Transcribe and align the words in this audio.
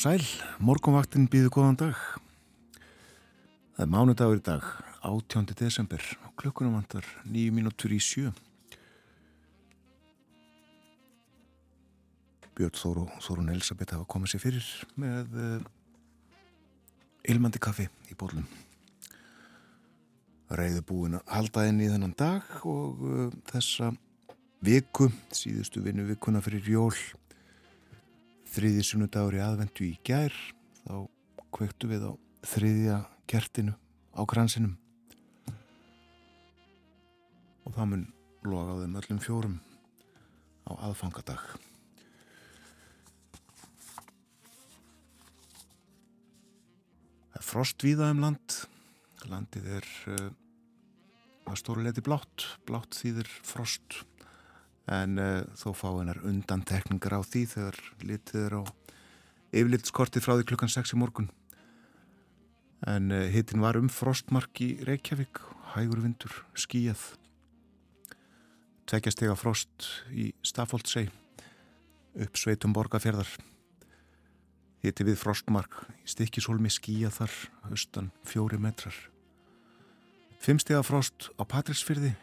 Sæl, 0.00 0.22
morgunvaktin 0.64 1.26
býðu 1.28 1.50
góðan 1.52 1.76
dag. 1.76 1.98
Það 3.76 3.82
er 3.84 3.90
mánudagur 3.92 4.38
í 4.38 4.44
dag, 4.46 4.64
18. 5.04 5.50
desember, 5.58 6.00
og 6.24 6.32
klukkunum 6.40 6.78
vantar 6.78 7.04
nýju 7.28 7.52
mínútur 7.52 7.92
í 7.92 7.98
sjö. 8.00 8.30
Björn 12.56 12.80
Þóru 12.80 13.04
Þórun 13.20 13.52
Elisabeth 13.52 13.98
hafa 13.98 14.08
komið 14.08 14.32
sér 14.32 14.44
fyrir 14.46 14.72
með 15.04 15.36
uh, 15.36 15.68
ilmandi 17.28 17.60
kaffi 17.60 17.90
í 18.08 18.16
bólum. 18.16 18.48
Ræðu 20.48 20.86
búin 20.94 21.20
að 21.20 21.34
halda 21.36 21.68
inn 21.68 21.84
í 21.84 21.92
þennan 21.92 22.16
dag 22.16 22.60
og 22.64 23.04
uh, 23.04 23.40
þessa 23.52 23.92
viku, 24.64 25.12
síðustu 25.28 25.84
vinnu 25.84 26.08
vikuna 26.08 26.40
fyrir 26.40 26.78
jól, 26.78 26.94
þriði 28.50 28.84
sunnudagur 28.86 29.36
í 29.38 29.42
aðvendu 29.44 29.86
í 29.86 29.94
gær, 30.06 30.34
þá 30.82 31.06
kvöktu 31.54 31.90
við 31.90 32.06
á 32.06 32.12
þriðja 32.50 32.98
kertinu 33.30 33.74
á 34.14 34.22
kransinum. 34.26 34.76
Og 37.66 37.74
það 37.76 37.90
mun 37.92 38.06
loga 38.46 38.74
á 38.74 38.80
þeim 38.82 38.96
öllum 39.02 39.20
fjórum 39.22 39.56
á 40.66 40.72
aðfangadag. 40.90 41.44
Það 47.30 47.40
er 47.40 47.46
frost 47.46 47.86
víða 47.86 48.10
um 48.12 48.24
land, 48.24 48.60
landið 49.30 49.72
er 49.78 49.90
uh, 50.10 50.30
að 51.46 51.60
stóru 51.62 51.84
leti 51.86 52.02
blátt, 52.04 52.46
blátt 52.66 52.98
þýðir 52.98 53.30
frost 53.46 54.02
en 54.90 55.20
uh, 55.22 55.42
þó 55.58 55.70
fá 55.76 55.88
hennar 55.92 56.20
undan 56.26 56.64
tekningar 56.66 57.14
á 57.14 57.20
því 57.22 57.44
þegar 57.54 57.78
litið 58.02 58.40
er 58.46 58.58
á 58.58 58.62
yfirlitskortið 59.50 60.26
frá 60.26 60.34
því 60.34 60.48
klukkan 60.50 60.72
6 60.72 60.94
í 60.96 61.00
morgun. 61.00 61.30
En 62.90 63.10
uh, 63.14 63.28
hittin 63.30 63.62
var 63.62 63.78
um 63.78 63.90
frostmark 63.92 64.62
í 64.64 64.72
Reykjavík 64.86 65.42
hægur 65.76 66.02
vindur, 66.02 66.42
skíjað 66.58 67.12
tvekjastega 68.90 69.36
frost 69.38 69.86
í 70.10 70.32
Stafóldsei 70.42 71.04
upp 72.18 72.38
sveitum 72.38 72.72
borgarferðar 72.74 73.28
hitti 74.82 75.06
við 75.06 75.20
frostmark 75.20 75.76
í 76.00 76.10
stikkishólmi 76.10 76.72
skíjað 76.72 77.20
þar 77.20 77.36
austan 77.70 78.10
fjóri 78.26 78.58
metrar. 78.58 78.96
Fimmstega 80.40 80.82
frost 80.82 81.28
á 81.38 81.46
Patrísfyrði 81.46 82.16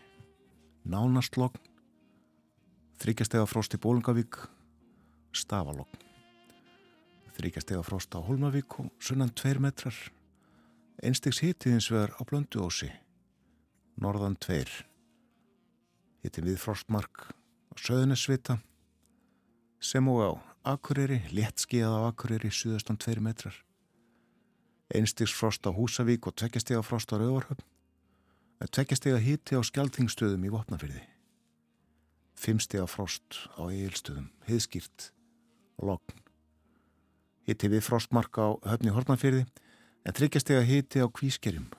nánast 0.83 1.39
logn 1.39 1.61
þryggjastega 3.01 3.45
frost 3.49 3.77
í 3.77 3.81
Bólungavík 3.81 4.41
stafalogn 5.37 6.07
þryggjastega 7.37 7.83
frost 7.85 8.15
á 8.17 8.19
Holmavík 8.25 8.79
og 8.81 8.89
sunnan 8.99 9.33
tveir 9.37 9.59
metrar. 9.61 9.95
Einstegs 11.03 11.43
hitti 11.45 11.69
hins 11.69 11.91
vegar 11.93 12.15
á 12.17 12.21
Blönduósi 12.25 12.89
norðan 14.01 14.37
tveir. 14.41 14.69
Hitti 16.25 16.41
við 16.41 16.57
frostmark 16.61 17.29
á 17.29 17.73
Söðunesvita 17.77 18.57
sem 19.79 20.07
og 20.09 20.21
á 20.25 20.31
Akureyri, 20.73 21.21
léttskíðað 21.31 21.93
á 21.93 22.01
Akureyri 22.09 22.49
suðastan 22.51 22.97
tveir 22.97 23.21
metrar. 23.21 23.55
Einstegs 24.89 25.35
frost 25.35 25.67
á 25.69 25.71
Húsavík 25.71 26.25
og 26.27 26.35
tveggjastega 26.35 26.81
frost 26.81 27.13
á 27.13 27.21
Rauvarhöfn 27.21 27.65
tveggjastega 28.73 29.21
hitti 29.21 29.53
á 29.53 29.61
Skjaldþingstöðum 29.61 30.47
í 30.47 30.49
Vopnafyrði 30.49 31.03
fimmstega 32.37 32.87
frost 32.89 33.41
á 33.57 33.65
Egilstöðum 33.67 34.29
heiðskýrt 34.47 35.09
og 35.81 35.91
logn. 35.91 36.21
Hitti 37.47 37.71
við 37.71 37.85
frostmark 37.87 38.37
á 38.37 38.57
höfni 38.67 38.93
Hortnafyrði 38.93 39.45
en 40.05 40.15
tryggjastega 40.15 40.63
hitti 40.67 41.03
á 41.03 41.07
Kvískerjum. 41.07 41.71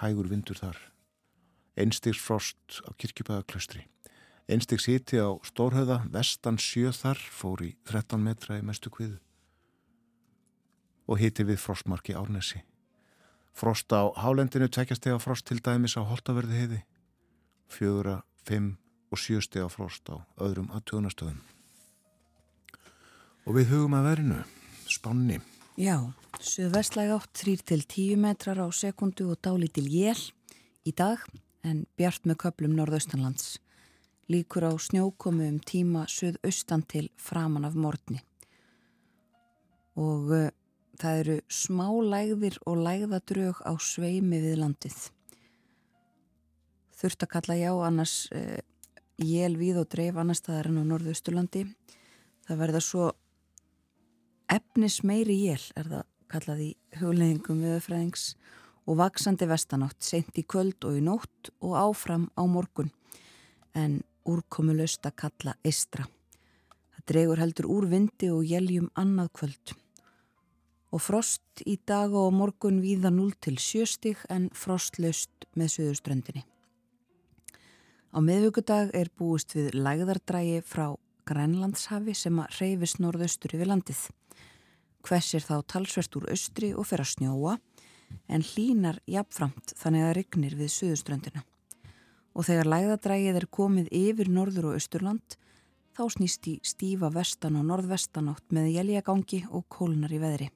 Hægur 0.00 0.30
vindur 0.30 0.58
þar. 0.58 0.78
Einstegs 1.78 2.20
frost 2.22 2.80
á 2.86 2.90
Kirkjubæðaklaustri 2.98 3.86
einstegs 4.48 4.88
hitti 4.88 5.20
á 5.20 5.36
Stórhauða 5.44 6.00
vestan 6.12 6.56
sjö 6.58 6.90
þar 6.96 7.20
fór 7.20 7.62
í 7.66 7.70
13 7.88 8.20
metra 8.24 8.56
í 8.58 8.64
mestu 8.64 8.90
kviðu. 8.92 9.18
Og 11.08 11.20
hitti 11.20 11.44
við 11.44 11.60
frostmarki 11.60 12.16
Árnesi. 12.16 12.62
Frost 13.52 13.92
á 13.92 14.08
Hálendinu 14.16 14.68
tveggjastega 14.68 15.18
frost 15.20 15.46
til 15.48 15.60
dæmis 15.60 15.96
á 16.00 16.02
Holtaverði 16.04 16.60
heiði 16.62 16.80
fjögura, 17.68 18.22
fimm 18.48 18.76
og 19.10 19.20
sjö 19.20 19.42
stega 19.44 19.68
frost 19.72 20.08
á 20.12 20.16
öðrum 20.40 20.72
aðtöðunastöðum 20.76 21.40
og 23.48 23.54
við 23.56 23.70
hugum 23.72 23.96
að 23.98 24.10
verinu 24.10 24.40
spanni 24.88 25.38
Já, 25.78 26.10
suðvestlæg 26.42 27.12
átt 27.14 27.36
3 27.38 27.60
til 27.62 27.84
10 27.86 28.16
metrar 28.18 28.58
á 28.58 28.66
sekundu 28.74 29.28
og 29.30 29.38
dálítil 29.38 29.86
jél 29.86 30.18
í 30.82 30.90
dag 30.90 31.22
en 31.62 31.84
bjart 31.94 32.24
með 32.26 32.40
köplum 32.42 32.74
norðaustanlands. 32.74 33.60
Líkur 34.26 34.66
á 34.66 34.72
snjókomu 34.74 35.46
um 35.46 35.60
tíma 35.62 36.02
suðaustan 36.10 36.82
til 36.82 37.06
framan 37.14 37.68
af 37.68 37.76
morgni. 37.78 38.18
Og 39.94 40.34
uh, 40.34 40.50
það 40.98 41.20
eru 41.22 41.38
smá 41.46 41.86
lægðir 41.94 42.58
og 42.66 42.82
lægðadrög 42.82 43.62
á 43.62 43.72
sveimi 43.78 44.42
við 44.42 44.58
landið. 44.64 44.98
Þurft 46.98 47.22
að 47.22 47.32
kalla 47.36 47.60
já 47.62 47.70
annars 47.86 48.16
uh, 48.34 48.58
jél 49.18 49.56
við 49.58 49.80
og 49.82 49.88
dreif 49.92 50.18
annar 50.18 50.38
staðar 50.38 50.70
en 50.70 50.82
á 50.82 50.84
norðausturlandi. 50.88 51.64
Það 52.46 52.60
verða 52.62 52.82
svo 52.84 53.08
efnis 54.48 55.02
meiri 55.04 55.36
jél 55.42 55.64
er 55.76 55.90
það 55.90 56.06
kallað 56.28 56.62
í 56.64 56.68
hugleðingum 57.00 57.64
viðfræðings 57.64 58.28
og 58.88 59.00
vaksandi 59.00 59.48
vestanátt 59.48 60.04
sent 60.04 60.38
í 60.40 60.44
kvöld 60.44 60.84
og 60.88 60.96
í 61.00 61.02
nótt 61.04 61.50
og 61.60 61.74
áfram 61.80 62.28
á 62.36 62.42
morgun 62.48 62.92
en 63.76 64.00
úrkomu 64.28 64.76
löst 64.76 65.06
að 65.08 65.18
kalla 65.24 65.56
eistra. 65.64 66.06
Það 66.94 67.06
dregur 67.12 67.42
heldur 67.42 67.68
úr 67.72 67.88
vindi 67.90 68.30
og 68.32 68.46
jéljum 68.48 68.90
annað 68.96 69.32
kvöld 69.40 69.76
og 70.88 71.02
frost 71.04 71.64
í 71.68 71.76
dag 71.86 72.14
og 72.16 72.32
morgun 72.32 72.80
víða 72.80 73.12
0 73.12 73.34
til 73.44 73.58
7 73.60 73.88
stig 73.88 74.22
en 74.32 74.48
frostlöst 74.56 75.48
með 75.56 75.74
söðuströndinni. 75.76 76.44
Á 78.08 78.24
miðvíkudag 78.24 78.94
er 78.96 79.10
búist 79.20 79.52
við 79.52 79.74
lægðardrægi 79.76 80.62
frá 80.64 80.94
Grænlandshafi 81.28 82.14
sem 82.16 82.38
að 82.40 82.54
reyfist 82.56 83.02
norðaustur 83.04 83.52
yfir 83.52 83.68
landið. 83.68 84.00
Hversir 85.04 85.44
þá 85.44 85.60
talsvert 85.68 86.16
úr 86.16 86.30
austri 86.32 86.72
og 86.72 86.88
fer 86.88 87.04
að 87.04 87.12
snjóa 87.12 87.58
en 88.32 88.46
hlínar 88.54 89.02
jafnframt 89.04 89.76
þannig 89.76 90.06
að 90.06 90.14
rignir 90.22 90.56
við 90.56 90.72
suðuströndina. 90.78 91.44
Og 92.32 92.48
þegar 92.48 92.72
lægðadrægið 92.72 93.42
er 93.42 93.48
komið 93.52 93.92
yfir 93.92 94.32
norður 94.32 94.70
og 94.70 94.80
austurland 94.80 95.36
þá 95.92 96.04
snýst 96.16 96.48
í 96.48 96.58
stífa 96.64 97.12
vestan 97.12 97.60
og 97.60 97.68
norðvestanátt 97.68 98.54
með 98.56 98.72
jæljagangi 98.72 99.44
og 99.52 99.68
kólnar 99.68 100.16
í 100.16 100.22
veðri. 100.22 100.52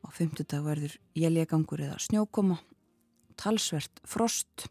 Á 0.00 0.08
fymtudag 0.08 0.64
verður 0.64 0.96
jæljagangur 1.12 1.84
eða 1.84 2.00
snjókoma, 2.00 2.62
talsvert 3.36 4.00
frost 4.08 4.70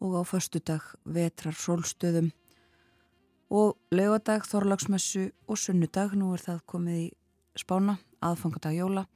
og 0.00 0.18
á 0.18 0.22
förstudag 0.24 0.82
vetrar 1.04 1.54
sólstöðum. 1.54 2.32
Og 3.50 3.76
laugadag, 3.90 4.42
þorlagsmessu 4.44 5.30
og 5.46 5.58
sunnudag, 5.58 6.16
nú 6.18 6.32
er 6.34 6.42
það 6.42 6.64
komið 6.66 6.98
í 7.04 7.08
spána, 7.56 7.98
aðfangadag 8.20 8.74
jóla 8.74 9.06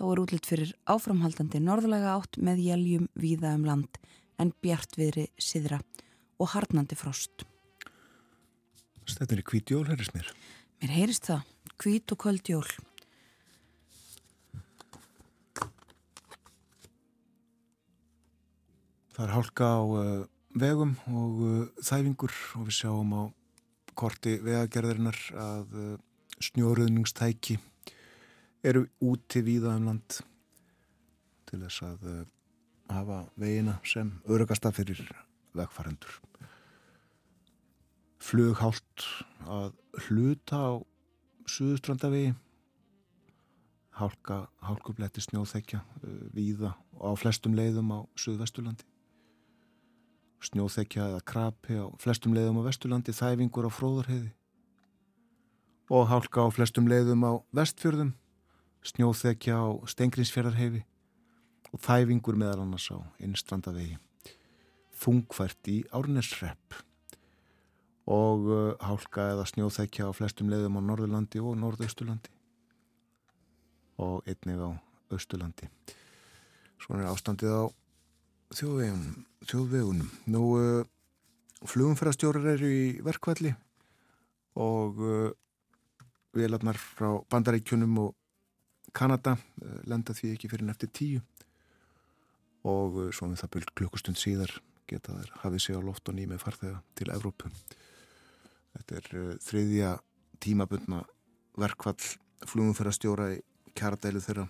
þá 0.00 0.06
er 0.08 0.20
útlitt 0.22 0.48
fyrir 0.48 0.70
áframhaldandi 0.88 1.60
norðlega 1.60 2.14
átt 2.16 2.38
með 2.40 2.62
jæljum 2.64 3.08
víða 3.20 3.52
um 3.58 3.66
land 3.68 3.98
en 4.40 4.54
bjartviðri 4.64 5.26
siðra 5.36 5.82
og 6.40 6.54
harnandi 6.54 6.96
frost. 6.96 7.44
Þetta 9.04 9.36
er 9.36 9.42
hvít 9.44 9.72
jól, 9.74 9.84
heyrðist 9.90 10.14
mér. 10.16 10.30
Mér 10.80 10.94
heyrist 10.94 11.28
það, 11.28 11.44
hvít 11.82 12.14
og 12.14 12.22
köld 12.24 12.48
jól 12.48 12.64
Það 19.20 19.26
er 19.26 19.32
hálka 19.36 19.66
á 19.68 19.80
uh, 19.84 20.20
vegum 20.56 20.92
og 21.12 21.40
uh, 21.44 21.56
þæfingur 21.84 22.32
og 22.56 22.62
við 22.70 22.72
sjáum 22.78 23.10
á 23.12 23.22
korti 23.92 24.38
vegagerðarinnar 24.40 25.18
að 25.36 25.74
uh, 25.76 25.90
snjóruðningstæki 26.40 27.58
eru 28.64 28.86
úti 29.04 29.42
víða 29.44 29.74
um 29.76 29.90
land 29.90 30.22
til 31.50 31.60
þess 31.66 31.84
að 31.84 32.08
hafa 32.88 33.20
vegina 33.36 33.76
sem 33.84 34.08
örugasta 34.24 34.72
fyrir 34.72 35.04
vegfærandur. 35.52 36.16
Flughált 38.24 39.04
að 39.44 39.74
hluta 40.06 40.62
á 40.64 40.72
Suðustrandavegi, 41.44 42.32
hálka, 44.00 44.46
hálkubletti 44.64 45.20
snjóþekja 45.28 45.84
víða 46.32 46.72
og 46.96 47.12
á 47.12 47.20
flestum 47.20 47.58
leiðum 47.58 47.92
á 47.92 48.00
Suðvesturlandi 48.16 48.88
snjóþekja 50.44 51.08
eða 51.10 51.24
krapi 51.26 51.76
á 51.76 51.86
flestum 52.00 52.34
leiðum 52.36 52.60
á 52.64 52.68
Vesturlandi, 52.68 53.12
þæfingur 53.12 53.68
á 53.68 53.70
fróðarheiði 53.70 54.30
og 55.90 56.06
hálka 56.06 56.46
á 56.46 56.48
flestum 56.54 56.86
leiðum 56.88 57.24
á 57.26 57.32
vestfjörðum, 57.56 58.12
snjóþekja 58.86 59.58
á 59.58 59.68
stengrinsfjörðarhefi 59.90 60.84
og 61.74 61.82
þæfingur 61.82 62.38
meðal 62.38 62.62
annars 62.64 62.86
á 62.94 62.98
innstrandavegi. 63.18 63.98
Þungvært 65.00 65.70
í 65.72 65.80
árnesrepp 65.96 66.78
og 68.10 68.46
uh, 68.50 68.60
hálka 68.82 69.30
eða 69.34 69.48
snjóþekja 69.50 70.10
á 70.10 70.16
flestum 70.16 70.50
leiðum 70.52 70.78
á 70.78 70.80
Norðurlandi 70.82 71.42
og 71.42 71.58
Norðausturlandi 71.58 72.32
og 74.00 74.24
einnig 74.30 74.62
á 74.62 74.70
Austurlandi. 75.12 75.68
Svona 76.80 77.04
er 77.04 77.12
ástandið 77.12 77.52
á 77.52 77.62
þjóðvegunum. 78.54 79.26
þjóðvegunum. 79.46 80.08
Nú, 80.34 80.42
uh, 80.58 81.66
flugumferðarstjórar 81.70 82.48
eru 82.54 82.70
í 82.70 82.84
verkvalli 83.04 83.52
og 84.58 84.98
uh, 85.04 85.28
viðlarnar 86.34 86.78
frá 86.80 87.20
bandaríkjunum 87.30 87.98
og 88.02 88.16
Kanada 88.96 89.36
uh, 89.36 89.78
lenda 89.86 90.16
því 90.16 90.34
ekki 90.34 90.50
fyrir 90.50 90.66
neftir 90.66 90.90
tíu 90.90 91.22
og 92.66 92.98
svo 93.16 93.30
með 93.30 93.40
það 93.40 93.52
byrj 93.54 93.70
klukkustund 93.78 94.20
síðar 94.20 94.52
geta 94.90 95.14
þær 95.16 95.30
hafið 95.44 95.62
sig 95.64 95.78
á 95.78 95.86
loft 95.86 96.10
og 96.10 96.18
nými 96.18 96.36
farþega 96.36 96.82
til 96.98 97.08
Evrópu. 97.14 97.48
Þetta 98.74 98.98
er 98.98 99.38
þriðja 99.46 99.94
tímabundna 100.42 101.00
verkvall 101.60 101.96
flugumferðarstjóra 102.50 103.30
í 103.36 103.40
kjaradælu 103.78 104.20
þeirra 104.20 104.48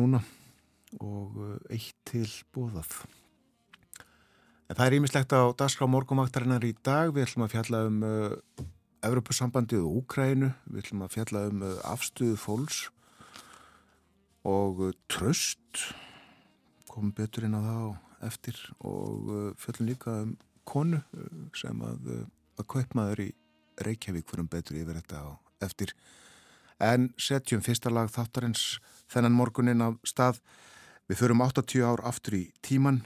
núna 0.00 0.22
og 1.00 1.36
uh, 1.40 1.56
eitt 1.72 1.96
til 2.08 2.28
bóðað. 2.54 3.02
En 4.72 4.78
það 4.78 4.86
er 4.86 4.96
ímislegt 4.96 5.34
á 5.36 5.52
dagskrá 5.52 5.88
morgumvaktarinnar 5.90 6.64
í 6.64 6.72
dag. 6.84 7.12
Við 7.12 7.26
ætlum 7.26 7.44
að 7.44 7.54
fjalla 7.56 7.82
um 7.88 7.98
uh, 8.08 8.64
Evropasambandið 9.04 9.82
og 9.84 9.98
Úkrænu. 10.02 10.52
Við 10.70 10.84
ætlum 10.84 11.04
að 11.04 11.14
fjalla 11.16 11.42
um 11.50 11.64
uh, 11.66 11.74
afstuðu 11.90 12.38
fólks 12.40 12.86
og 14.48 14.80
uh, 14.86 14.94
tröst. 15.12 15.84
Komum 16.88 17.12
betur 17.16 17.44
inn 17.48 17.58
á 17.58 17.60
það 17.60 17.92
eftir 18.28 18.58
og 18.80 19.28
uh, 19.28 19.44
fjöllum 19.60 19.90
líka 19.90 20.16
um 20.22 20.34
konu 20.68 21.02
uh, 21.02 21.44
sem 21.58 21.84
að, 21.84 22.10
að 22.56 22.68
kaupmaður 22.72 23.26
í 23.26 23.30
Reykjavík 23.82 24.28
fyrir 24.28 24.44
um 24.44 24.50
betur 24.52 24.78
yfir 24.78 25.00
þetta 25.00 25.24
á 25.24 25.30
eftir. 25.64 25.92
En 26.82 27.10
setjum 27.20 27.62
fyrsta 27.62 27.92
lag 27.92 28.10
þáttarins 28.10 28.78
þennan 29.12 29.36
morgunin 29.36 29.84
af 29.84 30.00
stað. 30.08 30.40
Við 31.12 31.18
förum 31.18 31.42
80 31.44 31.82
ár 31.84 32.00
aftur 32.08 32.38
í 32.38 32.44
tíman, 32.64 33.02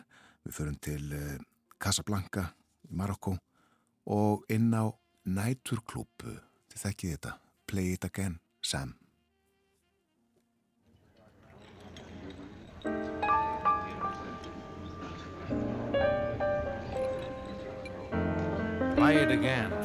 við 0.47 0.53
förum 0.55 0.75
til 0.79 1.08
uh, 1.11 1.32
Casablanca 1.82 2.44
í 2.87 2.93
Marokko 2.94 3.32
og 4.06 4.44
inn 4.47 4.69
á 4.70 4.94
næturklúpu, 5.26 6.37
þið 6.70 6.85
þekkið 6.85 7.11
þetta, 7.17 7.32
Play 7.67 7.97
It 7.97 8.06
Again, 8.06 8.38
Sam. 8.62 8.94
Play 18.94 19.19
it 19.25 19.35
again, 19.35 19.75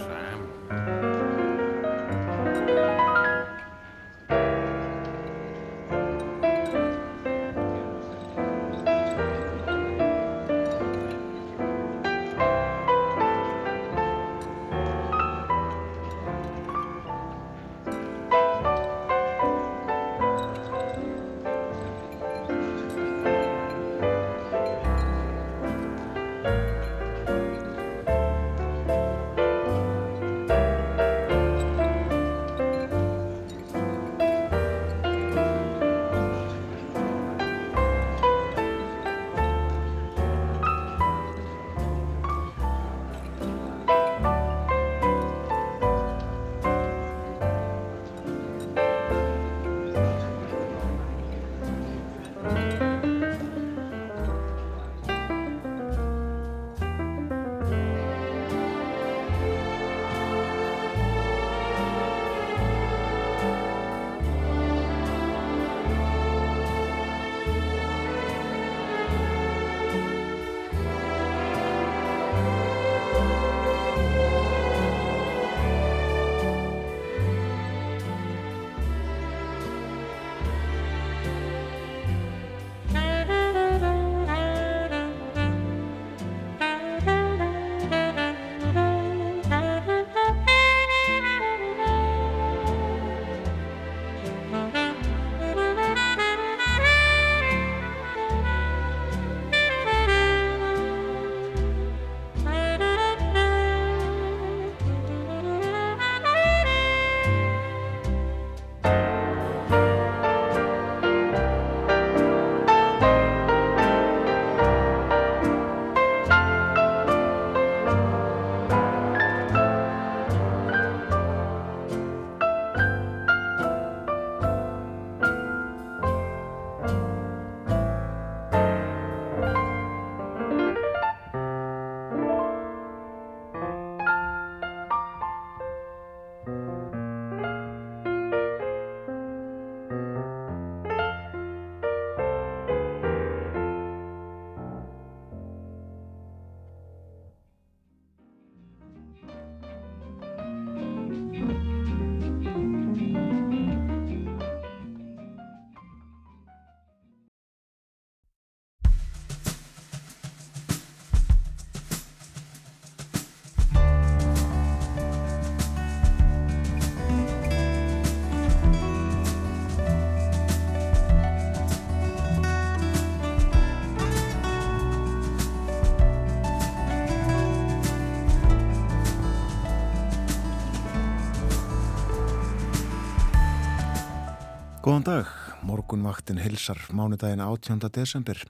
Góðan 184.91 185.05
dag, 185.07 185.27
morgunvaktin 185.63 186.41
hilsar 186.43 186.75
mánudaginn 186.91 187.39
18. 187.39 187.85
desember. 187.95 188.41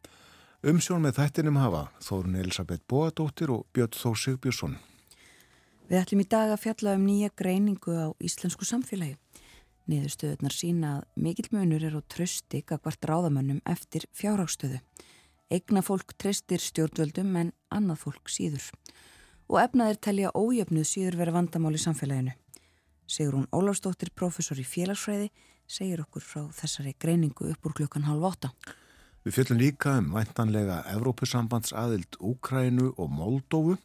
Umsjón 0.66 1.04
með 1.04 1.20
þættinum 1.20 1.60
hafa 1.62 1.82
Þórun 2.02 2.40
Elisabeth 2.42 2.82
Bóadóttir 2.90 3.52
og 3.54 3.68
Björn 3.78 3.94
Þór 3.94 4.18
Sigbjörnsson. 4.18 4.74
Við 5.86 6.00
ætlum 6.00 6.24
í 6.24 6.26
dag 6.32 6.50
að 6.56 6.64
fjalla 6.64 6.96
um 6.98 7.04
nýja 7.06 7.30
greiningu 7.38 7.94
á 7.94 8.10
íslensku 8.18 8.66
samfélagi. 8.66 9.20
Niðurstöðunar 9.86 10.58
sína 10.58 10.96
að 10.96 11.22
mikill 11.28 11.52
munur 11.54 11.86
er 11.86 11.94
á 11.94 12.02
trösti 12.10 12.64
gagvart 12.66 13.06
ráðamönnum 13.06 13.62
eftir 13.70 14.10
fjárhagstöðu. 14.10 14.82
Egna 15.54 15.86
fólk 15.86 16.18
tröstir 16.18 16.66
stjórnvöldum 16.66 17.38
en 17.38 17.54
annað 17.70 18.02
fólk 18.08 18.34
síður. 18.34 18.66
Og 19.46 19.62
efnaðir 19.62 20.02
telja 20.02 20.34
ójöfnuð 20.34 20.90
síður 20.90 21.22
vera 21.22 21.38
vandamál 21.38 21.78
í 21.78 21.86
samfélaginu. 21.86 22.34
Sigur 23.06 23.38
hún 23.38 23.50
Ólafsdóttir, 23.54 24.10
professor 24.16 24.58
í 24.58 24.66
félagsfræði, 24.66 25.30
segir 25.72 26.04
okkur 26.04 26.28
frá 26.28 26.46
þessari 26.60 26.94
greiningu 27.00 27.50
upp 27.54 27.66
úr 27.66 27.78
klukkan 27.82 28.08
halv 28.10 28.30
åtta. 28.34 28.52
Við 29.26 29.38
fjöllum 29.38 29.60
líka 29.62 29.98
um 30.02 30.14
væntanlega 30.16 30.84
Evrópusambands 30.92 31.76
aðild 31.78 32.18
Úkrænu 32.20 32.94
og 32.98 33.12
Moldófu 33.14 33.78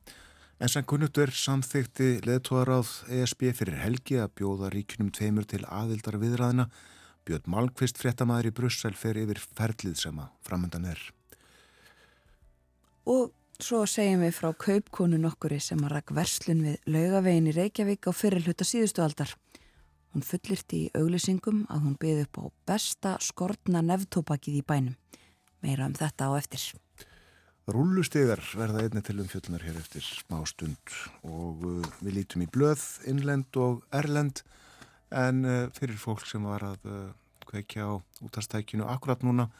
En 0.56 0.70
sem 0.72 0.84
kunnugt 0.88 1.18
er 1.20 1.28
samþykti 1.36 2.22
leðtóðaráð 2.24 2.90
ESB 3.12 3.50
fyrir 3.58 3.76
helgi 3.82 4.16
að 4.22 4.30
bjóða 4.40 4.70
ríkunum 4.72 5.10
tveimur 5.12 5.44
til 5.44 5.60
aðildar 5.68 6.16
viðræðina. 6.22 6.64
Björn 7.28 7.50
Malmqvist 7.52 8.00
fréttamaður 8.00 8.48
í 8.48 8.52
Brussel 8.56 8.94
fer 8.96 9.20
yfir 9.20 9.42
ferlið 9.58 9.98
sem 10.00 10.22
að 10.22 10.30
framöndan 10.48 10.86
er. 10.88 11.02
Og 13.04 13.34
svo 13.60 13.82
segjum 13.90 14.24
við 14.24 14.32
frá 14.38 14.48
kaupkonu 14.64 15.20
nokkuri 15.20 15.60
sem 15.60 15.82
að 15.84 15.92
rakk 15.98 16.14
verslun 16.16 16.64
við 16.64 16.88
laugavegin 16.88 17.52
í 17.52 17.56
Reykjavík 17.58 18.08
á 18.08 18.12
fyrirluta 18.16 18.64
síðustu 18.64 19.04
aldar. 19.04 19.36
Hún 20.16 20.24
fullirti 20.24 20.78
í 20.86 20.92
auglýsingum 20.96 21.66
að 21.68 21.82
hún 21.84 21.96
byði 22.00 22.22
upp 22.24 22.38
á 22.40 22.44
besta 22.70 23.10
skortna 23.20 23.82
nefntópakið 23.84 24.54
í 24.56 24.62
bænum. 24.64 24.94
Meira 25.60 25.84
um 25.90 25.92
þetta 25.92 26.30
á 26.32 26.40
eftir. 26.40 26.62
Rúlustegar 27.68 28.40
verða 28.56 28.86
einni 28.86 29.02
til 29.04 29.18
umfjöldunar 29.20 29.66
hér 29.68 29.76
eftir 29.76 30.06
smá 30.08 30.40
stund 30.48 30.96
og 31.20 31.68
uh, 31.68 31.84
við 32.00 32.16
lítum 32.16 32.46
í 32.46 32.48
blöð, 32.48 32.86
innlend 33.04 33.60
og 33.60 33.84
erlend 33.92 34.40
en 35.12 35.44
uh, 35.44 35.60
fyrir 35.76 36.00
fólk 36.00 36.24
sem 36.24 36.48
var 36.48 36.64
að 36.64 36.88
uh, 36.88 37.06
kveikja 37.44 37.84
á 37.84 38.00
útastækinu 38.24 38.88
akkurat 38.88 39.20
núna 39.20 39.50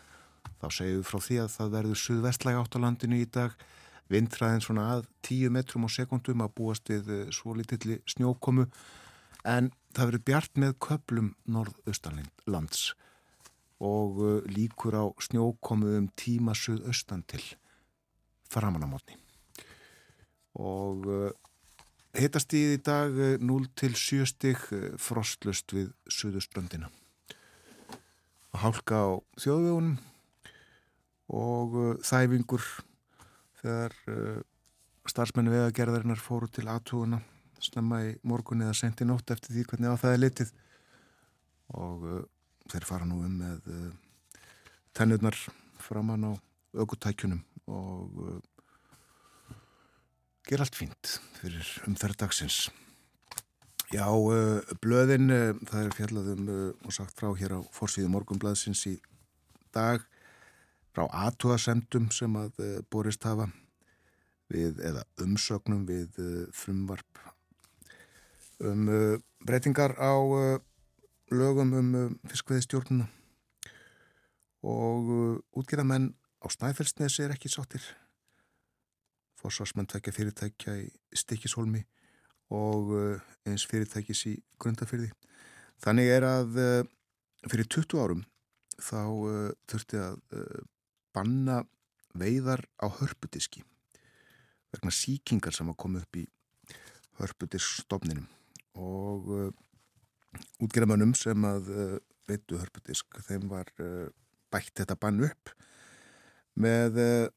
þá 0.63 0.71
segjum 0.73 1.03
við 1.03 1.09
frá 1.13 1.25
því 1.29 1.43
að 1.45 1.55
það 1.61 1.81
verður 1.81 2.05
suðvestlæg 2.07 2.63
átt 2.65 2.81
á 2.81 2.85
landinu 2.89 3.21
í 3.21 3.29
dag 3.29 3.61
vindræðin 4.09 4.65
svona 4.65 4.93
að 4.95 5.09
10 5.21 5.53
metrum 5.53 5.85
á 5.85 5.93
sekundum 5.93 6.49
að 6.49 6.55
búast 6.57 6.89
við 6.89 7.27
svo 7.29 7.53
litilli 7.61 8.01
snjókomu 8.09 8.71
en 9.47 9.71
það 9.95 10.11
verður 10.11 10.27
bjart 10.31 10.59
með 10.61 10.79
köplum 10.83 11.35
norðaustanlands 11.47 12.89
og 13.87 14.19
líkur 14.49 14.97
á 14.97 15.05
snjókomu 15.21 15.99
um 16.01 16.11
tíma 16.17 16.57
suðaustan 16.57 17.23
til 17.29 17.45
framanamotni 18.51 19.19
og 20.57 21.07
uh, 21.11 21.31
heitast 22.17 22.55
í 22.57 22.63
því 22.71 22.79
dag 22.85 23.19
0 23.45 23.57
uh, 23.57 23.71
til 23.77 23.93
7 23.97 24.29
stig 24.31 24.61
uh, 24.73 24.89
frostlust 25.01 25.75
við 25.77 25.91
Suðurströndina. 26.09 26.89
Að 28.57 28.63
hálka 28.65 28.97
á 28.97 29.09
þjóðvegunum 29.43 29.97
og 31.37 31.75
þæfingur 32.07 32.63
þegar 33.59 33.97
starfsmenni 35.11 35.51
vegagerðarinnar 35.51 36.21
fóru 36.23 36.47
til 36.55 36.69
aðtúuna 36.71 37.19
snemma 37.65 38.03
í 38.07 38.15
morgun 38.27 38.65
eða 38.67 38.77
senti 38.77 39.07
nótt 39.09 39.31
eftir 39.35 39.55
því 39.55 39.69
hvernig 39.71 39.95
á 39.95 40.01
það 40.03 40.17
er 40.17 40.23
litið 40.25 40.53
og 41.77 42.09
þeir 42.71 42.89
fara 42.89 43.09
nú 43.09 43.23
um 43.27 43.39
með 43.41 43.71
tennurnar 44.97 45.37
framann 45.83 46.25
á 46.25 46.33
aukutækjunum 46.77 47.43
og 47.67 48.19
uh, 48.23 48.41
ger 50.47 50.63
allt 50.63 50.79
fínt 50.79 51.17
fyrir 51.41 51.71
umferðdagsins. 51.89 52.69
Já, 53.93 54.07
uh, 54.09 54.63
blöðin, 54.83 55.31
uh, 55.31 55.53
það 55.69 55.83
er 55.83 55.97
fjallaðum 55.99 56.49
og 56.55 56.95
sagt 56.95 57.17
frá 57.19 57.31
hér 57.39 57.59
á 57.59 57.61
fórsvíðu 57.75 58.13
morgunblaðsins 58.15 58.87
í 58.91 58.97
dag 59.75 60.05
frá 60.97 61.07
aðtúasendum 61.27 62.09
sem 62.15 62.37
að 62.41 62.63
borist 62.89 63.25
hafa 63.29 63.51
við, 64.49 64.79
eða 64.81 65.03
umsögnum 65.21 65.85
við 65.89 66.17
frumvarp 66.57 67.21
um 68.65 68.89
breytingar 69.45 69.97
á 70.01 70.13
lögum 71.31 71.73
um 71.75 71.91
fiskveðistjórnuna 72.31 73.09
og 74.67 75.43
útgerðamenn 75.57 76.15
á 76.43 76.47
Snæfellsnesi 76.51 77.25
er 77.25 77.35
ekki 77.35 77.51
sáttir. 77.53 77.83
Forsvarsmenn 79.37 79.89
tvekja 79.91 80.15
fyrirtækja 80.15 80.77
í 80.81 80.89
Stikishólmi 81.15 81.85
og 82.55 82.93
eh, 82.97 83.21
eins 83.47 83.67
fyrirtækis 83.69 84.25
í 84.31 84.35
Grundafyrði 84.63 85.11
þannig 85.83 86.11
er 86.15 86.27
að 86.27 86.59
eh, 86.63 86.83
fyrir 87.51 87.69
20 87.69 88.03
árum 88.03 88.25
þá 88.77 89.01
þurfti 89.71 89.97
að 89.97 90.19
banna 91.17 91.63
veiðar 92.13 92.61
á 92.77 92.93
hörpudiski 92.93 93.63
vegna 94.75 94.93
síkingar 94.93 95.57
sem 95.57 95.71
að 95.73 95.79
koma 95.81 96.03
upp 96.05 96.19
í 96.21 96.27
hörpudiskstofninum 97.21 98.27
og 98.77 99.53
útgerðamönnum 100.61 101.15
sem 101.17 101.45
að 101.49 101.71
veitu 102.29 102.59
hörpudisk 102.61 103.19
þeim 103.27 103.49
var 103.49 103.71
bætt 104.53 104.75
þetta 104.81 104.97
bann 105.01 105.25
upp 105.27 105.53
með 106.61 107.01
eh, 107.01 107.29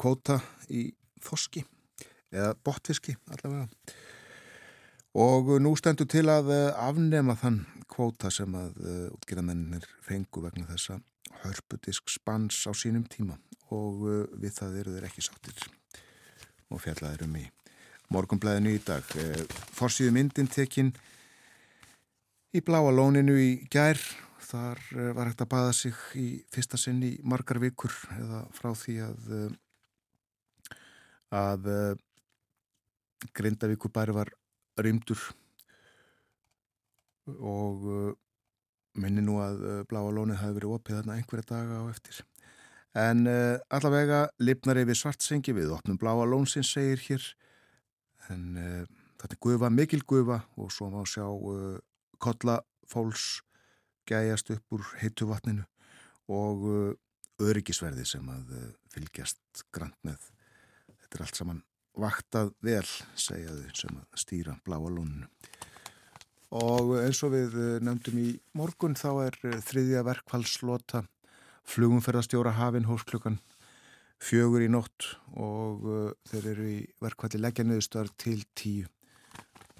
kóta 0.00 0.40
í 0.72 0.88
þoski 1.24 1.64
eða 2.32 2.54
botfiski 2.64 3.16
allavega. 3.32 3.68
Og 5.16 5.54
nú 5.64 5.72
stendur 5.78 6.08
til 6.10 6.26
að 6.32 6.52
eh, 6.54 6.70
afnema 6.86 7.36
þann 7.38 7.62
kvóta 7.92 8.32
sem 8.32 8.52
að 8.56 8.80
eh, 8.84 9.04
útgjörðamennir 9.16 9.86
fengu 10.04 10.44
vegna 10.44 10.68
þessa 10.70 11.00
hörpudisk 11.44 12.10
spans 12.12 12.64
á 12.68 12.72
sínum 12.76 13.06
tíma. 13.10 13.38
Og 13.74 14.04
við 14.38 14.52
það 14.60 14.76
eru 14.80 14.92
þeir 14.94 15.08
ekki 15.08 15.24
sáttir 15.26 15.64
og 16.70 16.78
fjallaður 16.84 17.24
um 17.26 17.38
í 17.40 17.48
morgumblæðinu 18.14 18.76
í 18.76 18.80
dag. 18.86 19.06
Forsíðu 19.76 20.14
myndin 20.14 20.50
tekinn 20.52 20.92
í 22.56 22.62
bláa 22.64 22.92
lóninu 22.94 23.36
í 23.40 23.50
gær. 23.72 24.00
Þar 24.46 24.80
eh, 24.94 25.12
var 25.16 25.30
hægt 25.30 25.42
að 25.42 25.50
baða 25.52 25.72
sig 25.74 26.02
í 26.14 26.26
fyrsta 26.54 26.78
sinn 26.78 27.00
í 27.02 27.16
margar 27.26 27.58
vikur 27.58 27.92
eða 28.14 28.44
frá 28.54 28.70
því 28.78 28.94
að 29.02 29.32
eh, 29.36 29.56
að 31.36 31.66
eh, 31.72 32.04
Grindavíkubæri 33.36 34.14
var 34.14 34.30
rýmdur. 34.78 35.18
Og 37.26 38.14
minni 38.94 39.24
nú 39.24 39.40
að 39.42 39.64
Bláa 39.90 40.12
Lónið 40.14 40.38
hafi 40.38 40.54
verið 40.60 40.74
opið 40.76 40.98
þarna 40.98 41.16
einhverja 41.16 41.48
daga 41.48 41.80
á 41.82 41.84
eftir. 41.90 42.20
En 42.94 43.26
allavega 43.26 44.20
lifnar 44.38 44.78
yfir 44.84 45.00
svartsengi 45.00 45.56
við 45.56 45.72
opnum 45.74 45.98
Bláa 45.98 46.28
Lónsins 46.28 46.70
segir 46.76 47.02
hér 47.08 47.26
en 48.32 48.44
uh, 48.60 48.82
þetta 49.20 49.36
er 49.36 49.42
gufa, 49.46 49.70
mikil 49.72 50.02
gufa 50.08 50.40
og 50.60 50.72
svo 50.74 50.90
má 50.92 51.02
sjá 51.08 51.26
uh, 51.26 51.78
kollafóls 52.22 53.42
gæjast 54.06 54.52
upp 54.54 54.76
úr 54.76 54.86
heitu 55.02 55.28
vatninu 55.30 55.66
og 56.32 56.66
uh, 56.70 56.92
öryggisverði 57.42 58.06
sem 58.08 58.28
að 58.32 58.52
fylgjast 58.94 59.66
grant 59.74 59.98
með. 60.06 60.30
Þetta 60.88 61.18
er 61.18 61.24
allt 61.26 61.40
saman 61.40 61.58
vaktað 61.96 62.54
vel, 62.64 62.86
segjaðu, 63.12 63.66
sem 63.76 63.98
að 64.00 64.20
stýra 64.22 64.54
bláa 64.64 64.88
lóninu. 64.88 65.28
Og 66.56 66.94
eins 67.02 67.20
og 67.26 67.34
við 67.34 67.58
nefndum 67.84 68.16
í 68.22 68.30
morgun 68.56 68.96
þá 68.96 69.10
er 69.26 69.36
þriðja 69.66 70.04
verkfallslota 70.06 71.02
flugumferðarstjóra 71.66 72.54
hafinn 72.56 72.88
hós 72.88 73.04
klukkan 73.04 73.36
fjögur 74.22 74.64
í 74.64 74.68
nótt 74.72 75.10
og 75.36 75.84
þeir 76.30 76.50
eru 76.54 76.68
í 76.72 76.76
verkfalli 77.04 77.40
leggjarniðustar 77.42 78.08
til 78.16 78.40
tíu 78.56 78.86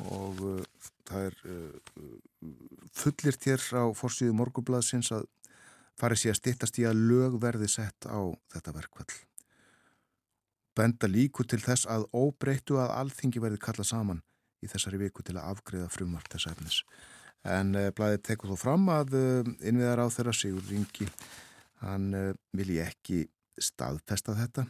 og 0.05 0.43
uh, 0.45 0.61
það 1.09 1.29
er 1.31 1.39
uh, 1.49 2.51
fullir 2.97 3.39
þér 3.41 3.65
á 3.81 3.85
fórsíðu 3.97 4.35
morgublaðsins 4.37 5.13
að 5.17 5.27
farið 5.97 6.23
sér 6.23 6.35
að 6.35 6.41
stittast 6.41 6.81
í 6.81 6.85
að 6.89 7.01
lög 7.09 7.39
verði 7.41 7.69
sett 7.73 8.05
á 8.05 8.21
þetta 8.53 8.75
verkvall. 8.77 9.13
Benda 10.77 11.09
líku 11.09 11.47
til 11.49 11.63
þess 11.65 11.89
að 11.89 12.05
óbreytu 12.13 12.77
að 12.83 12.93
alþingi 12.99 13.41
verði 13.41 13.63
kallað 13.63 13.89
saman 13.95 14.21
í 14.61 14.69
þessari 14.69 15.01
viku 15.01 15.25
til 15.25 15.39
að 15.39 15.55
afgriða 15.55 15.89
frumvart 15.93 16.29
þess 16.35 16.51
efnis. 16.53 16.83
En 17.47 17.73
uh, 17.79 17.89
blæðið 17.97 18.27
tekur 18.29 18.53
þó 18.53 18.61
fram 18.67 18.91
að 18.93 19.17
uh, 19.17 19.51
innviðar 19.65 20.05
á 20.05 20.07
þeirra 20.13 20.37
Sigur 20.37 20.69
Ringi, 20.69 21.09
hann 21.81 22.13
uh, 22.17 22.31
vil 22.57 22.75
ég 22.77 22.93
ekki 22.93 23.25
staðfesta 23.63 24.35
þetta, 24.37 24.67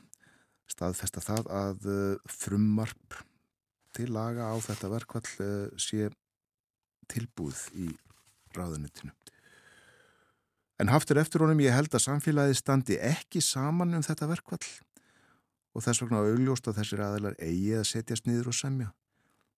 staðfesta 0.71 1.23
það 1.25 1.50
að 1.52 1.88
uh, 1.90 2.31
frumvarp 2.31 3.21
til 3.97 4.11
laga 4.12 4.50
á 4.52 4.57
þetta 4.62 4.90
verkvall 4.93 5.28
uh, 5.45 5.69
sé 5.81 6.11
tilbúð 7.11 7.62
í 7.78 7.88
ráðunitinu. 8.57 9.14
En 10.83 10.93
haftur 10.93 11.21
eftir 11.21 11.40
honum 11.40 11.62
ég 11.64 11.73
held 11.73 11.95
að 11.95 12.05
samfélagið 12.05 12.59
standi 12.59 12.99
ekki 13.00 13.40
saman 13.40 13.97
um 13.97 14.05
þetta 14.05 14.28
verkvall 14.28 14.66
og 15.76 15.85
þess 15.85 16.02
vegna 16.02 16.25
augljóst 16.25 16.69
að 16.69 16.83
þessir 16.83 17.02
aðeinar 17.05 17.37
eigi 17.40 17.75
að 17.78 17.88
setjast 17.88 18.28
niður 18.28 18.52
og 18.52 18.59
semja 18.59 18.93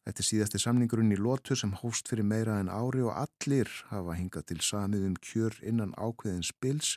Þetta 0.08 0.23
er 0.23 0.25
síðasti 0.25 0.58
samningurinn 0.62 1.12
í 1.12 1.18
lótu 1.20 1.52
sem 1.52 1.75
hóst 1.82 2.08
fyrir 2.08 2.25
meira 2.25 2.54
en 2.62 2.70
ári 2.73 3.02
og 3.04 3.12
allir 3.12 3.68
hafa 3.90 4.14
hingað 4.16 4.47
til 4.49 4.62
samið 4.64 5.02
um 5.04 5.16
kjör 5.20 5.58
innan 5.61 5.90
ákveðins 6.00 6.49
bils 6.64 6.94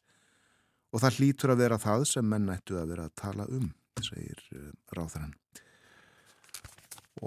og 0.91 1.03
það 1.03 1.19
hlýtur 1.19 1.53
að 1.53 1.63
vera 1.63 1.79
það 1.81 2.05
sem 2.09 2.27
menn 2.27 2.51
ættu 2.53 2.77
að 2.79 2.93
vera 2.93 3.07
að 3.07 3.15
tala 3.21 3.47
um, 3.47 3.69
segir 4.01 4.41
uh, 4.55 4.69
ráðarann. 4.97 5.35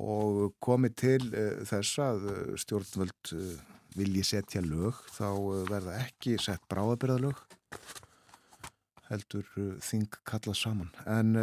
Og 0.00 0.56
komið 0.64 0.96
til 1.00 1.20
uh, 1.30 1.62
þess 1.68 2.00
að 2.04 2.28
uh, 2.30 2.40
stjórnvöld 2.60 3.34
vilji 3.94 4.24
setja 4.26 4.62
lög, 4.64 4.98
þá 5.14 5.28
verða 5.68 6.00
ekki 6.02 6.34
sett 6.42 6.64
bráðabyrðalög, 6.72 7.38
heldur 9.06 9.46
þing 9.86 10.16
kalla 10.26 10.54
saman. 10.58 10.88
En 11.06 11.36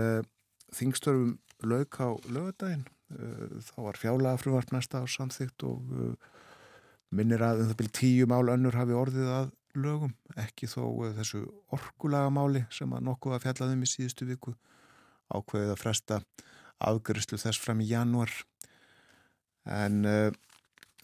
þingstörfum 0.76 1.38
lög 1.64 1.96
á 1.96 2.12
lögadaginn 2.28 2.84
Eh, 3.20 3.56
þá 3.72 3.78
var 3.88 4.00
fjálað 4.00 4.40
frumvart 4.44 4.72
næsta 4.72 5.02
á 5.04 5.06
samþygt 5.10 5.66
og 5.68 5.96
eh, 5.96 6.30
minnir 7.18 7.44
að 7.44 7.64
um 7.64 7.72
það 7.72 7.80
byrjum 7.82 7.98
tíu 7.98 8.28
mál 8.30 8.54
önnur 8.54 8.78
hafi 8.78 8.96
orðið 8.96 9.32
að 9.36 9.50
lögum, 9.78 10.14
ekki 10.40 10.68
þó 10.70 10.84
eh, 11.06 11.16
þessu 11.18 11.44
orkulagamáli 11.76 12.66
sem 12.74 12.92
að 12.94 13.06
nokkuð 13.08 13.38
að 13.38 13.44
fjallaðum 13.46 13.86
í 13.86 13.90
síðustu 13.90 14.28
viku 14.30 14.54
ákveðið 15.32 15.74
að 15.74 15.80
fresta 15.80 16.22
afgjörslu 16.82 17.40
þess 17.40 17.62
fram 17.62 17.82
í 17.84 17.90
januar 17.92 18.32
en 19.70 20.02
uh, 20.10 20.32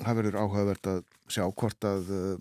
það 0.02 0.20
verður 0.20 0.40
áhugavert 0.42 0.90
að 0.90 1.04
sjá 1.30 1.46
hvort 1.46 1.88
að 1.88 2.12
uh, 2.14 2.34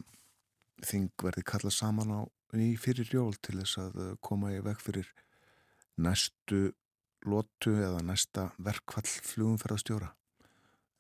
þing 0.87 1.13
verði 1.23 1.45
kallað 1.47 1.77
saman 1.77 2.15
á 2.17 2.21
í 2.57 2.73
fyrir 2.81 3.11
jól 3.13 3.35
til 3.45 3.59
þess 3.61 3.81
að 3.83 3.99
uh, 4.01 4.13
koma 4.25 4.55
í 4.55 4.63
veg 4.65 4.81
fyrir 4.81 5.11
næstu 6.01 6.71
lotu 7.27 7.75
eða 7.77 8.01
næsta 8.07 8.51
verkfall 8.63 9.09
flugumferðarstjóra. 9.09 10.13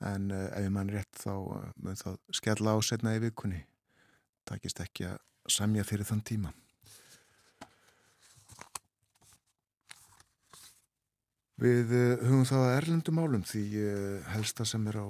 En 0.06 0.28
ef 0.34 0.60
ég 0.60 0.72
mann 0.74 0.90
rétt 0.92 1.16
þá 1.16 1.32
mun 1.80 1.96
það 1.96 2.18
skella 2.36 2.74
á 2.76 2.78
setna 2.84 3.14
í 3.16 3.22
vikunni 3.22 3.62
takist 4.46 4.80
ekki 4.84 5.08
að 5.10 5.18
samja 5.50 5.84
fyrir 5.86 6.08
þann 6.08 6.22
tíma. 6.26 6.52
Við 11.62 11.92
uh, 11.96 12.24
hugum 12.26 12.44
það 12.48 12.66
að 12.66 12.76
erlendum 12.80 13.22
álum 13.22 13.44
því 13.48 13.64
helsta 14.34 14.66
sem 14.68 14.86
er 14.90 15.00
á 15.00 15.06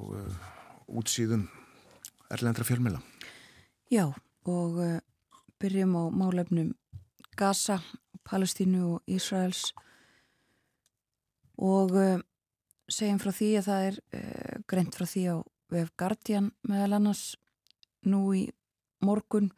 útsýðum 0.87 1.49
erlendra 2.31 2.66
fjölmela 2.66 3.00
Já 3.90 4.12
og 4.47 4.78
byrjum 5.59 5.95
á 5.99 6.05
málefnum 6.14 6.75
Gaza, 7.37 7.81
Palestínu 8.25 8.95
og 8.95 9.02
Ísraels. 9.07 9.73
Og 11.57 11.93
uh, 11.97 12.21
segjum 12.88 13.21
frá 13.21 13.32
því 13.32 13.50
að 13.58 13.69
það 13.69 13.89
er 13.89 13.99
uh, 14.19 14.54
greint 14.69 14.97
frá 14.97 15.06
því 15.08 15.25
á 15.32 15.37
VF 15.73 15.93
Guardian 15.99 16.50
meðal 16.69 16.99
annars 16.99 17.25
nú 18.06 18.23
í 18.37 18.47
morgun 19.04 19.50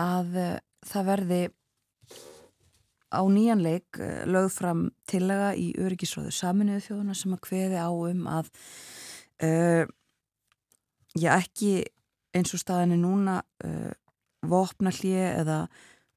að 0.00 0.38
uh, 0.40 0.56
það 0.86 1.08
verði 1.10 1.42
á 3.06 3.22
nýjanleik 3.30 3.98
lögð 4.26 4.50
fram 4.52 4.80
tillega 5.08 5.52
í 5.56 5.70
öryggisróðu 5.78 6.32
saminuðu 6.34 6.82
þjóðuna 6.88 7.14
sem 7.16 7.36
að 7.36 7.44
kveði 7.46 7.78
á 7.78 7.88
um 7.88 8.24
að 8.28 8.48
já 11.16 11.28
ekki 11.36 11.70
eins 12.36 12.52
og 12.56 12.60
staðinni 12.60 12.98
núna 13.00 13.38
vopna 14.50 14.92
hlið 14.94 15.22
eða, 15.22 15.58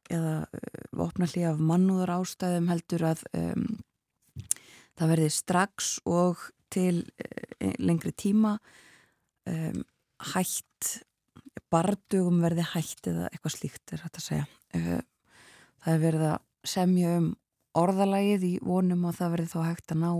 eða 0.10 0.34
vopna 0.96 1.30
hlið 1.30 1.48
af 1.52 1.62
mannúðar 1.72 2.16
ástæðum 2.18 2.70
heldur 2.72 3.06
að 3.12 3.24
um, 3.38 3.68
það 5.00 5.14
verði 5.14 5.30
strax 5.34 5.92
og 6.10 6.50
til 6.70 7.06
eh, 7.18 7.76
lengri 7.82 8.12
tíma 8.14 8.58
um, 9.50 9.84
hætt 10.34 10.90
bardugum 11.74 12.42
verði 12.44 12.66
hætt 12.74 13.10
eða 13.12 13.28
eitthvað 13.30 13.56
slíkt 13.56 13.94
er 13.94 14.04
hægt 14.06 14.20
að 14.20 14.26
segja. 14.26 14.48
Uh, 14.76 15.02
það 15.84 15.94
er 15.94 16.04
verið 16.04 16.26
að 16.30 16.40
semja 16.74 17.14
um 17.20 17.30
orðalagið 17.80 18.46
í 18.48 18.54
vonum 18.66 19.06
og 19.08 19.16
það 19.20 19.36
verði 19.36 19.52
þá 19.54 19.60
hægt 19.68 19.94
að 19.94 20.02
ná 20.04 20.12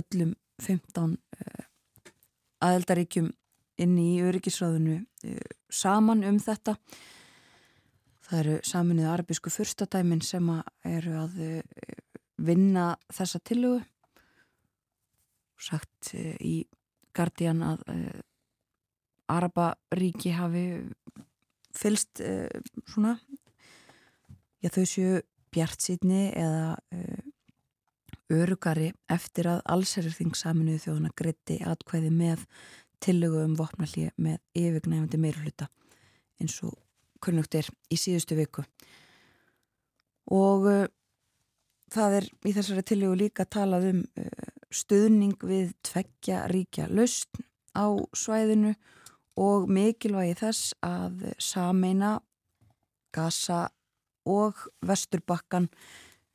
öllum 0.00 0.32
15 0.64 1.12
uh, 1.18 1.68
aðeldaríkjum 2.68 3.30
inn 3.78 3.98
í 4.02 4.08
öryggisráðinu 4.26 4.98
uh, 5.02 5.52
saman 5.70 6.24
um 6.26 6.40
þetta. 6.42 6.78
Það 8.28 8.40
eru 8.42 8.56
saminnið 8.66 9.12
arabísku 9.12 9.50
fyrstadæmin 9.52 10.20
sem 10.20 10.48
eru 10.84 11.14
að 11.16 11.38
vinna 12.44 12.90
þessa 13.08 13.40
tillugu 13.40 13.78
sagt 15.58 16.12
eh, 16.14 16.36
í 16.40 16.56
Guardian 17.16 17.62
að 17.66 17.84
Araparíki 19.28 20.32
hafi 20.36 20.64
fylst 21.76 22.22
uh, 22.24 22.48
svona. 22.88 23.18
Já 24.62 24.72
þau 24.74 24.86
séu 24.88 25.20
bjart 25.54 25.84
sítni 25.84 26.28
eða 26.36 26.74
uh, 26.76 27.22
örugari 28.34 28.90
eftir 29.08 29.48
að 29.48 29.62
allsherjarþing 29.72 30.34
saminuðu 30.36 30.82
þjóðuna 30.84 31.14
gritti 31.16 31.62
atkvæði 31.64 32.10
með 32.12 32.44
tillögu 33.04 33.44
um 33.46 33.54
vopnallið 33.56 34.10
með 34.20 34.40
yfirgnæfandi 34.58 35.20
meiruluta 35.22 35.68
eins 36.42 36.58
og 36.66 36.74
kunnugtir 37.24 37.70
í 37.90 37.96
síðustu 37.98 38.36
viku. 38.38 38.64
Og 40.34 40.66
það 41.92 42.18
er 42.18 42.28
í 42.44 42.52
þessari 42.52 42.84
tillögu 42.86 43.18
líka 43.22 43.46
talað 43.48 43.88
um 43.92 44.02
uh, 44.20 44.48
stuðning 44.68 45.38
við 45.40 45.72
tveggja 45.86 46.44
ríkja 46.52 46.88
laust 46.92 47.40
á 47.72 47.88
svæðinu 48.16 48.74
og 49.38 49.68
mikilvægi 49.70 50.36
þess 50.40 50.74
að 50.84 51.28
sameina 51.42 52.16
Gaza 53.14 53.68
og 54.28 54.66
Vesturbakkan 54.84 55.68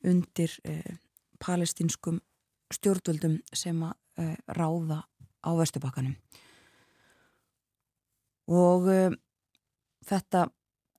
undir 0.04 0.56
uh, 0.68 0.96
palestinskum 1.40 2.20
stjórnvöldum 2.74 3.38
sem 3.54 3.84
að 3.84 3.94
uh, 4.24 4.34
ráða 4.56 5.04
á 5.44 5.50
Vesturbakkanum. 5.60 6.16
Og 8.44 8.88
þetta 10.04 10.42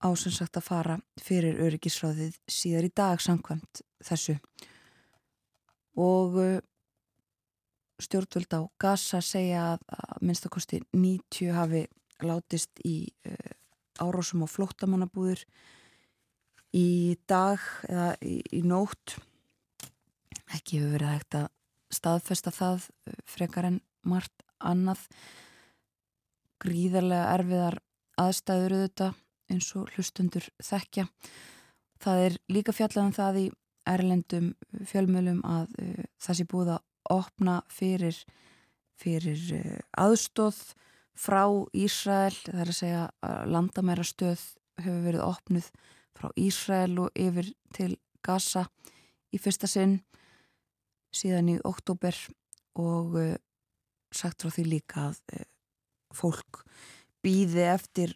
ásansagt 0.06 0.58
að 0.60 0.66
fara 0.66 0.96
fyrir 1.22 1.60
öryggisráðið 1.66 2.38
síðar 2.52 2.88
í 2.88 2.94
dag 2.96 3.22
samkvæmt 3.22 3.82
þessu. 4.06 4.38
Og 6.02 6.40
uh, 6.42 6.58
stjórnvöld 8.02 8.52
á 8.58 8.62
Gaza 8.82 9.22
segja 9.24 9.62
að, 9.74 9.86
að 9.96 10.26
minnstakosti 10.28 10.82
90 10.96 11.54
hafi 11.56 11.86
látist 12.24 12.82
í 12.88 12.98
uh, 13.28 13.54
árásum 14.04 14.44
á 14.44 14.48
flóttamannabúður 14.52 15.44
í 16.76 17.16
dag 17.28 17.62
eða 17.88 18.10
í, 18.24 18.40
í 18.52 18.62
nótt 18.68 19.18
ekki 20.56 20.82
hefur 20.82 20.96
verið 20.98 21.14
hægt 21.14 21.40
að 21.40 21.50
staðfesta 21.96 22.54
það 22.56 22.88
uh, 22.88 23.20
frekar 23.30 23.70
en 23.72 23.82
margt 24.06 24.46
annað 24.60 25.04
gríðarlega 26.64 27.36
erfiðar 27.36 27.80
aðstæður 28.22 28.78
auðvitað 28.78 29.22
eins 29.52 29.68
og 29.78 29.92
hlustundur 29.94 30.46
þekkja. 30.64 31.06
Það 32.02 32.22
er 32.26 32.38
líka 32.50 32.74
fjallað 32.74 33.04
um 33.06 33.16
það 33.16 33.40
í 33.44 33.46
erlendum 33.86 34.48
fjölmjölum 34.90 35.42
að 35.46 35.76
uh, 35.84 36.04
það 36.22 36.40
sé 36.40 36.48
búið 36.52 36.76
að 36.76 36.84
opna 37.14 37.62
fyrir, 37.72 38.18
fyrir 39.00 39.42
uh, 39.60 39.78
aðstóð 40.06 40.62
frá 41.16 41.44
Ísrael, 41.72 42.36
það 42.44 42.62
er 42.62 42.72
að 42.72 42.80
segja 42.80 43.04
landamæra 43.48 44.04
stöð 44.04 44.42
hefur 44.82 45.06
verið 45.06 45.24
opnuð 45.24 45.70
frá 46.16 46.28
Ísrael 46.40 46.98
og 47.00 47.16
yfir 47.16 47.52
til 47.76 47.94
Gaza 48.26 48.66
í 49.32 49.40
fyrsta 49.42 49.70
sinn 49.70 50.00
síðan 51.16 51.54
í 51.54 51.58
oktober 51.64 52.18
og 52.82 53.18
uh, 53.20 53.34
sagt 54.12 54.44
frá 54.44 54.52
því 54.52 54.68
líka 54.74 55.10
að 55.10 55.20
uh, 55.38 55.48
fólk 56.16 56.64
býði 57.24 57.66
eftir 57.72 58.16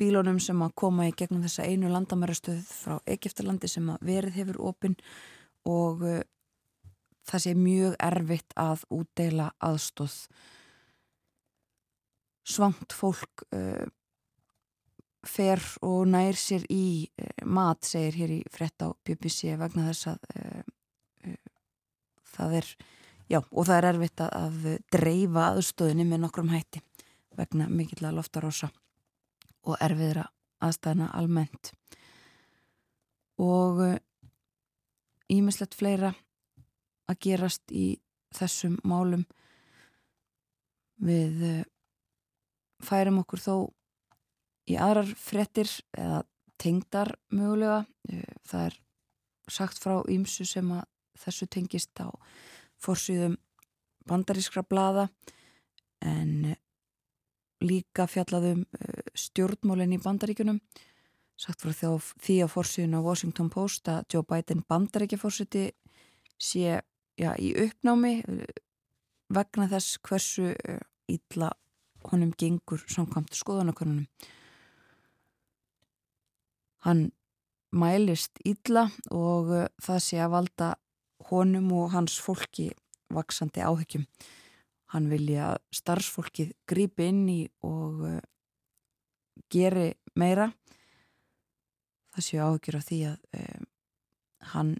bílónum 0.00 0.40
sem 0.40 0.60
að 0.64 0.76
koma 0.80 1.08
í 1.10 1.14
gegnum 1.16 1.44
þessa 1.44 1.66
einu 1.68 1.90
landamærastöð 1.92 2.62
frá 2.64 2.98
Egiptalandi 3.04 3.68
sem 3.68 3.88
að 3.92 4.06
verið 4.08 4.38
hefur 4.40 4.60
opinn 4.72 4.96
og 5.68 6.04
uh, 6.06 6.22
það 7.30 7.44
sé 7.44 7.54
mjög 7.58 7.96
erfitt 8.02 8.54
að 8.58 8.84
útdeila 8.94 9.50
aðstóð 9.62 10.16
svangt 12.50 12.94
fólk 12.96 13.44
uh, 13.54 13.86
fer 15.26 15.62
og 15.86 16.08
nær 16.10 16.38
sér 16.38 16.64
í 16.72 17.06
uh, 17.06 17.46
mat, 17.46 17.84
segir 17.86 18.18
hér 18.18 18.36
í 18.38 18.42
frett 18.50 18.82
á 18.82 18.88
BBC 19.06 19.54
vegna 19.60 19.90
þess 19.90 20.10
að 20.14 20.24
uh, 20.34 21.36
það 22.34 22.56
er 22.60 22.70
já, 23.30 23.40
og 23.40 23.66
það 23.68 23.76
er 23.76 23.90
erfitt 23.92 24.24
að, 24.26 24.36
að 24.40 24.78
dreifa 24.96 25.48
aðstóðinni 25.52 26.08
með 26.08 26.24
nokkrum 26.24 26.52
hætti 26.54 26.82
vegna 27.38 27.68
mikill 27.70 28.02
að 28.08 28.18
loftarosa 28.18 28.70
og 29.68 29.76
erfiðra 29.84 30.24
aðstæðna 30.64 31.10
almennt. 31.16 31.70
Og 33.40 33.78
ímislegt 35.32 35.76
fleira 35.78 36.10
að 37.10 37.20
gerast 37.26 37.74
í 37.74 37.92
þessum 38.36 38.78
málum 38.86 39.26
Við 41.00 41.44
uh, 41.48 41.60
færum 42.84 43.22
okkur 43.22 43.40
þó 43.40 43.54
í 44.68 44.76
aðrar 44.76 45.08
frettir 45.16 45.70
eða 45.96 46.22
tengdar 46.60 47.14
mögulega. 47.32 47.86
Uh, 48.10 48.34
það 48.44 48.66
er 48.68 48.78
sagt 49.50 49.80
frá 49.80 49.94
ímsu 50.12 50.44
sem 50.46 50.68
að 50.76 50.84
þessu 51.20 51.48
tengist 51.50 52.04
á 52.04 52.08
fórsýðum 52.80 53.38
bandarískra 54.08 54.62
blada 54.64 55.08
en 56.00 56.54
líka 57.60 58.06
fjallaðum 58.08 58.62
stjórnmólinn 59.12 59.92
í 59.92 59.98
bandaríkunum 60.00 60.62
sagt 61.36 61.60
frá 61.60 61.74
því 61.76 62.36
á 62.40 62.46
fórsýðun 62.48 62.96
á 62.96 63.04
Washington 63.04 63.50
Post 63.52 63.90
að 63.92 64.06
Joe 64.14 64.24
Biden 64.24 64.62
bandaríkjafórsýti 64.70 65.66
sé 66.40 66.78
já, 67.20 67.34
í 67.36 67.52
uppnámi 67.66 68.20
vegna 69.30 69.68
þess 69.70 70.00
hversu 70.06 70.54
ítla 71.10 71.50
honum 72.08 72.32
gengur 72.38 72.82
samkvæmt 72.88 73.36
skoðanakonunum. 73.36 74.06
Hann 76.86 77.10
mælist 77.76 78.40
ítla 78.46 78.88
og 79.12 79.52
það 79.82 80.00
sé 80.04 80.20
að 80.24 80.34
valda 80.34 80.70
honum 81.30 81.68
og 81.76 81.90
hans 81.94 82.16
fólki 82.22 82.70
vaksandi 83.12 83.62
áhyggjum. 83.62 84.06
Hann 84.90 85.10
vilja 85.12 85.54
starfsfólkið 85.74 86.54
grípi 86.66 87.10
inn 87.12 87.26
í 87.30 87.40
og 87.66 88.06
geri 89.52 89.92
meira. 90.18 90.48
Það 92.14 92.26
sé 92.26 92.40
áhyggjur 92.42 92.78
af 92.80 92.86
því 92.88 93.00
að 93.10 93.18
uh, 93.38 93.66
hann 94.54 94.72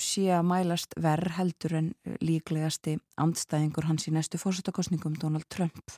sé 0.00 0.28
að 0.32 0.46
mælast 0.48 0.94
verð 1.00 1.36
heldur 1.36 1.76
en 1.78 1.90
líklegasti 2.24 2.96
andstæðingur 3.20 3.88
hans 3.90 4.08
í 4.08 4.14
næstu 4.14 4.40
fórsettakostningum 4.40 5.18
Donald 5.20 5.48
Trump. 5.52 5.96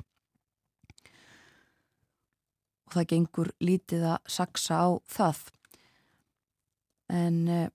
Og 2.89 2.97
það 2.97 3.09
gengur 3.13 3.53
lítið 3.63 4.09
að 4.15 4.33
saksa 4.37 4.81
á 4.83 4.89
það. 5.11 5.45
En 7.15 7.39
uh, 7.49 7.69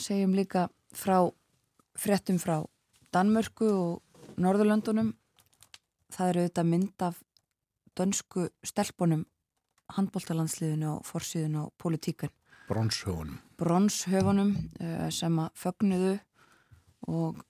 segjum 0.00 0.34
líka 0.36 0.68
frá 0.96 1.18
fréttum 1.96 2.40
frá 2.40 2.60
Danmörku 3.12 3.68
og 3.68 4.36
Norðurlöndunum 4.40 5.14
það 6.12 6.28
eru 6.30 6.44
auðvitað 6.44 6.70
mynd 6.70 7.06
af 7.06 7.22
dönsku 7.96 8.48
stelpunum 8.66 9.24
handbóltalandsliðinu 9.96 10.96
og 10.96 11.06
forsýðinu 11.08 11.66
og 11.66 11.74
politíkan 11.80 12.32
Bronshöfunum 12.68 13.45
Bronshöfunum 13.56 14.54
uh, 14.80 15.08
sem 15.14 15.38
að 15.40 15.50
fögnuðu 15.56 16.14
og 17.12 17.42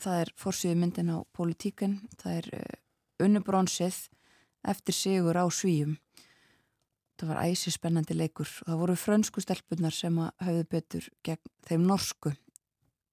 það 0.00 0.20
er 0.24 0.32
forsýðu 0.40 0.80
myndin 0.80 1.12
á 1.14 1.18
politíkan 1.36 2.00
það 2.20 2.38
er 2.40 2.50
uh, 2.58 2.78
unnubronsið 3.24 4.00
eftir 4.64 4.96
sigur 4.96 5.38
á 5.38 5.44
svíum. 5.52 5.98
Það 7.20 7.30
var 7.30 7.42
æsi 7.46 7.70
spennandi 7.70 8.16
leikur. 8.16 8.48
Og 8.64 8.70
það 8.72 8.80
voru 8.80 8.96
frönsku 8.98 9.42
stelpunar 9.44 9.94
sem 9.94 10.16
að 10.18 10.32
hafðu 10.42 10.64
betur 10.72 11.10
gegn 11.24 11.52
þeim 11.68 11.84
norsku 11.88 12.34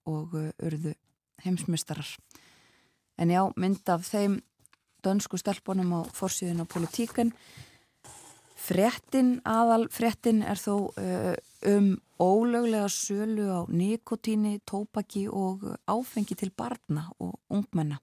og 0.09 0.33
uh, 0.33 0.49
urðu 0.63 0.95
heimsmystarar 1.41 2.15
en 3.21 3.29
já, 3.29 3.41
mynd 3.59 3.89
af 3.89 4.05
þeim 4.09 4.39
dönsku 5.05 5.39
stelpunum 5.41 5.93
á 5.97 5.99
fórsíðun 6.13 6.63
á 6.63 6.65
politíkan 6.69 7.33
frettin, 8.57 9.39
aðal 9.45 9.87
frettin 9.93 10.43
er 10.45 10.59
þó 10.61 10.89
uh, 10.89 11.33
um 11.67 11.95
ólöglega 12.21 12.89
sölu 12.89 13.45
á 13.49 13.59
nikotíni, 13.69 14.59
tópaki 14.65 15.27
og 15.29 15.65
áfengi 15.87 16.35
til 16.35 16.51
barna 16.57 17.09
og 17.19 17.39
ungmenna. 17.49 17.99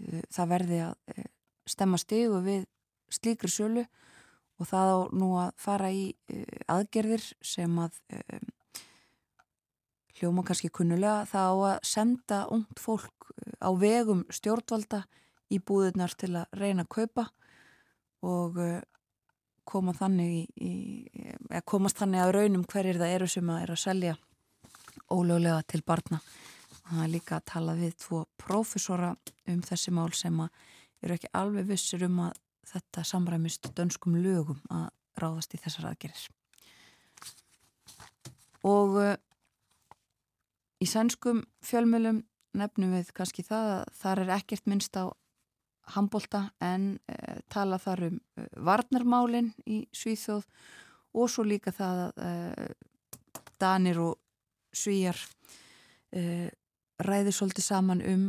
Uh, 0.00 0.22
það 0.30 0.52
verði 0.54 0.80
að 0.86 1.24
stemma 1.66 1.98
stegu 1.98 2.40
við 2.44 2.66
slíkri 3.10 3.50
sölu 3.50 3.84
og 4.60 4.68
það 4.68 4.94
á 4.94 4.98
nú 5.12 5.32
að 5.40 5.50
fara 5.58 5.90
í 5.90 6.04
uh, 6.32 6.44
aðgerðir 6.76 7.26
sem 7.42 7.78
að 7.78 7.98
hljóma 10.20 10.44
kannski 10.44 10.68
kunnulega. 10.68 11.24
Það 11.30 11.50
á 11.50 11.54
að 11.72 11.88
senda 11.88 12.44
ungt 12.52 12.78
fólk 12.82 13.30
á 13.62 13.70
vegum 13.72 14.26
stjórnvalda 14.30 15.04
í 15.50 15.58
búðirnar 15.58 16.14
til 16.18 16.34
að 16.38 16.50
reyna 16.60 16.86
að 16.86 16.94
kaupa 16.94 17.26
og 18.22 18.58
koma 19.70 19.94
þannig 19.96 20.32
í, 20.34 20.42
í, 20.60 20.72
eða 21.48 21.64
komast 21.72 22.00
þannig 22.02 22.24
að 22.24 22.34
raunum 22.36 22.66
hverjir 22.68 23.00
það 23.00 23.16
eru 23.16 23.30
sem 23.30 23.52
að 23.52 23.62
er 23.64 23.74
að 23.74 23.82
selja 23.84 24.16
ólöglega 25.10 25.62
til 25.70 25.82
barna 25.86 26.20
það 26.90 27.04
er 27.04 27.12
líka 27.12 27.38
að 27.38 27.48
tala 27.52 27.76
við 27.78 27.96
tvo 28.02 28.24
profesora 28.40 29.14
um 29.50 29.62
þessi 29.66 29.94
mál 29.94 30.10
sem 30.16 30.40
að 30.42 30.50
eru 31.04 31.16
ekki 31.16 31.32
alveg 31.38 31.68
vissir 31.70 32.04
um 32.06 32.18
að 32.26 32.38
þetta 32.70 33.04
samræmist 33.06 33.70
dönskum 33.76 34.18
lögum 34.20 34.60
að 34.70 34.90
ráðast 35.20 35.54
í 35.54 35.60
þessar 35.60 35.90
aðgerir. 35.90 36.26
Og 38.66 38.98
uh, 39.00 39.14
í 40.80 40.86
sænskum 40.88 41.42
fjölmjölum 41.64 42.22
nefnum 42.60 42.94
við 42.96 43.12
kannski 43.16 43.44
það 43.46 43.72
að 43.78 43.82
þar 44.02 44.22
er 44.24 44.32
ekkert 44.36 44.68
minnst 44.68 44.98
á 44.98 45.04
handbólta 45.94 46.44
en 46.60 46.92
uh, 47.10 47.40
tala 47.48 47.78
þar 47.78 48.06
um 48.10 48.20
uh, 48.38 48.46
varnarmálinn 48.68 49.52
í 49.66 49.82
Svíþjóð 49.92 50.46
og 51.14 51.30
svo 51.30 51.44
líka 51.44 51.72
það 51.74 52.04
að 52.06 52.74
Danir 53.60 53.98
og 53.98 54.20
Svíjar 54.70 55.18
ræði 57.02 57.32
svolítið 57.34 57.64
saman 57.66 58.02
um 58.06 58.28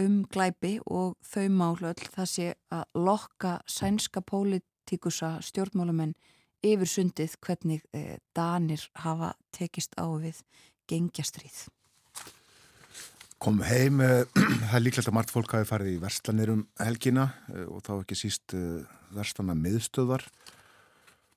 um 0.00 0.24
glæpi 0.30 0.78
og 0.90 1.16
þau 1.22 1.48
málu 1.54 1.90
öll 1.90 2.08
það 2.14 2.30
sé 2.30 2.46
að 2.74 2.84
lokka 3.06 3.54
sænska 3.70 4.22
pólitíkusa 4.26 5.36
stjórnmálamenn 5.44 6.14
yfir 6.64 6.90
sundið 6.90 7.36
hvernig 7.44 7.84
eh, 7.94 8.18
Danir 8.34 8.82
hafa 9.04 9.34
tekist 9.54 9.94
á 10.00 10.06
við 10.18 10.40
gengjastrýð. 10.90 11.66
Kom 13.44 13.58
heim, 13.60 13.98
eh, 14.00 14.22
það 14.70 14.76
er 14.78 14.80
líklegt 14.80 15.08
að 15.10 15.14
margt 15.18 15.32
fólk 15.34 15.52
hafi 15.52 15.66
farið 15.68 15.90
í 15.90 15.98
verslanir 16.00 16.48
um 16.54 16.62
helgina 16.80 17.26
eh, 17.52 17.66
og 17.68 17.82
þá 17.84 17.90
ekki 17.98 18.16
síst 18.16 18.54
eh, 18.56 18.86
verslana 19.12 19.52
miðstöðar 19.58 20.24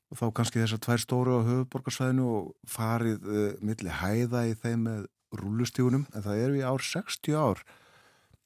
og 0.08 0.22
þá 0.22 0.24
kannski 0.38 0.62
þessar 0.62 0.80
tvær 0.86 1.04
stóru 1.04 1.36
á 1.36 1.48
höfuborgarsvæðinu 1.50 2.30
og 2.32 2.48
farið 2.72 3.28
milli 3.60 3.92
hæða 3.92 4.46
í 4.48 4.56
þeim 4.56 4.88
með 4.88 5.04
rúlustígunum 5.36 6.08
en 6.14 6.24
það 6.30 6.46
er 6.46 6.56
við 6.56 6.66
ár 6.72 6.88
60 6.94 7.36
ár 7.36 7.66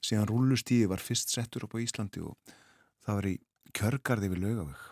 síðan 0.01 0.29
rúlustíði 0.33 0.89
var 0.89 1.05
fyrst 1.05 1.29
settur 1.29 1.67
upp 1.67 1.77
á 1.77 1.83
Íslandi 1.85 2.25
og 2.25 2.57
það 3.05 3.19
var 3.19 3.29
í 3.29 3.37
kjörgarði 3.77 4.33
við 4.33 4.45
lögavögg. 4.47 4.89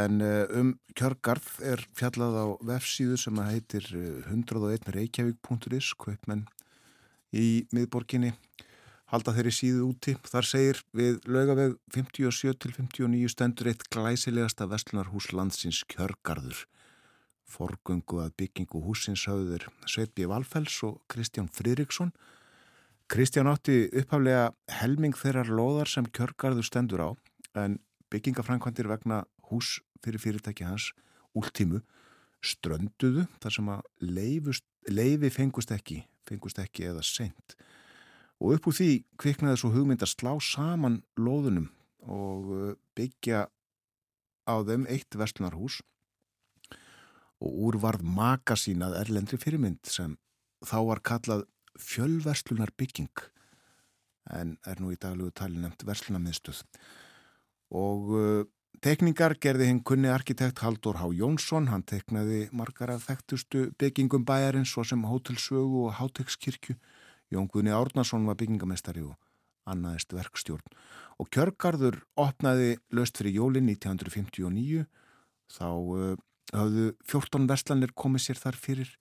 En 0.00 0.24
um 0.24 0.72
kjörgarð 0.96 1.52
er 1.74 1.84
fjallað 1.92 2.40
á 2.40 2.46
vefsíðu 2.72 3.20
sem 3.20 3.44
heitir 3.52 3.84
101reykjavík.is, 4.32 5.92
eh, 5.92 5.98
kveipmenn 6.00 6.48
í 7.36 7.66
miðborginni, 7.76 8.32
halda 9.12 9.34
þeirri 9.36 9.52
síðu 9.54 9.90
úti. 9.90 10.16
Þar 10.26 10.48
segir 10.48 10.80
við 10.96 11.20
lögavögg 11.28 11.76
57-59 11.94 13.34
stendur 13.34 13.70
eitt 13.70 13.84
glæsilegasta 13.92 14.68
vestlunarhús 14.70 15.30
landsins 15.36 15.82
kjörgarður. 15.92 16.64
Forgöngu 17.46 18.24
að 18.24 18.32
byggingu 18.40 18.80
húsins 18.82 19.28
hafður 19.30 19.68
Sveitbí 19.86 20.26
Valfells 20.26 20.80
og 20.88 20.98
Kristján 21.12 21.46
Fridriksson 21.52 22.10
Kristján 23.06 23.46
átti 23.46 23.84
upphaflega 23.94 24.48
helming 24.80 25.14
þeirrar 25.14 25.46
loðar 25.54 25.86
sem 25.86 26.08
kjörgarður 26.10 26.66
stendur 26.66 27.02
á 27.06 27.10
en 27.62 27.76
byggingafrænkvandir 28.10 28.88
vegna 28.90 29.20
hús 29.46 29.76
fyrir 30.02 30.18
fyrirtæki 30.18 30.66
hans 30.66 30.88
últímu 31.38 31.84
strönduðu 32.42 33.28
þar 33.38 33.54
sem 33.54 33.70
að 33.70 33.86
leifi 34.90 35.30
fengust 35.30 35.70
ekki, 35.70 36.00
fengust 36.28 36.60
ekki 36.62 36.88
eða 36.90 37.04
sent 37.06 37.56
og 38.40 38.56
upp 38.56 38.68
úr 38.68 38.76
því 38.76 38.90
kviknaði 39.20 39.60
svo 39.60 39.72
hugmynd 39.74 40.04
að 40.04 40.12
slá 40.12 40.32
saman 40.44 41.00
loðunum 41.18 41.70
og 42.06 42.50
uh, 42.52 42.72
byggja 42.98 43.46
á 44.46 44.54
þeim 44.66 44.86
eitt 44.92 45.16
vestlunarhús 45.18 45.80
og 47.42 47.62
úr 47.68 47.78
varð 47.80 48.04
makasínað 48.16 48.96
erlendri 49.02 49.38
fyrirmynd 49.40 49.82
sem 49.90 50.16
þá 50.64 50.78
var 50.88 51.02
kallað 51.04 51.46
fjölverslunar 51.76 52.72
bygging 52.78 53.24
en 54.36 54.56
er 54.66 54.80
nú 54.80 54.92
í 54.94 55.00
daglegu 55.00 55.32
tali 55.36 55.60
nefnt 55.60 55.84
verslunarmiðstöð 55.86 56.62
og 57.76 58.12
uh, 58.14 58.44
tekningar 58.84 59.36
gerði 59.40 59.68
hinn 59.70 59.82
kunni 59.86 60.08
arkitekt 60.12 60.60
Haldur 60.64 60.98
Há 61.00 61.06
Jónsson. 61.14 61.68
Hann 61.70 61.84
teknaði 61.86 62.46
margar 62.52 62.92
af 62.94 63.06
þekktustu 63.08 63.70
byggingum 63.80 64.26
bæjarins 64.26 64.72
svo 64.74 64.84
sem 64.84 65.04
Hótelsögu 65.06 65.86
og 65.86 65.96
Hátekskirkju. 66.00 66.76
Jón 67.32 67.48
Gunni 67.50 67.72
Árnason 67.74 68.26
var 68.26 68.38
byggingamestari 68.38 69.02
og 69.02 69.16
annaðist 69.66 70.12
verkstjórn. 70.14 70.66
Og 71.18 71.30
Kjörgarður 71.32 72.02
opnaði 72.20 72.76
löst 72.94 73.18
fyrir 73.18 73.38
jólinn 73.40 73.70
1959 73.72 74.84
þá 75.56 75.68
uh, 75.70 76.14
hafðu 76.52 76.92
14 77.08 77.48
verslanir 77.50 77.96
komið 77.96 78.28
sér 78.28 78.42
þar 78.42 78.60
fyrir 78.60 78.92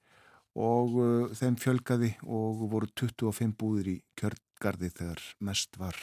og 0.56 0.98
uh, 0.98 1.30
þeim 1.36 1.60
fjölgaði 1.62 2.16
og 2.24 2.66
voru 2.72 2.90
25 2.96 3.54
búðir 3.60 3.92
í 3.92 4.00
kjör, 4.18 4.38
kjörgarði 4.56 4.90
þegar 4.96 5.22
mest 5.44 5.76
var 5.78 5.98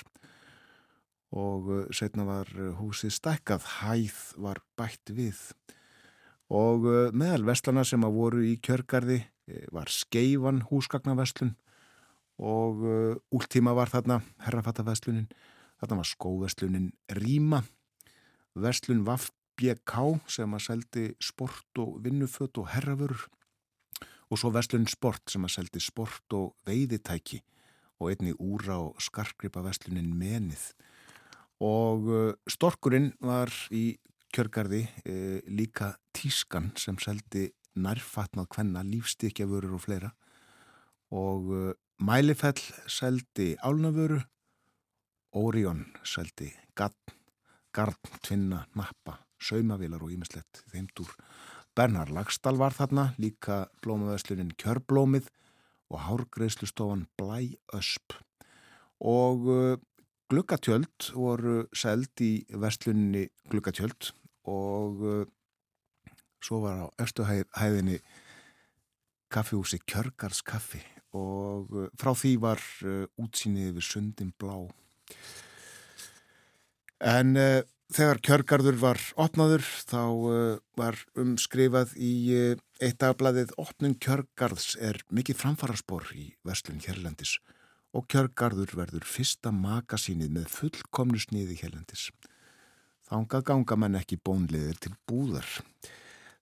og 1.33 1.69
uh, 1.73 1.85
setna 1.95 2.27
var 2.29 2.49
uh, 2.59 2.73
húsið 2.77 3.15
stækkað, 3.17 3.65
hæð 3.81 4.21
var 4.45 4.61
bætt 4.77 5.13
við. 5.17 5.41
Og 6.53 6.85
uh, 6.85 7.09
meðal 7.17 7.47
vestlana 7.49 7.85
sem 7.89 8.05
að 8.05 8.17
voru 8.19 8.45
í 8.45 8.59
kjörgarði 8.61 9.23
eh, 9.23 9.67
var 9.73 9.89
skeifan 9.93 10.63
húsgagnaveslun 10.69 11.57
og 12.43 12.81
últíma 13.31 13.71
var 13.77 13.91
þarna 13.93 14.17
herrafattaveslunin, 14.43 15.29
þarna 15.79 15.99
var 16.01 16.09
skóveslunin 16.09 16.89
Ríma, 17.15 17.61
veslun 18.59 19.05
Vafbjk 19.07 19.93
sem 20.33 20.57
að 20.57 20.65
seldi 20.65 21.05
sport 21.23 21.79
og 21.79 22.01
vinnuföt 22.03 22.59
og 22.59 22.73
herravörur. 22.73 23.29
Og 24.33 24.41
svo 24.41 24.51
veslunin 24.51 24.91
Sport 24.91 25.31
sem 25.31 25.45
að 25.45 25.55
seldi 25.55 25.85
sport 25.85 26.35
og 26.35 26.57
veiðitæki 26.67 27.43
og 28.01 28.11
einni 28.11 28.33
úra 28.41 28.81
og 28.89 28.99
skarkripa 29.05 29.63
veslunin 29.63 30.11
Menið 30.19 30.73
og 31.63 32.09
uh, 32.11 32.33
storkurinn 32.51 33.13
var 33.23 33.53
í 33.71 33.93
kjörgarði 34.33 34.87
e, 35.05 35.15
líka 35.53 35.91
tískan 36.17 36.71
sem 36.81 36.97
seldi 36.97 37.51
nærfatnað 37.77 38.47
hvenna 38.55 38.81
lífstíkjavörur 38.89 39.75
og 39.77 39.83
fleira. 39.85 40.09
Og 41.13 41.51
uh, 41.53 41.67
Mælifell 42.01 42.63
seldi 42.89 43.53
álnavöru 43.61 44.23
Orion 45.37 45.85
seldi 46.09 46.49
garn, 46.75 47.13
garn, 47.77 48.01
tvinna, 48.25 48.65
nappa 48.73 49.19
saumavilar 49.43 50.03
og 50.03 50.13
ímislegt 50.15 50.65
þeimdur 50.73 51.13
Bernhard 51.77 52.13
Lagstall 52.13 52.59
var 52.61 52.75
þarna 52.77 53.11
líka 53.21 53.67
blómavæslunin 53.85 54.53
Kjörblómið 54.61 55.31
og 55.93 56.03
hárgreðslustofan 56.07 57.07
Blæ 57.21 57.55
Ösp 57.77 58.17
og 59.03 59.49
Gluggatjöld 60.33 61.11
voru 61.13 61.67
seld 61.77 62.21
í 62.25 62.31
vestlunni 62.57 63.27
Gluggatjöld 63.53 64.15
og 64.49 65.03
uh, 65.05 65.27
svo 66.41 66.63
var 66.65 66.79
á 66.81 66.87
efstuhæðinni 67.05 67.99
kaffihúsi 69.33 69.83
Kjörgars 69.85 70.41
kaffi 70.49 70.81
og 71.13 71.69
uh, 71.77 71.91
frá 72.01 72.15
því 72.17 72.33
var 72.41 72.65
uh, 72.89 73.05
útsýnið 73.21 73.77
við 73.77 73.89
sundin 73.91 74.33
blá. 74.41 74.57
En 77.05 77.37
þegar 77.93 78.21
Kjörgarður 78.25 78.77
var 78.79 79.01
opnaður 79.21 79.65
þá 79.91 80.03
var 80.79 81.01
umskrifað 81.19 81.97
í 81.99 82.13
eitt 82.79 83.01
dagbladið 83.03 83.51
Opnum 83.59 83.97
Kjörgarðs 83.99 84.77
er 84.79 85.03
mikið 85.11 85.41
framfaraspor 85.43 86.07
í 86.15 86.29
vestlun 86.47 86.79
Hérlendis 86.87 87.41
og 87.43 87.62
kjörgarður 88.01 88.73
verður 88.73 89.05
fyrsta 89.05 89.53
makasínið 89.53 90.31
með 90.33 90.47
fullkomnu 90.49 91.21
sniði 91.21 91.59
helendis. 91.61 92.09
Þángað 93.09 93.45
ganga 93.51 93.77
mann 93.77 93.99
ekki 93.99 94.17
bónliðir 94.25 94.79
til 94.81 94.95
búðar. 95.09 95.49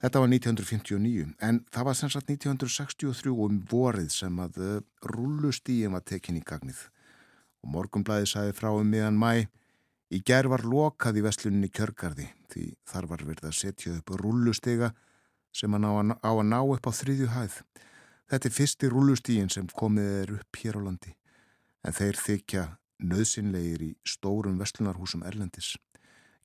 Þetta 0.01 0.23
var 0.23 0.31
1959 0.31 1.27
en 1.45 1.59
það 1.75 1.89
var 1.89 1.99
sem 1.99 2.13
sagt 2.15 2.31
1963 2.31 3.35
um 3.35 3.59
vorið 3.69 4.13
sem 4.15 4.39
að 4.41 4.61
eh, 4.63 4.79
rullustíum 5.11 5.99
var 5.99 6.07
tekin 6.07 6.39
í 6.39 6.45
gagnið 6.47 6.87
og 7.61 7.75
morgumblæði 7.75 8.31
sæði 8.31 8.55
frá 8.57 8.71
um 8.71 8.87
miðan 8.89 9.19
mæ 9.21 9.51
í 10.15 10.23
gerð 10.25 10.55
var 10.55 10.65
lokað 10.65 11.21
í 11.21 11.27
vesluninni 11.27 11.69
kjörgarði 11.75 12.31
því 12.55 12.65
þar 12.89 13.11
var 13.11 13.27
verið 13.29 13.51
að 13.51 13.59
setja 13.59 13.99
upp 13.99 14.15
rullustega 14.23 14.95
sem 15.53 15.75
að, 15.75 16.15
á 16.17 16.31
að 16.31 16.45
ná 16.49 16.61
upp 16.63 16.87
á 16.87 16.93
þriðju 16.95 17.33
hæð. 17.35 17.63
Þetta 18.31 18.47
er 18.47 18.57
fyrsti 18.57 18.89
rullustíin 18.95 19.51
sem 19.53 19.67
komið 19.75 20.13
er 20.23 20.37
upp 20.39 20.63
hér 20.63 20.79
á 20.79 20.87
landi 20.87 21.17
en 21.87 21.97
þeir 21.97 22.19
þykja 22.21 22.65
nöðsynlegir 23.01 23.85
í 23.85 23.91
stórum 24.05 24.59
vestlunarhúsum 24.61 25.25
Erlendis. 25.27 25.75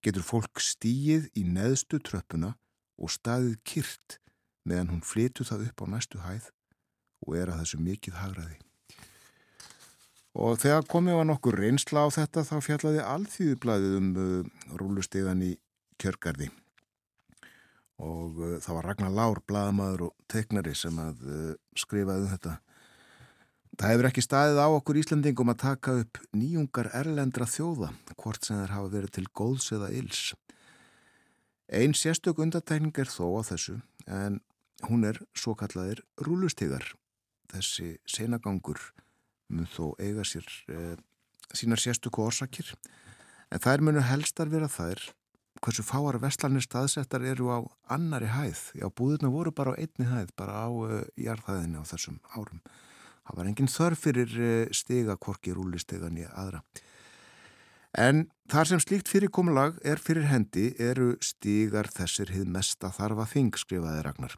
Getur 0.06 0.24
fólk 0.24 0.62
stíið 0.62 1.30
í 1.36 1.44
neðstu 1.48 2.00
tröppuna 2.00 2.54
og 2.96 3.12
staðið 3.12 3.58
kyrt 3.68 4.20
meðan 4.66 4.94
hún 4.94 5.06
flytu 5.06 5.46
það 5.48 5.68
upp 5.70 5.84
á 5.84 5.86
næstu 5.96 6.22
hæð 6.24 6.52
og 7.26 7.38
er 7.40 7.52
að 7.52 7.64
þessu 7.64 7.82
mikið 7.82 8.20
hagraði. 8.22 8.60
Og 10.36 10.60
þegar 10.60 10.88
komið 10.92 11.18
var 11.20 11.28
nokkur 11.30 11.58
reynsla 11.60 12.06
á 12.06 12.08
þetta 12.12 12.44
þá 12.44 12.56
fjallaði 12.64 13.04
alþýðublaðið 13.08 13.98
um 14.00 14.10
uh, 14.20 14.70
rúlustegan 14.80 15.44
í 15.46 15.56
kjörgarði 16.02 16.50
og 18.04 18.42
uh, 18.44 18.56
það 18.60 18.78
var 18.78 18.88
Ragnar 18.90 19.14
Lár, 19.16 19.40
blaðamadur 19.48 20.10
og 20.10 20.16
teknari 20.32 20.76
sem 20.76 20.98
að 21.00 21.22
uh, 21.24 21.52
skrifaði 21.80 22.26
um 22.26 22.34
þetta 22.34 22.58
Það 23.76 23.92
hefur 23.92 24.08
ekki 24.08 24.24
staðið 24.24 24.60
á 24.64 24.68
okkur 24.72 24.98
Íslandingum 25.02 25.50
að 25.52 25.62
taka 25.66 25.94
upp 26.00 26.20
nýjungar 26.32 26.88
erlendra 26.96 27.48
þjóða, 27.50 27.90
hvort 28.16 28.48
sem 28.48 28.62
þeir 28.62 28.72
hafa 28.72 28.92
verið 28.94 29.12
til 29.18 29.26
góðs 29.36 29.68
eða 29.76 29.90
ills. 29.92 30.22
Einn 31.68 31.96
sérstök 31.98 32.40
undatækning 32.40 32.96
er 33.02 33.12
þó 33.12 33.36
á 33.36 33.42
þessu, 33.50 33.82
en 34.08 34.40
hún 34.88 35.04
er 35.10 35.20
svo 35.36 35.58
kallaðir 35.60 36.06
rúlustegar. 36.24 36.88
Þessi 37.52 37.98
senagangur 38.08 38.80
mun 39.52 39.68
þó 39.68 39.92
eiga 40.00 40.24
sér 40.24 40.48
e, 40.72 40.96
sínar 41.52 41.82
sérstöku 41.84 42.24
orsakir, 42.24 42.72
en 43.52 43.60
þær 43.60 43.84
munu 43.84 44.08
helstar 44.08 44.48
vera 44.54 44.72
þær 44.72 45.04
hversu 45.60 45.84
fáar 45.84 46.22
vestlanir 46.24 46.64
staðsettar 46.64 47.28
eru 47.28 47.52
á 47.52 47.60
annari 47.92 48.32
hæð. 48.32 48.70
Já, 48.80 48.88
búðurna 48.88 49.36
voru 49.36 49.52
bara 49.52 49.76
á 49.76 49.80
einni 49.84 50.08
hæð, 50.08 50.32
bara 50.40 50.64
á 50.64 50.70
e, 50.72 51.06
jarðhæðinu 51.28 51.84
á 51.84 51.90
þessum 51.92 52.22
árum. 52.32 52.64
Það 53.26 53.40
var 53.40 53.48
engin 53.50 53.72
þörf 53.72 54.04
fyrir 54.06 54.36
eh, 54.38 54.68
stiga, 54.76 55.18
korki 55.18 55.56
rúlistegan 55.56 56.18
í 56.22 56.28
aðra. 56.30 56.62
En 57.96 58.26
þar 58.52 58.70
sem 58.70 58.82
slíkt 58.84 59.10
fyrirkomulag 59.10 59.78
er 59.88 60.02
fyrir 60.04 60.28
hendi 60.28 60.74
eru 60.84 61.14
stigar 61.24 61.88
þessir 61.88 62.34
hið 62.36 62.50
mesta 62.52 62.92
þarfa 62.92 63.26
þing, 63.32 63.54
skrifaði 63.56 64.04
Ragnar. 64.04 64.36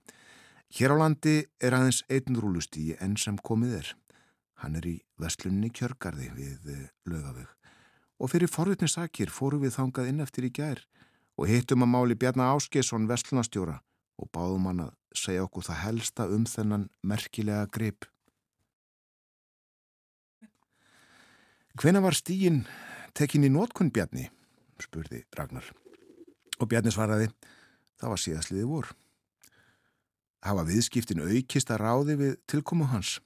Hér 0.77 0.93
á 0.93 0.95
landi 1.01 1.37
er 1.63 1.73
aðeins 1.73 2.03
einn 2.11 2.37
rúlustígi 2.37 2.97
enn 3.01 3.15
sem 3.17 3.39
komið 3.39 3.79
er. 3.79 3.93
Hann 4.61 4.77
er 4.77 4.87
í 4.89 4.95
vestlunni 5.21 5.71
kjörgarði 5.73 6.29
við 6.37 6.69
eh, 6.73 6.85
lögaveg. 7.09 7.49
Og 8.17 8.31
fyrir 8.31 8.49
forvitni 8.49 8.89
sakir 8.89 9.33
fóru 9.33 9.59
við 9.61 9.75
þangað 9.77 10.11
inn 10.11 10.23
eftir 10.23 10.47
í 10.47 10.53
gær 10.53 10.83
og 11.37 11.49
hittum 11.49 11.85
að 11.85 11.91
máli 11.93 12.17
Bjarnar 12.17 12.55
Áskesson 12.55 13.05
vestlunastjóra 13.09 13.81
og 14.17 14.29
báðum 14.33 14.69
hann 14.71 14.85
að 14.87 14.93
segja 15.17 15.45
okkur 15.45 15.65
það 15.67 15.83
helsta 15.83 16.27
um 16.33 16.45
þennan 16.49 16.87
merkilega 17.05 17.67
grip. 17.73 18.07
Hvena 21.77 21.99
var 22.01 22.15
stígin 22.17 22.63
tekin 23.13 23.43
í 23.45 23.49
nótkunn 23.53 23.91
Bjarni? 23.93 24.31
spurði 24.81 25.19
Ragnar. 25.37 25.65
Og 26.57 26.69
Bjarni 26.71 26.89
svaraði, 26.89 27.27
það 28.01 28.13
var 28.13 28.21
síðastliði 28.23 28.65
vor. 28.65 28.87
Hafa 30.41 30.63
viðskiptin 30.65 31.21
aukist 31.21 31.69
að 31.69 31.81
ráði 31.83 32.15
við 32.17 32.31
tilkomu 32.49 32.87
hans. 32.89 33.19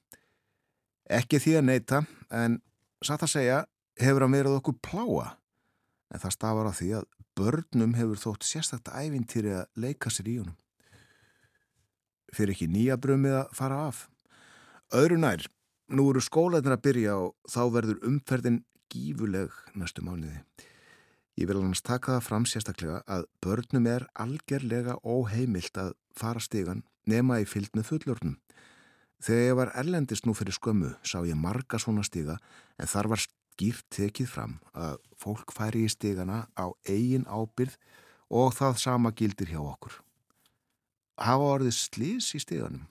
Ekki 1.08 1.40
því 1.40 1.54
að 1.62 1.66
neyta, 1.70 2.02
en 2.28 2.60
satt 3.00 3.24
að 3.24 3.34
segja, 3.38 3.62
hefur 4.04 4.28
að 4.28 4.36
verið 4.36 4.58
okkur 4.58 4.78
pláa. 4.84 5.30
En 6.12 6.20
það 6.20 6.36
stafar 6.36 6.68
á 6.68 6.74
því 6.76 6.90
að 7.00 7.08
börnum 7.40 7.96
hefur 8.02 8.20
þótt 8.26 8.50
sérstakta 8.50 9.00
ævintýri 9.00 9.56
að 9.62 9.70
leika 9.80 10.12
sér 10.12 10.28
í 10.28 10.38
honum. 10.42 10.60
Fyrir 12.36 12.58
ekki 12.58 12.68
nýja 12.68 13.00
brömið 13.00 13.40
að 13.46 13.56
fara 13.56 13.80
af. 13.88 14.06
Öðru 14.92 15.24
nær 15.24 15.48
Nú 15.92 16.06
eru 16.08 16.22
skólaðin 16.24 16.72
að 16.72 16.84
byrja 16.86 17.14
og 17.20 17.50
þá 17.52 17.62
verður 17.74 18.06
umferðin 18.08 18.62
gífuleg 18.94 19.56
næstu 19.76 20.04
mánuði. 20.06 20.38
Ég 21.36 21.50
vil 21.50 21.58
annars 21.60 21.82
taka 21.84 22.14
það 22.14 22.28
fram 22.30 22.46
sérstaklega 22.48 23.02
að 23.12 23.26
börnum 23.44 23.90
er 23.92 24.06
algerlega 24.24 24.96
óheimilt 25.04 25.76
að 25.82 25.92
fara 26.16 26.40
stígan 26.40 26.86
nema 27.12 27.42
í 27.44 27.48
fyllt 27.48 27.76
með 27.76 27.90
fullornum. 27.90 28.38
Þegar 29.20 29.44
ég 29.44 29.58
var 29.60 29.74
erlendist 29.82 30.30
nú 30.30 30.36
fyrir 30.38 30.56
skömmu 30.56 30.94
sá 31.04 31.18
ég 31.28 31.36
marga 31.36 31.80
svona 31.80 32.08
stíga 32.08 32.38
en 32.80 32.92
þar 32.94 33.12
var 33.12 33.24
skýrt 33.26 33.90
tekið 33.92 34.32
fram 34.32 34.56
að 34.72 34.96
fólk 35.20 35.52
færi 35.52 35.84
í 35.90 35.92
stígana 35.92 36.46
á 36.56 36.72
eigin 36.88 37.28
ábyrð 37.28 37.76
og 38.32 38.56
það 38.56 38.80
sama 38.80 39.12
gildir 39.12 39.52
hjá 39.52 39.60
okkur. 39.60 40.00
Hafa 41.20 41.52
orðið 41.58 41.76
slís 41.82 42.32
í 42.32 42.40
stíganum 42.40 42.88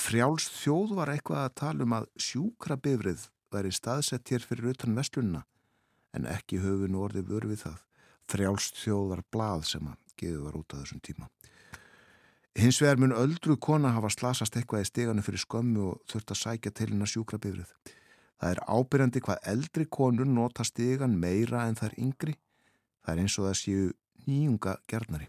frjáls 0.00 0.48
þjóð 0.50 0.94
var 0.98 1.12
eitthvað 1.12 1.42
að 1.44 1.56
tala 1.60 1.86
um 1.86 1.96
að 1.96 2.06
sjúkra 2.20 2.76
bifrið 2.80 3.28
væri 3.54 3.72
staðsett 3.74 4.30
hér 4.32 4.44
fyrir 4.44 4.72
utan 4.74 4.96
vestlunna 4.98 5.44
en 6.14 6.28
ekki 6.30 6.60
höfun 6.62 6.98
orði 6.98 7.24
vör 7.26 7.46
við 7.50 7.64
það. 7.64 7.80
Frjáls 8.30 8.70
þjóð 8.78 9.08
var 9.10 9.22
blað 9.34 9.66
sem 9.68 9.88
að 9.90 9.98
geðu 10.20 10.44
var 10.46 10.58
út 10.60 10.74
á 10.74 10.80
þessum 10.80 11.02
tíma. 11.04 11.28
Hins 12.54 12.78
vegar 12.78 13.00
mun 13.02 13.16
öldru 13.18 13.56
kona 13.58 13.90
hafa 13.96 14.12
slasast 14.14 14.54
eitthvað 14.54 14.84
í 14.84 14.88
steganu 14.88 15.24
fyrir 15.26 15.42
skömmu 15.42 15.88
og 15.90 16.04
þurft 16.10 16.30
að 16.30 16.40
sækja 16.40 16.70
til 16.70 16.90
hennar 16.92 17.10
sjúkra 17.10 17.40
bifrið. 17.42 17.72
Það 18.38 18.52
er 18.52 18.60
ábyrjandi 18.70 19.22
hvað 19.26 19.48
eldri 19.50 19.86
konur 19.90 20.28
nota 20.30 20.66
stegan 20.66 21.18
meira 21.18 21.64
en 21.66 21.74
það 21.78 21.90
er 21.90 21.98
yngri. 22.06 22.36
Það 23.02 23.12
er 23.14 23.22
eins 23.24 23.38
og 23.40 23.48
það 23.48 23.58
séu 23.60 23.90
nýjunga 24.28 24.76
gerðnari. 24.90 25.28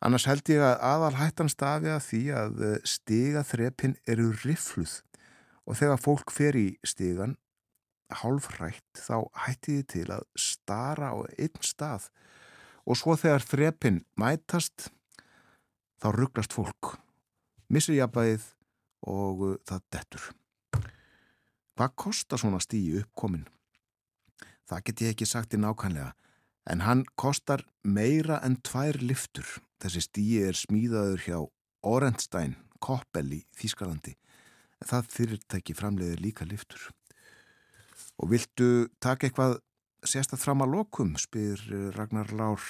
Annars 0.00 0.24
held 0.24 0.48
ég 0.48 0.62
að 0.64 0.78
aðal 0.88 1.12
hættan 1.18 1.50
stafi 1.52 1.90
að 1.92 2.04
því 2.06 2.20
að 2.32 2.62
eh, 2.64 2.76
stiga 2.88 3.42
þrepin 3.44 3.98
eru 4.08 4.30
rifluð. 4.40 4.94
Og 5.68 5.76
þegar 5.76 6.00
fólk 6.00 6.32
fer 6.32 6.56
í 6.56 6.68
stígan 6.86 7.36
hálfrætt 8.22 8.98
þá 8.98 9.28
hætti 9.44 9.76
þið 9.76 9.84
til 9.92 10.06
að 10.16 10.24
stara 10.40 11.12
á 11.12 11.16
einn 11.36 11.60
stað. 11.62 12.08
Og 12.88 12.96
svo 12.98 13.14
þegar 13.20 13.44
þrepin 13.44 14.00
mætast 14.18 14.88
þá 16.00 16.08
rugglast 16.16 16.56
fólk. 16.56 16.96
Missir 17.68 18.00
jafnvægið 18.00 18.48
og 19.06 19.44
uh, 19.44 19.58
það 19.68 19.84
dettur. 19.92 20.24
Hvað 21.76 21.94
kostar 22.02 22.40
svona 22.40 22.60
stíi 22.60 22.98
uppkomin? 23.04 23.44
Það 24.68 24.82
get 24.88 25.04
ég 25.04 25.14
ekki 25.14 25.28
sagt 25.28 25.54
í 25.54 25.60
nákvæmlega 25.60 26.14
en 26.68 26.84
hann 26.84 27.04
kostar 27.16 27.64
meira 27.82 28.40
en 28.44 28.58
tvær 28.60 29.00
liftur. 29.00 29.46
Þessi 29.80 30.04
stíi 30.04 30.42
er 30.44 30.58
smíðaður 30.58 31.24
hjá 31.24 31.38
Orentstein, 31.86 32.56
Koppel 32.80 33.28
í 33.38 33.40
Þýskalandi. 33.56 34.16
Það 34.84 35.08
fyrirtæki 35.14 35.76
framleiðir 35.76 36.22
líka 36.24 36.46
liftur. 36.48 36.90
Og 38.20 38.32
viltu 38.32 38.88
taka 39.00 39.28
eitthvað 39.28 39.58
sérstað 40.04 40.42
fram 40.44 40.64
að 40.64 40.76
lokum, 40.76 41.14
spyr 41.20 41.60
eh, 41.72 41.88
Ragnar 41.96 42.32
Lár 42.36 42.60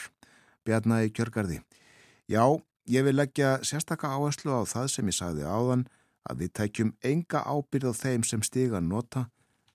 Bjarnægi 0.67 1.15
Kjörgarði. 1.15 1.61
Já, 2.31 2.45
ég 2.91 3.07
vil 3.07 3.17
leggja 3.17 3.59
sérstakka 3.67 4.11
áherslu 4.15 4.55
á 4.55 4.63
það 4.67 4.91
sem 4.95 5.11
ég 5.11 5.17
sagði 5.17 5.47
áðan 5.47 5.87
að 6.29 6.43
við 6.45 6.55
tækjum 6.59 6.91
enga 7.07 7.43
ábyrð 7.47 7.91
á 7.91 7.95
þeim 7.97 8.27
sem 8.27 8.43
stiga 8.47 8.83
nota 8.83 9.29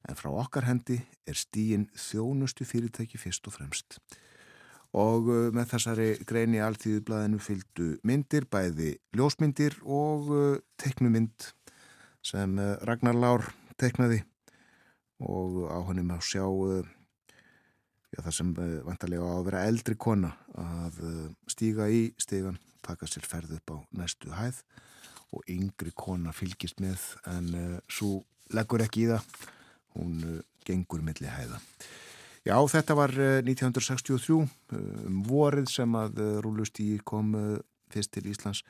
en 0.10 0.18
frá 0.18 0.30
okkar 0.32 0.68
hendi 0.68 1.00
er 1.26 1.38
stíin 1.38 1.88
þjónustu 1.98 2.66
fyrirtæki 2.68 3.20
fyrst 3.22 3.48
og 3.50 3.56
fremst. 3.58 3.98
Og 4.96 5.28
uh, 5.28 5.48
með 5.56 5.74
þessari 5.74 6.10
greini 6.28 6.62
alltíðublaðinu 6.64 7.42
fylgdu 7.44 7.88
myndir, 8.08 8.48
bæði 8.48 8.96
ljósmyndir 9.18 9.76
og 9.84 10.30
uh, 10.32 10.44
teknumynd 10.82 11.50
sem 12.26 12.60
uh, 12.62 12.76
Ragnar 12.88 13.18
Lár 13.18 13.50
teknaði 13.82 14.22
og 15.26 15.66
á 15.72 15.80
hann 15.88 16.00
er 16.00 16.14
að 16.16 16.24
sjá 16.28 16.44
já, 18.12 18.20
það 18.20 18.34
sem 18.38 18.50
vantarlega 18.84 19.28
á 19.28 19.32
að 19.36 19.46
vera 19.48 19.62
eldri 19.68 19.96
kona 19.96 20.34
að 20.60 20.98
stíga 21.48 21.88
í 21.88 22.10
stígan, 22.20 22.58
taka 22.84 23.08
sér 23.08 23.24
ferð 23.24 23.56
upp 23.56 23.72
á 23.72 23.78
næstu 23.96 24.34
hæð. 24.36 24.60
Og 25.36 25.48
yngri 25.52 25.92
kona 25.96 26.36
fylgist 26.36 26.84
með 26.84 27.00
en 27.32 27.80
svo 27.88 28.26
leggur 28.56 28.84
ekki 28.84 29.06
í 29.06 29.10
það 29.14 29.48
hún 29.96 30.18
uh, 30.24 30.42
gengur 30.68 31.04
milli 31.06 31.30
hæða. 31.30 31.60
Já, 32.46 32.58
þetta 32.70 32.98
var 32.98 33.14
uh, 33.18 33.40
1963 33.42 34.36
um 34.38 35.22
vorið 35.26 35.72
sem 35.72 35.98
að 35.98 36.22
Rúlustíi 36.46 37.00
kom 37.04 37.34
fyrst 37.92 38.14
til 38.16 38.28
Íslands. 38.30 38.62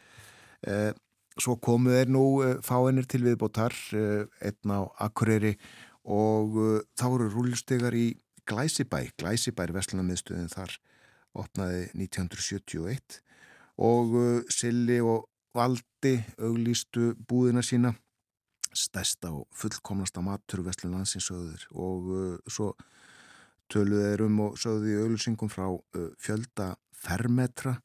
Svo 1.36 1.58
komu 1.60 1.92
þeir 1.92 2.10
nú 2.14 2.24
fáinir 2.64 3.06
til 3.12 3.20
viðbótar 3.26 3.74
einn 3.92 4.72
á 4.72 4.88
Akureyri 5.04 5.52
og 6.08 6.56
þá 6.96 7.06
voru 7.12 7.28
Rúlustegar 7.34 7.96
í 7.98 8.14
Glæsibæ 8.48 9.02
Glæsibær 9.20 9.74
Vestlunarmiðstöðin 9.76 10.50
þar 10.54 10.78
opnaði 11.36 11.84
1971 12.08 13.20
og 13.84 14.16
Silli 14.54 15.02
og 15.04 15.28
valdi 15.56 16.18
auglýstu 16.40 17.14
búðina 17.28 17.64
sína 17.66 17.94
stærsta 18.76 19.32
og 19.34 19.48
fullkomnasta 19.56 20.24
maturveslun 20.26 20.96
landsins 20.96 21.30
sögður 21.32 21.66
og 21.72 22.12
uh, 22.12 22.38
svo 22.48 22.74
töluð 23.72 24.06
er 24.12 24.24
um 24.26 24.40
og 24.46 24.60
sögðu 24.62 24.94
í 24.94 25.00
auglýsingum 25.04 25.52
frá 25.52 25.68
uh, 25.72 26.10
fjölda 26.22 26.74
fermetra 26.96 27.78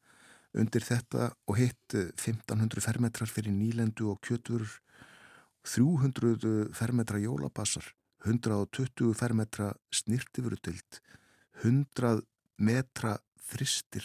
undir 0.59 0.85
þetta 0.85 1.31
og 1.47 1.61
hitt 1.61 1.97
uh, 1.97 2.11
1500 2.19 2.85
fermetrar 2.85 3.31
fyrir 3.31 3.55
nýlendu 3.55 4.11
og 4.13 4.21
kjötur 4.27 4.67
300 5.67 6.71
fermetra 6.75 7.21
jólabassar 7.21 7.93
120 8.25 9.15
fermetra 9.17 9.71
snirtifurutild 9.95 11.01
100 11.63 12.21
metra 12.61 13.17
þristir 13.51 14.05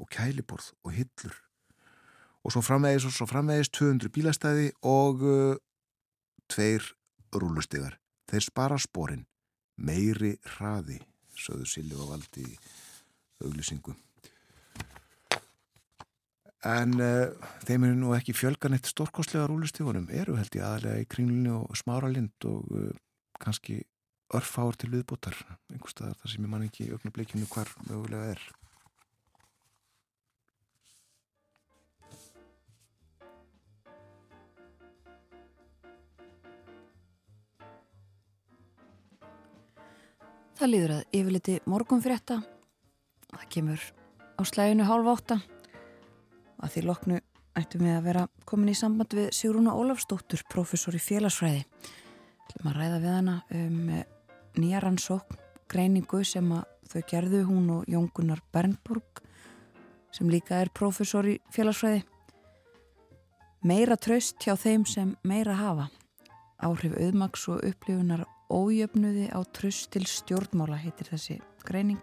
og 0.00 0.08
kæliborð 0.12 0.72
og 0.84 0.92
hillur. 0.92 1.36
Og 2.44 2.52
svo 2.52 2.62
framvegis 2.62 3.06
og 3.08 3.14
svo 3.14 3.26
framvegis 3.26 3.70
200 3.74 4.12
bílastæði 4.12 4.68
og 4.86 5.22
uh, 5.24 5.56
tveir 6.50 6.84
rúlustegar. 7.34 7.98
Þeir 8.30 8.44
spara 8.46 8.78
spórin, 8.82 9.26
meiri 9.76 10.36
hraði, 10.56 10.98
sögðu 11.36 11.68
Silju 11.70 12.02
og 12.02 12.14
Valdi 12.14 12.46
í 12.46 12.58
auglýsingu. 13.44 13.94
En 16.66 16.96
uh, 16.98 17.50
þeim 17.66 17.84
eru 17.86 17.98
nú 18.00 18.14
ekki 18.16 18.34
fjölgan 18.34 18.74
eitt 18.74 18.88
stórkostlega 18.90 19.46
rúlustegunum, 19.46 20.08
eru 20.10 20.34
held 20.38 20.56
ég 20.56 20.64
aðlega 20.66 21.02
í 21.04 21.10
kringlunni 21.10 21.52
og 21.54 21.76
smáralind 21.78 22.48
og 22.48 22.72
uh, 22.74 22.88
kannski 23.38 23.82
örfáur 24.34 24.74
til 24.80 24.90
viðbútar, 24.90 25.36
einhverstaðar 25.70 26.16
þar 26.18 26.32
sem 26.32 26.46
ég 26.46 26.50
man 26.50 26.64
ekki 26.66 26.88
aukna 26.90 27.12
blikinu 27.14 27.46
hvar 27.52 27.70
mögulega 27.86 28.32
er. 28.34 28.42
Það 40.56 40.70
líður 40.72 40.92
að 40.94 41.16
yfirliti 41.18 41.54
morgunfrétta. 41.68 42.38
Það 43.28 43.48
kemur 43.52 43.82
á 44.40 44.42
slæginu 44.48 44.86
hálf 44.88 45.08
átta. 45.12 45.36
Að 46.64 46.70
því 46.72 46.82
loknu 46.86 47.18
ættum 47.60 47.82
við 47.84 47.92
að 47.92 48.06
vera 48.06 48.22
komin 48.48 48.70
í 48.72 48.76
samband 48.78 49.12
við 49.18 49.26
Sigrúna 49.36 49.74
Ólafsdóttur, 49.76 50.46
professor 50.48 50.96
í 50.96 51.00
félagsfræði. 51.02 51.66
Þú 51.66 52.54
ætlum 52.54 52.70
að 52.70 52.78
ræða 52.78 53.00
við 53.02 53.12
hana 53.12 53.34
um 53.58 53.90
eh, 53.92 54.06
nýja 54.56 54.80
rannsókn, 54.80 55.42
greiningu 55.68 56.22
sem 56.24 56.48
þau 56.88 57.02
gerðu 57.10 57.42
hún 57.50 57.66
og 57.74 57.90
Jón 57.92 58.08
Gunnar 58.16 58.40
Bernburg 58.54 59.20
sem 60.16 60.30
líka 60.32 60.62
er 60.62 60.72
professor 60.72 61.28
í 61.28 61.36
félagsfræði. 61.52 62.00
Meira 63.60 63.98
tröst 64.00 64.40
hjá 64.40 64.54
þeim 64.56 64.88
sem 64.88 65.12
meira 65.20 65.58
hafa. 65.60 65.90
Áhrif 66.64 66.96
auðmaks 66.96 67.44
og 67.52 67.60
upplifunar 67.60 68.24
Ójöfnuði 68.46 69.26
á 69.34 69.42
tröst 69.50 69.90
til 69.94 70.04
stjórnmála 70.06 70.78
heitir 70.78 71.08
þessi 71.10 71.40
greining. 71.66 72.02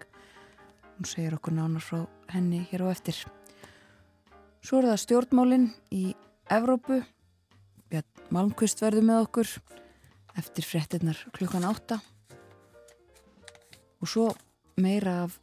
Hún 0.98 1.08
segir 1.08 1.38
okkur 1.38 1.56
nánar 1.56 1.84
frá 1.84 2.04
henni 2.34 2.66
hér 2.72 2.84
og 2.88 2.92
eftir. 2.92 3.16
Svo 4.64 4.82
er 4.82 4.90
það 4.92 5.04
stjórnmálinn 5.06 5.70
í 5.96 6.04
Evrópu. 6.52 7.00
Björn 7.88 8.28
Malmqvist 8.36 8.84
verður 8.84 9.08
með 9.08 9.22
okkur 9.28 9.54
eftir 10.40 10.68
frettinnar 10.68 11.20
klukkan 11.36 11.68
átta. 11.68 12.02
Og 14.04 14.12
svo 14.12 14.28
meira 14.76 15.24
af 15.24 15.40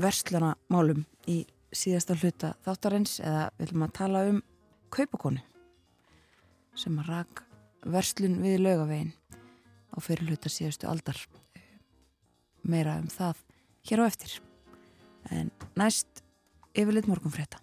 verslanamálum 0.00 1.04
í 1.30 1.44
síðasta 1.74 2.16
hluta 2.18 2.54
þáttarins 2.66 3.18
eða 3.22 3.48
viljum 3.58 3.86
að 3.86 3.96
tala 3.98 4.24
um 4.28 4.40
kaupakonu 4.94 5.42
sem 6.78 6.96
að 6.98 7.10
rak 7.10 7.44
verslun 7.94 8.40
við 8.42 8.60
lögavegin 8.64 9.12
á 9.94 9.98
fyrirluta 10.02 10.50
síðustu 10.50 10.90
aldar. 10.90 11.18
Meira 12.66 12.98
um 12.98 13.08
það 13.12 13.40
hér 13.88 14.02
á 14.02 14.04
eftir. 14.10 14.40
En 15.30 15.50
næst 15.78 16.24
yfirleitt 16.74 17.08
morgun 17.08 17.32
frétta 17.32 17.62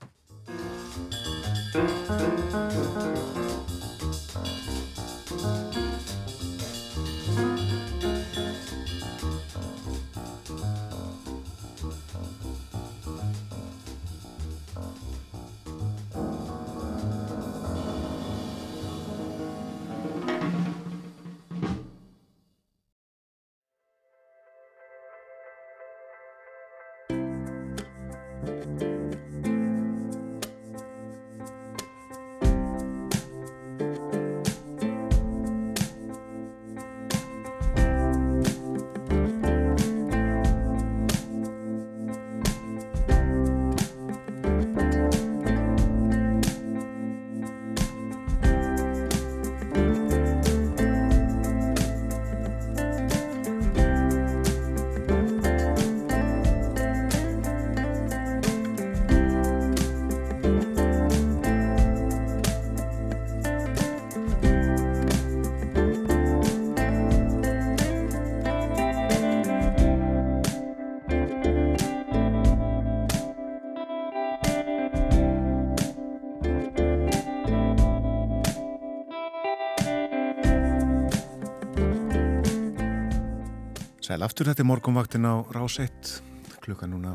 Sæl 84.12 84.26
aftur 84.26 84.50
þetta 84.50 84.60
er 84.60 84.68
morgunvaktin 84.68 85.24
á 85.24 85.40
Rás 85.56 85.78
1 85.80 86.58
klukka 86.60 86.84
núna 86.84 87.14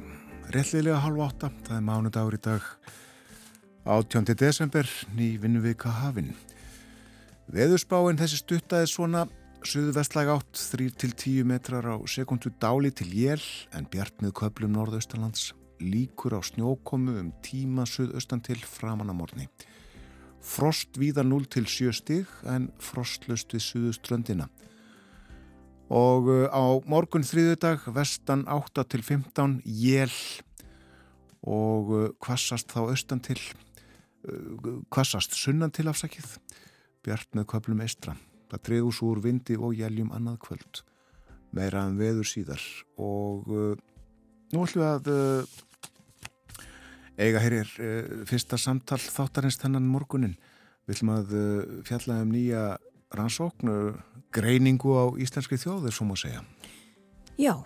réttliðlega 0.48 1.02
halv 1.04 1.18
átta 1.26 1.50
það 1.66 1.74
er 1.76 1.82
mánudagur 1.84 2.36
í 2.38 2.38
dag 2.40 2.68
18. 3.84 4.32
desember 4.32 4.88
ný 5.12 5.34
vinnuvika 5.42 5.90
hafinn 5.92 6.30
Veðurspáinn 7.52 8.16
þessi 8.16 8.38
stuttaði 8.40 8.88
svona 8.88 9.26
suðvestlæg 9.60 10.30
átt 10.38 10.62
3-10 10.72 11.44
metrar 11.44 11.84
á 11.84 12.00
sekundu 12.08 12.48
dáli 12.64 12.88
til 12.96 13.10
jél 13.12 13.44
en 13.76 13.84
bjart 13.92 14.24
með 14.24 14.32
köplum 14.40 14.72
norðaustalands 14.78 15.50
líkur 15.84 16.32
á 16.32 16.40
snjókomu 16.48 17.18
um 17.20 17.28
tíma 17.44 17.84
suðaustan 17.84 18.40
til 18.40 18.56
framanna 18.64 19.12
morni 19.12 19.50
Frost 20.40 20.96
víða 20.96 21.28
0-7 21.28 21.92
stig 21.92 22.40
en 22.48 22.70
frostlust 22.80 23.52
við 23.52 23.66
suðuströndina 23.68 24.48
og 25.86 26.26
uh, 26.26 26.46
á 26.50 26.64
morgun 26.90 27.26
þriðudag 27.26 27.84
vestan 27.94 28.42
8 28.50 28.82
til 28.90 29.02
15 29.04 29.60
jél 29.64 30.12
og 31.46 31.92
uh, 31.94 32.08
kvassast 32.18 32.72
þá 32.72 32.80
austan 32.88 33.22
til 33.22 33.38
uh, 34.26 34.82
kvassast 34.90 35.36
sunnan 35.38 35.70
til 35.70 35.86
afsakið. 35.90 36.38
Bjart 37.06 37.30
með 37.38 37.46
köplum 37.52 37.84
eistra 37.84 38.16
það 38.50 38.64
dregus 38.66 39.02
úr 39.06 39.22
vindi 39.22 39.54
og 39.58 39.76
jéljum 39.78 40.10
annað 40.14 40.40
kvöld. 40.42 40.82
Meira 41.54 41.84
en 41.86 41.98
veður 41.98 42.26
síðar. 42.26 42.62
Og 42.98 43.46
nú 43.46 44.62
ætlum 44.62 44.82
við 44.82 44.90
að 44.90 45.06
eiga 47.16 47.42
hér 47.42 47.56
fyrsta 48.28 48.58
samtal 48.60 49.00
þáttarins 49.00 49.58
þennan 49.58 49.86
morgunin 49.88 50.36
við 50.86 50.98
ætlum 50.98 51.12
að 51.14 51.34
fjalla 51.88 52.20
um 52.22 52.34
nýja 52.34 52.62
rannsóknu 53.14 53.96
greiningu 54.34 54.96
á 54.96 55.04
íslenski 55.20 55.58
þjóðir, 55.60 55.94
svo 55.94 56.06
má 56.08 56.16
segja. 56.18 56.42
Já, 57.38 57.64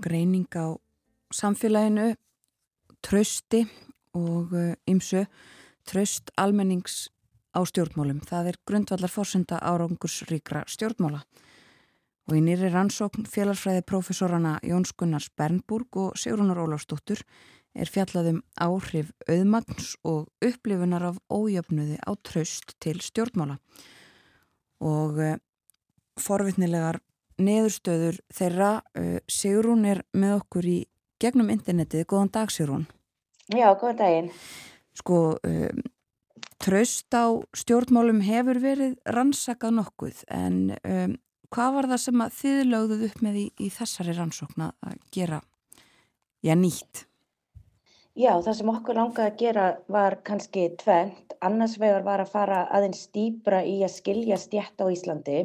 greining 0.00 0.48
á 0.54 0.78
samfélaginu, 1.34 2.14
trösti 3.04 3.66
og 4.16 4.54
ymsu, 4.88 5.22
uh, 5.22 5.28
tröst 5.88 6.32
almennings 6.36 7.08
á 7.56 7.64
stjórnmálum. 7.64 8.20
Það 8.24 8.52
er 8.52 8.58
grundvallar 8.66 9.12
fórsenda 9.12 9.58
árangursríkra 9.60 10.64
stjórnmála. 10.68 11.22
Og 12.28 12.36
í 12.36 12.42
nýri 12.44 12.68
rannsókn 12.68 13.24
félagsfræði 13.24 13.86
profesorana 13.88 14.58
Jóns 14.62 14.92
Gunnars 14.92 15.30
Bernburg 15.32 15.96
og 15.96 16.18
Sigrunar 16.20 16.60
Ólafsdóttur 16.60 17.22
er 17.74 17.88
fjallaðum 17.88 18.42
áhrif 18.60 19.14
auðmagns 19.28 19.94
og 20.04 20.28
upplifunar 20.44 21.06
af 21.08 21.22
ójöfnuði 21.32 21.96
á 22.04 22.12
tröst 22.20 22.76
til 22.84 23.00
stjórnmála 23.00 23.56
og 24.84 25.18
uh, 25.18 25.36
forvitnilegar 26.20 27.00
neðurstöður 27.38 28.18
þeirra 28.34 28.70
uh, 28.98 29.18
Sigrún 29.30 29.84
er 29.88 30.02
með 30.12 30.38
okkur 30.40 30.68
í 30.68 30.78
gegnum 31.22 31.50
internetið, 31.54 32.06
góðan 32.10 32.32
dag 32.34 32.52
Sigrún. 32.54 32.88
Já, 33.48 33.70
góðan 33.78 34.00
daginn. 34.02 34.32
Sko, 34.98 35.20
um, 35.46 35.82
tröst 36.62 37.14
á 37.14 37.26
stjórnmálum 37.56 38.20
hefur 38.26 38.60
verið 38.62 38.96
rannsakað 39.06 39.76
nokkuð 39.78 40.24
en 40.34 40.58
um, 40.82 41.18
hvað 41.54 41.76
var 41.76 41.90
það 41.92 42.02
sem 42.04 42.24
að 42.24 42.38
þið 42.38 42.62
lögðuð 42.72 43.04
upp 43.08 43.20
með 43.24 43.42
í, 43.42 43.46
í 43.58 43.68
þessari 43.72 44.16
rannsókna 44.18 44.72
að 44.84 44.98
gera? 45.14 45.42
Já, 46.44 46.54
nýtt? 46.58 47.07
Já, 48.18 48.32
það 48.42 48.54
sem 48.58 48.70
okkur 48.72 48.96
langaði 48.98 49.30
að 49.30 49.36
gera 49.38 49.64
var 49.94 50.16
kannski 50.26 50.64
tvent. 50.80 51.36
Annars 51.44 51.76
vegar 51.78 52.02
var 52.02 52.24
að 52.24 52.32
fara 52.32 52.64
aðeins 52.74 53.04
stýpra 53.06 53.60
í 53.62 53.76
að 53.86 53.94
skilja 53.94 54.38
stjætt 54.42 54.82
á 54.82 54.90
Íslandi 54.90 55.44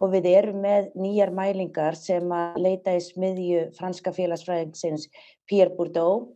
og 0.00 0.14
við 0.14 0.30
erum 0.32 0.62
með 0.64 0.88
nýjar 0.96 1.34
mælingar 1.36 1.98
sem 2.00 2.32
að 2.32 2.56
leita 2.64 2.96
í 2.96 3.02
smiðju 3.04 3.66
franska 3.76 4.14
félagsfræðingsins 4.16 5.10
Pierre 5.44 5.76
Bourdieu 5.76 6.32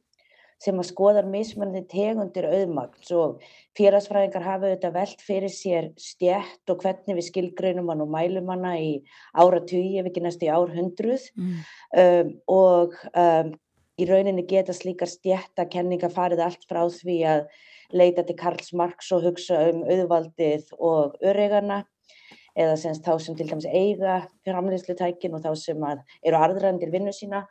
sem 0.60 0.76
að 0.76 0.90
skoðar 0.90 1.26
mismunni 1.28 1.86
tegundir 1.88 2.46
auðmagn 2.48 3.16
og 3.16 3.42
félagsfræðingar 3.80 4.44
hafa 4.44 4.68
auðvitað 4.68 4.96
velt 5.00 5.24
fyrir 5.24 5.52
sér 5.56 5.92
stjætt 6.00 6.72
og 6.72 6.84
hvernig 6.84 7.16
við 7.16 7.30
skilgreinum 7.30 7.88
hann 7.92 8.04
og 8.04 8.12
mælum 8.12 8.52
hana 8.52 8.76
í 8.76 8.96
ára 9.32 9.64
tugi 9.64 10.00
ef 10.00 10.08
ekki 10.12 10.24
næstu 10.24 10.48
í 10.48 10.52
ár 10.52 10.72
hundruð 10.76 11.30
mm. 11.36 11.60
um, 12.04 12.34
og 12.60 12.96
um, 13.12 13.56
í 13.96 14.06
rauninni 14.08 14.44
geta 14.48 14.74
slíkar 14.76 15.08
stjættakenninga 15.10 16.10
farið 16.12 16.42
allt 16.44 16.64
frá 16.68 16.82
því 16.92 17.18
að 17.30 17.46
leita 17.96 18.24
til 18.26 18.36
Karls 18.38 18.72
Marx 18.76 19.12
og 19.14 19.24
hugsa 19.24 19.60
um 19.70 19.84
auðvaldið 19.86 20.72
og 20.76 21.16
örygarna 21.24 21.84
eða 22.56 22.76
semst 22.80 23.04
þá 23.04 23.14
sem 23.22 23.36
til 23.36 23.48
dæmis 23.50 23.68
eiga 23.68 24.18
framlýslutækin 24.48 25.36
og 25.36 25.44
þá 25.44 25.52
sem 25.60 25.86
eru 25.86 26.40
arðrandir 26.40 26.92
vinnu 26.92 27.12
sína. 27.14 27.44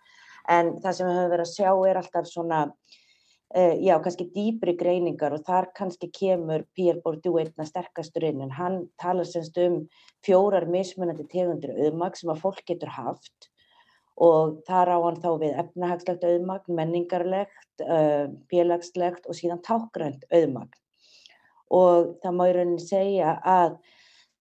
En 0.50 0.76
það 0.82 0.98
sem 0.98 1.10
við 1.10 1.18
höfum 1.20 1.34
verið 1.34 1.48
að 1.48 1.54
sjá 1.54 1.72
er 1.90 2.00
alltaf 2.02 2.30
svona 2.30 2.60
uh, 3.56 3.76
já, 3.82 3.96
kannski 4.04 4.28
dýbri 4.36 4.76
greiningar 4.78 5.34
og 5.34 5.46
þar 5.48 5.72
kannski 5.78 6.12
kemur 6.14 6.66
Pierre 6.78 7.02
Bourdieu 7.02 7.40
einna 7.42 7.66
sterkastur 7.66 8.28
inn 8.30 8.44
en 8.46 8.54
hann 8.54 8.84
talar 9.02 9.26
semst 9.30 9.58
um 9.62 9.84
fjórar 10.26 10.68
mismunandi 10.70 11.26
tegundir 11.32 11.74
auðmag 11.74 12.18
sem 12.20 12.34
að 12.34 12.44
fólk 12.46 12.66
getur 12.70 12.94
haft 12.94 13.50
og 14.16 14.62
þar 14.68 14.94
á 14.96 14.98
hann 15.04 15.20
þá 15.20 15.30
við 15.42 15.58
efnahagslegt 15.64 16.24
auðmagn, 16.24 16.78
menningarlegt, 16.78 17.68
uh, 17.84 18.32
félagslegt 18.52 19.28
og 19.28 19.38
síðan 19.38 19.64
tákgrænt 19.66 20.24
auðmagn. 20.32 20.72
Og 21.76 22.16
það 22.24 22.38
má 22.38 22.46
í 22.48 22.56
rauninni 22.56 22.86
segja 22.86 23.36
að 23.42 23.78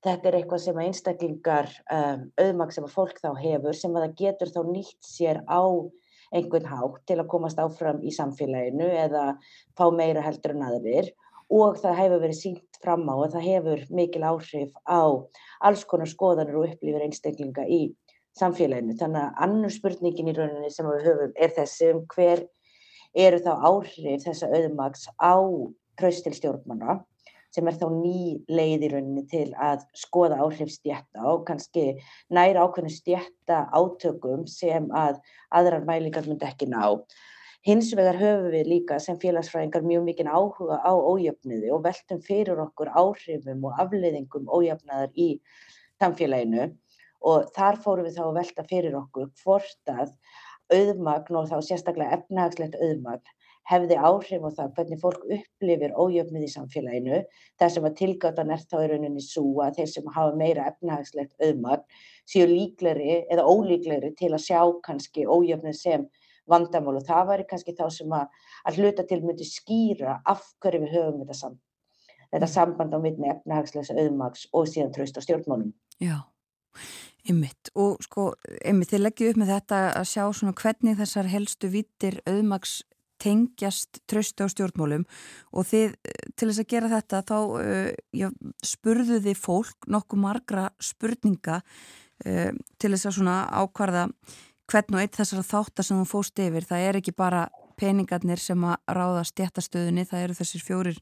þetta 0.05 0.29
er 0.29 0.39
eitthvað 0.39 0.63
sem 0.67 0.81
einstaklingar 0.85 1.71
um, 1.91 2.25
auðmagn 2.39 2.77
sem 2.77 2.87
að 2.87 2.95
fólk 2.95 3.21
þá 3.23 3.31
hefur 3.41 3.77
sem 3.79 3.95
að 3.97 4.07
það 4.07 4.17
getur 4.21 4.53
þá 4.55 4.61
nýtt 4.69 5.09
sér 5.09 5.43
á 5.49 5.65
einhvern 6.35 6.69
hátt 6.69 7.03
til 7.09 7.19
að 7.21 7.31
komast 7.31 7.61
áfram 7.63 8.01
í 8.03 8.13
samfélaginu 8.15 8.89
eða 9.05 9.27
fá 9.79 9.85
meira 9.95 10.25
heldur 10.25 10.55
en 10.55 10.67
aðrir 10.67 11.11
og 11.53 11.79
það 11.81 11.99
hefur 12.01 12.23
verið 12.25 12.41
sínt 12.41 12.81
fram 12.83 13.05
á 13.09 13.15
og 13.15 13.33
það 13.35 13.47
hefur 13.49 13.85
mikil 13.95 14.25
áhrif 14.27 14.73
á 14.85 15.03
alls 15.69 15.85
konar 15.89 16.11
skoðanir 16.11 16.59
og 16.59 16.73
upplýfur 16.73 17.05
einstaklinga 17.07 17.67
í 17.69 17.83
samfélaginu. 18.39 18.97
Þannig 18.99 19.23
að 19.23 19.41
annur 19.47 19.75
spurningin 19.75 20.31
í 20.31 20.37
rauninni 20.37 20.71
sem 20.75 20.89
við 20.91 21.09
höfum 21.09 21.35
er 21.37 21.57
þessi 21.57 21.91
um 21.95 22.05
hver 22.15 22.45
eru 23.15 23.41
þá 23.43 23.53
áhrif 23.71 24.25
þessa 24.27 24.51
auðmags 24.51 25.09
á 25.23 25.35
tröst 26.01 26.27
til 26.27 26.35
stjórnmanna 26.35 27.03
sem 27.55 27.69
er 27.71 27.77
þá 27.79 27.87
ný 27.95 28.23
leið 28.51 28.89
í 28.89 28.89
rauninni 28.91 29.23
til 29.31 29.47
að 29.63 29.85
skoða 29.95 30.41
áhrif 30.43 30.73
stjætta 30.75 31.23
og 31.31 31.45
kannski 31.47 31.93
næra 32.35 32.65
ákveðinu 32.67 32.91
stjætta 32.91 33.61
átökum 33.71 34.43
sem 34.51 34.89
að 34.91 35.21
aðrar 35.55 35.87
mælingar 35.87 36.27
myndi 36.27 36.49
ekki 36.49 36.67
ná. 36.73 36.99
Hins 37.65 37.95
vegar 37.97 38.19
höfum 38.21 38.51
við 38.53 38.67
líka 38.69 38.99
sem 39.01 39.17
félagsfræðingar 39.23 39.87
mjög 39.87 40.03
mikinn 40.09 40.29
áhuga 40.29 40.83
á 40.85 40.93
ójöfniði 40.93 41.71
og 41.73 41.87
veltum 41.87 42.19
fyrir 42.27 42.59
okkur 42.67 42.91
áhrifum 42.93 43.63
og 43.65 43.79
afleiðingum 43.81 44.51
ójöfnaðar 44.51 45.15
í 45.15 45.29
samfélaginu 46.03 46.73
og 47.25 47.49
þar 47.57 47.81
fórum 47.85 48.09
við 48.09 48.19
þá 48.19 48.25
að 48.27 48.37
velta 48.41 48.67
fyrir 48.71 48.99
okkur 48.99 49.31
hvort 49.43 49.95
að 49.95 50.13
auðmagn 50.73 51.41
og 51.41 51.49
þá 51.51 51.57
sérstaklega 51.65 52.19
efnahagslegt 52.19 52.77
auðmagn 52.81 53.25
hefði 53.69 53.97
áhrif 53.97 54.43
á 54.45 54.51
það 54.59 54.73
hvernig 54.77 55.01
fólk 55.01 55.23
upplifir 55.37 55.95
ójöfnið 55.97 56.45
í 56.45 56.51
samfélaginu 56.53 57.21
þar 57.61 57.73
sem 57.73 57.87
að 57.89 57.97
tilgáttan 58.01 58.53
er 58.53 58.65
þá 58.65 58.77
í 58.83 58.89
rauninni 58.91 59.25
svo 59.25 59.47
að 59.65 59.79
þeir 59.79 59.91
sem 59.93 60.11
hafa 60.17 60.35
meira 60.41 60.67
efnahagslegt 60.73 61.33
auðmagn 61.41 61.87
séu 62.29 62.49
líkleri 62.51 63.23
eða 63.33 63.47
ólíkleri 63.49 64.13
til 64.19 64.33
að 64.35 64.45
sjá 64.45 64.61
kannski 64.85 65.25
ójöfnið 65.25 65.79
sem 65.81 66.05
vandamál 66.51 66.99
og 66.99 67.07
það 67.09 67.31
væri 67.31 67.49
kannski 67.49 67.77
þá 67.77 67.87
sem 67.93 68.13
að, 68.13 68.29
að 68.69 68.81
hluta 68.83 69.07
til 69.09 69.21
myndi 69.25 69.49
skýra 69.49 70.19
af 70.29 70.45
hverju 70.61 70.83
við 70.85 70.97
höfum 70.99 71.23
þetta, 71.23 71.39
sam, 71.39 71.57
þetta 72.35 72.51
samband 72.53 72.97
á 72.97 72.99
mittni 73.01 73.33
efnahagslegs 73.33 73.95
auðmags 73.95 74.45
og 74.53 74.69
síðan 74.69 74.93
tröst 74.93 75.17
á 75.17 75.25
stjórnmálum. 75.25 75.73
Já. 76.05 76.21
Ymmitt 77.25 77.71
og 77.81 78.03
sko, 78.05 78.35
ymmitt 78.69 78.91
þið 78.93 79.01
leggjum 79.01 79.31
upp 79.33 79.39
með 79.41 79.53
þetta 79.55 79.79
að 79.97 80.09
sjá 80.11 80.25
svona 80.29 80.57
hvernig 80.61 80.99
þessar 80.99 81.31
helstu 81.33 81.71
vittir 81.73 82.19
auðmags 82.29 82.83
tengjast 83.23 84.03
tröstu 84.11 84.45
á 84.45 84.49
stjórnmálum 84.53 85.07
og 85.55 85.69
þið 85.71 85.95
til 86.37 86.49
þess 86.49 86.61
að 86.61 86.71
gera 86.75 86.91
þetta 86.93 87.21
þá 87.25 87.37
uh, 87.41 87.91
já, 88.13 88.29
spurðu 88.65 89.21
þið 89.25 89.39
fólk 89.41 89.89
nokkuð 89.89 90.25
margra 90.25 90.67
spurninga 90.83 91.61
uh, 91.63 92.51
til 92.53 92.93
þess 92.93 93.09
að 93.09 93.17
svona 93.19 93.39
ákvarða 93.55 94.09
hvern 94.71 94.97
og 94.97 95.05
eitt 95.05 95.19
þessara 95.19 95.45
þáttar 95.47 95.87
sem 95.87 96.01
þú 96.01 96.09
fóst 96.09 96.41
yfir, 96.41 96.67
það 96.69 96.89
er 96.89 96.99
ekki 97.01 97.17
bara 97.17 97.47
peningarnir 97.81 98.41
sem 98.41 98.61
að 98.65 98.77
ráða 98.97 99.25
stjættastöðunni, 99.29 100.07
það 100.09 100.27
eru 100.27 100.37
þessir 100.39 100.65
fjórir 100.65 101.01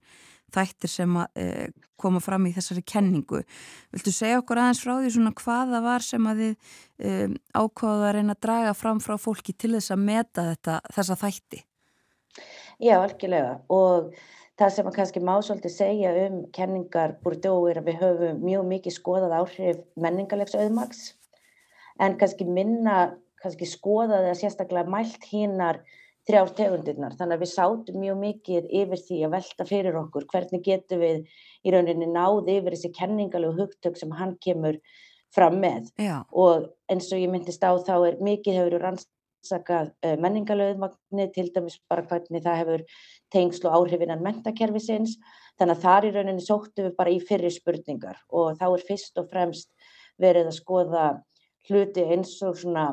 þættir 0.52 0.92
sem 0.92 1.16
að 1.22 1.40
e, 1.42 1.46
koma 2.02 2.20
fram 2.22 2.46
í 2.48 2.52
þessari 2.56 2.82
kenningu. 2.92 3.42
Viltu 3.94 4.12
segja 4.14 4.40
okkur 4.40 4.60
aðeins 4.62 4.82
frá 4.82 4.94
því 4.98 5.14
svona 5.14 5.34
hvaða 5.38 5.82
var 5.84 6.06
sem 6.06 6.28
að 6.28 6.42
þið 6.42 6.52
e, 6.52 7.16
ákváðu 7.54 8.06
að 8.08 8.14
reyna 8.18 8.36
að 8.36 8.44
draga 8.48 8.76
fram 8.78 9.02
frá 9.04 9.16
fólki 9.20 9.54
til 9.54 9.74
þess 9.76 9.94
að 9.94 10.04
meta 10.10 10.46
þetta, 10.52 10.78
þessa 10.96 11.18
þætti? 11.22 11.64
Já, 12.82 12.96
algjörlega 12.98 13.58
og 13.72 14.14
það 14.58 14.74
sem 14.74 14.88
að 14.88 14.96
kannski 14.98 15.22
má 15.24 15.34
svolítið 15.44 15.74
segja 15.74 16.12
um 16.26 16.38
kenningar 16.54 17.16
Bourdieu 17.22 17.66
er 17.70 17.80
að 17.80 17.90
við 17.90 18.00
höfum 18.02 18.44
mjög 18.44 18.68
mikið 18.70 18.96
skoðað 18.96 19.36
áhrif 19.38 19.82
menningarlegs 20.00 20.56
auðmags 20.58 21.02
en 22.02 22.16
kannski 22.20 22.46
minna, 22.48 23.14
kannski 23.42 23.68
skoðaði 23.68 24.32
að 24.32 24.40
sérstaklega 24.42 24.90
mælt 24.90 25.26
hinnar 25.30 25.82
þrjár 26.28 26.52
tegundirnar. 26.58 27.14
Þannig 27.18 27.38
að 27.38 27.44
við 27.44 27.50
sátum 27.52 28.02
mjög 28.02 28.18
mikið 28.20 28.68
yfir 28.82 29.00
því 29.06 29.22
að 29.26 29.32
velta 29.36 29.66
fyrir 29.68 29.98
okkur 30.02 30.26
hvernig 30.30 30.66
getum 30.66 31.02
við 31.02 31.24
í 31.66 31.72
rauninni 31.74 32.10
náð 32.10 32.50
yfir 32.52 32.76
þessi 32.76 32.92
kenningalegu 32.98 33.56
hugtök 33.58 33.98
sem 33.98 34.12
hann 34.18 34.36
kemur 34.44 34.78
fram 35.34 35.58
með. 35.62 35.90
Já. 36.00 36.22
Og 36.30 36.68
eins 36.92 37.10
og 37.12 37.22
ég 37.22 37.32
myndist 37.32 37.64
á 37.64 37.72
þá 37.74 37.94
er 38.10 38.20
mikið 38.22 38.58
hefur 38.60 38.84
rannsakað 38.84 39.90
uh, 40.04 40.16
menningalöðumagni, 40.22 41.28
til 41.34 41.48
dæmis 41.54 41.80
bara 41.90 42.04
hvernig 42.06 42.44
það 42.44 42.60
hefur 42.62 42.84
tengsl 43.32 43.70
og 43.70 43.80
áhrifinan 43.80 44.22
mentakerfisins. 44.22 45.16
Þannig 45.58 45.78
að 45.78 45.86
þar 45.86 46.06
í 46.06 46.12
rauninni 46.16 46.44
sóttum 46.44 46.88
við 46.88 46.96
bara 47.00 47.14
í 47.14 47.18
fyrri 47.24 47.50
spurningar 47.52 48.20
og 48.30 48.54
þá 48.60 48.66
er 48.70 48.86
fyrst 48.86 49.18
og 49.20 49.28
fremst 49.32 49.72
verið 50.22 50.52
að 50.52 50.58
skoða 50.60 51.06
hluti 51.68 52.04
eins 52.14 52.36
og 52.44 52.58
svona, 52.58 52.86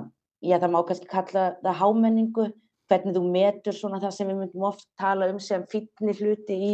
já 0.45 0.57
það 0.61 0.73
má 0.73 0.81
kannski 0.87 1.09
kalla 1.09 1.45
það 1.63 1.79
hámenningu, 1.81 2.47
hvernig 2.89 3.15
þú 3.15 3.23
metur 3.31 3.75
svona 3.75 3.99
það 4.01 4.15
sem 4.15 4.29
við 4.29 4.39
myndum 4.41 4.67
oft 4.69 4.87
tala 4.99 5.29
um 5.31 5.39
sem 5.43 5.65
fítni 5.71 6.15
hluti 6.17 6.57
í 6.69 6.71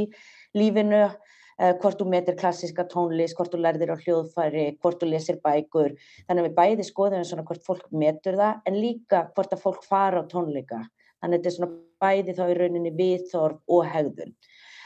lífinu, 0.58 1.04
uh, 1.06 1.74
hvort 1.82 2.00
þú 2.00 2.10
metir 2.12 2.38
klassiska 2.40 2.88
tónlist, 2.92 3.38
hvort 3.38 3.54
þú 3.54 3.62
lærðir 3.66 3.94
á 3.94 3.98
hljóðfæri, 4.02 4.66
hvort 4.80 5.02
þú 5.02 5.12
lesir 5.12 5.40
bækur. 5.44 5.96
Þannig 6.28 6.44
að 6.44 6.50
við 6.50 6.58
bæði 6.60 6.90
skoðum 6.90 7.26
svona 7.28 7.48
hvort 7.48 7.66
fólk 7.68 7.88
metur 7.92 8.40
það 8.40 8.62
en 8.66 8.80
líka 8.82 9.26
hvort 9.36 9.56
að 9.56 9.66
fólk 9.68 9.88
fara 9.88 10.24
á 10.24 10.30
tónleika. 10.32 10.84
Þannig 11.22 11.40
að 11.40 11.42
þetta 11.42 11.52
er 11.52 11.58
svona 11.60 11.74
bæði 12.06 12.38
þá 12.38 12.46
í 12.46 12.60
rauninni 12.60 12.96
viðþorf 12.96 13.76
og 13.76 13.88
hegðun. 13.92 14.36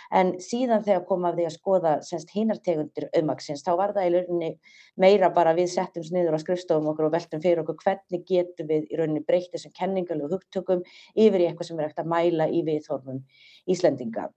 En 0.10 0.32
síðan 0.42 0.84
þegar 0.86 1.04
kom 1.06 1.26
af 1.30 1.36
því 1.38 1.44
að 1.46 1.54
skoða 1.54 1.92
hinartegundir 2.34 3.06
auðmaksins, 3.14 3.62
þá 3.66 3.72
var 3.78 3.92
það 3.94 4.08
í 4.08 4.14
rauninni 4.16 4.50
meira 4.98 5.30
bara 5.36 5.54
við 5.58 5.70
settum 5.76 6.06
sniður 6.08 6.38
á 6.38 6.40
skrifstofum 6.42 6.90
okkur 6.94 7.10
og 7.10 7.14
veltum 7.14 7.44
fyrir 7.44 7.62
okkur 7.62 7.78
hvernig 7.84 8.26
getum 8.32 8.72
við 8.72 8.90
í 8.90 8.98
rauninni 8.98 9.22
breytt 9.28 9.54
þessum 9.54 9.76
kenningalegu 9.78 10.32
hugtökum 10.34 10.82
yfir 11.14 11.44
í 11.44 11.50
eitthvað 11.52 11.70
sem 11.70 11.80
er 11.80 11.90
ekkert 11.92 12.04
að 12.06 12.12
mæla 12.16 12.50
í 12.50 12.64
viðhorfum 12.66 13.22
Íslendinga. 13.70 14.32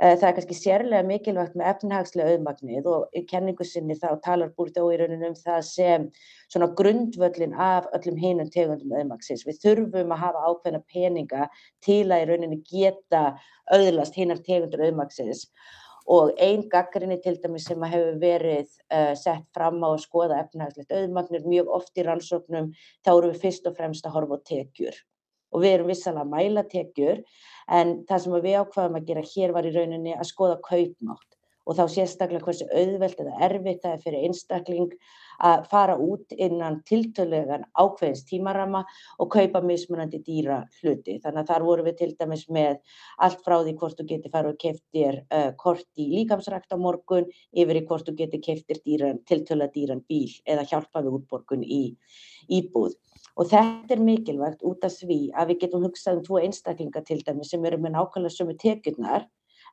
Það 0.00 0.22
er 0.24 0.34
kannski 0.36 0.56
sérlega 0.56 1.04
mikilvægt 1.04 1.56
með 1.60 1.66
efnahagslega 1.74 2.32
auðmagnið 2.32 2.86
og 2.88 3.18
í 3.18 3.20
kenningu 3.28 3.66
sinni 3.68 3.92
þá 4.00 4.14
talar 4.24 4.52
Búrtó 4.56 4.86
í 4.88 4.96
rauninu 4.96 5.28
um 5.28 5.34
það 5.36 5.58
sem 5.68 6.06
svona 6.46 6.70
grundvöllin 6.78 7.52
af 7.52 7.90
öllum 7.98 8.16
hinum 8.16 8.48
tegundum 8.54 8.94
auðmagsins. 8.96 9.44
Við 9.44 9.58
þurfum 9.60 10.14
að 10.16 10.22
hafa 10.22 10.46
ákveðna 10.46 10.80
peninga 10.94 11.50
til 11.84 12.06
að 12.08 12.24
í 12.24 12.30
rauninu 12.30 12.58
geta 12.70 13.22
auðlast 13.76 14.16
hinar 14.16 14.40
tegundur 14.46 14.86
auðmagsins 14.86 15.44
og 16.08 16.32
einn 16.40 16.64
gaggrinni 16.72 17.20
til 17.20 17.36
dæmis 17.42 17.68
sem 17.68 17.84
hefur 17.84 18.16
verið 18.24 18.72
uh, 18.88 19.12
sett 19.20 19.44
fram 19.52 19.84
á 19.84 19.92
að 19.92 20.00
skoða 20.06 20.40
efnahagslegt 20.46 20.96
auðmagnir 20.96 21.44
mjög 21.44 21.76
oft 21.76 22.00
í 22.00 22.08
rannsóknum 22.08 22.72
þá 23.04 23.12
eru 23.18 23.34
við 23.34 23.42
fyrst 23.44 23.68
og 23.68 23.76
fremst 23.76 24.08
að 24.08 24.16
horfa 24.16 24.40
á 24.40 24.46
tekjur 24.48 24.96
og 25.50 25.64
við 25.64 25.74
erum 25.74 25.90
vissalega 25.90 26.26
að 26.26 26.32
mæla 26.36 26.66
tekjur 26.70 27.24
en 27.80 27.98
það 28.08 28.24
sem 28.24 28.38
við 28.46 28.60
ákvaðum 28.62 28.98
að 29.00 29.10
gera 29.10 29.28
hér 29.34 29.54
var 29.56 29.68
í 29.68 29.74
rauninni 29.74 30.16
að 30.16 30.30
skoða 30.30 30.60
kaupmátt 30.66 31.40
og 31.70 31.76
þá 31.78 31.84
sérstaklega 31.92 32.46
hversu 32.46 32.66
auðvelt 32.72 33.20
eða 33.22 33.40
erfitt 33.46 33.82
það 33.84 33.92
er 33.92 34.04
fyrir 34.04 34.24
einstakling 34.26 34.94
að 35.46 35.66
fara 35.70 35.94
út 36.00 36.34
innan 36.36 36.80
tiltölulegan 36.88 37.66
ákveðins 37.78 38.24
tímarama 38.28 38.82
og 39.22 39.30
kaupa 39.32 39.62
mismunandi 39.64 40.20
dýra 40.26 40.60
hluti. 40.80 41.18
Þannig 41.22 41.42
að 41.44 41.52
þar 41.52 41.66
vorum 41.68 41.88
við 41.88 41.98
til 42.00 42.10
dæmis 42.18 42.46
með 42.52 42.80
allt 43.24 43.44
frá 43.46 43.56
því 43.60 43.76
hvort 43.80 44.00
þú 44.00 44.08
getur 44.10 44.34
farið 44.34 44.54
og 44.54 44.60
keftir 44.64 45.20
uh, 45.22 45.52
kort 45.60 45.86
í 46.00 46.08
líkamsrækt 46.16 46.74
á 46.74 46.76
morgun 46.80 47.30
yfir 47.52 47.80
í 47.80 47.84
hvort 47.86 48.08
þú 48.08 48.16
getur 48.18 48.44
keftir 48.44 48.82
tiltölulega 48.82 49.72
dýran 49.76 50.04
bíl 50.08 50.34
eða 50.44 50.66
hjálpa 50.72 51.04
við 51.04 51.20
útborgun 51.20 51.64
í 51.64 51.84
íbúð. 52.50 52.98
Og 53.40 53.46
þetta 53.48 53.94
er 53.96 54.00
mikilvægt 54.04 54.64
út 54.68 54.82
af 54.84 54.92
því 55.00 55.16
að 55.32 55.52
við 55.52 55.60
getum 55.62 55.84
hugsað 55.86 56.18
um 56.18 56.24
tvo 56.26 56.40
einstaklinga 56.44 57.00
til 57.08 57.22
dæmis 57.24 57.52
sem 57.54 57.62
eru 57.70 57.78
með 57.80 57.94
nákvæmlega 57.94 58.36
sömu 58.36 58.56
tekjurnar 58.64 59.24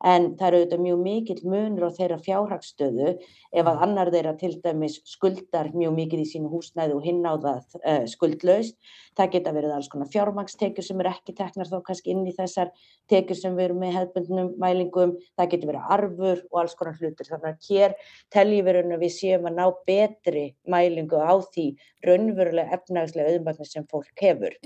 en 0.06 0.30
það 0.38 0.48
eru 0.48 0.60
auðvitað 0.60 0.84
mjög 0.84 1.00
mikill 1.02 1.40
munur 1.50 1.88
á 1.90 1.98
þeirra 1.98 2.18
fjárhagstöðu 2.22 3.08
ef 3.18 3.70
að 3.72 3.82
annar 3.86 4.12
þeirra 4.14 4.34
til 4.38 4.52
dæmis 4.62 5.00
skuldar 5.10 5.72
mjög 5.74 5.96
mikið 5.98 6.22
í 6.22 6.28
sínu 6.30 6.52
húsnæði 6.52 6.98
og 6.98 7.08
hinn 7.08 7.24
á 7.26 7.34
það 7.34 7.78
uh, 7.82 8.06
skuldlaust. 8.12 8.78
Það 9.18 9.32
geta 9.34 9.54
verið 9.56 9.74
alls 9.74 9.90
konar 9.90 10.12
fjármagstekjur 10.14 10.86
sem 10.86 11.02
eru 11.02 11.12
ekki 11.14 11.36
teknar 11.38 11.72
þá 11.72 11.78
kannski 11.88 12.14
inn 12.14 12.24
í 12.30 12.36
þessar 12.38 12.72
tekjur 13.10 13.42
sem 13.42 13.58
við 13.58 13.70
erum 13.70 13.82
með 13.82 13.98
hefðbundnum 13.98 14.54
mælingum. 14.62 15.18
Það 15.40 15.52
getur 15.56 15.72
verið 15.74 15.92
arfur 15.98 16.46
og 16.52 16.62
alls 16.62 16.78
konar 16.78 17.02
hlutur. 17.02 17.32
Þannig 17.32 17.50
að 17.50 17.70
hér 17.72 17.98
teljum 18.34 18.70
við 18.70 18.78
raun 18.78 18.96
að 18.98 19.06
við 19.08 19.14
séum 19.18 19.50
að 19.50 19.58
ná 19.58 19.66
betri 19.90 20.48
mælingu 20.70 21.22
á 21.22 21.34
því 21.42 21.68
raunverulega 22.06 22.78
efnagslega 22.78 23.34
auðmagnir 23.34 23.72
sem 23.72 23.88
fólk 23.90 24.22
hefur. 24.22 24.58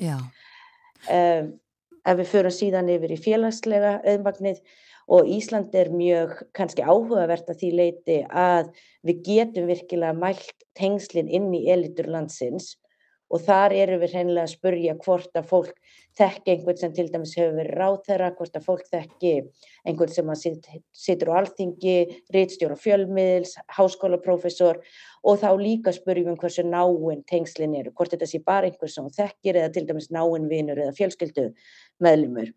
Um, 1.10 1.54
ef 2.06 2.18
við 2.18 2.32
förum 2.32 2.54
síðan 2.54 2.90
yfir 2.92 3.14
í 3.14 3.20
félagslega 3.22 4.00
auðmagnið 4.04 4.62
og 5.12 5.28
Ísland 5.28 5.74
er 5.76 5.90
mjög 5.92 6.38
kannski 6.56 6.84
áhugavert 6.88 7.50
að 7.52 7.58
því 7.60 7.72
leiti 7.76 8.20
að 8.28 8.70
við 9.08 9.26
getum 9.26 9.68
virkilega 9.68 10.16
mælt 10.16 10.64
tengslinn 10.80 11.28
inn 11.28 11.50
í 11.58 11.66
elitur 11.74 12.08
landsins. 12.14 12.78
Og 13.32 13.40
þar 13.44 13.72
eru 13.76 13.98
við 14.00 14.14
hreinlega 14.16 14.44
að 14.44 14.54
spurja 14.54 14.96
hvort 15.04 15.38
að 15.40 15.46
fólk 15.48 15.76
þekki 16.20 16.52
einhvern 16.52 16.80
sem 16.80 16.96
til 16.96 17.06
dæmis 17.12 17.36
hefur 17.40 17.54
verið 17.60 17.78
ráðherra, 17.80 18.32
hvort 18.36 18.58
að 18.60 18.66
fólk 18.66 18.90
þekki 18.92 19.34
einhvern 19.88 20.12
sem 20.12 20.34
sit, 20.36 20.68
situr 20.92 21.32
á 21.32 21.40
alþingi, 21.40 21.96
rítstjóra 22.36 22.76
fjölmiðils, 22.80 23.56
háskólaprófessor. 23.72 24.82
Og 25.24 25.40
þá 25.44 25.50
líka 25.60 25.96
spurjum 25.96 26.34
um 26.34 26.40
hversu 26.40 26.68
náinn 26.68 27.24
tengslinn 27.32 27.76
eru, 27.80 27.96
hvort 27.96 28.12
þetta 28.16 28.28
sé 28.28 28.44
bara 28.44 28.68
einhver 28.68 28.92
sem 28.92 29.08
þekkir 29.16 29.64
eða 29.64 29.76
til 29.76 29.88
dæmis 29.92 30.12
náinn 30.12 30.52
vinur 30.52 30.84
eða 30.84 30.96
fjölskyldu 31.00 31.52
meðlumur 32.04 32.52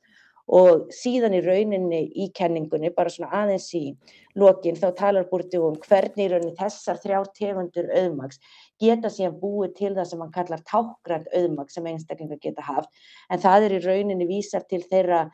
og 0.51 0.91
síðan 0.93 1.35
í 1.39 1.41
rauninni 1.45 2.03
í 2.21 2.29
kenningunni, 2.37 2.91
bara 2.93 3.11
svona 3.13 3.31
aðeins 3.43 3.71
í 3.79 3.95
lokin, 4.37 4.77
þá 4.77 4.91
talar 4.99 5.27
Búrti 5.31 5.61
um 5.63 5.79
hvernig 5.81 6.27
í 6.27 6.29
rauninni 6.33 6.57
þessar 6.59 7.01
þrjár 7.01 7.31
tegundur 7.39 7.89
auðmags 7.97 8.41
geta 8.83 9.09
síðan 9.09 9.39
búið 9.41 9.75
til 9.79 9.93
það 9.95 10.09
sem 10.11 10.23
hann 10.25 10.35
kallar 10.35 10.65
tákgrænt 10.69 11.33
auðmag 11.33 11.73
sem 11.73 11.87
einstaklingar 11.89 12.43
geta 12.43 12.65
haft, 12.67 12.91
en 13.31 13.41
það 13.41 13.69
er 13.69 13.77
í 13.79 13.83
rauninni 13.87 14.29
vísar 14.29 14.67
til 14.69 14.83
þeirra 14.85 15.25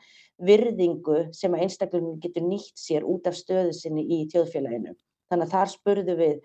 virðingu 0.41 1.27
sem 1.35 1.55
einstaklingar 1.59 2.21
getur 2.23 2.47
nýtt 2.47 2.79
sér 2.79 3.05
út 3.05 3.27
af 3.27 3.35
stöðu 3.37 3.75
sinni 3.75 4.07
í 4.07 4.23
tjóðfélaginu. 4.31 4.95
Þannig 5.31 5.47
að 5.47 5.55
þar 5.55 5.71
spurðu 5.71 6.15
við 6.19 6.39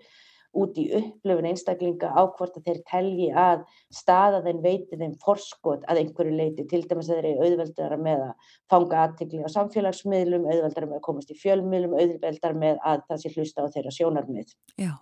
út 0.55 0.77
í 0.79 0.87
upplöfun 0.95 1.47
einstaklinga 1.49 2.09
á 2.15 2.21
hvort 2.37 2.57
að 2.57 2.69
þeir 2.69 2.79
telji 2.89 3.27
að 3.35 3.63
staða 3.93 4.41
þeim 4.45 4.61
veiti 4.63 4.99
þeim 4.99 5.15
forskot 5.23 5.85
að 5.89 6.01
einhverju 6.01 6.35
leiti, 6.37 6.65
til 6.69 6.83
dæmis 6.87 7.09
að 7.09 7.19
þeir 7.19 7.29
eru 7.31 7.47
auðveldara 7.47 7.99
með 8.01 8.23
að 8.27 8.51
fanga 8.71 9.01
aðtikli 9.03 9.43
á 9.43 9.49
samfélagsmiðlum, 9.53 10.47
auðveldara 10.47 10.89
með 10.89 10.99
að 10.99 11.05
komast 11.09 11.33
í 11.33 11.39
fjölmiðlum, 11.41 11.97
auðveldara 11.99 12.61
með 12.65 12.83
að 12.83 13.05
það 13.09 13.23
sé 13.23 13.33
hlusta 13.35 13.65
á 13.65 13.73
þeirra 13.75 13.95
sjónarmið. 13.97 14.53
Já, 14.79 14.93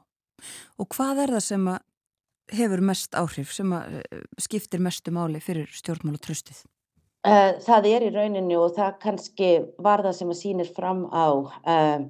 og 0.82 0.90
hvað 0.96 1.26
er 1.26 1.36
það 1.38 1.46
sem 1.50 1.70
hefur 2.56 2.86
mest 2.86 3.18
áhrif, 3.18 3.54
sem 3.56 3.76
skiptir 4.42 4.84
mestu 4.84 5.14
máli 5.16 5.42
fyrir 5.44 5.70
stjórnmál 5.74 6.18
og 6.18 6.26
tröstið? 6.26 6.66
Uh, 7.26 7.56
það 7.66 7.88
er 7.90 8.04
í 8.06 8.10
rauninni 8.14 8.54
og 8.54 8.76
það 8.76 8.98
kannski 9.02 9.48
var 9.82 10.04
það 10.06 10.14
sem 10.14 10.30
að 10.30 10.38
sýnir 10.38 10.68
fram 10.76 11.00
á 11.10 11.34
um, 11.34 12.04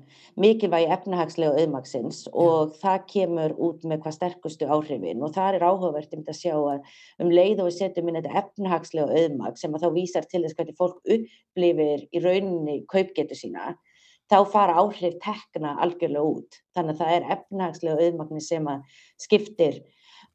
mikilvægi 0.43 0.89
efnahagslega 0.91 1.61
auðmaksins 1.61 2.25
og 2.33 2.73
ja. 2.73 2.79
það 2.81 3.05
kemur 3.13 3.55
út 3.63 3.85
með 3.87 4.01
hvað 4.03 4.17
sterkustu 4.17 4.67
áhrifin 4.67 5.23
og 5.23 5.31
það 5.37 5.55
er 5.55 5.65
áhugavert 5.69 6.17
um 6.17 6.25
að 6.27 6.39
sjá 6.41 6.55
að 6.57 6.99
um 7.23 7.31
leið 7.31 7.63
og 7.63 7.69
við 7.69 7.77
setjum 7.77 8.11
inn 8.11 8.19
þetta 8.19 8.41
efnahagslega 8.41 9.21
auðmaks 9.21 9.63
sem 9.63 9.79
að 9.79 9.85
þá 9.85 9.89
vísar 9.95 10.27
til 10.27 10.43
þess 10.43 10.59
hvernig 10.59 10.79
fólk 10.83 10.99
upplifir 11.15 12.05
í 12.11 12.23
rauninni 12.25 12.77
kaupgetu 12.91 13.39
sína 13.39 13.71
þá 14.27 14.37
fara 14.51 14.79
áhrif 14.83 15.15
tekna 15.23 15.77
algjörlega 15.79 16.27
út 16.27 16.59
þannig 16.75 16.97
að 16.97 17.05
það 17.05 17.15
er 17.15 17.31
efnahagslega 17.37 18.09
auðmagni 18.09 18.43
sem 18.43 18.67
að 18.67 18.99
skiptir 19.29 19.79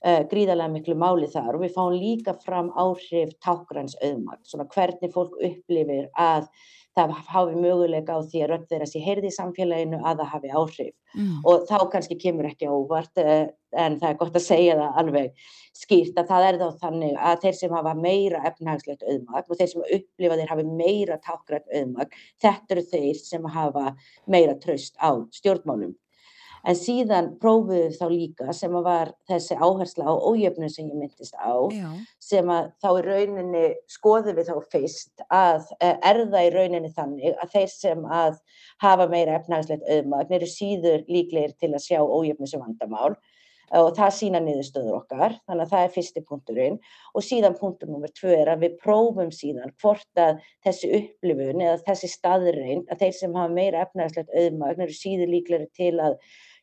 uh, 0.07 0.22
gríðarlega 0.30 0.74
miklu 0.74 0.96
máli 0.98 1.30
þar 1.30 1.57
og 1.57 1.64
við 1.64 1.76
fáum 1.76 1.94
líka 1.96 2.34
fram 2.44 2.72
áhrif 2.78 3.32
tákgræns 3.44 3.96
auðmagt, 4.01 4.44
svona 4.48 4.68
hvernig 4.74 5.14
fólk 5.14 5.38
upplifir 5.38 6.11
að 6.18 6.51
það 6.98 7.12
hafi 7.30 7.55
möguleika 7.55 8.16
á 8.18 8.20
því 8.26 8.42
að 8.42 8.51
rödd 8.51 8.66
þeirra 8.70 8.88
sé 8.90 9.01
heyrði 9.05 9.30
í 9.30 9.34
samfélaginu 9.36 10.01
að 10.03 10.22
það 10.22 10.30
hafi 10.32 10.51
áhrif 10.51 10.94
mm. 11.14 11.36
og 11.46 11.66
þá 11.68 11.76
kannski 11.92 12.18
kemur 12.20 12.48
ekki 12.51 12.68
ávart 12.70 13.22
uh, 13.22 13.46
en 13.78 13.98
það 14.01 14.09
er 14.09 14.18
gott 14.22 14.38
að 14.40 14.46
segja 14.46 14.76
það 14.80 14.98
alveg 15.03 15.46
skýrt 15.80 16.18
að 16.18 16.32
það 16.32 16.46
er 16.48 16.61
þá 16.61 16.82
þannig 16.82 17.16
að 17.30 17.44
þeir 17.44 17.59
sem 17.61 17.78
hafa 17.78 17.94
meira 18.01 18.42
efnahagslegt 18.51 19.07
auðmagn 19.07 19.55
og 19.55 19.61
þeir 19.61 19.72
sem 19.72 19.88
upplifa 19.98 20.40
þeir 20.40 20.55
hafi 20.55 20.66
meira 20.82 21.18
tákgrænt 21.22 21.70
auðmagn, 21.70 22.20
þetta 22.42 22.76
eru 22.76 22.86
þeir 22.90 23.22
sem 23.22 23.51
hafa 23.55 23.86
meira 24.26 24.59
tröst 24.59 24.98
á 24.98 25.14
stjórnmálum 25.36 25.94
en 26.68 26.76
síðan 26.76 27.30
prófuðu 27.40 27.88
þá 27.96 28.04
líka 28.12 28.54
sem 28.56 28.74
að 28.76 28.86
var 28.88 29.12
þessi 29.30 29.56
áhersla 29.56 30.06
á 30.08 30.14
ójöfnum 30.14 30.72
sem 30.72 30.90
ég 30.90 30.98
myndist 30.98 31.36
á 31.38 31.56
Já. 31.72 31.88
sem 32.20 32.52
að 32.52 32.70
þá 32.82 32.88
í 32.90 33.04
rauninni 33.08 33.64
skoðum 33.90 34.38
við 34.38 34.52
þá 34.52 34.70
fyrst 34.74 35.26
að 35.28 35.66
eh, 35.80 35.96
er 35.96 36.22
það 36.26 36.46
í 36.46 36.54
rauninni 36.56 36.92
þannig 36.96 37.42
að 37.42 37.56
þeir 37.56 37.74
sem 37.74 38.06
að 38.06 38.40
hafa 38.84 39.08
meira 39.11 39.40
efnagslegt 39.40 39.88
auðmagn 39.88 40.38
eru 40.40 40.48
síður 40.50 41.04
líklegir 41.08 41.56
til 41.61 41.74
að 41.74 41.84
sjá 41.86 42.00
ójöfnum 42.00 42.50
sem 42.50 42.62
vandamál 42.62 43.14
og 43.78 43.92
það 43.94 44.14
sína 44.16 44.40
niðurstöður 44.42 44.96
okkar, 44.98 45.36
þannig 45.46 45.64
að 45.64 45.72
það 45.72 45.84
er 45.84 45.92
fyrsti 45.94 46.22
punkturinn 46.26 46.78
og 47.14 47.24
síðan 47.24 47.56
punktur 47.58 47.90
nummer 47.90 48.11
tvö 48.16 48.32
er 48.34 48.50
að 48.50 48.64
við 48.64 48.76
prófum 48.82 49.30
síðan 49.34 49.74
hvort 49.82 50.20
að 50.20 50.40
þessi 50.66 50.90
upplifun 50.98 51.62
eða 51.62 51.76
þessi 51.86 52.11
staðrein 52.11 52.82
að 52.90 53.04
þeir 53.04 53.16
sem 53.20 53.36
hafa 53.38 53.54
meira 53.54 53.84
efnæðislegt 53.86 54.34
auðmagn 54.34 54.86
eru 54.86 54.96
síður 54.96 55.30
líkleri 55.36 55.70
til 55.78 55.92
að 56.02 56.18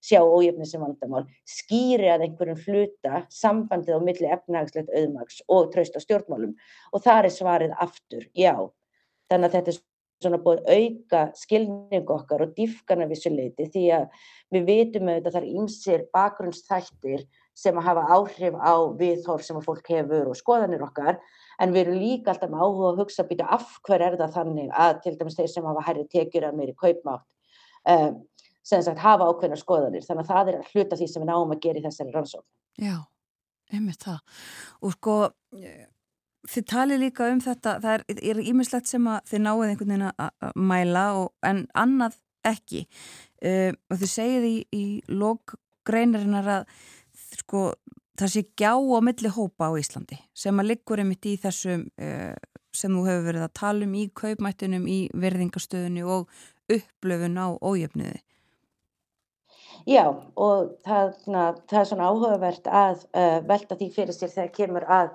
sjá 0.08 0.22
ójöfni 0.24 0.68
sem 0.70 0.84
vandamál, 0.84 1.26
skýri 1.48 2.08
að 2.14 2.28
einhverjum 2.28 2.64
hluta 2.64 3.26
sambandið 3.34 4.00
á 4.00 4.02
milli 4.08 4.32
efnæðislegt 4.38 4.94
auðmags 4.96 5.44
og 5.52 5.70
tröst 5.74 5.98
á 5.98 6.02
stjórnmálum 6.04 6.56
og 6.94 7.04
þar 7.04 7.28
er 7.28 7.36
svarið 7.36 7.78
aftur, 7.84 8.28
já. 8.38 8.56
Þannig 9.28 9.50
að 9.50 9.58
þetta 9.58 9.74
er 9.74 9.82
svona 10.24 10.40
búið 10.42 10.64
auka 10.66 11.24
skilning 11.38 12.08
okkar 12.10 12.44
og 12.48 12.54
dýfkana 12.58 13.06
vissuleiti 13.10 13.68
því 13.74 13.84
að 14.00 14.24
við 14.56 14.64
vitum 14.70 15.12
auðvitað 15.12 15.38
er 15.42 15.50
ýmsir 15.52 16.06
bakgrunnsþættir 16.16 17.26
sem 17.58 17.78
að 17.78 17.88
hafa 17.90 18.06
áhrif 18.16 18.58
á 18.58 18.76
viðhorf 18.98 19.46
sem 19.46 19.60
að 19.60 19.68
fólk 19.68 19.92
hefur 19.94 20.32
og 20.32 20.40
skoðanir 20.40 20.86
okkar 20.88 21.20
en 21.62 21.74
við 21.74 21.84
erum 21.84 22.00
líka 22.02 22.34
alltaf 22.34 22.52
með 22.54 22.64
áhuga 22.64 22.92
að 22.92 23.02
hugsa 23.04 23.24
að 23.24 23.32
býta 23.32 23.50
af 23.58 23.78
hver 23.86 24.06
er 24.08 24.18
það 24.18 24.36
þannig 24.40 24.74
að 24.86 25.00
til 25.06 25.16
dæmis 25.20 25.38
þeir 25.38 25.52
sem 25.54 25.70
hafa 25.70 25.86
hærri 25.86 26.08
tekjur 26.14 26.50
að 26.50 26.60
meiri 26.60 26.76
kaupmátt 26.78 27.26
um, 27.94 28.20
sem 28.68 28.84
sagt 28.84 29.04
hafa 29.04 29.28
ákveðnar 29.32 29.62
skoðanir 29.62 30.06
þannig 30.06 30.26
að 30.26 30.34
það 30.34 30.54
er 30.54 30.72
hluta 30.72 31.00
því 31.00 31.10
sem 31.12 31.24
við 31.24 31.30
náum 31.32 31.54
að 31.56 31.62
gera 31.64 31.80
í 31.80 31.86
þessari 31.86 32.16
rannsókn. 32.16 32.48
Já, 32.84 32.96
einmitt 33.74 34.04
það 34.04 34.42
og 34.82 34.98
sko 34.98 35.16
þið 36.48 36.68
talið 36.72 37.04
líka 37.04 37.32
um 37.32 37.42
þetta, 37.44 37.76
það 37.84 38.06
er 38.16 38.42
ímislegt 38.44 38.92
sem 38.92 39.08
að 39.12 39.32
þið 39.32 39.44
náið 39.46 39.66
einhvern 39.68 39.94
veginn 39.94 40.08
að 40.10 40.54
mæla 40.70 41.06
og, 41.22 41.32
en 41.48 41.64
annað 41.78 42.20
ekki 42.48 42.86
uh, 42.86 43.72
og 43.74 44.02
þið 44.02 44.12
segið 44.14 44.48
í, 44.48 44.56
í 44.72 44.86
lókgreinarinnar 45.12 46.52
að 46.60 46.78
sko, 47.42 47.64
það 48.20 48.34
sé 48.34 48.46
gjá 48.60 48.74
á 48.76 49.00
milli 49.04 49.34
hópa 49.34 49.72
á 49.72 49.80
Íslandi 49.80 50.20
sem 50.38 50.62
að 50.62 50.72
liggur 50.72 51.04
einmitt 51.04 51.28
í 51.28 51.36
þessum 51.42 51.88
uh, 52.00 52.36
sem 52.78 52.94
þú 52.94 53.08
hefur 53.08 53.28
verið 53.32 53.48
að 53.48 53.58
tala 53.58 53.88
um 53.88 53.98
í 53.98 54.06
kaupmættunum, 54.16 54.86
í 54.86 55.00
verðingastöðunni 55.18 56.04
og 56.06 56.30
upplöfun 56.72 57.40
á 57.42 57.48
ójöfniði. 57.58 58.20
Já 59.88 60.04
og 60.12 60.74
það, 60.84 61.14
na, 61.32 61.44
það 61.70 61.80
er 61.80 61.88
svona 61.88 62.10
áhugavert 62.12 62.66
að 62.68 63.06
uh, 63.16 63.38
velta 63.48 63.78
því 63.80 63.88
fyrir 63.96 64.16
sér 64.16 64.34
þegar 64.34 64.52
kemur 64.58 64.86
að 64.92 65.14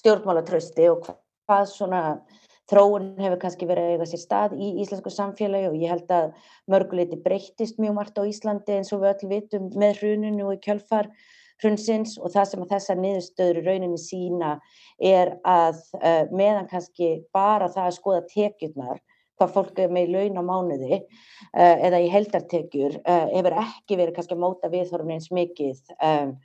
stjórnmálatrösti 0.00 0.88
og 0.88 1.10
hvað 1.44 1.66
svona 1.68 2.00
þróun 2.72 3.10
hefur 3.20 3.42
kannski 3.42 3.68
verið 3.68 3.90
að 3.90 3.94
eiga 3.98 4.08
sér 4.08 4.22
stað 4.22 4.56
í 4.56 4.70
íslensku 4.80 5.12
samfélagi 5.12 5.68
og 5.68 5.76
ég 5.76 5.92
held 5.92 6.14
að 6.16 6.30
mörguleiti 6.72 7.20
breyttist 7.20 7.76
mjög 7.82 7.98
margt 7.98 8.16
á 8.16 8.24
Íslandi 8.24 8.78
eins 8.78 8.94
og 8.96 9.04
við 9.04 9.12
öll 9.12 9.32
vitum 9.34 9.66
með 9.76 10.00
hruninu 10.00 10.46
og 10.48 10.56
í 10.56 10.62
kjölfar 10.64 11.10
hrunsins 11.60 12.16
og 12.16 12.32
það 12.32 12.48
sem 12.50 12.64
að 12.64 12.72
þessar 12.72 13.00
niðurstöður 13.02 13.60
í 13.60 13.66
rauninni 13.68 14.00
sína 14.00 14.54
er 15.04 15.36
að 15.44 15.84
uh, 16.00 16.24
meðan 16.32 16.70
kannski 16.72 17.18
bara 17.36 17.68
það 17.68 17.90
að 17.90 17.98
skoða 17.98 18.24
tekjurnar 18.32 19.04
hvað 19.38 19.54
fólk 19.56 19.80
er 19.82 19.94
með 19.94 20.08
í 20.08 20.14
laun 20.14 20.40
á 20.40 20.42
mánuði 20.46 21.00
uh, 21.00 21.76
eða 21.88 22.02
í 22.04 22.10
heldartekjur 22.12 23.00
uh, 23.02 23.26
hefur 23.34 23.58
ekki 23.64 23.98
verið 24.00 24.16
kannski 24.18 24.36
að 24.36 24.44
móta 24.44 24.72
viðhorfum 24.72 25.14
eins 25.16 25.30
mikið 25.34 25.94
um, 25.98 26.36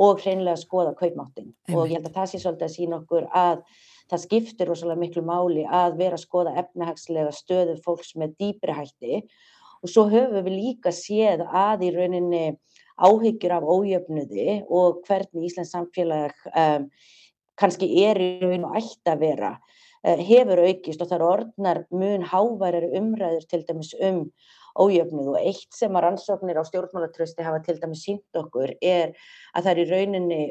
og 0.00 0.22
hreinlega 0.22 0.56
að 0.56 0.64
skoða 0.64 0.96
kaupmáttin 0.98 1.52
og 1.74 1.90
ég 1.90 1.98
held 1.98 2.08
að 2.08 2.18
það 2.18 2.30
sé 2.30 2.42
svolítið 2.42 2.68
að 2.68 2.76
sína 2.76 3.00
okkur 3.00 3.30
að 3.36 3.64
það 4.10 4.24
skiptir 4.24 4.70
rosalega 4.70 5.00
miklu 5.00 5.22
máli 5.26 5.64
að 5.66 5.96
vera 6.00 6.18
að 6.18 6.24
skoða 6.24 6.56
efnahagslega 6.64 7.34
stöðu 7.34 7.76
fólks 7.84 8.14
með 8.18 8.34
dýbri 8.42 8.74
hætti. 8.74 9.22
Og 9.80 9.92
svo 9.92 10.06
höfum 10.10 10.44
við 10.44 10.56
líka 10.56 10.92
séð 10.92 11.44
að 11.46 11.86
í 11.86 11.92
rauninni 11.94 12.42
áhyggjur 13.00 13.54
af 13.56 13.64
ójöfnuði 13.64 14.58
og 14.68 15.00
hvernig 15.06 15.48
Íslands 15.48 15.72
samfélag 15.72 16.34
um, 16.50 16.90
kannski 17.60 17.90
er 18.04 18.20
í 18.20 18.30
raun 18.42 18.66
og 18.68 18.78
ætti 18.80 19.12
að 19.12 19.26
vera 19.26 19.52
uh, 19.56 20.16
hefur 20.30 20.64
aukist 20.64 21.02
og 21.02 21.10
það 21.10 21.18
er 21.18 21.26
orðnar 21.28 21.82
mun 21.92 22.26
háværar 22.32 22.88
umræður 23.00 23.46
til 23.50 23.62
dæmis 23.68 23.92
um 24.00 24.24
ójöfnuð 24.80 25.32
og 25.34 25.40
eitt 25.40 25.74
sem 25.74 25.96
að 25.98 26.06
rannsóknir 26.06 26.60
á 26.60 26.64
stjórnmálatrösti 26.66 27.44
hafa 27.44 27.62
til 27.66 27.78
dæmis 27.82 28.04
sínt 28.06 28.38
okkur 28.38 28.76
er 28.80 29.16
að 29.54 29.66
það 29.66 29.72
er 29.72 29.80
í 29.82 29.88
rauninni 29.90 30.42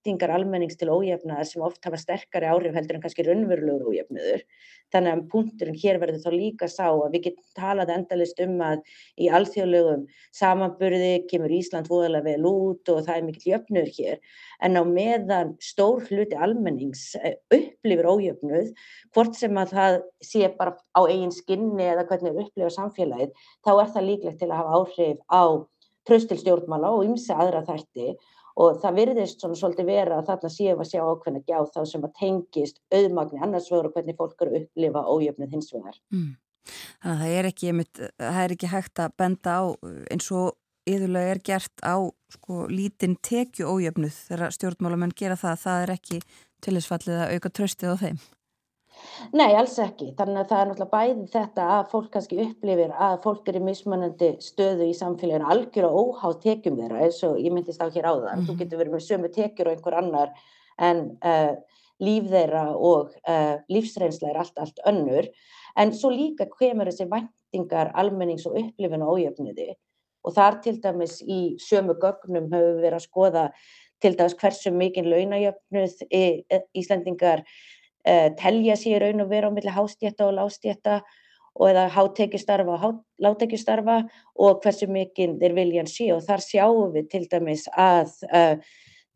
væntingar 0.00 0.32
almennings 0.32 0.76
til 0.76 0.88
ójöfnaðar 0.88 1.44
sem 1.44 1.62
oft 1.62 1.84
hafa 1.84 1.98
sterkari 1.98 2.46
áhrif 2.48 2.74
heldur 2.74 2.96
en 2.96 3.02
kannski 3.02 3.24
raunverulegur 3.26 3.90
ójöfnuður. 3.92 4.42
Þannig 4.90 5.12
að 5.12 5.26
punkturinn 5.30 5.76
hér 5.76 5.98
verður 6.00 6.22
þá 6.24 6.30
líka 6.32 6.68
sá 6.68 6.88
að 6.88 7.12
við 7.12 7.24
getum 7.26 7.44
talað 7.54 7.92
endalist 7.94 8.40
um 8.40 8.56
að 8.64 8.80
í 9.20 9.28
alþjóðlegum 9.28 10.06
samanburði 10.32 11.26
kemur 11.30 11.52
Ísland 11.52 11.90
voðalega 11.90 12.24
vel 12.24 12.48
út 12.48 12.88
og 12.88 13.04
það 13.04 13.16
er 13.16 13.26
mikill 13.28 13.52
jöfnur 13.52 13.92
hér 13.98 14.18
en 14.64 14.80
á 14.80 14.82
meðan 14.88 15.54
stór 15.60 16.02
hluti 16.08 16.36
almennings 16.36 17.14
eh, 17.20 17.36
upplifir 17.52 18.08
ójöfnuð 18.08 18.72
hvort 19.14 19.36
sem 19.36 19.60
að 19.60 19.76
það 19.76 20.00
sé 20.24 20.48
bara 20.56 20.76
á 20.96 21.00
eigin 21.04 21.34
skinni 21.34 21.86
eða 21.92 22.08
hvernig 22.08 22.34
við 22.34 22.48
upplifa 22.48 22.72
samfélagið 22.80 23.36
þá 23.62 23.72
er 23.76 23.94
það 23.94 24.08
líklegt 24.08 24.40
til 24.40 24.50
að 24.50 24.58
hafa 24.62 24.80
áhrif 24.80 25.22
á 25.28 25.44
tröstil 26.08 26.40
stjórnmála 26.40 26.90
og 26.96 27.06
ymsi 27.06 27.34
aðra 27.36 27.62
þætti 27.68 28.14
og 28.60 28.80
það 28.82 28.98
virðist 29.00 29.42
svona 29.42 29.56
svolítið 29.58 29.88
vera 29.88 30.20
að 30.20 30.30
þarna 30.30 30.52
séum 30.52 30.82
að 30.82 30.90
sjá 30.90 31.00
ákveðna 31.06 31.42
gjá 31.48 31.58
þá 31.74 31.80
sem 31.88 32.06
að 32.06 32.16
tengist 32.20 32.80
auðmagni 32.92 33.40
annars 33.40 33.68
vegar 33.72 33.88
og 33.88 33.96
hvernig 33.96 34.18
fólk 34.18 34.44
eru 34.44 34.52
að 34.52 34.64
upplifa 34.64 35.04
ójöfnið 35.08 35.54
hins 35.56 35.70
vegar. 35.74 36.00
Mm. 36.12 36.32
Þannig 37.00 37.14
að 37.14 37.22
það 37.22 37.36
er 37.38 37.48
ekki, 37.48 37.70
það 38.20 38.42
er 38.42 38.54
ekki 38.56 38.72
hægt 38.74 39.00
að 39.00 39.14
benda 39.22 39.54
á 39.56 39.62
eins 40.12 40.28
og 40.36 40.50
yðurlega 40.90 41.34
er 41.34 41.40
gert 41.44 41.84
á 41.84 41.96
sko, 42.34 42.66
lítinn 42.70 43.16
tekju 43.24 43.68
ójöfnuð 43.68 44.18
þegar 44.28 44.54
stjórnmálamenn 44.56 45.16
gera 45.16 45.38
það, 45.40 45.64
það 45.64 45.86
er 45.86 45.94
ekki 45.96 46.20
tillisfallið 46.64 47.24
að 47.24 47.34
auka 47.36 47.52
tröstið 47.56 47.96
á 47.96 47.96
þeim. 48.04 48.20
Nei, 49.36 49.50
alls 49.54 49.76
ekki. 49.82 50.10
Þannig 50.18 50.40
að 50.42 50.48
það 50.50 50.60
er 50.60 50.70
náttúrulega 50.70 50.94
bæði 50.94 51.26
þetta 51.34 51.66
að 51.76 51.90
fólk 51.92 52.08
kannski 52.14 52.38
upplifir 52.44 52.94
að 53.08 53.16
fólk 53.24 53.50
er 53.50 53.58
í 53.58 53.64
mismunandi 53.64 54.30
stöðu 54.42 54.88
í 54.88 54.94
samfélaginu 54.96 55.50
algjör 55.54 55.88
og 55.90 55.98
óháð 56.00 56.38
tekjum 56.44 56.78
þeirra 56.80 57.02
eins 57.06 57.20
og 57.28 57.36
ég 57.40 57.54
myndist 57.54 57.82
á 57.84 57.86
hér 57.88 58.08
á 58.08 58.14
það. 58.14 58.24
Mm 58.24 58.40
-hmm. 58.40 58.46
Þú 58.46 58.52
mhm. 58.52 58.60
getur 58.62 58.80
verið 58.80 58.94
með 58.94 59.06
sömu 59.08 59.32
tekjur 59.34 59.66
og 59.66 59.74
einhver 59.74 59.98
annar 60.00 60.32
en 60.78 60.98
uh, 61.24 61.52
líf 62.00 62.30
þeirra 62.30 62.64
og 62.76 63.12
uh, 63.28 63.56
lífsreynsla 63.68 64.30
er 64.30 64.40
allt, 64.40 64.58
allt 64.58 64.80
önnur. 64.86 65.28
En 65.76 65.92
svo 65.92 66.10
líka 66.10 66.46
kemur 66.58 66.86
þessi 66.86 67.06
væntingar 67.10 67.92
almennings 67.94 68.46
og 68.46 68.56
upplifinu 68.58 69.06
ójöfniði 69.06 69.76
og 70.24 70.34
þar 70.36 70.60
til 70.64 70.80
dæmis 70.82 71.20
í 71.22 71.56
sömu 71.60 71.96
gögnum 72.00 72.50
höfum 72.50 72.76
við 72.76 72.82
verið 72.84 72.98
að 72.98 73.06
skoða 73.06 73.44
til 74.00 74.16
dæmis 74.16 74.36
hversu 74.40 74.72
mikinn 74.72 75.08
launajöfnuð 75.08 76.02
Íslandingar 76.76 77.44
uh, 78.08 78.28
telja 78.40 78.76
sér 78.78 79.04
raun 79.04 79.24
og 79.24 79.32
vera 79.32 79.50
á 79.50 79.54
milli 79.54 79.72
hástjætta 79.72 80.28
og 80.28 80.36
lástjætta 80.38 81.00
og 81.60 81.66
eða 81.66 81.88
hátekjustarfa 81.90 82.76
og 82.76 83.00
látekjustarfa 83.20 83.96
og 84.38 84.62
hversu 84.62 84.86
mikinn 84.86 85.38
þeir 85.40 85.56
viljan 85.56 85.90
sé. 85.90 86.12
Og 86.14 86.22
þar 86.24 86.44
sjáum 86.44 86.94
við 86.94 87.10
til 87.10 87.26
dæmis 87.30 87.66
að 87.74 88.14
uh, 88.30 88.56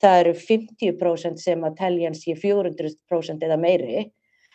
það 0.02 0.20
eru 0.24 0.34
50% 0.40 1.40
sem 1.40 1.64
að 1.64 1.78
teljan 1.78 2.18
sé 2.18 2.36
400% 2.36 3.46
eða 3.46 3.60
meiri 3.60 4.08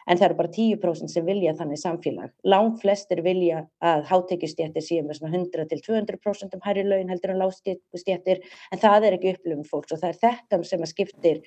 en 0.10 0.18
það 0.18 0.26
eru 0.26 0.38
bara 0.40 0.52
10% 0.56 1.12
sem 1.14 1.26
vilja 1.28 1.54
þannig 1.58 1.80
samfélag. 1.82 2.32
Lang 2.50 2.78
flestir 2.82 3.22
vilja 3.26 3.62
að 3.86 4.06
hátekjustjættir 4.10 4.86
séu 4.86 5.06
með 5.06 5.20
svona 5.20 5.38
100-200% 5.38 6.58
um 6.58 6.64
hærri 6.66 6.86
laun 6.88 7.12
heldur 7.14 7.36
en 7.36 7.42
lástjættir 7.44 8.42
en 8.72 8.82
það 8.82 9.08
er 9.08 9.18
ekki 9.18 9.36
upplifum 9.36 9.68
fólks 9.70 9.94
og 9.94 10.02
það 10.02 10.16
er 10.16 10.22
þetta 10.24 10.62
sem 10.72 10.86
skiptir 10.90 11.42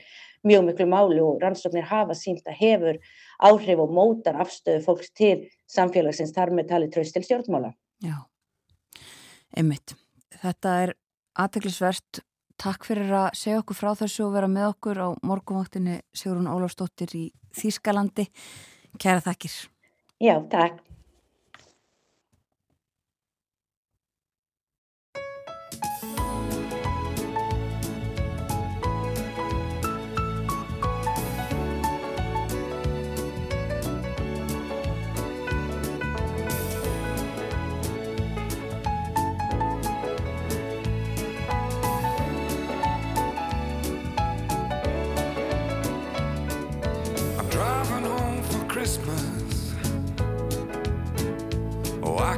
mjög 0.47 0.67
miklu 0.69 0.89
máli 0.91 1.21
og 1.23 1.43
rannsóknir 1.43 1.87
hafa 1.91 2.17
sínt 2.19 2.47
að 2.47 2.59
hefur 2.63 3.01
áhrif 3.43 3.83
og 3.83 3.95
mótar 3.95 4.39
afstöðu 4.43 4.83
fólks 4.87 5.11
til 5.19 5.37
samfélagsins 5.71 6.35
þar 6.35 6.55
með 6.55 6.71
tali 6.71 6.91
tröst 6.93 7.17
til 7.17 7.27
stjórnmála. 7.27 7.73
Já, 8.03 8.19
einmitt. 9.57 9.97
Þetta 10.43 10.77
er 10.87 10.95
aðteglisvert 11.39 12.23
Takk 12.63 12.85
fyrir 12.87 13.09
að 13.11 13.33
segja 13.35 13.59
okkur 13.59 13.75
frá 13.75 13.89
þessu 13.99 14.23
og 14.29 14.37
vera 14.37 14.47
með 14.47 14.69
okkur 14.69 14.99
á 15.03 15.09
morgumvaktinni 15.27 15.97
Sigrun 16.15 16.47
Ólafsdóttir 16.47 17.11
í 17.19 17.25
Þýskalandi. 17.59 18.29
Kæra 19.03 19.19
þakkir. 19.25 19.57
Já, 20.23 20.37
takk. 20.53 20.79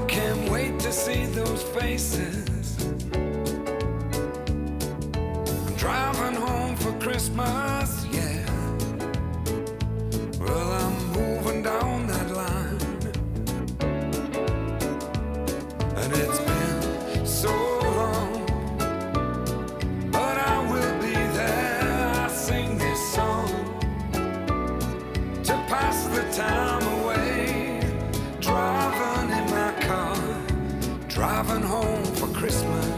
can't 0.08 0.50
wait 0.50 0.78
to 0.80 0.92
see 0.92 1.24
those 1.26 1.62
faces. 1.62 2.76
I'm 5.66 5.74
driving 5.76 6.34
home 6.34 6.76
for 6.76 6.92
Christmas. 7.00 7.93
Christmas. 32.44 32.93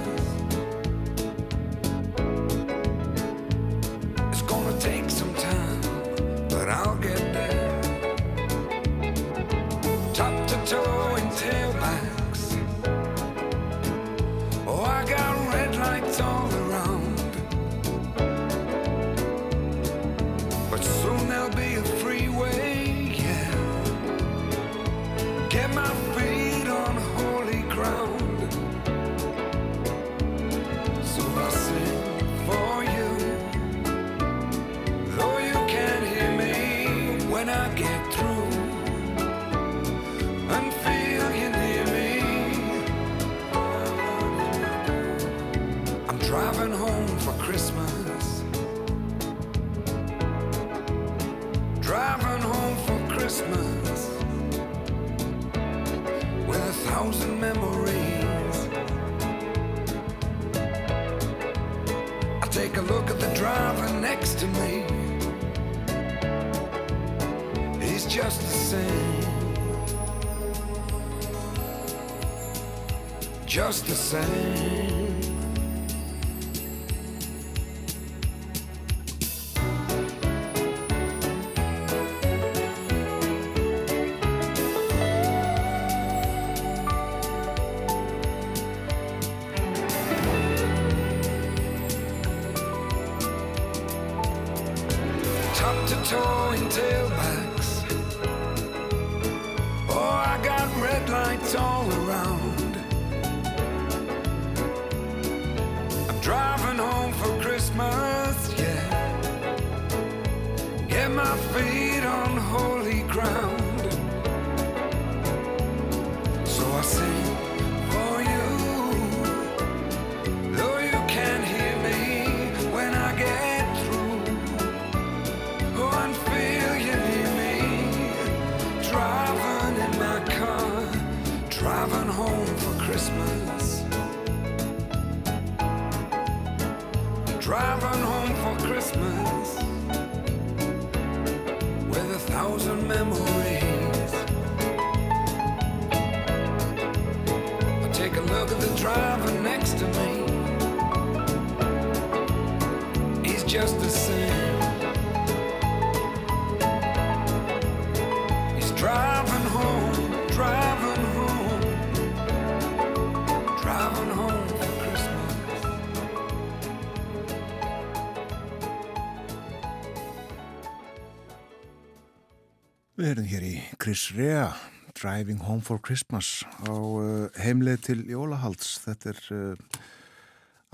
Erum 173.17 173.31
hér 173.33 173.45
í 173.49 173.55
Chris 173.81 174.11
Rea, 174.13 174.51
Driving 174.93 175.39
Home 175.47 175.63
for 175.65 175.81
Christmas 175.81 176.43
á 176.69 176.69
uh, 176.69 177.31
heimleið 177.41 177.79
til 177.87 178.03
Jólahalds. 178.11 178.75
Þetta 178.83 179.09
er 179.09 179.21
uh, 179.33 179.79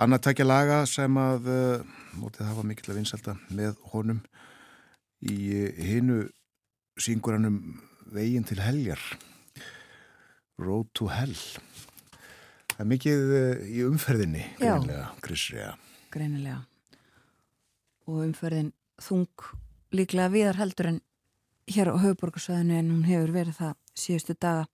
annað 0.02 0.24
takja 0.26 0.46
laga 0.48 0.80
sem 0.90 1.20
að 1.22 1.46
uh, 1.46 1.92
mótið 2.18 2.48
hafa 2.48 2.64
mikill 2.66 2.90
að 2.90 2.98
vinsalda 2.98 3.34
með 3.54 3.78
honum 3.92 4.18
í 5.22 5.36
hinu 5.86 6.16
synguranum 6.98 7.60
Vegin 8.10 8.48
til 8.50 8.58
heljar, 8.58 9.06
Road 10.58 10.90
to 10.98 11.12
Hell. 11.14 11.38
Það 12.72 12.82
er 12.82 12.90
mikið 12.96 13.32
í 13.70 13.86
umferðinni, 13.86 14.48
Já. 14.56 14.80
greinlega, 14.80 15.06
Chris 15.22 15.46
Rea. 15.54 15.70
greinilega 16.10 16.58
og 18.10 18.26
umferðin 18.26 18.74
þung 18.98 19.30
líklega 19.94 20.34
viðar 20.34 20.62
heldur 20.64 20.90
en 20.96 21.02
hér 21.70 21.92
á 21.92 21.96
höfuborgarsvæðinu 22.02 22.78
en 22.78 22.90
hún 22.90 23.06
hefur 23.06 23.32
verið 23.34 23.58
það 23.60 23.74
síðustu 23.98 24.36
daga. 24.40 24.66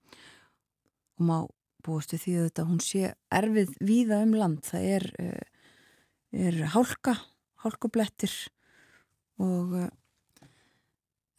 Og 1.19 1.25
má 1.27 1.37
búast 1.85 2.13
við 2.13 2.23
því 2.23 2.35
að 2.35 2.47
þetta 2.49 2.67
hún 2.69 2.81
sé 2.83 3.11
erfið 3.39 3.75
víða 3.83 4.21
um 4.25 4.33
land. 4.37 4.63
Það 4.67 4.87
er, 4.95 5.07
uh, 5.19 5.43
er 6.47 6.59
hálka 6.75 7.15
hálkublettir 7.63 8.33
og 9.39 9.75
uh, 9.85 9.87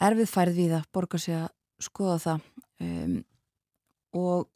erfið 0.01 0.33
færð 0.33 0.61
víða. 0.61 0.85
Borgar 0.93 1.23
sig 1.23 1.37
að 1.37 1.51
skoða 1.81 2.19
það. 2.25 2.49
Um, 2.81 3.21
og 4.17 4.49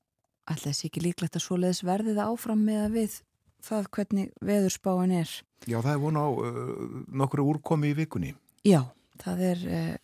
ætla 0.50 0.70
þessi 0.72 0.88
ekki 0.88 1.04
líklegt 1.04 1.38
að 1.38 1.46
svoleiðis 1.46 1.84
verði 1.86 2.16
það 2.16 2.32
áfram 2.32 2.64
með 2.66 2.80
að 2.84 2.96
við 2.98 3.18
það 3.64 3.90
hvernig 3.96 4.32
veðurspáin 4.44 5.14
er. 5.22 5.30
Já, 5.64 5.78
það 5.80 5.92
er 5.94 6.02
vona 6.02 6.24
á 6.24 6.30
uh, 6.30 6.72
nokkru 7.08 7.46
úrkomi 7.48 7.92
í 7.92 7.96
vikunni. 7.96 8.34
Já, 8.64 8.82
það 9.22 9.44
er 9.50 9.62
uh, 9.64 9.94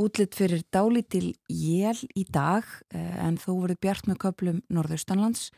útlitt 0.00 0.36
fyrir 0.36 0.62
dálítil 0.72 1.32
jél 1.48 1.98
í 2.16 2.24
dag 2.28 2.64
uh, 2.94 3.26
en 3.26 3.38
þó 3.40 3.52
voru 3.60 3.76
bjart 3.76 4.08
með 4.08 4.20
köplum 4.26 4.60
norðaustanlands. 4.72 5.50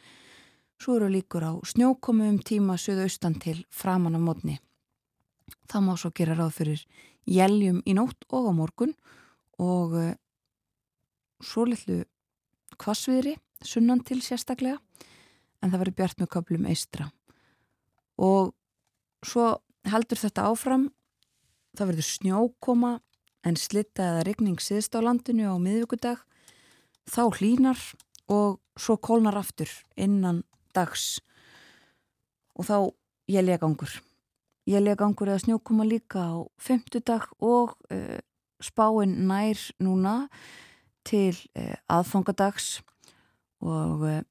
Svo 0.80 0.99
eru 0.99 1.11
líkur 1.12 1.47
á 1.47 1.53
snjókomu 1.62 2.26
um 2.28 2.41
tíma 2.43 2.78
söðaustan 2.80 3.39
til 3.41 3.61
framan 3.70 4.18
af 4.18 4.24
mótni. 4.24 4.59
Það 5.70 5.87
má 5.87 5.95
svo 6.01 6.11
gera 6.16 6.37
ráð 6.39 6.57
fyrir 6.59 6.85
jéljum 7.30 7.80
í 7.87 7.95
nótt 7.97 8.26
og 8.32 8.51
á 8.51 8.53
morgun 8.57 8.95
og 9.62 9.95
uh, 9.97 10.12
svo 11.45 11.66
litlu 11.68 12.03
kvassviðri 12.80 13.37
sunnan 13.64 14.03
til 14.05 14.20
sérstaklega 14.24 14.80
en 15.62 15.70
það 15.70 15.80
verður 15.80 15.99
bjart 16.01 16.20
með 16.20 16.32
köplum 16.35 16.66
eistra. 16.68 17.09
Og 18.20 18.53
svo 19.24 19.55
heldur 19.89 20.20
þetta 20.20 20.49
áfram 20.51 20.89
það 21.74 21.91
verður 21.91 22.09
snjókoma 22.09 22.93
en 23.45 23.59
slitta 23.61 24.09
eða 24.11 24.25
rigning 24.29 24.61
siðst 24.63 24.97
á 24.97 25.05
landinu 25.05 25.53
á 25.53 25.57
miðvíkudag 25.61 26.25
þá 27.11 27.23
hlínar 27.39 27.81
og 28.33 28.59
svo 28.81 28.97
kólnar 28.97 29.37
aftur 29.37 29.71
innan 29.97 30.43
dags. 30.75 31.21
Og 32.57 32.67
þá 32.67 32.77
jælja 33.29 33.61
gangur 33.61 33.93
Jéljagangur 34.65 35.29
eða 35.29 35.43
snjókoma 35.43 35.85
líka 35.85 36.25
á 36.25 36.49
fymtudag 36.57 37.29
og 37.37 37.75
uh, 37.93 38.21
spáin 38.65 39.13
nær 39.29 39.61
núna 39.77 40.31
til 41.05 41.37
uh, 41.53 41.77
aðfangadags 41.93 42.79
og 43.61 44.07
uh, 44.09 44.23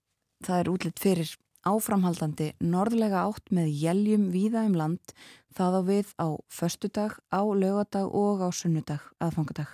það 0.41 0.57
er 0.57 0.71
útlitt 0.73 1.01
fyrir 1.03 1.35
áframhaldandi 1.67 2.51
norðlega 2.63 3.23
átt 3.27 3.51
með 3.55 3.71
jæljum 3.83 4.27
víða 4.33 4.65
um 4.67 4.75
land 4.77 5.13
það 5.53 5.77
á 5.77 5.81
við 5.87 6.11
á 6.17 6.27
föstudag, 6.51 7.17
á 7.29 7.41
lögadag 7.41 8.09
og 8.09 8.41
á 8.41 8.49
sunnudag, 8.53 9.01
aðfangadag. 9.21 9.69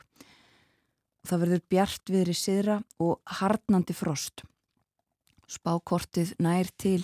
Það 1.28 1.42
verður 1.44 1.64
bjart 1.72 2.12
viðri 2.12 2.36
siðra 2.36 2.80
og 3.02 3.20
harnandi 3.40 3.96
frost. 3.96 4.44
Spákortið 5.50 6.36
nær 6.40 6.70
til 6.78 7.02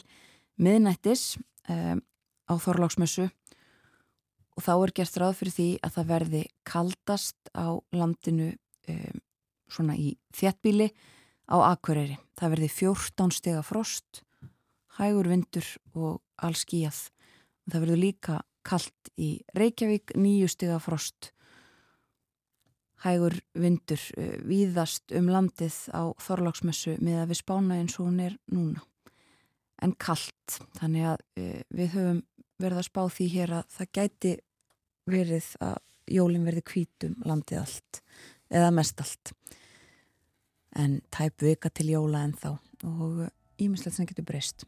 miðnættis 0.61 1.35
um, 1.69 2.01
á 2.45 2.53
Þorláksmessu 2.61 3.27
og 4.55 4.63
þá 4.63 4.73
er 4.75 4.93
gert 4.95 5.17
ráð 5.19 5.39
fyrir 5.39 5.55
því 5.55 5.69
að 5.83 5.95
það 5.97 6.11
verði 6.13 6.43
kaldast 6.67 7.51
á 7.57 7.67
landinu 7.95 8.53
um, 8.91 9.23
svona 9.67 9.97
í 9.97 10.15
þjættbíli 10.35 10.91
á 11.51 11.57
Akureyri. 11.73 12.19
Það 12.37 12.55
verði 12.55 12.69
14 12.71 13.35
stega 13.35 13.63
frost, 13.65 14.24
hægur 14.99 15.29
vindur 15.29 15.67
og 15.95 16.21
all 16.43 16.55
skíjað. 16.57 17.07
Það 17.69 17.83
verður 17.85 18.01
líka 18.01 18.41
kallt 18.65 19.11
í 19.21 19.29
Reykjavík, 19.57 20.15
nýju 20.17 20.49
stega 20.51 20.79
frost. 20.81 21.31
Hægur 23.05 23.37
vindur 23.53 24.01
uh, 24.17 24.35
víðast 24.47 25.13
um 25.15 25.29
landið 25.29 25.77
á 25.93 26.03
Þorláksmessu 26.25 26.97
með 27.03 27.21
að 27.23 27.33
við 27.33 27.41
spána 27.41 27.79
eins 27.79 27.97
og 27.99 28.09
hún 28.09 28.21
er 28.23 28.37
núna. 28.51 28.85
En 29.83 29.91
kallt, 29.99 30.59
þannig 30.79 31.11
að 31.11 31.25
uh, 31.41 31.59
við 31.75 31.91
höfum 31.97 32.23
verið 32.61 32.79
að 32.79 32.87
spá 32.87 33.03
því 33.11 33.27
hér 33.33 33.57
að 33.59 33.75
það 33.75 33.91
gæti 33.99 34.33
verið 35.11 35.51
að 35.61 35.77
jólinn 36.15 36.47
verði 36.47 36.63
kvítum 36.65 37.15
landið 37.25 37.61
allt, 37.61 38.01
eða 38.53 38.71
mest 38.73 39.01
allt 39.03 39.33
en 40.75 40.99
tæp 41.11 41.41
vika 41.41 41.71
til 41.71 41.89
jóla 41.93 42.25
en 42.27 42.35
þá 42.35 42.49
og 42.85 43.21
ímislegt 43.61 43.97
sem 43.97 44.07
getur 44.09 44.27
breyst. 44.27 44.65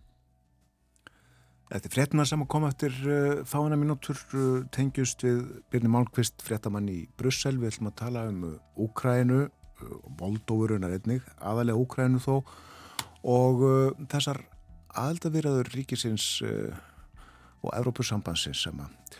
Þetta 1.67 1.89
er 1.89 1.91
fréttunar 1.91 2.27
sem 2.29 2.43
að 2.43 2.47
koma 2.53 2.69
eftir 2.71 2.93
uh, 3.03 3.41
fáina 3.43 3.75
mínútur 3.75 4.19
uh, 4.31 4.61
tengjust 4.71 5.23
við 5.25 5.41
Byrni 5.73 5.89
Málkvist, 5.91 6.39
fréttamann 6.45 6.87
í 6.87 7.01
Brussel. 7.19 7.57
Við 7.59 7.73
ætlum 7.73 7.89
að 7.91 7.97
tala 7.99 8.21
um 8.29 8.45
uh, 8.47 8.53
Úkrænu 8.85 9.41
og 9.83 10.05
Moldófurunar 10.21 10.95
einnig, 10.95 11.25
aðalega 11.43 11.81
Úkrænu 11.81 12.21
þó 12.23 12.37
og 13.27 13.65
uh, 13.67 14.05
þessar 14.07 14.39
aðaldavirðaður 14.97 15.73
ríkisins 15.75 16.29
uh, 16.47 16.71
og 17.65 17.73
Evrópussambansins 17.75 18.63
sem 18.63 18.79
að 18.79 19.19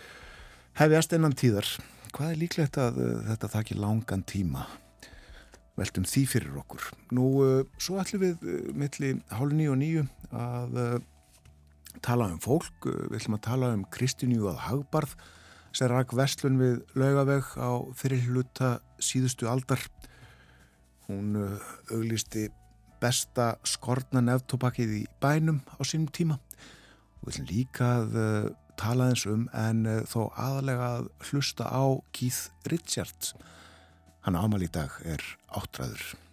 hefjast 0.80 1.18
innan 1.18 1.36
tíðar. 1.36 1.68
Hvað 2.16 2.32
er 2.32 2.41
líklegt 2.45 2.80
að 2.80 3.02
uh, 3.04 3.12
þetta 3.28 3.52
þakki 3.58 3.80
langan 3.82 4.24
tíma? 4.24 4.64
Veltum 5.78 6.08
því 6.08 6.24
fyrir 6.32 6.56
okkur. 6.64 6.88
Nú, 7.14 7.28
svo 7.78 8.00
ætlum 8.02 8.24
við 8.24 8.72
milli 8.74 9.12
hálf 9.30 9.52
nýju 9.54 9.76
og 9.76 9.78
nýju 9.78 10.06
að 10.34 10.80
tala 12.06 12.30
um 12.32 12.39
fólk, 12.43 12.86
við 12.86 13.20
ætlum 13.20 13.38
að 13.38 13.45
tala 13.48 13.72
um 13.76 13.84
Kristínu 13.93 14.48
að 14.52 14.62
Hagbarð 14.68 15.16
sem 15.76 15.89
rak 15.91 16.14
vestlun 16.18 16.60
við 16.60 16.80
laugaveg 16.98 17.50
á 17.60 17.72
fyrirluta 17.98 18.78
síðustu 19.04 19.50
aldar. 19.50 19.82
Hún 21.08 21.36
auglisti 21.93 22.48
besta 23.02 23.56
skortna 23.68 24.24
nefntobakið 24.26 24.95
í 25.00 25.04
bænum 25.22 25.62
á 25.78 25.82
sínum 25.86 26.10
tíma. 26.10 26.39
Við 27.22 27.34
ætlum 27.34 27.50
líka 27.52 27.91
að 28.02 28.18
tala 28.78 29.10
eins 29.12 29.26
um 29.30 29.48
en 29.58 29.86
þó 30.10 30.30
aðalega 30.34 30.93
að 31.00 31.12
hlusta 31.30 31.70
á 31.70 31.86
Keith 32.14 32.50
Richards. 32.70 33.34
Hann 34.26 34.38
ámal 34.38 34.66
í 34.66 34.72
dag 34.72 34.93
er 35.06 35.24
áttræður 35.56 36.26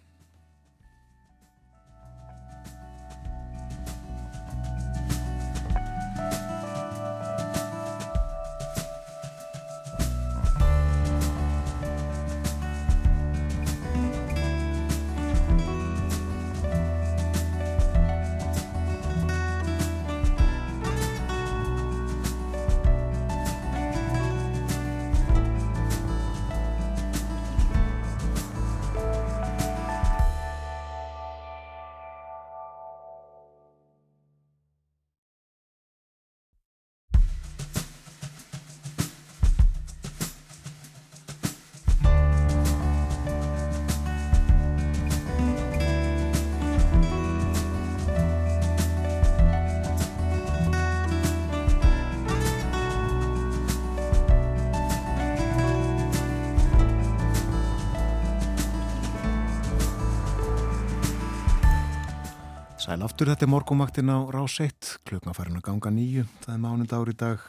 aftur, 63.25 63.33
þetta 63.33 63.45
er 63.45 63.49
morgumaktin 63.49 64.09
á 64.13 64.17
Rás 64.29 64.59
1, 64.61 64.99
klukkan 65.07 65.33
farin 65.33 65.57
að 65.57 65.65
ganga 65.65 65.89
nýju, 65.89 66.25
það 66.43 66.53
er 66.53 66.59
mánund 66.61 66.91
ári 66.93 67.13
dag 67.17 67.41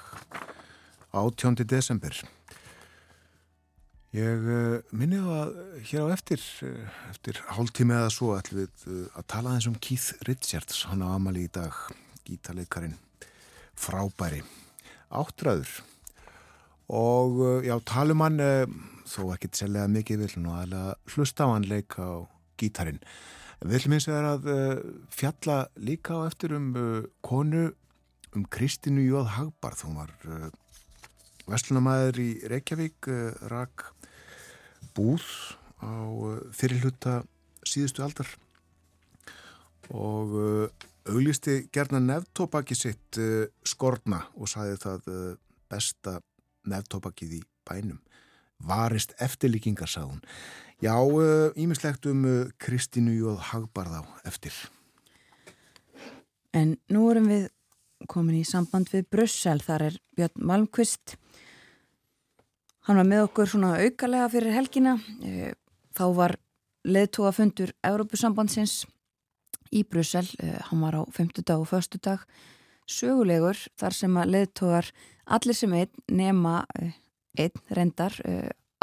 18. 1.13 1.67
desember. 1.69 2.17
Ég 4.17 4.47
uh, 4.49 4.79
minni 4.97 5.21
þá 5.21 5.35
að 5.37 5.53
hér 5.91 6.07
á 6.09 6.15
eftir, 6.15 6.41
uh, 6.65 6.97
eftir 7.11 7.43
hálftími 7.51 7.93
eða 7.93 8.09
svo 8.15 8.33
ætlum 8.39 8.63
við 8.63 8.87
uh, 8.89 9.05
að 9.21 9.29
tala 9.35 9.53
eins 9.53 9.69
um 9.69 9.77
Keith 9.77 10.17
Richards, 10.25 10.87
hann 10.89 11.05
á 11.05 11.13
Amali 11.13 11.45
í 11.45 11.53
dag, 11.53 11.77
gítaleikarin, 12.25 12.97
frábæri, 13.77 14.41
áttræður 15.13 15.83
og 16.89 17.65
já, 17.67 17.75
talum 17.85 18.23
hann, 18.25 18.41
þó 19.05 19.35
ekki 19.35 19.53
tsellega 19.53 19.91
mikið 19.93 20.25
vil, 20.25 20.35
nú 20.41 20.57
aðlega 20.57 20.97
hlusta 21.13 21.51
á 21.51 21.53
hann 21.53 21.69
leika 21.69 22.01
á 22.01 22.17
gítarin. 22.57 23.03
Við 23.65 23.79
ætlum 23.79 23.95
eins 23.97 24.07
og 24.07 24.13
það 24.13 24.27
að 24.29 24.49
uh, 24.53 24.81
fjalla 25.17 25.57
líka 25.81 26.19
á 26.21 26.29
eftir 26.29 26.53
um 26.57 26.67
uh, 26.77 27.05
konu 27.25 27.71
um 28.37 28.45
Kristínu 28.53 29.01
Jóð 29.07 29.31
Hagbarð. 29.33 29.85
Hún 29.87 29.97
var 29.97 30.13
uh, 30.29 30.51
vestlunamæður 31.49 32.21
í 32.21 32.31
Reykjavík, 32.53 33.09
rak 33.49 33.87
búð 34.97 35.25
á 35.79 35.95
fyrirluta 36.57 37.21
síðustu 37.67 38.03
aldar 38.03 38.27
og 39.95 40.33
auglisti 41.07 41.69
gerna 41.71 42.01
nefntópaki 42.03 42.75
sitt 42.75 43.21
skorna 43.63 44.25
og 44.35 44.51
saði 44.51 44.81
það 44.83 45.07
besta 45.71 46.17
nefntópakið 46.67 47.37
í 47.39 47.41
bænum. 47.69 48.01
Varist 48.67 49.15
eftirlíkingar, 49.23 49.87
sá 49.87 50.03
hún. 50.03 50.19
Já, 50.85 50.93
ímislegt 51.57 52.05
um 52.07 52.25
Kristínu 52.61 53.15
Jóð 53.17 53.39
Hagbarð 53.49 53.95
á 53.97 54.03
eftir. 54.29 54.53
En 56.53 56.77
nú 56.93 57.07
erum 57.09 57.31
við 57.31 57.47
komin 58.13 58.37
í 58.37 58.45
samband 58.45 58.91
við 58.93 59.07
Brussel, 59.09 59.63
þar 59.65 59.87
er 59.87 59.97
Björn 60.17 60.45
Malmqvist. 60.45 61.17
Hann 62.85 63.01
var 63.01 63.09
með 63.09 63.25
okkur 63.25 63.49
svona 63.49 63.79
aukalega 63.81 64.29
fyrir 64.35 64.53
helgina. 64.53 64.99
Þá 65.97 66.05
var 66.19 66.37
leðtóafundur 66.85 67.73
Európusambandsins 67.81 68.85
í 69.73 69.81
Brussel. 69.83 70.29
Hann 70.69 70.85
var 70.85 71.01
á 71.01 71.03
50 71.09 71.41
dag 71.49 71.65
og 71.65 71.73
1. 71.73 71.99
dag 72.05 72.29
sögulegur 72.87 73.57
þar 73.81 73.97
sem 73.97 74.21
að 74.21 74.33
leðtógar 74.37 74.93
allir 75.25 75.57
sem 75.57 75.73
einn 75.73 76.05
nema 76.13 76.67
einn 77.35 77.65
reyndar 77.73 78.21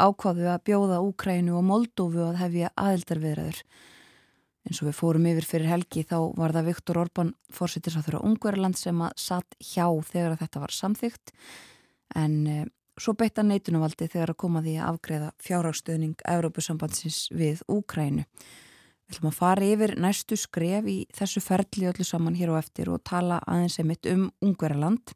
ákvaðu 0.00 0.48
að 0.50 0.62
bjóða 0.68 1.00
Úkrænu 1.04 1.56
og 1.58 1.66
Moldófu 1.68 2.22
að 2.26 2.40
hefja 2.42 2.70
aðeldarviðræður. 2.80 3.60
En 4.64 4.76
svo 4.76 4.88
við 4.88 4.96
fórum 4.96 5.26
yfir 5.28 5.46
fyrir 5.46 5.68
helgi 5.68 6.04
þá 6.08 6.16
var 6.38 6.54
það 6.56 6.70
Viktor 6.70 7.00
Orbán 7.02 7.34
fórsettisáþur 7.52 8.16
á 8.16 8.24
Ungverðarland 8.24 8.78
sem 8.80 9.02
að 9.04 9.18
satt 9.20 9.56
hjá 9.60 9.86
þegar 10.08 10.38
þetta 10.40 10.62
var 10.62 10.72
samþygt 10.72 11.34
en 12.16 12.36
e, 12.48 12.58
svo 12.96 13.12
beitta 13.18 13.44
neitunumvaldi 13.44 14.08
þegar 14.08 14.32
að 14.32 14.40
koma 14.40 14.62
því 14.64 14.78
að 14.78 14.88
afgreða 14.88 15.32
fjárhagstöðning 15.44 16.24
Európusambandsins 16.32 17.26
við 17.34 17.60
Úkrænu. 17.68 18.24
Við 19.04 19.18
ætlum 19.18 19.30
að 19.34 19.36
fara 19.36 19.68
yfir 19.68 19.94
næstu 20.00 20.38
skref 20.40 20.86
í 20.88 20.98
þessu 21.12 21.42
ferli 21.44 21.90
öllu 21.90 22.06
saman 22.08 22.38
hér 22.38 22.54
og 22.54 22.62
eftir 22.62 22.88
og 22.88 23.04
tala 23.04 23.42
aðeins 23.44 23.76
einmitt 23.82 24.08
um 24.08 24.30
Ungverðarland 24.40 25.12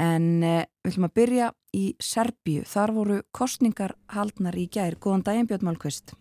En 0.00 0.28
uh, 0.44 0.62
við 0.84 0.92
ætlum 0.92 1.08
að 1.08 1.16
byrja 1.18 1.50
í 1.76 1.84
Serbíu. 2.02 2.64
Þar 2.68 2.94
voru 2.96 3.20
kostningar 3.36 3.96
haldnar 4.14 4.58
í 4.58 4.68
gær. 4.72 4.98
Góðan 5.00 5.26
daginn 5.26 5.50
Björn 5.50 5.68
Málkvist. 5.70 6.14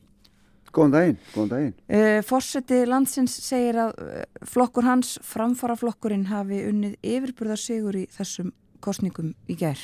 Góðan 0.74 0.94
daginn, 0.94 1.20
góðan 1.34 1.54
daginn. 1.54 1.78
Uh, 1.90 2.20
Forseti 2.26 2.82
landsins 2.86 3.38
segir 3.42 3.80
að 3.82 3.96
uh, 4.04 4.26
flokkur 4.46 4.86
hans, 4.86 5.16
framfaraflokkurinn, 5.26 6.28
hafi 6.30 6.62
unnið 6.70 6.98
yfirburðarsigur 7.02 8.04
í 8.04 8.06
þessum 8.14 8.52
kostningum 8.84 9.34
í 9.50 9.58
gær. 9.60 9.82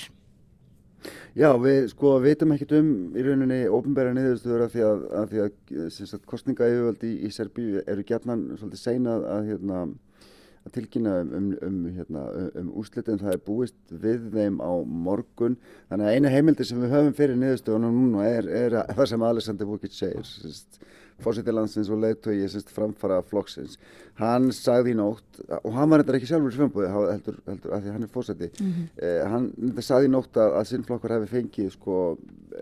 Já, 1.38 1.50
við 1.62 1.90
sko 1.92 2.16
veitum 2.24 2.54
ekkert 2.56 2.78
um 2.80 2.92
í 3.18 3.24
rauninni 3.26 3.60
ofnbæra 3.70 4.14
niðurstöður 4.16 4.66
af 4.66 4.74
því 4.74 4.86
að, 4.88 5.04
að, 5.20 5.34
því 5.34 5.42
að 5.44 5.90
sagt, 5.98 6.26
kostninga 6.30 6.70
yfirvöldi 6.72 7.12
í, 7.12 7.18
í 7.28 7.34
Serbíu 7.34 7.84
eru 7.86 8.06
gætnan 8.08 8.46
svolítið 8.56 8.82
seinað 8.82 9.28
að, 9.34 9.50
hérna, 9.52 9.82
að 10.66 10.76
tilkynna 10.80 11.16
um, 11.22 11.32
um, 11.38 11.48
um, 11.68 11.80
hérna, 11.96 12.26
um 12.62 12.74
úrslitin. 12.82 13.22
Það 13.22 13.38
er 13.38 13.44
búist 13.46 13.96
við 14.06 14.28
þeim 14.34 14.60
á 14.62 14.72
morgun. 15.08 15.58
Þannig 15.92 16.10
að 16.10 16.18
eina 16.18 16.34
heimildi 16.34 16.68
sem 16.68 16.82
við 16.82 16.96
höfum 16.98 17.18
fyrir 17.18 17.40
niðurstöðunum 17.42 18.02
núna 18.02 18.28
er, 18.30 18.52
er 18.64 18.80
það 18.94 19.12
sem 19.14 19.28
Alexander 19.30 19.70
Vukic 19.70 19.98
segir. 19.98 20.36
Fósitilandsins 21.24 21.88
og 21.94 22.02
leiðtögi 22.04 22.66
framfara 22.76 23.22
flokksins 23.24 23.78
hann 24.20 24.48
sagði 24.56 24.94
í 24.94 24.98
nótt 25.00 25.42
og 25.58 25.74
hann 25.76 25.92
var 25.92 26.04
þetta 26.04 26.18
ekki 26.20 26.30
sjálfur 26.30 26.54
í 26.54 26.56
svömbúði 26.56 26.90
heldur, 26.94 27.38
heldur 27.50 27.76
að 27.76 27.86
því 27.86 27.94
hann 27.96 28.06
er 28.06 28.12
fósiti 28.14 28.50
mm 28.52 28.72
-hmm. 28.72 28.88
eh, 29.04 29.22
hann 29.32 29.82
sagði 29.84 30.10
í 30.10 30.12
nótt 30.14 30.40
að, 30.40 30.56
að 30.60 30.68
sinnflokkur 30.72 31.16
hefði 31.16 31.32
fengið 31.34 31.72
sko 31.76 31.98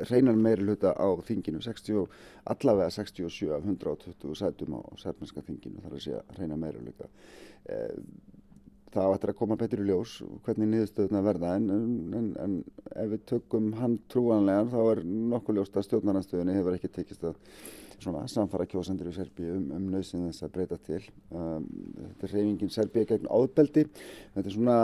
reynan 0.10 0.42
meiri 0.42 0.66
hluta 0.66 0.96
á 0.98 1.08
þinginu 1.28 1.62
60, 1.62 2.08
allavega 2.50 2.90
67 2.90 3.52
af 3.54 3.66
120 3.66 4.36
sætum 4.36 4.78
á 4.78 4.82
særmennska 4.98 5.46
þinginu 5.46 5.84
þar 5.84 5.94
að 5.94 6.06
segja 6.08 6.24
reyna 6.40 6.58
meiri 6.58 6.82
hluta 6.82 7.10
eh, 7.70 7.96
það 8.94 9.16
ættir 9.16 9.34
að 9.34 9.40
koma 9.40 9.58
betur 9.58 9.82
í 9.82 9.88
ljós 9.88 10.18
hvernig 10.46 10.70
niðurstöðuna 10.70 11.24
verða 11.26 11.54
en, 11.58 11.70
en, 12.18 12.28
en 12.44 12.58
ef 12.94 13.14
við 13.14 13.24
tökum 13.32 13.72
hann 13.80 13.98
trúanlegan 14.12 14.70
þá 14.74 14.82
er 14.84 15.02
nokkuð 15.06 15.60
ljóst 15.60 15.80
að 15.80 15.88
stjórnarnarstöðunni 15.88 16.58
hefur 16.60 16.78
ekki 16.78 16.92
tekist 16.94 17.26
að 17.26 17.40
svona 18.04 18.24
samfara 18.32 18.68
kjósandur 18.70 19.10
í 19.10 19.14
Serbíu 19.16 19.54
um, 19.56 19.68
um 19.78 19.86
nöðsinn 19.94 20.28
þess 20.28 20.46
að 20.46 20.54
breyta 20.58 20.80
til. 20.88 21.00
Um, 21.32 21.68
þetta 21.98 22.28
er 22.28 22.34
reyfingin 22.36 22.74
Serbíu 22.74 23.08
gegn 23.10 23.30
áðbeldi. 23.32 23.86
Þetta 24.36 24.44
er 24.44 24.56
svona 24.58 24.78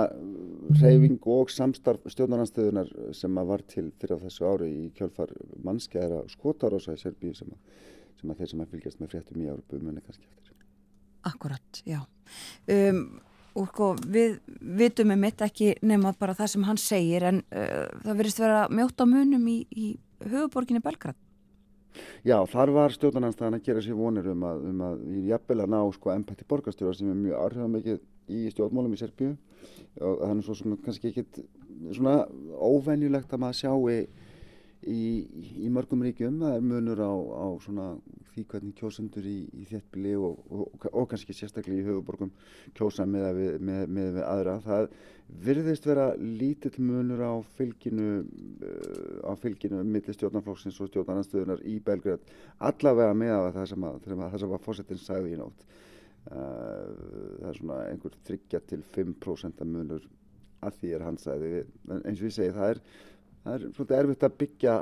reyfing 0.79 1.29
og 1.35 1.53
samstarf 1.53 2.07
stjórnarnarstöðunar 2.13 2.93
sem 3.17 3.41
var 3.51 3.65
til 3.73 3.89
fyrir 3.99 4.23
þessu 4.23 4.47
ári 4.49 4.71
í 4.85 4.87
kjálfar 4.97 5.33
mannskæðara 5.67 6.23
skotarása 6.31 6.95
í 6.95 7.01
Serbíu 7.01 7.35
sem, 7.37 7.51
sem 8.21 8.31
að 8.31 8.43
þeir 8.43 8.53
sem 8.53 8.65
að 8.65 8.75
fylgjast 8.75 9.03
með 9.03 9.15
fréttum 9.15 9.43
í 9.43 9.51
Árupu 9.51 9.81
munni 9.83 10.05
kannski 10.05 10.27
eftir. 10.29 10.58
Akkurat, 11.27 11.81
já. 11.87 11.99
Um, 12.69 13.19
og 13.57 13.71
sko 13.71 13.87
við 13.99 14.37
vitum 14.79 15.11
um 15.11 15.19
mitt 15.19 15.41
ekki 15.41 15.73
nema 15.83 16.13
bara 16.19 16.35
það 16.37 16.51
sem 16.53 16.67
hann 16.67 16.79
segir 16.79 17.25
en 17.27 17.41
uh, 17.49 17.89
það 18.05 18.21
verist 18.21 18.39
vera 18.39 18.67
mjótt 18.71 19.01
á 19.01 19.05
munum 19.09 19.47
í, 19.49 19.57
í 19.73 19.95
höfuborginni 20.23 20.83
Belgrad. 20.83 21.17
Já, 22.23 22.37
þar 22.47 22.71
var 22.75 22.93
stjórnarnanstæðan 22.93 23.57
að 23.57 23.65
gera 23.65 23.81
sér 23.83 23.97
vonir 23.97 24.29
um 24.31 24.43
að, 24.47 24.63
um 24.69 24.81
að 24.85 24.99
við 25.09 25.29
jafnvel 25.33 25.59
að 25.63 25.71
ná 25.73 25.79
sko 25.95 26.11
ennpætti 26.13 26.47
borgarstjóra 26.47 26.95
sem 26.95 27.09
er 27.11 27.17
mjög 27.17 27.43
áhrifamikið 27.43 27.99
í 28.29 28.43
stjórnmálum 28.53 28.93
í 28.93 28.99
Serbíu 28.99 29.31
og 30.05 30.21
þannig 30.21 30.45
svo 30.45 30.55
sem 30.59 30.75
kannski 30.85 31.09
ekkit 31.09 31.41
svona 31.95 32.15
óvenjulegt 32.61 33.33
að 33.33 33.41
maður 33.43 33.59
sjáu 33.63 33.89
í, 34.87 35.03
í 35.65 35.69
mörgum 35.73 36.03
ríkjum. 36.05 36.39
Það 36.43 36.55
er 36.55 36.65
munur 36.65 37.01
á, 37.03 37.11
á 37.11 37.47
því 38.33 38.45
hvernig 38.51 38.75
kjósendur 38.79 39.25
í, 39.27 39.37
í 39.51 39.65
þéttbili 39.69 40.15
og, 40.19 40.43
og, 40.53 40.85
og 40.91 41.07
kannski 41.11 41.35
sérstaklega 41.35 41.81
í 41.81 41.87
höfuborgum 41.87 42.31
kjósa 42.77 43.05
með 43.09 43.29
við, 43.37 43.55
með, 43.69 43.81
með 43.97 44.11
við 44.17 44.27
aðra. 44.27 44.57
Það 44.65 44.87
virðist 45.45 45.87
vera 45.89 46.05
lítill 46.17 46.73
munur 46.81 47.21
á 47.21 47.33
fylginu 47.57 48.09
uh, 48.21 49.27
á 49.27 49.33
fylginu 49.39 49.83
millir 49.85 50.15
stjórnarflokksins 50.17 50.79
og 50.81 50.91
stjórnarnarstöðunar 50.91 51.65
í 51.67 51.79
Belgrad 51.85 52.23
allavega 52.57 53.17
með 53.17 53.49
það 53.57 53.69
sem 53.73 53.89
að, 53.89 53.99
það 54.07 54.39
sem 54.43 54.55
að 54.55 54.65
fósettin 54.65 55.03
sagði 55.03 55.35
í 55.35 55.41
nótt. 55.41 55.67
Uh, 56.29 56.95
það 57.39 57.51
er 57.51 57.59
svona 57.59 57.83
einhver 57.89 58.17
3-5% 58.29 59.67
munur 59.67 60.07
að 60.65 60.81
því 60.81 60.89
er 60.95 61.05
hans 61.05 61.23
sagði. 61.25 61.63
En 61.87 62.03
eins 62.03 62.19
og 62.19 62.27
ég 62.27 62.35
segi 62.35 62.55
það 62.55 62.73
er 62.73 62.81
það 63.43 63.53
er 63.55 63.67
svolítið 63.75 63.99
erfitt 63.99 64.25
að 64.27 64.35
byggja 64.43 64.75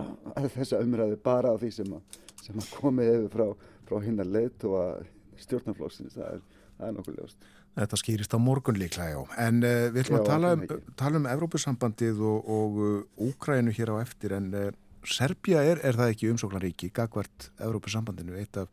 þessa 0.55 0.81
umræðu 0.85 1.19
bara 1.25 1.53
á 1.53 1.55
því 1.61 1.69
sem 1.77 1.93
að, 1.97 2.17
sem 2.43 2.57
að 2.61 2.71
komið 2.77 3.13
yfir 3.13 3.29
frá, 3.35 3.69
frá 3.89 4.01
hinnar 4.05 4.31
leitt 4.31 4.65
og 4.67 4.79
að 4.81 5.05
stjórnarflóksins, 5.43 6.17
það 6.17 6.33
er, 6.33 6.43
það 6.79 6.89
er 6.89 6.97
nokkuð 6.97 7.21
ljóst. 7.21 7.47
Þetta 7.77 7.99
skýrist 8.01 8.33
á 8.33 8.39
morgun 8.41 8.79
líklega, 8.81 9.13
já. 9.13 9.19
En 9.43 9.61
uh, 9.61 9.85
við 9.93 10.01
ætlum 10.01 10.19
að 10.19 10.29
tala 10.31 10.53
um, 10.55 10.63
tala 10.97 11.19
um 11.19 11.27
Evrópusambandið 11.29 12.21
og, 12.25 12.51
og 12.57 12.79
uh, 12.81 13.27
Úkrænu 13.27 13.73
hér 13.77 13.93
á 13.93 13.95
eftir, 14.01 14.33
en 14.33 14.49
uh, 14.57 14.69
Serbia 15.05 15.61
er, 15.61 15.83
er 15.85 15.99
það 15.99 16.15
ekki 16.15 16.31
umsóknaríki, 16.33 16.89
gagvart 16.95 17.51
Evrópusambandinu, 17.61 18.33
eitt 18.41 18.57
af 18.57 18.71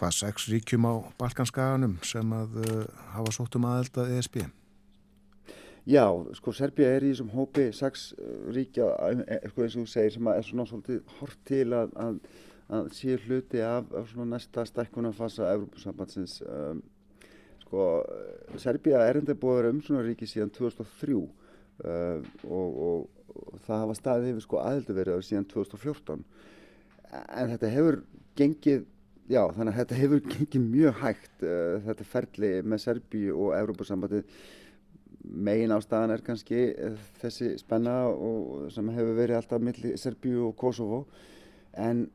hvað 0.00 0.16
sex 0.16 0.48
ríkjum 0.50 0.88
á 0.90 0.94
Balkanskaganum 1.20 1.98
sem 2.06 2.34
að 2.34 2.56
hafa 3.12 3.34
sótt 3.36 3.58
um 3.58 3.68
aðelda 3.68 4.08
ESB? 4.16 4.42
Já, 5.88 6.04
sko 6.36 6.52
Serbia 6.52 6.90
er 6.92 7.06
í 7.06 7.10
þessum 7.14 7.30
hópi 7.32 7.70
sex 7.72 8.10
eh, 8.18 8.32
ríkja, 8.52 8.90
eh, 9.24 9.46
sko 9.48 9.64
eins 9.64 9.76
og 9.78 9.86
þú 9.86 9.92
segir, 9.94 10.12
sem 10.16 10.28
er 10.28 10.44
svona 10.44 10.66
svolítið 10.68 11.14
hort 11.18 11.40
til 11.48 11.66
að, 11.72 11.94
að, 12.04 12.18
að 12.76 12.90
sé 12.98 13.16
hluti 13.24 13.62
af, 13.64 13.88
af 13.96 14.10
svona 14.10 14.34
næsta 14.34 14.66
stækkunarfasa 14.68 15.48
Evrópusambandsins. 15.54 16.36
Um, 16.44 16.84
sko 17.64 17.88
Serbia 18.60 19.00
er 19.06 19.22
enda 19.22 19.36
búið 19.38 19.70
um 19.70 19.80
svona 19.86 20.04
ríki 20.04 20.28
síðan 20.28 20.52
2003 20.52 21.16
uh, 21.16 21.26
og, 22.44 22.78
og, 22.84 23.26
og 23.32 23.58
það 23.64 23.84
hafa 23.86 23.98
staðið 24.02 24.32
yfir 24.34 24.46
sko 24.46 24.62
aðeldaverið 24.66 25.26
síðan 25.30 25.50
2014. 25.54 26.24
En 27.10 27.54
þetta 27.54 27.74
hefur 27.76 28.02
gengið 28.38 28.88
Já, 29.30 29.44
þannig 29.54 29.76
að 29.76 29.76
þetta 29.78 29.96
hefur 30.00 30.22
gengið 30.26 30.62
mjög 30.66 30.96
hægt, 31.04 31.34
uh, 31.46 31.76
þetta 31.84 32.06
ferli 32.12 32.48
með 32.66 32.80
Serbíu 32.82 33.36
og 33.38 33.52
Evrópussambandið 33.54 34.40
megin 35.24 35.74
ástæðan 35.74 36.14
er 36.14 36.22
kannski 36.24 36.62
eh, 36.70 36.96
þessi 37.20 37.52
spenna 37.60 37.96
sem 38.72 38.88
hefur 38.94 39.18
verið 39.18 39.40
alltaf 39.40 39.62
millir 39.62 39.98
Serbíu 40.00 40.48
og 40.48 40.56
Kosovo. 40.60 41.04
En 41.76 42.08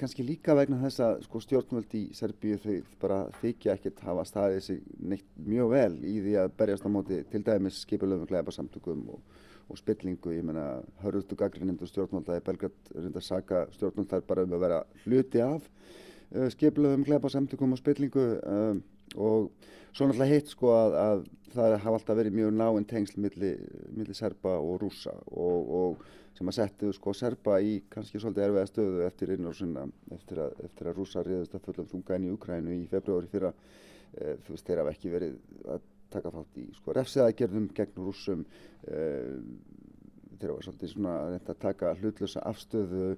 kannski 0.00 0.24
líka 0.24 0.54
vegna 0.56 0.78
þess 0.80 1.02
að 1.04 1.18
sko, 1.26 1.40
stjórnvöld 1.44 1.94
í 1.98 2.02
Serbíu 2.16 2.56
þau 2.62 2.76
bara 3.02 3.18
þykja 3.42 3.74
ekkert 3.76 4.00
hafa 4.06 4.24
staðið 4.28 4.62
sig 4.64 4.80
neitt 5.12 5.28
mjög 5.44 5.72
vel 5.74 5.98
í 6.00 6.14
því 6.24 6.34
að 6.42 6.54
berjast 6.60 6.88
á 6.88 6.90
móti 6.92 7.20
til 7.28 7.42
dæmis 7.44 7.82
skipulöfum 7.84 8.28
glæpa 8.30 8.54
samtökum 8.54 9.04
og, 9.12 9.20
og 9.68 9.80
spillingu, 9.80 10.32
ég 10.32 10.46
menna 10.46 10.80
hörðustu 11.02 11.36
gaggrinnindu 11.38 11.88
stjórnvölda 11.88 12.40
í 12.40 12.44
Belgrad 12.46 12.92
reynda 12.94 13.20
að 13.20 13.28
saka 13.28 13.66
stjórnvöld 13.76 14.12
þar 14.12 14.28
bara 14.30 14.46
um 14.48 14.56
að 14.56 14.64
vera 14.64 14.84
hluti 15.04 15.44
af 15.44 15.66
uh, 15.68 16.48
skipulöfum 16.54 17.04
glæpa 17.08 17.32
samtökum 17.32 17.76
og 17.76 17.82
spillingu. 17.82 18.28
Um, 18.48 18.80
og 19.16 19.50
svo 19.92 20.06
náttúrulega 20.06 20.34
hitt 20.34 20.52
sko 20.52 20.72
að, 20.76 20.96
að 21.02 21.26
það 21.54 21.74
hafa 21.82 21.98
alltaf 21.98 22.18
verið 22.18 22.38
mjög 22.38 22.54
náinn 22.58 22.88
tengsl 22.88 23.20
millir 23.24 23.60
milli 23.96 24.16
serba 24.16 24.58
og 24.60 24.80
rúsa 24.82 25.14
og, 25.32 25.70
og 25.80 26.06
sem 26.38 26.50
að 26.50 26.58
settu 26.58 26.92
sko 26.94 27.12
serba 27.16 27.56
í 27.64 27.78
kannski 27.90 28.20
svolítið 28.22 28.44
erfiða 28.44 28.70
stöðu 28.70 29.04
eftir 29.06 29.32
innrásuna 29.34 29.86
eftir 30.14 30.42
eftir 30.46 30.90
að 30.90 31.00
rúsa 31.00 31.24
riðast 31.26 31.56
að 31.56 31.64
fulla 31.66 31.86
þunga 31.92 32.18
inn 32.18 32.28
í 32.28 32.34
Ukrænu 32.34 32.74
í 32.76 32.84
februari 32.90 33.30
fyrra. 33.32 33.50
E, 34.14 34.36
þú 34.44 34.54
veist 34.54 34.68
þeir 34.68 34.82
hafa 34.82 34.92
ekki 34.94 35.10
verið 35.12 35.40
að 35.74 35.88
taka 36.12 36.32
þátt 36.36 36.60
í 36.62 36.66
sko 36.76 36.94
refsiðagerðum 36.96 37.66
gegn 37.76 38.04
rúsum 38.04 38.44
e, 38.86 39.00
þeir 40.38 40.52
hafa 40.52 40.68
svolítið 40.68 40.94
svona 40.94 41.16
að 41.40 41.50
taka 41.64 41.96
hlutlösa 41.98 42.44
afstöðu. 42.52 43.10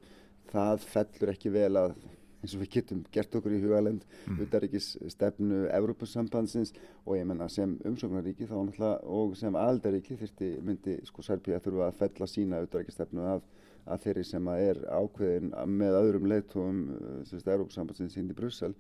Það 0.50 0.88
fellur 0.94 1.34
ekki 1.34 1.52
vel 1.54 1.74
að 1.78 1.94
eins 2.40 2.54
og 2.56 2.62
við 2.62 2.70
getum 2.76 3.02
gert 3.12 3.34
okkur 3.36 3.54
í 3.56 3.60
hugalend 3.62 4.04
mm. 4.26 4.40
utaríkis 4.46 4.92
stefnu 5.12 5.66
Evrópussambandsins 5.76 6.72
og 7.04 7.18
ég 7.18 7.26
menna 7.28 7.48
sem 7.52 7.76
umsóknaríki 7.88 8.48
þá 8.48 8.56
náttúrulega 8.58 9.16
og 9.20 9.36
sem 9.40 9.58
aldaríki 9.60 10.16
þurfti 10.20 10.52
myndi 10.64 10.96
sko 11.08 11.24
Serbíu 11.26 11.56
að 11.56 11.66
þurfa 11.68 11.90
að 11.90 12.00
fella 12.00 12.30
sína 12.30 12.62
utaríkis 12.64 12.96
stefnu 12.96 13.26
að, 13.34 13.44
að 13.86 14.06
þeirri 14.06 14.26
sem 14.30 14.50
að 14.52 14.64
er 14.70 14.82
ákveðin 14.88 15.52
með 15.76 16.00
öðrum 16.00 16.32
leitóum 16.32 16.82
Evrópussambandsins 17.28 18.18
inn 18.20 18.32
í 18.32 18.38
Brussel 18.38 18.74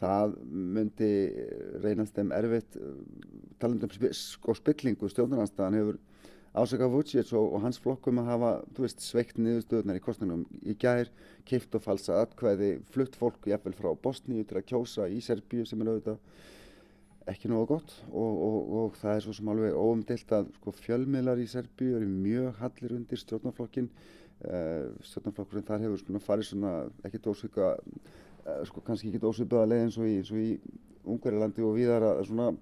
það 0.00 0.34
myndi 0.50 1.12
reynast 1.84 2.16
þeim 2.16 2.32
erfitt 2.34 2.78
talandum 3.62 3.92
sko 4.16 4.56
spillingu 4.58 5.08
stjórnarnanstæðan 5.12 5.78
hefur 5.78 6.00
ásaka 6.54 6.86
Vucic 6.90 7.32
og, 7.34 7.56
og 7.56 7.62
hans 7.64 7.80
flokkum 7.82 8.20
að 8.22 8.30
hafa 8.30 8.50
veist, 8.78 9.02
sveikt 9.02 9.38
niðurstöðunar 9.42 9.98
í 9.98 10.02
kostningum 10.04 10.44
í 10.62 10.76
gær, 10.78 11.10
keift 11.48 11.74
og 11.74 11.82
falsa 11.82 12.20
atkvæði, 12.22 12.76
flutt 12.94 13.18
fólk 13.18 13.48
jafnvel 13.50 13.74
frá 13.74 13.90
Bosníu 14.04 14.46
til 14.46 14.60
að 14.60 14.68
kjósa 14.70 15.08
í 15.10 15.18
Serbíu 15.24 15.66
sem 15.66 15.82
er 15.82 15.90
auðvitað 15.90 16.20
ekki 17.32 17.50
nógu 17.50 17.70
gott. 17.72 17.94
Og, 18.12 18.42
og, 18.46 18.58
og 18.78 18.98
það 19.00 19.16
er 19.16 19.24
svo 19.26 19.34
sem 19.34 19.50
alveg 19.50 19.78
óumdelt 19.78 20.34
að 20.36 20.50
sko, 20.60 20.74
fjölmiðlar 20.84 21.42
í 21.42 21.48
Serbíu 21.50 21.98
eru 21.98 22.10
mjög 22.10 22.60
hallir 22.60 22.96
undir 23.00 23.22
stjórnarflokkin 23.24 23.90
uh, 23.90 24.92
stjórnarflokkurinn 25.10 25.68
þar 25.70 25.86
hefur 25.88 26.04
svona, 26.04 26.22
farið 26.22 26.50
svona 26.52 26.74
ekkert 27.02 27.30
ósvika 27.34 27.74
uh, 27.74 28.60
sko, 28.68 28.84
kannski 28.86 29.10
ekkert 29.10 29.30
ósvipaða 29.32 29.72
leið 29.72 29.86
eins 29.88 29.98
og 29.98 30.10
í, 30.10 30.18
í 30.22 30.82
Ungverilandi 31.04 31.64
og 31.66 31.74
viðar 31.76 32.12
að 32.14 32.26
svona 32.30 32.52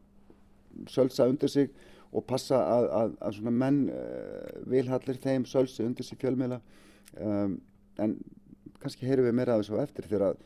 sölsa 0.91 1.29
undir 1.31 1.51
sig 1.53 1.69
og 2.13 2.25
passa 2.29 2.61
að, 2.61 2.89
að, 3.01 3.13
að 3.25 3.37
svona 3.39 3.55
menn 3.65 3.83
uh, 3.93 4.63
vilhallir 4.69 5.21
þeim 5.23 5.47
sölsi 5.49 5.85
undir 5.87 6.07
sér 6.07 6.21
fjölmiðla 6.21 6.61
um, 7.21 7.57
en 8.03 8.17
kannski 8.83 9.07
heyrum 9.09 9.29
við 9.29 9.39
meira 9.39 9.57
af 9.57 9.63
þessu 9.63 9.79
eftir 9.83 10.09
þegar 10.11 10.41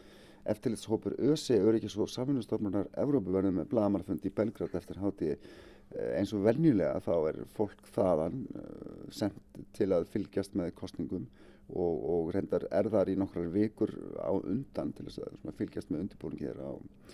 eftirlitshópur 0.46 1.16
ÖSI 1.32 1.58
Öryggis 1.58 1.96
og 1.98 2.10
Samfunnustofnunar 2.12 2.90
Evrópu 3.02 3.34
verður 3.34 3.56
með 3.56 3.70
blamarfund 3.72 4.26
í 4.26 4.32
Belgrad 4.34 4.76
eftir 4.78 5.00
hátíði 5.02 5.34
eh, 5.34 6.12
eins 6.20 6.30
og 6.36 6.44
venjulega 6.46 7.00
þá 7.02 7.14
er 7.32 7.40
fólk 7.56 7.82
þaðan 7.96 8.44
uh, 8.54 9.02
sendt 9.10 9.60
til 9.74 9.90
að 9.96 10.06
fylgjast 10.12 10.54
með 10.58 10.74
kostningum 10.78 11.26
og, 11.66 11.94
og 12.14 12.32
reyndar 12.36 12.68
er 12.70 12.90
þar 12.92 13.10
í 13.10 13.18
nokkrar 13.18 13.50
vikur 13.50 13.90
á 14.22 14.30
undan 14.36 14.92
til 14.94 15.08
þess 15.08 15.24
að 15.24 15.38
svona, 15.40 15.56
fylgjast 15.58 15.90
með 15.90 16.04
undirbúningi 16.04 16.46
þeirra 16.46 16.72
og, 16.76 17.06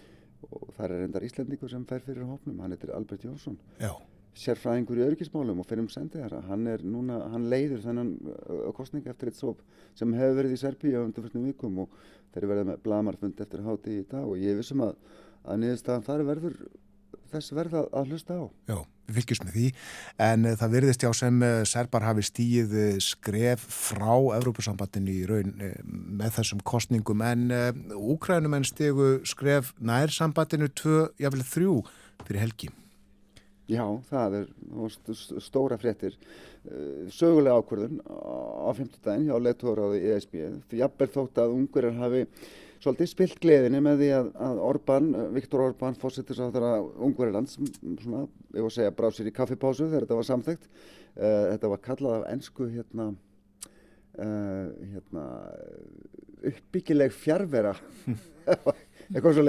það 0.76 0.84
er 0.88 0.96
reyndar 0.98 1.24
Íslendingur 1.24 1.70
sem 1.70 1.84
fær 1.88 2.02
fyrir 2.04 2.26
hópnum, 2.26 2.58
hann 2.60 2.74
heitir 2.74 2.90
Albert 2.92 3.22
Jónsson. 3.24 3.54
Já, 3.78 3.94
sérfræðingur 4.38 5.00
í 5.00 5.04
öryggismálum 5.06 5.60
og 5.60 5.68
fyrir 5.68 5.84
um 5.84 5.90
sendiðara 5.92 6.40
hann 6.48 6.64
er 6.70 6.84
núna, 6.86 7.18
hann 7.34 7.50
leiður 7.52 7.82
þennan 7.84 8.14
uh, 8.32 8.70
kostning 8.76 9.04
eftir 9.10 9.28
eitt 9.28 9.40
sóp 9.40 9.60
sem 9.98 10.14
hefur 10.16 10.38
verið 10.40 10.56
í 10.56 10.60
Serbíu 10.62 10.94
á 10.96 11.04
undanfjörstum 11.04 11.44
vikum 11.50 11.82
og 11.84 11.98
þeir 12.32 12.48
verða 12.48 12.70
með 12.70 12.80
blamarfund 12.86 13.42
eftir 13.44 13.64
háti 13.66 13.98
í 14.00 14.06
dag 14.08 14.24
og 14.24 14.40
ég 14.40 14.56
vissum 14.56 14.86
að, 14.86 14.96
að 15.44 15.60
niðurstaðan 15.64 16.08
þar 16.08 16.24
verður 16.30 16.58
þess 17.32 17.54
verða 17.56 17.84
að 17.92 18.10
hlusta 18.12 18.40
á. 18.40 18.44
Já, 18.72 18.76
við 19.08 19.18
fylgjumst 19.18 19.46
með 19.46 19.54
því. 19.58 19.68
En 20.30 20.48
uh, 20.48 20.56
það 20.62 20.76
virðist 20.78 21.04
já 21.04 21.10
sem 21.20 21.44
uh, 21.44 21.52
Serbar 21.68 22.08
hafi 22.08 22.24
stíð 22.28 22.76
uh, 22.76 22.90
skref 23.04 23.64
frá 23.68 24.12
Evrópusambandinu 24.38 25.12
í 25.12 25.24
raun 25.28 25.56
með 25.84 26.38
þessum 26.40 26.64
kostningum 26.64 27.24
en 27.28 27.48
uh, 27.52 27.72
Úkrænumenn 28.16 28.64
stigu 28.68 29.18
skref 29.28 29.74
nær 29.80 30.12
sambandinu 30.12 30.72
tvö, 30.72 31.10
jáfnvel 31.20 31.50
þrjú 31.52 31.82
fyrir 32.24 32.46
helgi. 32.46 32.76
Já, 33.72 33.84
það 34.10 34.34
er 34.40 34.48
stóra 35.42 35.78
fréttir. 35.80 36.16
Uh, 36.62 37.08
sögulega 37.10 37.58
ákvörðun 37.58 38.00
á 38.06 38.70
50 38.76 39.00
daginn 39.02 39.28
hjá 39.30 39.38
leittóraði 39.42 40.02
ESB 40.12 40.36
jafnvel 40.78 41.08
þótt 41.10 41.40
að 41.42 41.54
ungurir 41.56 41.96
hafi 41.98 42.20
svolítið 42.82 43.10
spilt 43.10 43.40
gleðinni 43.42 43.80
með 43.82 44.02
því 44.02 44.10
að, 44.18 44.30
að 44.46 44.62
Orbán, 44.68 45.08
uh, 45.14 45.26
Viktor 45.34 45.64
Orbán 45.66 45.98
fórsetis 45.98 46.38
á 46.38 46.46
þeirra 46.54 46.72
ungurirlands 47.02 47.58
svona, 47.58 48.24
ég 48.54 48.60
var 48.62 48.70
að 48.70 48.76
segja, 48.76 48.94
brá 48.94 49.08
sér 49.10 49.30
í 49.32 49.34
kaffipásu 49.34 49.88
þegar 49.88 50.06
þetta 50.06 50.20
var 50.20 50.30
samþekkt 50.30 50.68
uh, 50.70 51.44
þetta 51.54 51.72
var 51.74 51.84
kallað 51.88 52.18
af 52.20 52.30
ensku 52.36 52.70
hérna 52.70 53.12
hérna 54.12 55.22
uppbyggileg 56.44 57.14
fjárvera 57.16 57.70
eitthvað 59.12 59.36
svo 59.36 59.44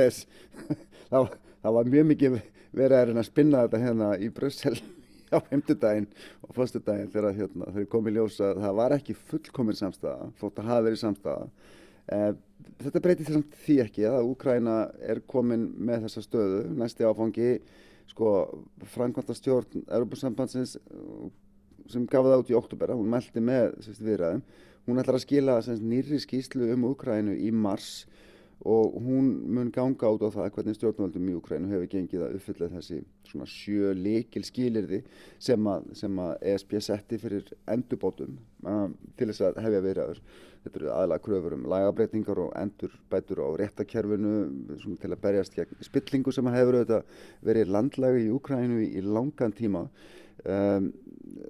var- 1.12 1.38
það 1.64 1.76
var 1.78 1.90
mjög 1.94 2.10
mikið 2.12 2.38
verið 2.74 2.98
að 2.98 3.08
reyna 3.10 3.24
að 3.24 3.30
spinna 3.30 3.64
þetta 3.66 3.84
hérna 3.84 4.10
í 4.18 4.30
Brussel 4.34 4.76
á 5.36 5.38
femtudaginn 5.50 6.10
og 6.46 6.56
fyrstudaginn 6.58 7.12
þegar 7.14 7.38
hérna, 7.38 7.70
þeir 7.76 7.88
komið 7.92 8.20
ljós 8.20 8.42
að 8.44 8.64
það 8.66 8.80
var 8.82 8.98
ekki 8.98 9.18
fullkomin 9.32 9.80
samstæða 9.80 10.32
þótt 10.42 10.62
að 10.62 10.70
hafa 10.72 10.86
verið 10.88 11.02
samstæða 11.02 11.48
eh, 12.14 12.34
þetta 12.84 13.02
breytir 13.04 13.28
þess 13.28 13.40
að 13.40 13.62
því 13.64 13.78
ekki 13.84 14.06
að 14.10 14.30
Úkraina 14.32 14.76
er 15.02 15.22
komin 15.30 15.70
með 15.78 16.08
þessa 16.08 16.24
stöðu. 16.26 16.62
Næsti 16.80 17.08
áfangi 17.08 17.50
sko 18.12 18.34
framkvæmta 18.94 19.36
stjórn 19.38 19.86
Europasambandsins 19.88 20.76
eh, 20.78 21.32
sem 21.92 22.06
gaf 22.10 22.28
það 22.28 22.44
út 22.44 22.52
í 22.54 22.58
oktober 22.58 22.96
hún 22.96 23.12
meldi 23.12 23.44
með 23.44 23.74
viðræðum. 24.00 24.44
Hún 24.88 25.00
ætlar 25.00 25.20
að 25.20 25.26
skila 25.26 25.60
nýrri 25.80 26.20
skýslu 26.20 26.74
um 26.74 26.90
Úkraínu 26.90 27.38
í 27.40 27.52
mars 27.56 28.04
og 28.64 28.96
hún 29.04 29.26
mun 29.52 29.72
ganga 29.76 30.08
út 30.16 30.24
á 30.24 30.32
það 30.32 30.54
hvernig 30.56 30.78
stjórnvöldum 30.78 31.28
í 31.28 31.36
Úkraínu 31.36 31.72
hefur 31.74 31.90
gengið 31.92 32.24
að 32.24 32.38
uppfylla 32.38 32.70
þessi 32.72 33.02
svona 33.28 33.48
sjö 33.50 33.92
leikil 33.98 34.44
skilirði 34.48 35.02
sem 35.44 35.68
að, 35.68 35.90
sem 36.00 36.22
að 36.24 36.34
ESB 36.54 36.78
setti 36.86 37.20
fyrir 37.20 37.52
endurbótum 37.74 38.38
um, 38.64 38.96
til 39.20 39.28
þess 39.32 39.44
að 39.50 39.60
hefja 39.66 39.84
viðræður. 39.84 40.24
Þetta 40.64 40.80
eru 40.80 40.92
aðalega 40.96 41.26
kröfur 41.26 41.58
um 41.58 41.68
lagabreitingar 41.74 42.40
og 42.40 42.54
endurbætur 42.56 43.44
á 43.44 43.48
réttakerfinu 43.60 44.34
til 45.02 45.12
að 45.12 45.22
berjast 45.26 45.58
gegn 45.60 45.84
spillingu 45.84 46.32
sem 46.32 46.52
hefur 46.56 46.80
verið 47.44 47.74
landlægi 47.76 48.30
í 48.30 48.32
Úkraínu 48.32 48.80
í, 48.86 48.94
í 48.96 49.04
langan 49.04 49.52
tíma. 49.52 49.90
Um, 50.44 50.90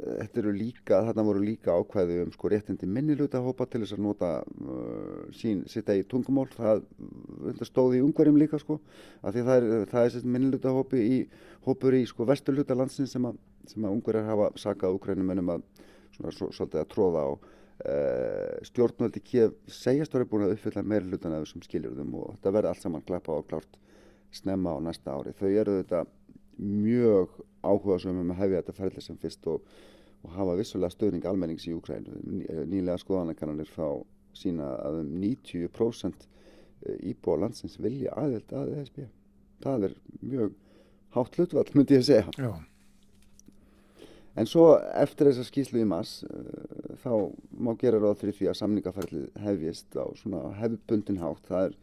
þetta 0.03 0.41
eru 0.43 0.51
líka, 0.53 0.99
þarna 1.07 1.23
voru 1.25 1.39
líka 1.41 1.73
ákvæði 1.73 2.19
um 2.21 2.33
sko 2.35 2.51
réttindi 2.51 2.85
minniluta 2.85 3.39
hópa 3.41 3.65
til 3.65 3.81
þess 3.81 3.95
að 3.95 4.03
nota 4.05 4.29
uh, 4.43 5.23
sín, 5.33 5.63
sitt 5.71 5.89
eigi 5.89 6.05
tungumál, 6.11 6.45
það 6.53 6.83
stóði 7.65 8.01
í 8.01 8.03
ungverjum 8.05 8.37
líka 8.37 8.59
sko, 8.61 8.77
af 9.23 9.33
því 9.33 9.45
það 9.47 9.57
er, 9.57 9.87
það 9.89 10.19
er 10.19 10.29
minniluta 10.35 10.75
hópi 10.75 11.01
í, 11.01 11.17
hópur 11.65 11.97
í 11.97 12.03
sko 12.09 12.27
vesturluta 12.29 12.77
landsins 12.77 13.15
sem 13.15 13.25
að, 13.25 13.41
sem 13.71 13.87
að 13.87 13.97
ungverjar 13.97 14.29
hafa 14.29 14.51
sakað 14.61 14.99
úkrænum 14.99 15.33
ennum 15.33 15.53
að 15.55 15.65
svona 16.13 16.37
svo, 16.37 16.51
svolítið 16.53 16.83
að 16.83 16.89
tróða 16.93 17.25
á 17.25 17.31
uh, 17.33 18.65
stjórnvöldi 18.69 19.23
kef 19.25 19.55
segjast 19.81 20.13
verið 20.13 20.29
búin 20.35 20.45
að 20.47 20.57
uppfylla 20.59 20.85
meira 20.85 21.09
hlutan 21.09 21.33
af 21.33 21.47
þessum 21.47 21.65
skiljurðum 21.65 22.13
og 22.21 22.35
þetta 22.35 22.57
verði 22.59 22.73
allt 22.75 22.85
saman 22.85 23.07
klappa 23.07 23.39
og 23.39 23.49
klárt 23.49 23.79
snemma 24.33 24.77
á 24.77 24.79
næsta 24.81 25.13
ári. 25.13 25.33
Þau 25.37 25.49
eru 25.49 25.79
þetta 25.81 26.05
mjög 26.57 27.37
áhuga 27.63 27.99
sem 28.03 28.19
um 28.19 28.33
að 28.33 28.41
hefja 28.43 28.61
þetta 28.61 28.77
ferli 28.79 29.03
sem 29.05 29.19
fyrst 29.21 29.47
og, 29.51 29.63
og 30.23 30.35
hafa 30.37 30.57
vissulega 30.59 30.93
stöðning 30.93 31.27
almennings 31.29 31.67
í 31.69 31.75
Úkrænu. 31.77 32.19
Nýlega 32.69 32.99
skoðanakannanir 33.01 33.71
fá 33.71 33.87
sína 34.37 34.73
að 34.81 35.01
um 35.03 35.15
90% 35.21 36.27
íbúa 37.13 37.39
landsins 37.45 37.79
vilja 37.79 38.13
aðild 38.19 38.53
að 38.55 38.75
ESB. 38.81 39.07
Það 39.63 39.89
er 39.89 39.97
mjög 40.21 40.53
hátt 41.15 41.39
hlutvall, 41.39 41.67
myndi 41.77 41.99
ég 41.99 42.03
að 42.03 42.09
segja. 42.09 42.37
Já, 42.37 42.53
En 44.33 44.49
svo 44.49 44.71
eftir 44.97 45.29
þessa 45.29 45.45
skýslu 45.45 45.83
í 45.83 45.85
mass 45.85 46.23
uh, 46.25 46.95
þá 47.03 47.11
má 47.53 47.73
gera 47.81 47.99
ráð 48.01 48.23
fyrir 48.23 48.37
því 48.39 48.49
að 48.49 48.59
samningaferlið 48.59 49.27
hefjist 49.43 49.93
á 49.93 50.05
svona 50.17 50.55
hefbundin 50.57 51.21
hátt. 51.21 51.43
Það 51.49 51.67
er, 51.67 51.75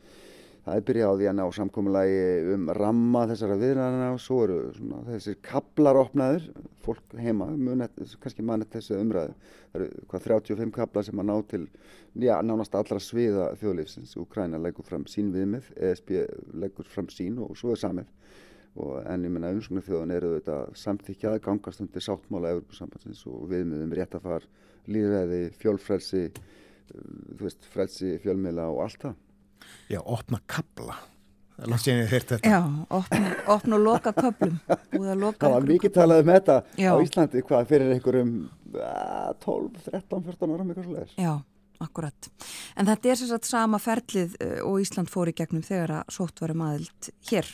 það 0.64 0.76
er 0.76 0.84
byrjað 0.88 1.10
á 1.10 1.18
því 1.18 1.28
að 1.30 1.36
ná 1.38 1.44
samkomulagi 1.56 2.20
um 2.54 2.68
ramma 2.76 3.22
þessara 3.30 3.56
viðræðana 3.60 4.10
og 4.14 4.20
svo 4.24 4.38
eru 4.44 4.58
svona, 4.76 5.00
þessir 5.08 5.38
kaplar 5.46 6.00
opnaður, 6.00 6.46
fólk 6.84 7.16
heima, 7.20 7.48
munet, 7.56 7.96
kannski 8.22 8.44
mannet 8.46 8.72
þessi 8.74 8.98
umræðu. 8.98 9.34
Það 9.70 9.80
eru 9.80 10.06
hvað 10.10 10.28
35 10.28 10.76
kaplar 10.76 11.06
sem 11.06 11.22
að 11.22 11.28
ná 11.30 11.34
til, 11.50 11.64
já, 12.20 12.34
nánast 12.44 12.76
allra 12.78 13.00
sviða 13.02 13.50
þjóðlífsins. 13.60 14.16
Úkræna 14.20 14.60
leggur 14.60 14.86
fram 14.86 15.06
sín 15.10 15.32
viðmið, 15.34 15.72
ESB 15.90 16.16
leggur 16.60 16.88
fram 16.88 17.10
sín 17.12 17.38
og 17.44 17.56
svo 17.58 17.76
er 17.76 17.84
samið 17.84 18.16
og 18.78 19.00
en 19.02 19.24
ég 19.26 19.32
menna 19.34 19.50
umsóknar 19.50 19.84
þjóðan 19.86 20.12
eru 20.14 20.34
þetta 20.36 20.58
samþykjað 20.78 21.40
gangast 21.42 21.82
undir 21.82 22.04
sáttmála 22.04 22.52
Evropasambandsins 22.54 23.24
og 23.30 23.48
viðmiðum 23.50 23.94
réttafar, 23.98 24.46
líðræði, 24.90 25.40
fjölfrelsi, 25.58 26.28
uh, 26.30 27.10
þú 27.34 27.48
veist, 27.48 27.66
frelsi, 27.72 28.14
fjölmiðla 28.22 28.68
og 28.70 28.84
allt 28.86 29.08
það. 29.08 29.18
Já, 29.90 30.00
opna 30.02 30.40
kabla. 30.46 30.96
Já, 31.60 32.60
opna, 32.88 33.34
opna 33.46 33.76
og 33.76 33.82
loka 33.84 34.12
köplum. 34.16 34.56
Að 34.64 35.24
Það 35.36 35.52
var 35.52 35.66
mikið 35.68 35.92
talað 35.92 36.22
um 36.22 36.30
þetta 36.32 36.56
Já. 36.80 36.88
á 36.88 36.96
Íslandi, 37.04 37.42
hvað 37.44 37.66
fyrir 37.68 37.92
einhverjum 37.94 38.30
uh, 38.80 39.32
12, 39.44 39.82
13, 39.90 40.22
14 40.30 40.54
ára 40.54 40.66
svo 40.78 40.94
leiðis. 40.94 41.12
Já, 41.20 41.34
akkurat. 41.84 42.30
En 42.80 42.88
þetta 42.88 43.12
er 43.12 43.20
sem 43.20 43.28
sagt 43.28 43.50
sama 43.50 43.80
ferlið 43.82 44.38
eh, 44.40 44.60
og 44.64 44.80
Ísland 44.80 45.12
fór 45.12 45.28
í 45.28 45.36
gegnum 45.36 45.64
þegar 45.66 45.98
að 45.98 46.14
sótt 46.16 46.40
varum 46.40 46.64
aðild 46.64 47.10
hér. 47.28 47.52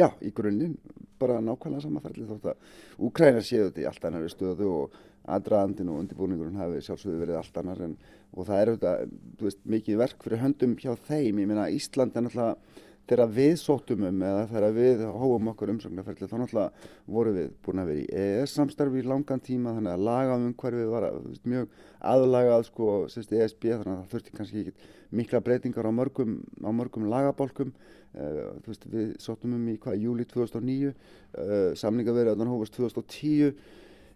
Já, 0.00 0.08
í 0.24 0.32
grunninn 0.34 0.78
bara 1.20 1.42
nákvæmlega 1.44 1.84
samanferðli 1.84 2.28
þótt 2.30 2.54
að 2.54 3.04
Úkrænar 3.04 3.44
séu 3.44 3.68
þetta 3.68 3.84
í 3.84 3.88
allt 3.90 4.08
annari 4.08 4.32
stöðu 4.32 4.70
og 4.80 4.96
aðdraðandinn 5.24 5.92
og 5.92 6.00
undirbúningurinn 6.02 6.60
hafi 6.60 6.82
sjálfsögðu 6.84 7.20
verið 7.22 7.40
allt 7.40 7.60
annar 7.60 7.84
en, 7.86 7.94
og 8.34 8.48
það 8.48 8.60
er 8.60 8.72
auðvitað, 8.72 9.14
þú 9.38 9.48
veist, 9.48 9.62
mikið 9.76 10.00
verk 10.02 10.26
fyrir 10.26 10.42
höndum 10.42 10.74
hjá 10.80 10.90
þeim, 11.06 11.40
ég 11.40 11.48
meina 11.48 11.70
Ísland 11.72 12.16
er 12.16 12.26
náttúrulega 12.26 12.82
þegar 13.04 13.32
við 13.36 13.54
sóttum 13.60 14.04
um 14.08 14.22
eða 14.24 14.44
þegar 14.48 14.76
við 14.78 15.02
hóum 15.12 15.48
okkur 15.52 15.72
umsögnarferðli 15.74 16.28
þá 16.28 16.36
náttúrulega 16.40 16.92
vorum 17.16 17.36
við 17.36 17.50
búin 17.64 17.82
að 17.82 17.90
vera 17.90 18.00
í 18.00 18.22
EES 18.22 18.54
samstarfi 18.56 19.02
í 19.02 19.08
langan 19.08 19.42
tíma 19.44 19.74
þannig 19.76 19.92
að 19.92 20.06
laga 20.08 20.38
um 20.38 20.54
hverfið 20.62 20.92
var 20.92 21.06
að, 21.10 21.18
veist, 21.26 21.44
mjög 21.52 21.74
aðlagað 22.14 22.64
sko, 22.70 22.88
sérst, 23.12 23.34
ESB 23.36 23.66
þannig 23.74 23.92
að 23.92 23.98
það 23.98 24.14
þurfti 24.14 24.36
kannski 24.38 24.62
ekki 24.62 24.88
mikla 25.20 25.42
breytingar 25.44 25.88
á 25.88 25.92
mörgum, 25.92 26.40
á 26.64 26.70
mörgum 26.72 27.08
lagabálkum. 27.12 27.74
Uh, 28.14 28.54
veist, 28.62 28.84
við 28.86 29.14
sóttum 29.18 29.56
um 29.56 29.62
í 29.68 29.76
hvað, 29.82 29.98
júli 29.98 30.24
2009, 30.30 30.92
uh, 30.94 31.72
samningaverðan 31.76 32.52
hófast 32.52 32.76
2010 32.78 33.56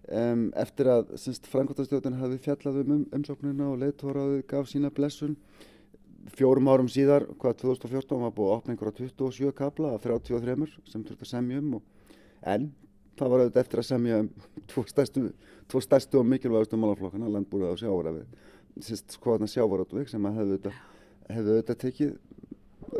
um, 0.06 0.44
eftir 0.58 0.90
að 0.92 1.14
framkvæmtastjóðin 1.52 2.18
hafi 2.20 2.40
fjallað 2.44 2.80
um, 2.82 2.94
um 2.96 3.04
umsóknina 3.18 3.70
og 3.72 3.78
leiðtóraðið 3.82 4.42
gaf 4.50 4.70
sína 4.70 4.92
blessun. 4.94 5.36
Fjórum 6.34 6.68
árum 6.68 6.90
síðar, 6.92 7.24
hvað 7.40 7.62
2014 7.62 8.24
var 8.26 8.34
búið 8.36 8.50
að 8.50 8.58
opna 8.58 8.74
einhverja 8.74 9.08
27 9.08 9.54
kabla 9.56 9.94
af 9.96 10.04
33 10.04 10.68
sem 10.90 11.06
þurfti 11.06 11.24
að 11.24 11.30
semja 11.30 11.62
um 11.62 11.78
og, 11.78 11.86
en 12.44 12.68
það 13.18 13.32
var 13.32 13.42
auðvitað 13.44 13.62
eftir 13.62 13.82
að 13.82 13.88
semja 13.88 14.20
um 14.22 14.28
tvo 14.70 14.84
stærstu, 14.90 15.24
tvo 15.72 15.82
stærstu 15.82 16.20
og 16.20 16.28
mikilvægastu 16.28 16.80
málaflokkana, 16.80 17.32
landbúrið 17.32 17.72
og 17.72 17.80
sjávarafið 17.80 18.54
sérst 18.84 19.16
sko 19.16 19.34
þarna 19.34 19.48
sjávarátvík 19.50 20.10
sem 20.10 20.26
að 20.28 20.38
hefðu 20.38 20.54
auðvitað, 20.54 20.78
hefðu 21.34 21.54
auðvitað 21.54 21.80
tekið 21.82 22.12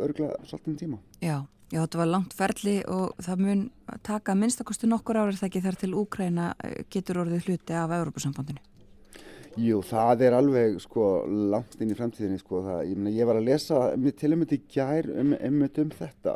örgla 0.05 0.29
svolítið 0.49 0.77
tíma. 0.83 0.99
Já, 1.23 1.37
Já, 1.69 1.83
þetta 1.83 1.99
var 2.01 2.09
langt 2.09 2.33
ferli 2.33 2.79
og 2.89 3.19
það 3.21 3.43
mun 3.45 3.59
taka 4.05 4.33
minnstakosti 4.37 4.89
nokkur 4.89 5.19
árið 5.21 5.41
það 5.41 5.49
ekki 5.51 5.63
þar 5.67 5.77
til 5.83 5.91
Úkræna 6.01 6.47
eh, 6.65 6.79
getur 6.89 7.21
orðið 7.21 7.45
hluti 7.45 7.77
af 7.77 7.93
Európusambandinu. 7.99 8.63
Jú, 9.59 9.81
það 9.85 10.23
er 10.25 10.37
alveg 10.37 10.79
sko 10.81 11.05
langt 11.27 11.77
inn 11.81 11.91
í 11.93 11.97
framtíðinni 11.97 12.39
sko 12.41 12.63
það, 12.65 12.81
ég, 12.89 12.97
meni, 12.97 13.13
ég 13.17 13.29
var 13.29 13.37
að 13.37 13.49
lesa 13.49 13.83
til 14.17 14.33
og 14.33 14.41
með 14.41 14.51
til 14.53 14.59
gær 14.71 15.09
um, 15.13 15.35
um, 15.35 15.61
um 15.67 15.93
þetta 15.99 16.35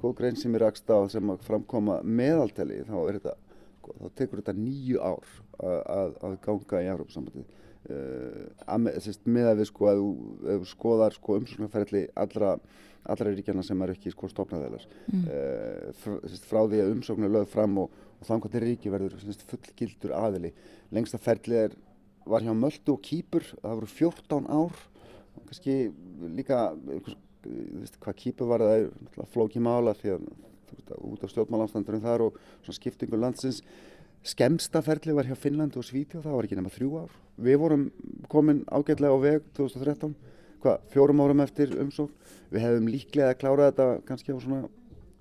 góð 0.00 0.16
grein 0.18 0.38
sem 0.38 0.54
er 0.58 0.64
rakst 0.66 0.90
á 0.90 0.98
sem 1.10 1.30
að 1.30 1.46
framkoma 1.46 2.00
meðaltali 2.02 2.82
þá 2.88 2.96
er 3.04 3.18
þetta, 3.18 3.34
sko, 3.78 3.96
þá 4.00 4.06
tekur 4.18 4.42
þetta 4.42 4.56
nýju 4.58 5.02
ár 5.02 5.32
að, 5.60 5.80
að, 5.94 6.14
að 6.26 6.36
ganga 6.46 6.82
í 6.82 6.90
Európa-sambandið 6.94 7.46
uh, 7.94 9.18
með 9.30 9.50
að 9.52 9.62
við 9.62 9.70
sko 9.70 9.90
að 9.90 10.02
þú 10.02 10.70
skoðar 10.72 11.18
sko 11.18 11.38
umsóknarferðli 11.40 12.06
allra 12.18 12.56
allra 13.04 13.32
ríkjana 13.32 13.64
sem 13.64 13.82
er 13.84 13.94
ekki 13.94 14.12
sko 14.12 14.28
stopnaðeilar 14.30 14.84
mm. 15.12 15.22
uh, 15.24 15.86
frá, 16.02 16.16
frá 16.48 16.60
því 16.68 16.82
að 16.82 16.92
umsóknar 16.94 17.32
lögð 17.32 17.52
fram 17.54 17.78
og, 17.84 17.94
og 18.18 18.28
þannig 18.28 18.50
að 18.50 18.66
ríki 18.66 18.92
verður 18.92 19.16
fullgildur 19.52 20.16
aðili. 20.18 20.52
Lengsta 20.92 21.20
ferðli 21.22 21.62
er 21.64 21.76
var 22.28 22.44
hjá 22.44 22.52
Möldu 22.54 22.94
og 22.94 23.04
Kýpur, 23.04 23.46
það 23.62 23.78
voru 23.78 23.90
14 23.94 24.50
ár. 24.52 24.82
Kannski 25.46 25.76
líka 26.36 26.66
veist, 27.42 27.96
hvað 28.02 28.18
Kýpur 28.24 28.50
var 28.50 28.66
það 28.66 28.76
er 28.76 29.30
flóki 29.32 29.62
mála 29.62 29.96
því 29.98 30.16
að 30.16 30.28
veist, 30.74 30.92
út 30.98 31.24
af 31.24 31.32
stjórnmálanstandurum 31.32 32.04
þar 32.04 32.28
og 32.28 32.42
skiptingu 32.68 33.18
landsins. 33.18 33.62
Skemsta 34.20 34.82
ferli 34.84 35.14
var 35.16 35.24
hjá 35.24 35.36
Finnland 35.38 35.76
og 35.80 35.86
Svíti 35.86 36.18
og 36.18 36.26
það 36.26 36.34
var 36.36 36.46
ekki 36.46 36.56
nema 36.58 36.72
þrjú 36.74 36.90
ár. 37.00 37.12
Við 37.40 37.56
vorum 37.62 37.86
komin 38.28 38.66
ágætlega 38.68 39.16
á 39.16 39.18
veg 39.22 39.46
2013 39.56 40.12
hvað, 40.62 40.86
fjórum 40.92 41.22
árum 41.24 41.42
eftir 41.44 41.74
umsókn. 41.80 42.30
Við 42.50 42.64
hefum 42.66 42.88
líklega 42.90 43.32
að 43.32 43.40
klára 43.42 43.70
þetta 43.70 43.88
kannski 44.08 44.34
á 44.34 44.38
svona 44.42 44.62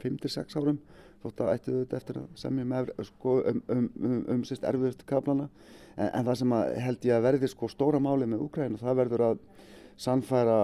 5-6 0.02 0.57
árum 0.60 0.80
þótt 1.20 1.41
að 1.44 1.52
ættu 1.53 1.74
þetta 1.82 1.98
eftir 1.99 2.20
að 2.22 2.28
semja 2.40 2.66
um, 2.66 3.07
sko, 3.10 3.34
um, 3.52 3.64
um, 3.76 3.90
um, 3.99 4.20
um 4.36 4.45
sérst 4.48 4.68
erfiðustu 4.68 5.07
kaplana. 5.07 5.49
En, 5.98 6.07
en 6.07 6.30
það 6.30 6.40
sem 6.41 6.56
held 6.86 7.10
ég 7.10 7.18
að 7.18 7.26
verði 7.28 7.49
sko 7.52 7.72
stóra 7.72 7.99
máli 8.03 8.30
með 8.30 8.45
Úkræna 8.45 8.80
það 8.80 9.02
verður 9.02 9.26
að 9.28 9.41
sannfæra 9.99 10.61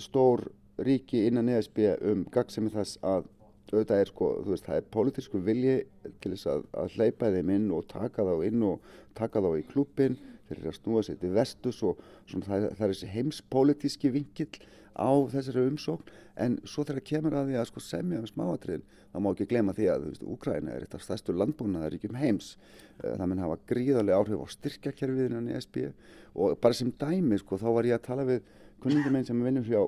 stór 0.00 0.46
ríki 0.80 1.26
innan 1.28 1.50
ESB 1.52 1.82
um 2.08 2.24
gaggsemi 2.32 2.72
þess 2.72 3.00
að 3.04 3.28
auðvitað 3.70 4.02
er 4.02 4.10
sko, 4.10 4.28
þú 4.42 4.54
veist, 4.54 4.66
það 4.66 4.78
er 4.80 4.86
pólitísku 4.94 5.40
vilji 5.46 5.74
til 6.22 6.32
þess 6.32 6.48
að, 6.50 6.64
að 6.82 6.96
hleypa 6.96 7.30
þeim 7.36 7.52
inn 7.54 7.68
og 7.76 7.86
taka 7.90 8.24
þá 8.26 8.32
inn 8.48 8.64
og 8.66 8.88
taka 9.18 9.42
þá 9.44 9.50
í 9.60 9.66
klúpin 9.68 10.16
þeir 10.50 10.60
eru 10.60 10.72
að 10.72 10.78
snúa 10.80 11.06
sér 11.06 11.18
til 11.22 11.32
vestus 11.36 11.80
og 11.86 12.02
það, 12.30 12.68
það 12.76 12.84
er 12.86 12.92
þessi 12.92 13.10
heimspolítíski 13.14 14.12
vingill 14.14 14.60
á 14.98 15.10
þessari 15.32 15.66
umsókn. 15.70 16.16
En 16.40 16.56
svo 16.68 16.84
þegar 16.88 17.06
kemur 17.06 17.36
að 17.36 17.50
því 17.50 17.58
að 17.60 17.68
sko 17.68 17.82
semja 17.84 18.20
um 18.20 18.28
smáatriðin 18.28 18.86
þá 19.10 19.18
má 19.20 19.28
ekki 19.32 19.48
glema 19.50 19.74
því 19.76 19.88
að 19.92 20.06
Úkræna 20.30 20.74
er 20.74 20.86
eitt 20.86 20.94
af 20.96 21.04
stærstu 21.04 21.34
landbúnaðaríkjum 21.36 22.16
heims. 22.20 22.54
Eh, 23.02 23.16
það 23.16 23.26
mun 23.26 23.42
hafa 23.44 23.58
gríðarlega 23.70 24.20
áhrif 24.20 24.44
á 24.44 24.46
styrkjakerfiðin 24.54 25.50
í 25.50 25.58
SB 25.60 25.90
og 26.34 26.56
bara 26.62 26.76
sem 26.76 26.92
dæmi 27.00 27.38
sko 27.40 27.58
þá 27.60 27.68
var 27.74 27.88
ég 27.88 27.98
að 27.98 28.06
tala 28.06 28.26
við 28.28 28.44
kunningum 28.80 29.18
einn 29.18 29.26
sem 29.28 29.42
vinnur 29.44 29.66
hjá 29.66 29.80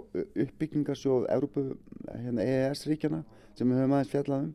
uppbyggingarsjóð 0.44 1.28
Európu, 1.32 1.64
hérna 2.12 2.44
EES-ríkjana 2.44 3.22
sem 3.56 3.68
við 3.70 3.80
höfum 3.80 3.96
aðeins 3.96 4.12
fjallað 4.12 4.44
um. 4.48 4.52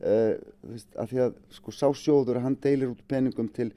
Uh, 0.00 0.76
að 0.96 1.10
því 1.10 1.18
að 1.26 1.34
sko 1.52 1.72
sásjóður 1.76 2.38
hann 2.40 2.54
deilir 2.62 2.92
út 2.94 3.02
peningum 3.10 3.50
til, 3.52 3.68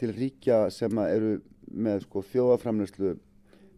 til 0.00 0.12
ríkja 0.16 0.62
sem 0.74 1.02
eru 1.04 1.36
með 1.70 2.04
sko 2.06 2.22
þjóðaframlöslu 2.32 3.14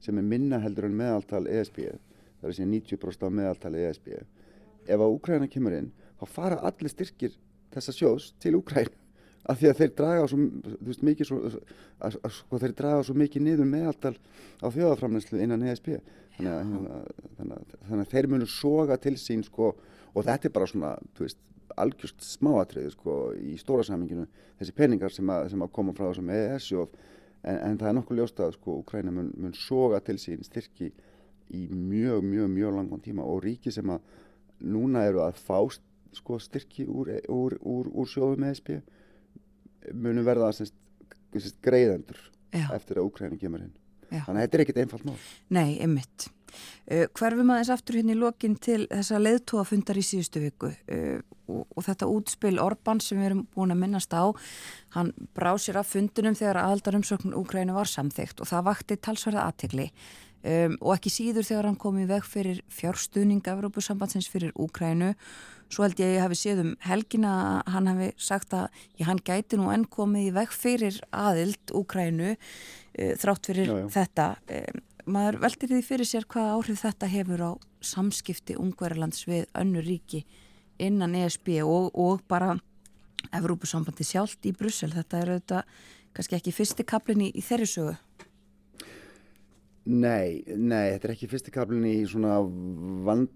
sem 0.02 0.18
er 0.18 0.26
minna 0.26 0.60
heldur 0.62 0.88
en 0.88 0.96
meðaltal 0.98 1.44
ESB 1.50 1.82
það 1.82 2.48
er 2.48 2.54
þessi 2.54 2.68
90% 2.70 3.26
af 3.28 3.36
meðaltali 3.38 3.84
ESB 3.86 4.08
ef 4.16 4.96
að 4.96 5.14
Úkræna 5.14 5.50
kemur 5.50 5.76
inn 5.76 5.92
þá 6.20 6.26
fara 6.30 6.60
allir 6.66 6.92
styrkir 6.92 7.36
þessa 7.74 7.94
sjós 7.96 8.32
til 8.42 8.56
Úkræn 8.58 8.90
af 9.50 9.58
því 9.58 9.70
að 9.70 9.78
þeir 9.80 9.94
draga 9.98 10.26
svo, 10.30 10.40
veist, 10.86 11.04
mikið 11.06 11.28
svo, 11.28 11.38
að, 11.98 12.18
að, 12.22 12.34
sko, 12.38 12.60
þeir 12.62 12.74
draga 12.78 13.06
svo 13.06 13.16
mikið 13.18 13.46
niður 13.46 13.70
meðaltal 13.70 14.14
á 14.62 14.66
þjóðaframlæslu 14.70 15.40
innan 15.42 15.64
ESB 15.66 15.96
þannig 16.36 16.52
hérna, 16.52 17.00
þannig 17.38 17.56
að, 17.56 17.72
þannig 17.88 18.04
að 18.04 18.12
þeir 18.14 18.28
munu 18.32 18.48
soga 18.50 18.98
til 19.02 19.16
sín 19.20 19.42
sko, 19.46 19.72
og 20.12 20.28
þetta 20.28 20.48
er 20.48 20.54
bara 20.54 20.70
svona 20.70 20.92
veist, 21.18 21.40
algjörst 21.80 22.24
smáatrið 22.24 22.90
sko, 22.94 23.16
í 23.36 23.56
stóra 23.60 23.84
saminginu 23.86 24.26
þessi 24.58 24.74
peningar 24.76 25.14
sem, 25.14 25.32
sem 25.50 25.64
að 25.64 25.72
koma 25.76 25.94
frá 25.96 26.08
þessum 26.10 26.32
EES 26.34 26.68
en, 26.72 27.56
en 27.56 27.78
það 27.80 27.88
er 27.88 27.96
nokkuð 27.98 28.20
ljóst 28.20 28.42
að 28.42 28.56
sko, 28.58 28.76
Úkræna 28.82 29.14
mun, 29.14 29.30
mun 29.36 29.54
soga 29.56 30.00
til 30.04 30.18
sín 30.22 30.44
styrki 30.46 30.92
í 31.52 31.66
mjög, 31.68 32.22
mjög, 32.24 32.50
mjög 32.52 32.76
langan 32.78 33.02
tíma 33.04 33.26
og 33.26 33.42
ríki 33.44 33.72
sem 33.74 33.90
að 33.92 34.04
núna 34.62 35.06
eru 35.08 35.24
að 35.24 35.40
fást 35.42 35.82
sko, 36.16 36.38
styrki 36.40 36.86
úr, 36.86 37.10
úr, 37.32 37.56
úr, 37.60 37.88
úr 37.88 38.08
sjóðum 38.08 38.46
ESB 38.50 38.76
munum 39.92 40.26
verða 40.26 40.52
sest, 40.56 40.76
sest, 41.34 41.58
greiðendur 41.64 42.20
Já. 42.52 42.68
eftir 42.76 43.00
að 43.00 43.08
Úkræni 43.08 43.40
kemur 43.40 43.64
inn. 43.64 43.74
Já. 44.12 44.22
Þannig 44.26 44.38
að 44.38 44.44
þetta 44.44 44.58
er 44.58 44.64
ekkit 44.66 44.80
einfalt 44.82 45.06
mál. 45.08 45.18
Nei, 45.56 45.68
ymmit. 45.82 46.28
Uh, 46.86 47.06
hverfum 47.18 47.52
aðeins 47.54 47.72
aftur 47.74 48.00
hérna 48.00 48.16
í 48.16 48.20
lokin 48.20 48.56
til 48.60 48.84
þessa 48.90 49.20
leðtóafundar 49.22 50.00
í 50.00 50.06
síðustu 50.06 50.42
viku. 50.44 50.72
Uh, 50.86 51.20
og, 51.52 51.64
og 51.76 51.86
þetta 51.86 52.08
útspil 52.10 52.56
Orban 52.62 53.00
sem 53.02 53.20
við 53.20 53.30
erum 53.30 53.46
búin 53.54 53.74
að 53.74 53.80
minnast 53.82 54.14
á, 54.14 54.24
hann 54.96 55.12
brá 55.36 55.52
sér 55.60 55.80
af 55.80 55.90
fundunum 55.92 56.36
þegar 56.38 56.62
aðaldarumsöknun 56.64 57.38
Úkræni 57.38 57.76
var 57.76 57.90
samþygt 57.90 58.42
og 58.42 58.50
það 58.50 58.68
vakti 58.70 58.98
talsverða 59.00 59.46
aðtegli 59.48 59.88
um, 60.42 60.76
og 60.80 60.94
ekki 60.96 61.12
síður 61.12 61.48
þegar 61.48 61.70
hann 61.70 61.80
kom 61.80 61.98
í 62.02 62.06
veg 62.10 62.28
fyrir 62.28 62.62
fjárstuðning 62.72 63.42
Evrópusambandsins 63.54 64.30
fyrir 64.32 64.54
Úkrænu 64.58 65.12
svo 65.72 65.86
held 65.86 66.00
ég 66.02 66.10
að 66.10 66.14
ég 66.16 66.24
hafi 66.26 66.38
séð 66.38 66.62
um 66.66 66.72
helgina 66.84 67.34
að 67.40 67.74
hann 67.74 67.90
hafi 67.92 68.08
sagt 68.20 68.56
að 68.56 68.66
já, 68.98 69.06
hann 69.08 69.22
gæti 69.24 69.58
nú 69.60 69.70
enn 69.72 69.88
komið 69.88 70.28
í 70.28 70.34
veg 70.36 70.54
fyrir 70.54 71.00
aðild 71.10 71.74
Úkrænu 71.78 72.32
uh, 72.34 73.12
þrátt 73.22 73.52
fyrir 73.52 73.70
já, 73.70 73.76
já. 73.80 73.86
þetta 73.98 74.30
um, 74.58 74.82
maður 75.06 75.40
veldir 75.42 75.72
því 75.72 75.80
fyrir 75.86 76.08
sér 76.08 76.26
hvaða 76.30 76.56
áhrif 76.56 76.82
þetta 76.84 77.10
hefur 77.10 77.42
á 77.42 77.50
samskipti 77.82 78.56
Ungverðarlands 78.60 79.26
við 79.28 79.46
önnu 79.58 79.82
ríki 79.84 80.22
innan 80.82 81.16
ESB 81.18 81.58
og, 81.64 81.90
og 81.94 82.22
bara 82.30 82.54
Evrópusambandi 83.34 84.04
sjálft 84.06 84.46
í 84.48 84.54
Brussel. 84.56 84.90
Þetta 84.94 85.20
er 85.20 85.34
auðvitað 85.34 85.76
kannski 86.16 86.38
ekki 86.38 86.54
fyrsti 86.54 86.86
kaplin 86.86 87.22
í, 87.26 87.30
í 87.34 87.44
þeirri 87.44 87.68
sögu. 87.70 87.94
Nei, 89.82 90.42
nei, 90.46 90.92
þetta 90.94 91.08
er 91.08 91.14
ekki 91.16 91.30
fyrsti 91.30 91.54
kaplin 91.54 91.86
í 91.88 91.96
svona 92.06 92.38
vand 93.06 93.30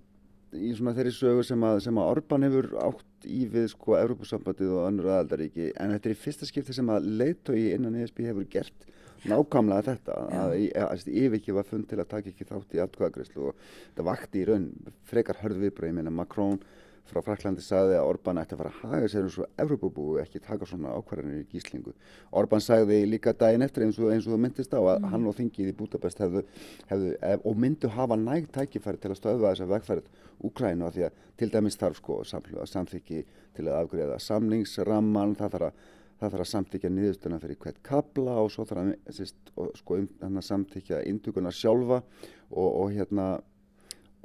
í 0.54 0.72
svona 0.76 0.94
þeirri 0.96 1.12
sögu 1.14 1.44
sem 1.46 1.62
að, 1.66 1.80
sem 1.84 1.98
að 1.98 2.10
Orban 2.12 2.46
hefur 2.46 2.68
átt 2.80 3.26
í 3.26 3.42
við 3.50 3.70
sko 3.72 3.96
Európusambandið 3.98 4.76
og 4.76 4.86
önnur 4.86 5.10
aðaldaríki 5.10 5.72
en 5.74 5.94
þetta 5.94 6.08
er 6.08 6.14
í 6.14 6.20
fyrsta 6.20 6.48
skipti 6.48 6.76
sem 6.76 6.92
að 6.92 7.08
leittói 7.20 7.72
innan 7.74 7.98
ESB 7.98 8.22
hefur 8.28 8.46
gert 8.52 8.86
nákvæmlega 9.30 9.86
þetta 9.90 10.16
að, 10.40 10.56
að 10.86 11.52
var 11.58 11.68
fund 11.68 11.88
til 11.90 12.00
að 12.00 12.10
taka 12.14 12.32
ekki 12.32 12.48
þátt 12.48 12.74
í 12.76 12.82
aftkvæðagreyslu 12.84 13.46
og 13.50 13.60
þetta 13.60 14.08
vakti 14.10 14.42
í 14.42 14.48
raun 14.48 14.66
frekar 15.08 15.40
hörð 15.42 15.62
viðbröð, 15.66 15.92
ég 15.92 15.98
meina 16.00 16.14
Macron 16.14 16.60
frá 17.06 17.22
Fraklandi 17.22 17.62
sagði 17.62 17.96
að 18.00 18.08
Orban 18.10 18.40
ætti 18.40 18.56
að 18.56 18.60
fara 18.62 18.70
að 18.72 18.78
haga 18.82 19.08
sér 19.10 19.26
eins 19.26 19.36
og 19.38 19.60
Evropabúi 19.62 20.20
ekki 20.22 20.40
taka 20.42 20.66
svona 20.66 20.94
ákvarðanir 20.96 21.44
í 21.44 21.46
gíslingu. 21.52 21.94
Orban 22.34 22.62
sagði 22.64 22.98
líka 23.06 23.34
daginn 23.38 23.62
eftir 23.66 23.86
eins 23.86 24.00
og, 24.00 24.10
eins 24.10 24.26
og 24.26 24.34
þú 24.34 24.40
myndist 24.42 24.74
á 24.74 24.80
að 24.80 24.98
mm. 24.98 25.08
hann 25.12 25.28
og 25.30 25.36
þingið 25.38 25.70
í 25.70 25.76
Budapest 25.78 26.22
hefðu, 26.24 26.42
hefðu 26.90 27.12
og 27.36 27.60
myndu 27.62 27.90
hafa 27.94 28.18
nægt 28.18 28.52
tækifæri 28.56 29.02
til 29.02 29.12
að 29.12 29.20
stöðva 29.20 29.52
þessa 29.52 29.70
vegfærið 29.70 30.10
Úkrænu 30.46 30.88
að 30.88 30.96
því 30.96 31.04
að 31.06 31.20
til 31.40 31.50
dæmis 31.52 31.78
þarf 31.80 32.00
sko 32.00 32.18
samþykki 32.26 33.22
til 33.56 33.68
að 33.68 33.78
afgreða 33.78 34.18
samningsramman, 34.20 35.36
það 35.38 35.54
þarf 35.54 35.70
að 35.70 35.84
það 36.20 36.32
þarf 36.32 36.44
að 36.44 36.50
samtíkja 36.52 36.90
niðurstöna 36.92 37.40
fyrir 37.42 37.60
hvert 37.62 37.82
kabla 37.86 38.38
og 38.42 38.50
svo 38.54 38.64
þarf 38.68 38.84
að 38.84 39.18
sýst, 39.18 39.52
og, 39.56 39.72
sko, 39.80 40.00
um, 40.26 40.40
samtíkja 40.42 41.02
induguna 41.08 41.52
sjálfa 41.52 42.00
og, 42.00 42.68
og 42.68 42.94
hérna 42.94 43.28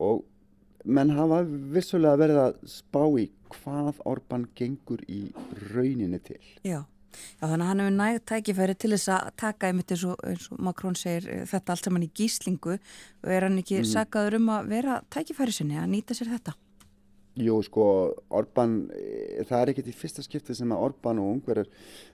og 0.01 0.23
menn 0.85 1.13
hafa 1.13 1.43
vissulega 1.45 2.19
verið 2.21 2.41
að 2.45 2.55
spá 2.69 3.03
í 3.19 3.27
hvað 3.51 3.99
Orban 4.07 4.47
gengur 4.57 5.03
í 5.11 5.27
rauninni 5.73 6.21
til. 6.23 6.39
Já, 6.63 6.81
Já 6.81 7.45
þannig 7.47 7.65
að 7.65 7.69
hann 7.69 7.83
hefur 7.83 7.95
nægt 7.97 8.25
tækifæri 8.31 8.75
til 8.79 8.91
þess 8.95 9.11
að 9.11 9.29
taka 9.43 9.69
einmitt 9.69 9.93
eins 9.93 10.05
og, 10.07 10.25
eins 10.25 10.47
og 10.51 10.61
Makrón 10.63 10.97
segir 10.97 11.27
eh, 11.27 11.45
þetta 11.49 11.75
allt 11.75 11.87
saman 11.87 12.07
í 12.07 12.11
gíslingu 12.17 12.77
og 12.77 13.29
er 13.35 13.47
hann 13.47 13.59
ekki 13.61 13.81
mm. 13.81 13.89
sagaður 13.91 14.39
um 14.39 14.51
að 14.55 14.71
vera 14.71 14.99
tækifæri 15.13 15.55
sinni 15.55 15.79
að 15.81 15.91
nýta 15.91 16.17
sér 16.17 16.31
þetta? 16.37 16.55
Jú, 17.39 17.61
sko, 17.63 17.83
Orban, 18.35 18.89
eh, 18.91 19.45
það 19.47 19.61
er 19.61 19.69
ekkert 19.71 19.87
í 19.87 19.93
fyrsta 19.95 20.23
skipti 20.25 20.51
sem 20.51 20.71
að 20.75 20.81
Orban 20.83 21.19
og 21.21 21.29
ungverðar 21.37 21.69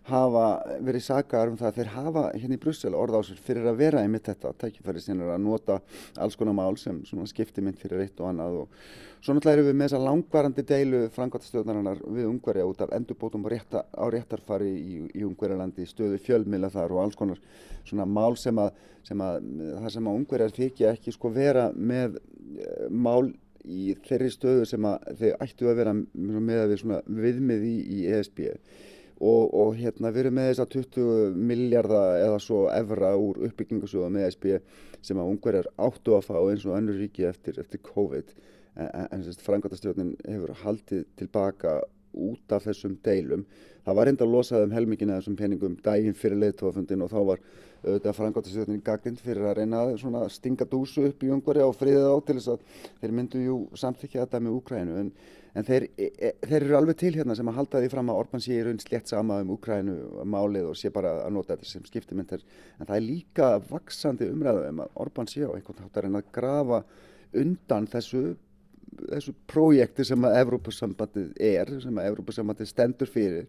hafa 0.05 0.43
verið 0.77 1.05
sagaðar 1.07 1.49
um 1.49 1.57
það. 1.57 1.71
Að 1.71 1.79
þeir 1.79 1.89
hafa 1.95 2.25
hérna 2.35 2.53
í 2.53 2.61
Brussel 2.61 2.93
orða 2.93 3.17
á 3.17 3.23
sér 3.25 3.39
fyrir 3.41 3.65
að 3.65 3.79
vera 3.81 4.03
einmitt 4.03 4.29
þetta, 4.29 4.53
tækifæri 4.53 5.01
sinni 5.01 5.25
að 5.25 5.41
nota 5.41 5.79
alls 6.21 6.37
konar 6.37 6.53
mál 6.53 6.77
sem 6.77 7.01
skipti 7.25 7.65
mynd 7.65 7.79
fyrir 7.81 8.03
eitt 8.05 8.21
og 8.21 8.29
annað 8.29 8.59
og 8.61 8.77
svo 9.17 9.33
náttúrulega 9.33 9.57
erum 9.57 9.67
við 9.71 9.79
með 9.79 9.89
þessa 9.89 10.03
langvarandi 10.05 10.65
deilu 10.69 11.01
frangværtastjóðnarinnar 11.15 12.03
við 12.05 12.29
ungverja 12.29 12.67
út 12.69 12.85
af 12.85 12.93
endurbótum 12.93 13.49
rétta, 13.49 13.87
á 13.89 14.05
réttarfari 14.13 14.69
í, 14.69 15.01
í 15.17 15.25
ungverjalandi, 15.25 15.87
stöðu 15.89 16.21
fjölmila 16.21 16.69
þar 16.69 16.93
og 16.93 17.01
alls 17.07 17.17
konar 17.17 17.41
svona 17.87 18.05
mál 18.05 18.37
sem 18.37 18.61
að, 18.61 18.77
sem 19.01 19.25
að 19.25 19.41
það 19.81 19.91
sem 19.97 20.07
að 20.07 20.21
ungverjar 20.21 20.55
þykja 20.61 20.93
ekki 20.93 21.15
sko 21.15 21.33
vera 21.33 21.71
með 21.73 22.21
eh, 22.21 22.85
mál 22.93 23.33
í 23.67 23.95
þeirri 24.07 24.29
stöðu 24.33 24.67
sem 24.69 24.85
að 24.87 25.07
þau 25.19 25.31
ættu 25.45 25.69
að 25.69 25.79
vera 25.81 25.95
með 25.95 26.63
við 26.71 26.81
svona 26.81 27.01
viðmið 27.05 27.65
í, 27.67 27.75
í 27.97 27.99
ESB 28.17 28.43
og, 29.17 29.53
og 29.53 29.71
hérna 29.77 30.11
við 30.13 30.25
erum 30.25 30.37
með 30.37 30.51
þess 30.51 30.63
að 30.63 30.73
20 30.75 31.39
miljardar 31.51 32.19
eða 32.21 32.41
svo 32.43 32.65
evra 32.73 33.13
úr 33.17 33.41
uppbyggingasjóða 33.49 34.11
með 34.13 34.27
ESB 34.27 34.49
sem 35.05 35.19
að 35.19 35.31
ungverjar 35.33 35.71
áttu 35.87 36.15
að 36.17 36.27
fá 36.27 36.37
eins 36.39 36.65
og 36.67 36.77
önnur 36.77 36.99
ríki 37.01 37.25
eftir, 37.27 37.59
eftir 37.61 37.81
COVID. 37.85 38.33
En, 38.77 39.07
en 39.09 39.23
frangværtastjórnin 39.41 40.15
hefur 40.27 40.53
haldið 40.61 41.05
tilbaka 41.17 41.79
út 42.17 42.55
af 42.55 42.65
þessum 42.67 42.97
deilum. 43.05 43.45
Það 43.85 43.97
var 43.99 44.11
enda 44.11 44.25
að 44.25 44.33
losa 44.33 44.59
um 44.65 44.73
helmingina 44.75 45.21
þessum 45.21 45.37
peningum 45.39 45.77
daginn 45.83 46.17
fyrir 46.17 46.41
leiðtóafundin 46.41 47.05
og 47.05 47.13
þá 47.13 47.19
var 47.31 47.43
auðvitað 47.85 48.15
frangværtastjórnin 48.17 48.83
gaglind 48.85 49.19
fyrir 49.21 49.47
að 49.47 49.59
reyna 49.61 49.83
að 49.87 50.29
stinga 50.33 50.67
dúsu 50.69 51.05
upp 51.07 51.23
í 51.23 51.31
ungverja 51.33 51.67
og 51.67 51.75
friðið 51.77 52.07
á 52.09 52.17
til 52.25 52.37
þess 52.39 52.53
að 52.53 52.85
þeir 53.01 53.13
myndu 53.19 53.43
jú 53.43 53.57
samþykja 53.77 54.23
þetta 54.25 54.41
með 54.43 54.57
Úkrænu 54.57 54.97
en, 55.01 55.11
en 55.53 55.67
þeir, 55.67 55.87
e, 55.95 56.07
e, 56.17 56.31
þeir 56.43 56.57
eru 56.57 56.77
alveg 56.79 56.99
til 57.03 57.13
hérna 57.15 57.37
sem 57.37 57.51
að 57.51 57.59
halda 57.61 57.83
því 57.83 57.91
fram 57.93 58.11
að 58.11 58.21
Orban 58.23 58.43
sé 58.43 58.57
í 58.57 58.63
raun 58.65 58.81
slett 58.83 59.11
sama 59.11 59.39
um 59.43 59.53
Úkrænu 59.55 59.97
málið 60.25 60.71
og 60.71 60.79
sé 60.79 60.91
bara 60.93 61.13
að 61.25 61.37
nota 61.37 61.55
þetta 61.55 61.69
sem 61.69 61.85
skiptimyndir 61.87 62.43
en 62.79 62.89
það 62.89 62.95
er 62.97 63.05
líka 63.05 63.51
vaksandi 63.69 64.31
umræðu 64.33 64.65
um 64.71 64.83
að 64.85 64.99
Orban 65.05 65.31
sé 65.31 65.45
á 65.45 65.53
einhvern 65.53 65.85
hátt 65.85 66.01
að 66.01 66.07
reyna 66.07 66.23
að 66.23 66.33
grafa 66.39 66.83
undan 67.37 67.89
þessu 67.91 68.25
þessu 69.01 69.33
prójekti 69.49 70.05
sem 70.07 70.25
að 70.27 70.39
Evrópussambandið 70.41 71.29
er, 71.49 71.71
sem 71.83 71.99
að 71.99 72.09
Evrópussambandið 72.11 72.71
stendur 72.71 73.11
fyrir 73.11 73.47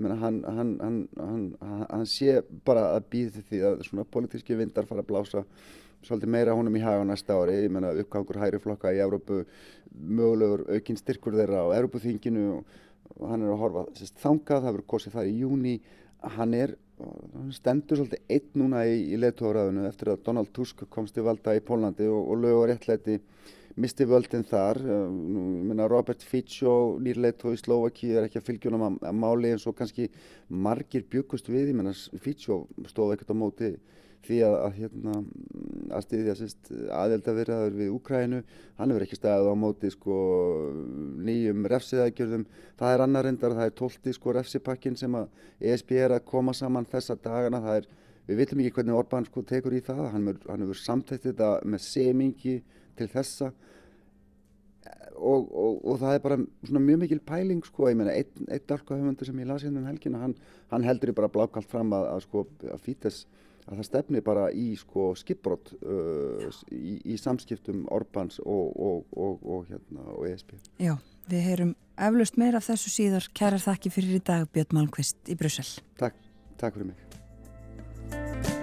meina 0.00 0.16
hann, 0.20 0.42
hann, 0.44 0.70
hann, 0.80 1.40
hann 1.90 2.06
sé 2.08 2.40
bara 2.64 2.90
að 2.94 3.10
býði 3.12 3.42
því 3.50 3.62
að 3.70 3.82
svona 3.88 4.06
politíski 4.08 4.56
vindar 4.58 4.88
fara 4.88 5.04
að 5.04 5.10
blása 5.10 5.44
svolítið 6.06 6.32
meira 6.32 6.54
honum 6.56 6.76
í 6.78 6.82
haga 6.84 7.04
næsta 7.04 7.36
ári. 7.36 7.58
Ég 7.64 7.72
meina 7.72 7.92
uppgangur 7.98 8.38
hæri 8.40 8.60
flokka 8.62 8.92
í 8.94 9.02
Evrópu 9.02 9.42
mögulegur 9.96 10.66
aukinn 10.70 10.98
styrkur 11.00 11.36
þeirra 11.36 11.66
á 11.66 11.76
Evrópuþinginu 11.80 12.48
og 13.16 13.30
hann 13.30 13.44
er 13.44 13.52
að 13.52 13.62
horfa 13.62 13.86
sérst, 13.96 14.18
þangað, 14.22 14.64
það 14.64 14.72
verður 14.72 14.90
kosið 14.92 15.16
það 15.16 15.30
í 15.30 15.38
júni 15.42 15.76
hann 16.36 16.54
er 16.56 16.74
hann 16.98 17.52
stendur 17.52 18.00
svolítið 18.00 18.32
einn 18.32 18.60
núna 18.62 18.82
í, 18.88 18.96
í 19.12 19.18
leðtóraðinu 19.20 19.84
eftir 19.88 20.12
að 20.12 20.22
Donald 20.26 20.52
Tusk 20.56 20.86
komst 20.92 21.18
í 21.18 21.24
valda 21.24 21.54
í 21.56 21.62
Pólandi 21.64 22.08
og, 22.08 22.30
og 22.32 22.40
lögur 22.42 22.70
réttleiti 22.72 23.18
misti 23.76 24.06
völdin 24.08 24.46
þar. 24.46 24.80
Nú, 25.12 25.76
Robert 25.90 26.24
Fico 26.24 26.96
nýrleitt 27.02 27.44
í 27.44 27.58
Slovaki 27.60 28.14
er 28.14 28.28
ekki 28.28 28.40
að 28.40 28.48
fylgjuna 28.48 28.90
máli 29.12 29.52
eins 29.52 29.66
og 29.68 29.76
kannski 29.78 30.08
margir 30.48 31.04
byggust 31.10 31.50
við. 31.52 31.74
Fico 32.22 32.64
stóð 32.88 33.16
ekkert 33.16 33.34
á 33.34 33.36
móti 33.36 33.76
því 34.26 34.38
að, 34.42 34.54
að, 34.58 34.72
hérna, 34.80 35.16
að 35.94 36.04
styðja 36.06 36.34
aðeldavirðaður 37.00 37.76
við 37.78 37.92
Úkrænu 37.94 38.40
hann 38.78 38.92
hefur 38.92 39.04
ekki 39.06 39.18
staðið 39.20 39.50
á 39.54 39.56
móti 39.62 39.90
sko, 39.92 40.16
nýjum 41.26 41.68
refsiðagjörðum 41.70 42.46
það 42.80 42.94
er 42.94 43.04
annar 43.04 43.28
endar, 43.30 43.54
það 43.54 43.70
er 43.70 43.76
tólti 43.78 44.14
sko, 44.16 44.34
refsipakkin 44.34 44.98
sem 44.98 45.14
að 45.14 45.28
ESB 45.70 45.94
er 46.00 46.16
að 46.16 46.26
koma 46.32 46.56
saman 46.56 46.88
þessa 46.90 47.18
dagana, 47.22 47.62
það 47.62 47.82
er 47.82 47.88
við 48.26 48.40
viljum 48.40 48.62
ekki 48.64 48.74
hvernig 48.80 48.98
Orbán 48.98 49.28
sko, 49.28 49.44
tekur 49.46 49.76
í 49.76 49.82
það. 49.86 50.08
Hann 50.16 50.64
hefur 50.64 50.80
samtætt 50.80 51.28
þetta 51.28 51.52
með 51.62 51.84
semingi 51.86 52.56
til 52.98 53.08
þessa 53.12 53.52
og, 55.16 55.48
og, 55.52 55.80
og 55.84 55.98
það 56.00 56.14
er 56.14 56.22
bara 56.24 56.38
mjög 56.68 57.00
mikil 57.04 57.22
pæling 57.26 57.64
sko, 57.66 57.88
ég 57.90 57.98
meina, 57.98 58.14
einn 58.14 58.50
ein 58.52 58.76
alkohauðmöndur 58.76 59.28
sem 59.28 59.40
ég 59.40 59.48
las 59.48 59.64
hérna 59.64 59.82
um 59.82 59.88
helgina, 59.88 60.20
hann, 60.22 60.36
hann 60.72 60.86
heldur 60.86 61.14
bara 61.16 61.30
blákalt 61.32 61.68
fram 61.70 61.94
að, 61.96 62.08
að, 62.12 62.22
sko, 62.26 62.44
að 62.74 62.84
Fítes 62.84 63.24
að 63.66 63.80
það 63.80 63.88
stefni 63.88 64.22
bara 64.24 64.46
í 64.54 64.68
sko 64.78 65.08
skipbrott 65.18 65.72
uh, 65.80 66.46
í, 66.70 67.00
í 67.02 67.16
samskiptum 67.18 67.86
Orbáns 67.94 68.38
og, 68.44 69.08
og 69.16 69.66
hérna, 69.70 70.06
ESB. 70.30 70.54
Já, 70.82 70.94
við 71.30 71.48
heyrum 71.50 71.72
eflaust 71.96 72.38
meira 72.38 72.62
af 72.62 72.68
þessu 72.68 72.92
síðar. 72.94 73.26
Kærar 73.34 73.62
þakki 73.62 73.94
fyrir 73.94 74.20
í 74.20 74.22
dag 74.22 74.46
Björn 74.54 74.78
Malmqvist 74.78 75.32
í 75.32 75.38
Brussel. 75.38 75.66
Takk, 75.98 76.20
takk 76.60 76.78
fyrir 76.78 76.92
mig. 76.92 78.55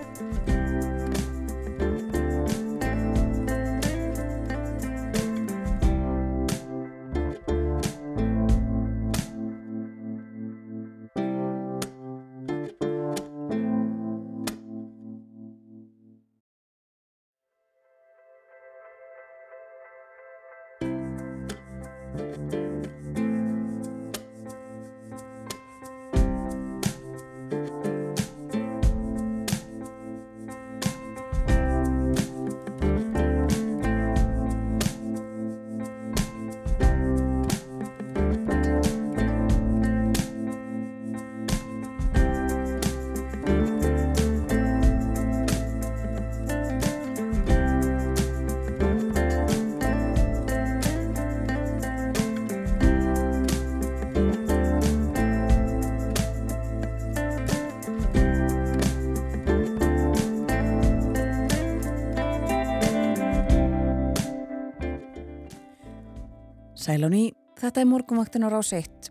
Sælóni, 66.83 67.29
þetta 67.55 67.79
er 67.79 67.87
morgunvaktin 67.87 68.43
á 68.43 68.51
rás 68.51 68.73
1. 68.75 69.07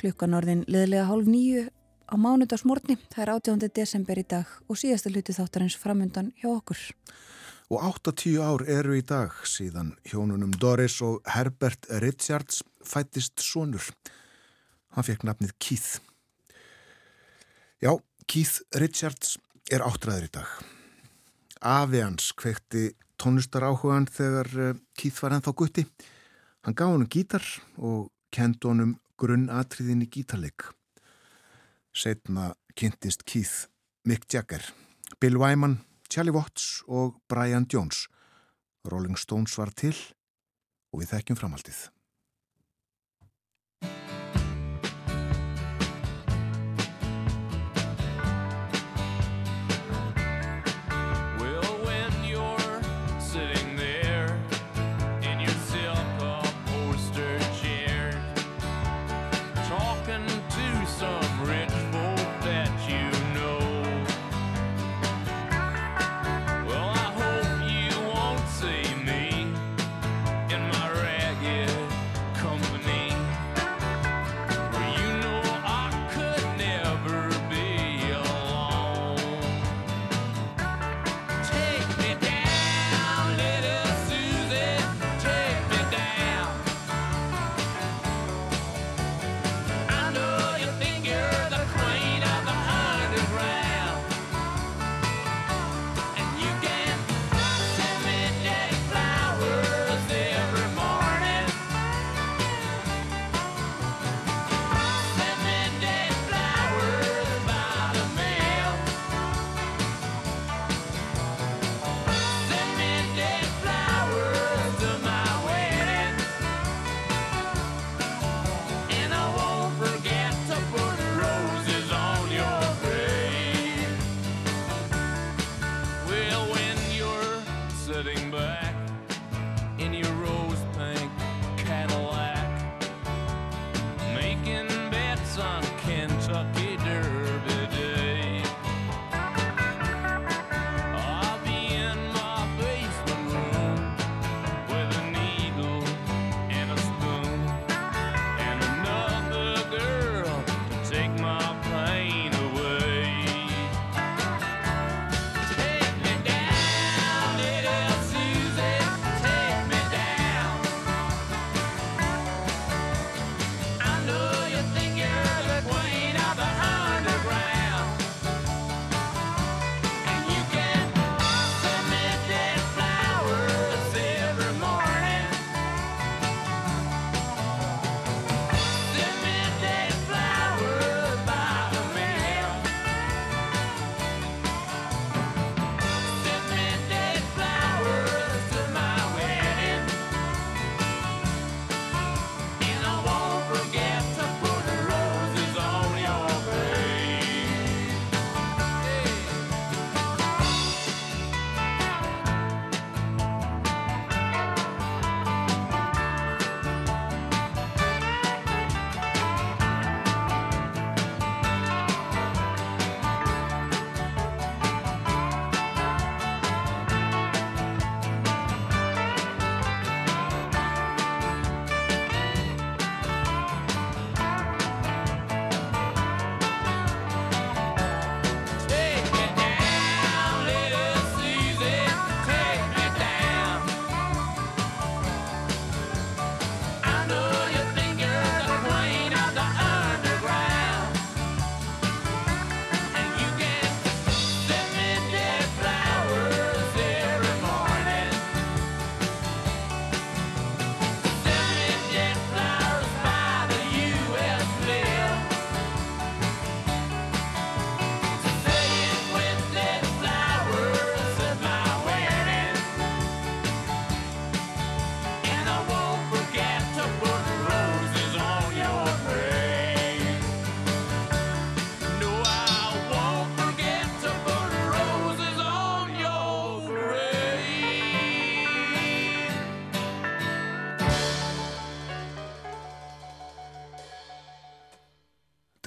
Klukkan 0.00 0.32
orðin 0.34 0.64
liðlega 0.66 1.04
hálf 1.06 1.28
nýju 1.30 1.68
á 2.10 2.14
mánudagsmórni. 2.18 2.96
Það 3.12 3.22
er 3.22 3.30
18. 3.36 3.68
desember 3.76 4.18
í 4.18 4.24
dag 4.26 4.48
og 4.66 4.80
síðasta 4.80 5.12
hluti 5.12 5.36
þáttarins 5.36 5.76
framundan 5.78 6.32
hjá 6.40 6.48
okkur. 6.50 6.80
Og 7.70 7.84
8-10 7.86 8.42
ár 8.42 8.64
eru 8.66 8.96
í 8.98 9.02
dag 9.06 9.36
síðan 9.46 9.92
hjónunum 10.10 10.50
Doris 10.58 10.96
og 11.06 11.20
Herbert 11.30 11.86
Richards 12.02 12.64
fættist 12.82 13.38
sonur. 13.38 13.86
Hann 14.96 15.06
fekk 15.06 15.22
nafnið 15.28 15.52
Keith. 15.62 16.00
Já, 17.78 17.94
Keith 18.26 18.58
Richards 18.82 19.36
er 19.70 19.86
áttræður 19.86 20.26
í 20.26 20.32
dag. 20.34 20.50
Afi 21.62 22.02
hans 22.02 22.32
kvekti 22.34 22.88
tónlistar 23.22 23.68
áhugan 23.70 24.10
þegar 24.10 24.50
eh, 24.58 24.82
Keith 24.98 25.22
var 25.22 25.38
ennþá 25.38 25.54
gutti. 25.54 25.86
Hann 26.62 26.76
gaf 26.78 26.92
honum 26.92 27.08
gítar 27.10 27.42
og 27.74 28.12
kendi 28.30 28.68
honum 28.68 28.92
grunnatriðin 29.18 30.04
í 30.04 30.10
gítarleik. 30.14 30.68
Setna 31.90 32.52
kynntist 32.78 33.24
Keith 33.26 33.66
Mick 34.06 34.28
Jagger, 34.30 34.62
Bill 35.18 35.40
Wyman, 35.42 35.80
Charlie 36.08 36.34
Watts 36.34 36.84
og 36.86 37.18
Brian 37.28 37.66
Jones. 37.66 38.06
Rolling 38.86 39.18
Stones 39.18 39.58
var 39.58 39.74
til 39.74 39.96
og 40.92 41.02
við 41.02 41.12
þekkjum 41.16 41.40
framhaldið. 41.42 41.82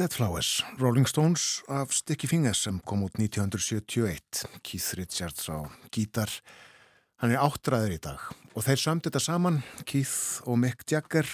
Dead 0.05 0.13
Flowers, 0.13 0.65
Rolling 0.77 1.07
Stones 1.07 1.63
af 1.67 1.89
Sticky 1.89 2.27
Fingers 2.27 2.59
sem 2.61 2.79
kom 2.85 3.03
út 3.03 3.15
1971. 3.17 4.45
Keith 4.61 4.93
Richards 4.97 5.49
á 5.49 5.65
gítar. 5.89 6.29
Hann 7.17 7.33
er 7.33 7.41
áttræður 7.41 7.95
í 7.95 7.97
dag 8.03 8.21
og 8.53 8.65
þeir 8.67 8.77
samt 8.83 9.07
þetta 9.07 9.21
saman, 9.23 9.57
Keith 9.81 10.45
og 10.45 10.59
Mick 10.61 10.85
Jagger. 10.91 11.25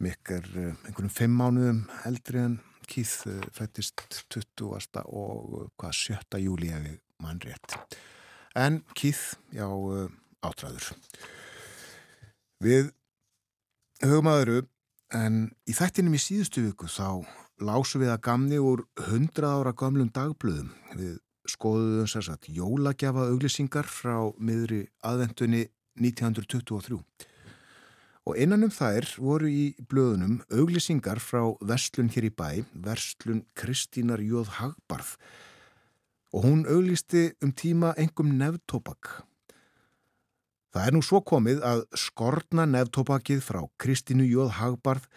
Mick 0.00 0.32
er 0.32 0.48
uh, 0.54 0.70
einhvernum 0.88 1.12
fimm 1.12 1.36
mánuðum 1.36 1.82
eldri 2.08 2.40
en 2.40 2.56
Keith 2.88 3.28
uh, 3.28 3.36
fættist 3.52 4.00
20. 4.32 5.04
og 5.04 5.52
uh, 5.60 5.68
hvað 5.76 5.92
7. 6.00 6.40
júli 6.40 6.72
ef 6.72 6.88
ég 6.88 6.96
mann 7.20 7.44
rétt. 7.44 7.76
En 8.56 8.80
Keith, 8.96 9.36
já, 9.52 9.68
áttræður. 10.40 10.88
Við 12.64 12.94
hugum 14.08 14.32
aðru 14.32 14.62
En 15.14 15.46
í 15.64 15.72
þættinum 15.72 16.16
í 16.16 16.20
síðustu 16.20 16.66
viku 16.66 16.88
þá 16.90 17.24
lásum 17.64 18.02
við 18.02 18.12
að 18.12 18.22
gamni 18.26 18.58
úr 18.62 18.84
100 19.00 19.46
ára 19.46 19.72
gamlum 19.76 20.10
dagblöðum. 20.14 20.70
Við 20.98 21.16
skoðuðum 21.48 22.08
sér 22.10 22.26
satt 22.28 22.48
jólagjafa 22.52 23.28
auglisingar 23.32 23.88
frá 23.88 24.30
miðri 24.38 24.84
aðventunni 25.06 25.66
1923. 25.98 27.00
Og 28.28 28.36
innan 28.36 28.66
um 28.66 28.72
þær 28.72 29.08
voru 29.16 29.48
í 29.48 29.62
blöðunum 29.88 30.42
auglisingar 30.52 31.20
frá 31.24 31.46
Vestlun 31.64 32.10
hér 32.12 32.28
í 32.28 32.32
bæ, 32.34 32.64
Vestlun 32.76 33.46
Kristínar 33.56 34.20
Jóð 34.20 34.52
Hagbarð. 34.58 35.14
Og 36.36 36.44
hún 36.44 36.66
auglisti 36.68 37.30
um 37.40 37.54
tíma 37.56 37.94
engum 37.96 38.34
nefntópak. 38.36 39.22
Það 40.68 40.84
er 40.84 40.94
nú 40.94 41.00
svo 41.00 41.22
komið 41.24 41.62
að 41.64 41.86
skorna 41.96 42.68
neftópakið 42.68 43.40
frá 43.40 43.62
Kristínu 43.80 44.28
Jóð 44.28 44.52
Hagbarð 44.58 45.08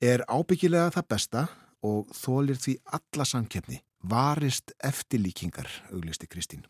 er 0.00 0.22
ábyggilega 0.30 0.94
það 0.94 1.08
besta 1.10 1.42
og 1.86 2.10
þólir 2.16 2.58
því 2.60 2.76
alla 2.96 3.26
samkeppni, 3.26 3.80
varist 4.02 4.72
eftirlíkingar, 4.84 5.68
auglisti 5.92 6.28
Kristín. 6.30 6.64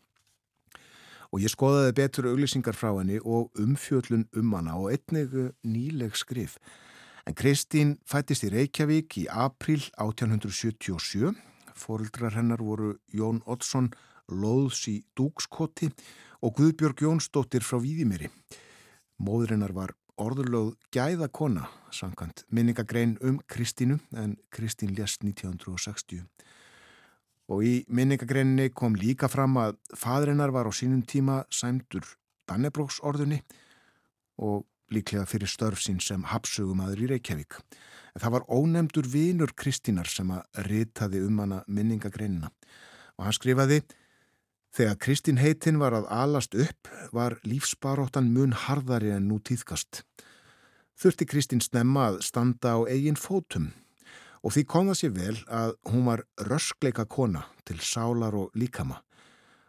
Og 1.31 1.39
ég 1.39 1.51
skoðaði 1.53 1.95
betur 1.95 2.27
auglýsingar 2.31 2.75
frá 2.75 2.91
henni 2.97 3.21
og 3.23 3.55
umfjöllun 3.59 4.25
um 4.35 4.55
hana 4.57 4.75
og 4.75 4.91
einnig 4.91 5.31
nýleg 5.63 6.17
skrif. 6.19 6.57
En 7.23 7.37
Kristín 7.37 7.95
fættist 8.03 8.43
í 8.43 8.51
Reykjavík 8.51 9.15
í 9.21 9.27
april 9.31 9.79
1877. 9.95 11.31
Fóruldrar 11.77 12.35
hennar 12.35 12.59
voru 12.59 12.97
Jón 13.15 13.39
Oddsson 13.45 13.91
Lóðs 14.31 14.83
í 14.91 15.01
Dúkskoti 15.15 15.91
og 16.41 16.55
Guðbjörg 16.57 17.05
Jónsdóttir 17.05 17.63
frá 17.63 17.79
Víðimiri. 17.79 18.29
Móðurinnar 19.21 19.73
var 19.75 19.93
orðurlöð 20.21 20.73
gæðakona, 20.93 21.67
sankant 21.91 22.45
minningagrein 22.53 23.17
um 23.25 23.39
Kristínu 23.49 23.99
en 24.17 24.37
Kristín 24.53 24.93
lést 24.97 25.23
1960. 25.25 26.23
Og 27.51 27.63
í 27.65 27.73
minningagreinni 27.91 28.69
kom 28.71 28.95
líka 28.95 29.29
fram 29.31 29.57
að 29.59 29.77
fadrinnar 29.97 30.53
var 30.55 30.69
á 30.69 30.71
sínum 30.71 31.01
tíma 31.03 31.41
sæmdur 31.51 32.05
Dannebróksorðunni 32.47 33.41
og 34.41 34.65
líklega 34.91 35.25
fyrir 35.29 35.49
störf 35.51 35.81
sín 35.83 36.01
sem 36.03 36.23
hapsugumadur 36.27 37.05
í 37.05 37.09
Reykjavík. 37.13 37.57
En 38.15 38.23
það 38.23 38.35
var 38.35 38.47
ónemdur 38.51 39.07
vinur 39.07 39.53
Kristínar 39.55 40.09
sem 40.11 40.31
að 40.35 40.63
ritaði 40.67 41.23
um 41.25 41.39
hana 41.43 41.61
minningagreinina 41.67 42.51
og 43.17 43.27
hann 43.27 43.35
skrifaði 43.37 43.81
Þegar 44.71 44.97
Kristín 45.03 45.39
heitin 45.41 45.81
var 45.81 45.91
að 45.91 46.05
alast 46.15 46.55
upp 46.55 46.87
var 47.11 47.33
lífsbaróttan 47.43 48.29
mun 48.31 48.53
harðari 48.55 49.11
en 49.11 49.27
nú 49.27 49.41
tíðkast. 49.43 50.05
Þurfti 50.95 51.27
Kristín 51.27 51.59
snemma 51.59 52.05
að 52.11 52.21
standa 52.23 52.77
á 52.77 52.87
eigin 52.87 53.19
fótum 53.19 53.73
og 54.41 54.55
því 54.55 54.63
kom 54.71 54.87
það 54.87 54.99
sér 55.01 55.11
vel 55.17 55.35
að 55.51 55.75
hún 55.91 56.07
var 56.07 56.23
röskleika 56.47 57.05
kona 57.05 57.43
til 57.67 57.81
sálar 57.83 58.37
og 58.37 58.55
líkama 58.55 59.01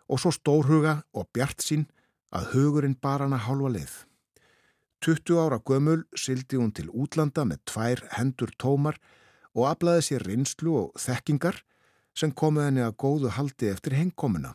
og 0.07 0.23
svo 0.23 0.31
stórhuga 0.35 1.01
og 1.19 1.29
bjart 1.35 1.67
sín 1.67 1.89
að 2.31 2.53
hugurinn 2.55 2.95
bar 2.95 3.27
hana 3.27 3.43
hálfa 3.43 3.75
leið. 3.75 3.93
20 5.03 5.43
ára 5.43 5.59
gömul 5.59 6.07
sildi 6.15 6.63
hún 6.63 6.71
til 6.71 6.87
útlanda 6.95 7.43
með 7.43 7.65
tvær 7.67 8.07
hendur 8.15 8.55
tómar 8.55 9.03
og 9.51 9.67
aflaði 9.75 10.07
sér 10.13 10.31
reynslu 10.31 10.79
og 10.79 10.99
þekkingar 11.01 11.65
sem 12.15 12.31
komu 12.31 12.63
henni 12.63 12.85
að 12.87 12.99
góðu 13.03 13.33
haldi 13.35 13.73
eftir 13.73 13.99
hengkomuna. 13.99 14.55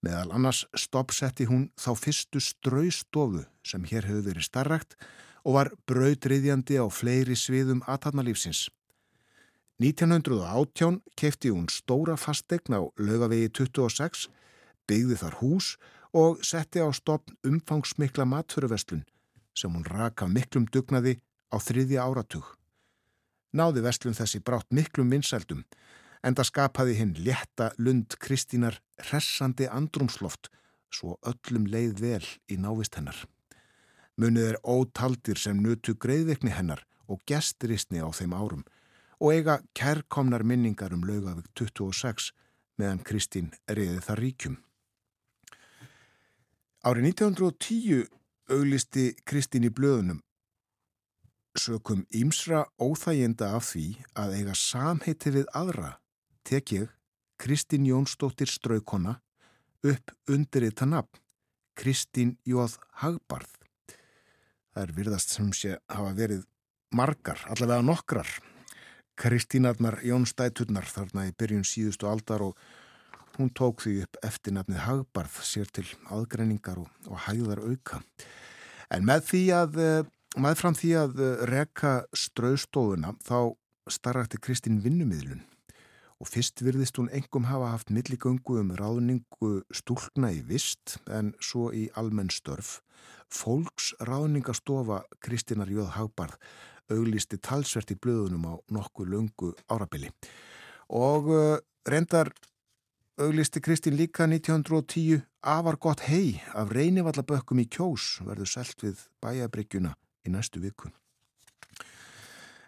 Meðal 0.00 0.30
annars 0.32 0.64
stoppsetti 0.72 1.44
hún 1.50 1.66
þá 1.76 1.90
fyrstu 1.98 2.40
straustofu 2.40 3.44
sem 3.66 3.84
hér 3.84 4.06
hefur 4.08 4.26
verið 4.30 4.46
starrakt 4.46 4.96
og 5.44 5.56
var 5.58 5.70
brautriðjandi 5.88 6.78
á 6.80 6.88
fleiri 6.88 7.36
sviðum 7.36 7.82
aðtarnalífsins. 7.84 8.68
1918 9.80 11.00
kefti 11.16 11.52
hún 11.52 11.68
stóra 11.72 12.16
fastegn 12.20 12.76
á 12.76 12.80
laugavegi 13.00 13.48
26, 13.60 14.28
byggði 14.88 15.16
þar 15.20 15.36
hús 15.40 15.74
og 16.16 16.40
setti 16.44 16.80
á 16.84 16.88
stopn 16.92 17.36
umfangsmikla 17.46 18.26
matföruverslun 18.28 19.04
sem 19.56 19.72
hún 19.72 19.84
raka 19.84 20.28
miklum 20.28 20.66
dugnaði 20.72 21.18
á 21.52 21.56
þriðja 21.60 22.04
áratug. 22.04 22.44
Náði 23.52 23.82
verslun 23.84 24.16
þessi 24.16 24.40
brátt 24.44 24.68
miklum 24.72 25.10
vinsældum 25.12 25.64
en 26.22 26.36
það 26.36 26.48
skapaði 26.50 26.96
hinn 26.98 27.14
létta 27.24 27.70
lund 27.78 28.16
Kristínar 28.20 28.80
hressandi 29.08 29.68
andrumsloft 29.70 30.50
svo 30.92 31.16
öllum 31.26 31.68
leið 31.70 32.00
vel 32.02 32.26
í 32.50 32.58
návist 32.60 32.98
hennar. 32.98 33.16
Munið 34.20 34.52
er 34.52 34.58
ótaldir 34.66 35.38
sem 35.40 35.60
nutu 35.62 35.94
greiðvikni 35.94 36.52
hennar 36.52 36.84
og 37.08 37.22
gesturistni 37.26 38.02
á 38.02 38.08
þeim 38.12 38.34
árum 38.36 38.64
og 39.20 39.34
eiga 39.34 39.60
kærkomnar 39.76 40.44
minningar 40.44 40.92
um 40.96 41.04
laugavik 41.06 41.48
26 41.56 42.32
meðan 42.80 43.04
Kristín 43.04 43.52
reyði 43.68 44.00
það 44.04 44.20
ríkjum. 44.24 44.56
Árið 46.84 47.10
1910 47.12 48.08
auglisti 48.50 49.06
Kristín 49.28 49.68
í 49.68 49.72
blöðunum 49.72 50.20
sökum 51.58 52.04
ímsra 52.14 52.64
óþæginda 52.80 53.50
af 53.56 53.72
því 53.72 53.86
að 54.16 54.36
eiga 54.38 54.54
samheiti 54.56 55.32
við 55.34 55.48
aðra 55.56 55.96
tek 56.46 56.72
ég 56.72 56.88
Kristín 57.40 57.86
Jónsdóttir 57.88 58.50
Straukona 58.50 59.16
upp 59.86 60.12
undir 60.28 60.66
þetta 60.68 60.86
nafn 60.90 61.20
Kristín 61.80 62.34
Jóð 62.44 62.76
Hagbarð. 63.00 63.48
Það 64.74 64.82
er 64.82 64.92
virðast 64.98 65.32
sem 65.32 65.48
sé 65.56 65.78
hafa 65.88 66.12
verið 66.18 66.44
margar, 66.92 67.40
allavega 67.48 67.84
nokkrar 67.86 68.28
Kristínarnar 69.20 70.00
Jónstæturnar 70.04 70.86
þarna 70.88 71.26
í 71.28 71.34
byrjun 71.36 71.66
síðustu 71.66 72.08
aldar 72.10 72.44
og 72.44 72.60
hún 73.36 73.50
tók 73.56 73.84
því 73.84 74.02
upp 74.04 74.20
eftirnafnið 74.26 74.84
Hagbarð 74.84 75.40
sér 75.44 75.68
til 75.72 75.86
aðgreiningar 76.12 76.80
og, 76.80 76.88
og 77.08 77.24
hæðar 77.26 77.62
auka. 77.64 78.00
En 78.92 79.06
með 79.08 79.26
því 79.30 79.42
að, 79.56 79.78
með 80.36 80.60
fram 80.60 80.76
því 80.76 80.92
að 81.02 81.22
reka 81.48 81.94
strauðstofuna 82.16 83.14
þá 83.24 83.54
starrakti 83.90 84.40
Kristín 84.42 84.80
vinnumiðlun 84.84 85.44
og 86.20 86.28
fyrst 86.28 86.60
virðist 86.60 87.00
hún 87.00 87.08
engum 87.16 87.48
hafa 87.48 87.72
haft 87.72 87.90
milligöngu 87.90 88.58
um 88.60 88.74
ráðningu 88.76 89.52
stúlna 89.72 90.32
í 90.36 90.42
vist 90.44 90.98
en 91.08 91.32
svo 91.40 91.70
í 91.72 91.88
almenn 91.96 92.30
störf. 92.30 92.80
Fólks 93.30 93.94
ráðningastofa 94.04 95.04
Kristínar 95.24 95.70
Jóð 95.72 95.94
Hagbarð 95.96 96.36
auglisti 96.90 97.38
talsvert 97.38 97.92
í 97.94 97.98
blöðunum 97.98 98.46
á 98.50 98.54
nokkuð 98.74 99.10
lungu 99.14 99.52
árabili. 99.70 100.10
Og 100.90 101.30
reyndar 101.88 102.32
auglisti 103.20 103.60
Kristín 103.60 103.96
líka 103.96 104.26
1910 104.26 105.22
afar 105.40 105.76
gott 105.76 106.04
hei 106.08 106.40
af 106.54 106.72
reynivallabökkum 106.74 107.62
í 107.62 107.68
kjós 107.70 108.18
verður 108.26 108.50
selt 108.50 108.82
við 108.84 109.06
bæjabryggjuna 109.22 109.94
í 110.26 110.34
næstu 110.34 110.60
viku. 110.60 110.90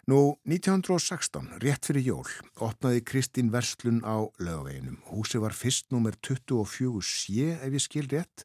Nú, 0.03 0.35
1916, 0.43 1.45
rétt 1.63 1.87
fyrir 1.87 2.03
jól, 2.03 2.27
opnaði 2.59 3.05
Kristín 3.07 3.53
verslun 3.53 4.01
á 4.03 4.27
lögaveginum. 4.35 4.97
Húsi 5.07 5.39
var 5.39 5.55
fyrst 5.55 5.93
nummer 5.95 6.17
24 6.19 6.99
sé 6.99 7.53
ef 7.55 7.71
ég 7.71 7.83
skil 7.85 8.09
rétt, 8.11 8.43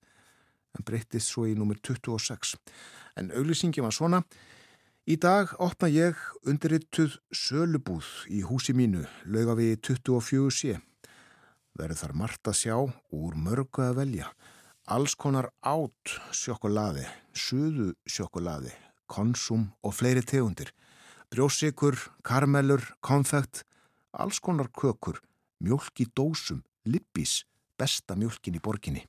en 0.79 0.87
breyttist 0.87 1.33
svo 1.33 1.49
í 1.51 1.57
nummer 1.59 1.75
26. 1.83 2.55
En 3.19 3.33
auglýsingi 3.35 3.83
var 3.83 3.97
svona, 3.97 4.23
Í 5.09 5.15
dag 5.17 5.55
opna 5.57 5.89
ég 5.89 6.19
undirittuð 6.45 7.15
sölubúð 7.33 8.05
í 8.29 8.43
húsi 8.45 8.75
mínu, 8.77 9.07
laugavegi 9.25 9.79
24 9.81 10.51
sé. 10.53 10.75
Verður 11.81 12.01
þar 12.03 12.13
margt 12.21 12.51
að 12.51 12.59
sjá, 12.59 12.75
úr 13.17 13.39
mörgu 13.41 13.87
að 13.87 14.03
velja. 14.03 14.27
Alls 14.85 15.17
konar 15.17 15.49
átt 15.65 16.13
sjokoladi, 16.37 17.07
suðu 17.33 17.95
sjokoladi, 18.05 18.75
konsum 19.09 19.71
og 19.81 19.97
fleiri 19.97 20.21
tegundir. 20.21 20.75
Brjósikur, 21.29 21.99
karmelur, 22.25 22.81
konfekt, 23.05 23.65
alls 24.17 24.39
konar 24.41 24.71
kökur, 24.73 25.19
mjölk 25.61 26.01
í 26.01 26.07
dósum, 26.17 26.63
lippis, 26.89 27.43
besta 27.77 28.17
mjölkin 28.17 28.57
í 28.57 28.63
borginni. 28.65 29.05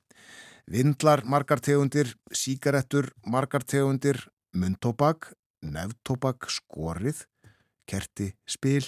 Vindlar, 0.70 1.24
margar 1.24 1.62
tegundir, 1.64 2.12
síkarettur, 2.30 3.08
margar 3.24 3.64
tegundir, 3.64 4.20
mundtóbak, 4.52 5.32
neftóbak, 5.64 6.44
skorið, 6.52 7.24
kerti, 7.88 8.34
spil, 8.44 8.84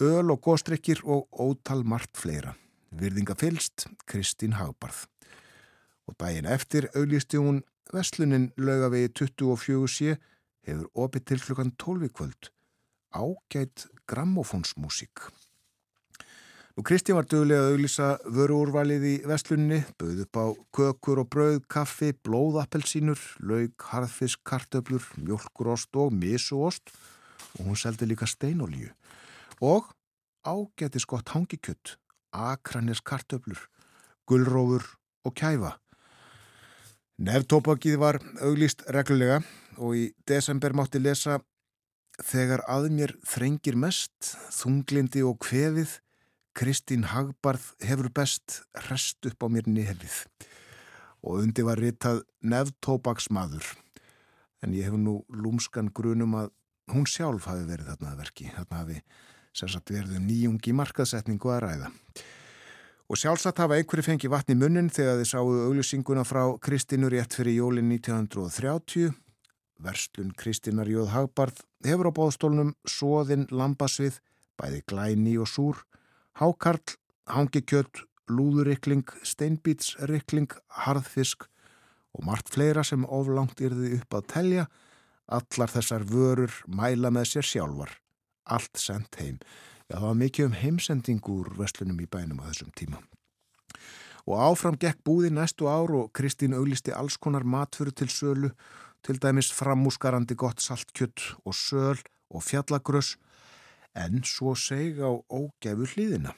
öl 0.00 0.30
og 0.30 0.40
góstrekkir 0.46 1.02
og 1.04 1.26
ótal 1.34 1.82
margt 1.84 2.16
fleira. 2.16 2.54
Virðinga 2.90 3.34
fylst, 3.38 3.88
Kristín 4.06 4.54
Hagbarð. 4.58 5.08
Og 6.06 6.16
daginn 6.18 6.46
eftir 6.46 6.88
auðlisti 6.94 7.38
hún 7.38 7.60
Veslunin 7.90 8.52
laugavegi 8.56 9.10
24 9.26 9.90
sé 9.90 10.16
hefur 10.66 10.86
opið 10.94 11.26
til 11.26 11.44
klukkan 11.44 11.74
12 11.74 12.10
kvöld. 12.14 12.50
Ágætt 13.10 13.88
grammofónsmusík. 14.06 15.30
Nú 16.78 16.84
Kristi 16.86 17.12
var 17.12 17.26
dögulega 17.26 17.66
að 17.66 17.72
auglýsa 17.74 18.06
vöruúrvalið 18.30 19.02
í 19.04 19.14
Vestlunni, 19.26 19.80
bauð 19.98 20.22
upp 20.22 20.38
á 20.38 20.46
kökur 20.78 21.20
og 21.20 21.26
brauð, 21.28 21.58
kaffi, 21.68 22.12
blóðappelsínur, 22.24 23.18
laug, 23.42 23.74
harðfisk, 23.90 24.40
kartöflur, 24.46 25.02
mjölkurost 25.18 25.98
og 25.98 26.14
misuost 26.14 26.94
og 27.58 27.66
hún 27.66 27.76
seldi 27.76 28.06
líka 28.08 28.28
steinolíu. 28.30 28.94
Og 29.60 29.90
ágætis 30.46 31.04
gott 31.10 31.34
hangikjött, 31.34 31.98
akranis 32.32 33.02
kartöflur, 33.02 33.66
gullrófur 34.24 34.86
og 35.26 35.34
kæfa. 35.34 35.74
Neftópakið 37.20 37.98
var 38.00 38.22
auglýst 38.40 38.86
reglulega 38.88 39.42
og 39.76 39.98
í 39.98 40.04
desember 40.24 40.72
mátti 40.72 41.02
lesa 41.02 41.42
Þegar 42.20 42.60
að 42.68 42.90
mér 42.92 43.14
þrengir 43.24 43.76
mest, 43.80 44.34
þunglindi 44.52 45.22
og 45.24 45.38
kvefið, 45.40 45.96
Kristín 46.56 47.06
Hagbarð 47.08 47.70
hefur 47.86 48.10
best 48.12 48.60
rest 48.90 49.24
upp 49.24 49.46
á 49.46 49.48
mér 49.48 49.68
nefið. 49.70 50.16
Og 51.24 51.44
undi 51.44 51.64
var 51.64 51.80
ritað 51.80 52.24
nefntóbaksmaður 52.44 53.64
en 54.60 54.74
ég 54.76 54.90
hef 54.90 54.96
nú 54.98 55.20
lúmskan 55.32 55.88
grunum 55.94 56.34
að 56.36 56.50
hún 56.92 57.06
sjálf 57.08 57.46
hafi 57.48 57.64
verið 57.68 57.92
þarna 57.92 58.12
að 58.12 58.20
verki. 58.24 58.50
Þarna 58.52 58.82
hafi 58.82 58.98
sérsagt 59.56 59.92
verið 59.94 60.18
um 60.18 60.26
nýjungi 60.28 60.74
markaðsetningu 60.76 61.54
að 61.54 61.62
ræða. 61.64 61.90
Og 63.10 63.18
sjálfsagt 63.18 63.62
hafa 63.62 63.78
einhverju 63.78 64.06
fengið 64.06 64.34
vatni 64.34 64.58
munnin 64.58 64.92
þegar 64.92 65.18
þið 65.22 65.30
sáu 65.32 65.54
auglýsinguna 65.70 66.26
frá 66.28 66.44
Kristínur 66.62 67.14
rétt 67.14 67.34
fyrir 67.34 67.56
jólin 67.62 67.88
1930 67.96 69.14
Verslun 69.80 70.34
Kristínar 70.36 70.88
Jóð 70.90 71.12
Hagbarð 71.14 71.62
hefur 71.86 72.10
á 72.10 72.12
bóðstólnum 72.16 72.74
Sóðinn 72.84 73.46
Lambasvið 73.50 74.20
bæði 74.60 74.82
glæni 74.90 75.38
og 75.40 75.48
súr 75.48 75.80
Hákarl, 76.40 76.96
hangikjött, 77.28 78.04
lúðurikling, 78.30 79.08
steinbítsrikling, 79.26 80.52
harðfisk 80.86 81.48
og 82.16 82.24
margt 82.26 82.52
fleira 82.54 82.84
sem 82.86 83.04
oflangt 83.04 83.60
yrði 83.60 83.98
upp 83.98 84.16
að 84.16 84.28
telja, 84.32 84.64
allar 85.30 85.72
þessar 85.74 86.06
vörur 86.08 86.54
mæla 86.66 87.10
með 87.12 87.32
sér 87.34 87.46
sjálfar. 87.46 87.92
Allt 88.50 88.80
sendt 88.80 89.20
heim. 89.20 89.38
Já, 89.90 89.98
það 89.98 90.06
var 90.06 90.18
mikið 90.22 90.46
um 90.46 90.58
heimsendingur 90.62 91.52
vestlunum 91.58 92.00
í 92.02 92.08
bænum 92.10 92.40
á 92.42 92.48
þessum 92.50 92.72
tíma. 92.78 93.02
Og 94.30 94.36
áfram 94.38 94.78
gekk 94.78 95.00
búði 95.06 95.30
næstu 95.34 95.66
ár 95.70 95.92
og 95.98 96.10
Kristín 96.14 96.54
auglisti 96.54 96.94
alls 96.94 97.16
konar 97.18 97.44
matfuru 97.44 97.92
til 97.92 98.10
sölu, 98.10 98.50
til 99.06 99.20
dæmis 99.20 99.50
framúsgarandi 99.54 100.36
gott 100.36 100.60
saltkjött 100.62 101.22
og 101.44 101.54
söl 101.56 102.00
og 102.30 102.44
fjallagröss 102.44 103.16
en 103.96 104.22
svo 104.24 104.54
seg 104.54 105.00
á 105.02 105.10
ógæfu 105.28 105.88
hlýðina. 105.94 106.34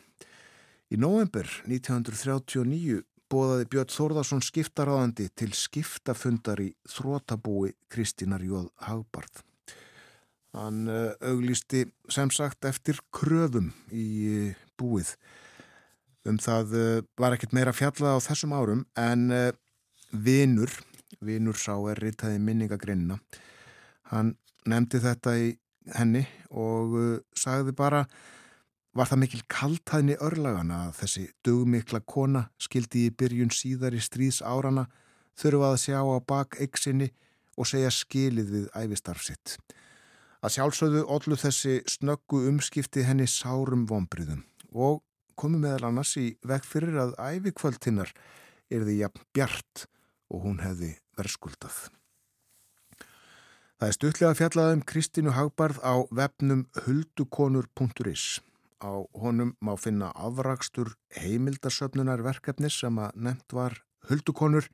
Í 0.93 0.99
november 1.01 1.49
1939 1.69 3.03
bóðaði 3.33 3.69
Björn 3.73 3.93
Þórðarsson 3.93 4.45
skiptaráðandi 4.45 5.31
til 5.37 5.53
skiptafundar 5.57 6.61
í 6.61 6.73
þrótabúi 6.89 7.73
Kristínar 7.93 8.45
Jóð 8.45 8.69
Hagbarð. 8.85 9.41
Hann 10.53 10.85
uh, 10.93 11.15
auglýsti 11.25 11.87
sem 12.13 12.29
sagt 12.29 12.69
eftir 12.69 13.01
kröfum 13.15 13.71
í 13.89 14.09
uh, 14.29 14.59
búið. 14.77 15.15
Um 16.29 16.37
það 16.37 16.77
uh, 16.77 16.91
var 17.17 17.39
ekkert 17.39 17.57
meira 17.57 17.73
fjallað 17.73 18.21
á 18.21 18.25
þessum 18.29 18.53
árum 18.53 18.85
en 19.01 19.31
Vinur, 20.13 20.69
Vinur 21.21 21.59
sá 21.59 21.75
er 21.91 22.01
ritaði 22.01 22.39
minningagrinna. 22.43 23.19
Hann 24.13 24.37
nefndi 24.69 25.01
þetta 25.03 25.37
í 25.39 25.51
henni 25.97 26.23
og 26.51 26.97
uh, 26.97 27.19
sagði 27.35 27.75
bara 27.77 28.05
var 28.93 29.09
það 29.09 29.23
mikil 29.23 29.43
kaltæðni 29.51 30.19
örlagana 30.21 30.87
að 30.89 30.97
þessi 31.01 31.27
dugmikla 31.45 32.03
kona 32.05 32.47
skildi 32.61 33.07
í 33.09 33.15
byrjun 33.17 33.53
síðar 33.55 33.97
í 33.97 34.03
stríðs 34.05 34.43
árana 34.45 34.87
þurfa 35.41 35.73
að 35.73 35.81
sjá 35.87 36.01
á 36.05 36.17
bak 36.29 36.59
eiksinni 36.61 37.09
og 37.57 37.69
segja 37.69 37.93
skilið 37.93 38.53
við 38.53 38.67
æfistarfsitt. 38.77 39.57
Að 40.43 40.57
sjálfsögðu 40.57 41.05
ollu 41.15 41.39
þessi 41.39 41.81
snöggu 41.89 42.43
umskipti 42.51 43.05
henni 43.07 43.29
sárum 43.31 43.87
vombriðum 43.89 44.43
og 44.73 45.01
komu 45.39 45.61
meðal 45.63 45.89
annars 45.89 46.17
í 46.21 46.33
veg 46.47 46.65
fyrir 46.67 46.99
að 47.01 47.15
ævikvöldinnar 47.17 48.13
er 48.73 48.85
því 48.85 48.99
jafn 49.01 49.25
bjart 49.37 49.87
og 50.33 50.45
hún 50.47 50.61
hefði 50.65 50.93
verðskuldað. 51.19 51.89
Það 53.83 53.89
er 53.89 53.97
stuttlega 53.97 54.39
fjallað 54.39 54.73
um 54.77 54.83
Kristínu 54.87 55.33
Hagbarð 55.35 55.81
á 55.83 56.07
vefnum 56.15 56.61
huldukonur.is. 56.85 58.39
Á 58.79 58.93
honum 59.19 59.57
má 59.59 59.73
finna 59.75 60.13
afrakstur 60.15 60.93
heimildasöfnunar 61.19 62.23
verkefnis 62.23 62.77
sem 62.79 63.01
að 63.03 63.19
nefnt 63.27 63.57
var 63.59 63.81
huldukonur, 64.07 64.69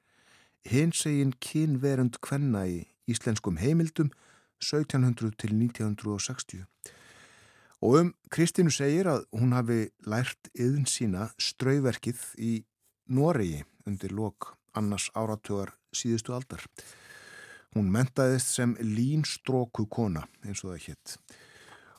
hinsegin 0.69 1.33
kynverund 1.41 2.21
kvenna 2.21 2.67
í 2.69 2.83
íslenskum 3.09 3.57
heimildum 3.57 4.13
1700 4.61 5.33
til 5.41 5.57
1960. 5.57 6.69
Og 7.81 7.99
um 8.03 8.15
Kristínu 8.29 8.75
segir 8.75 9.09
að 9.09 9.25
hún 9.33 9.57
hafi 9.57 9.87
lært 10.05 10.53
yðn 10.53 10.85
sína 10.85 11.31
strauverkið 11.41 12.25
í 12.37 12.53
Noregi 13.09 13.65
undir 13.89 14.13
lok 14.13 14.53
annars 14.77 15.09
áratugar 15.17 15.78
síðustu 15.95 16.35
aldar. 16.37 16.65
Hún 17.77 17.91
mentaðist 17.93 18.55
sem 18.57 18.75
línstróku 18.81 19.87
kona 19.93 20.25
eins 20.45 20.65
og 20.65 20.73
það 20.73 20.85
hétt. 20.87 21.17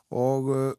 Og 0.09 0.49
uh, 0.49 0.73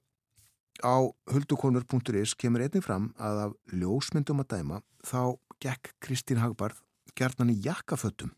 á 0.82 0.96
huldukonur.is 1.30 2.34
kemur 2.34 2.64
einnig 2.64 2.84
fram 2.84 3.12
að 3.20 3.44
af 3.46 3.56
ljósmyndum 3.74 4.42
að 4.42 4.52
dæma 4.56 4.80
þá 5.06 5.36
gekk 5.62 5.92
Kristín 6.02 6.40
Hagbarð 6.42 6.80
gerðan 7.18 7.52
í 7.52 7.60
jakkaföttum. 7.64 8.32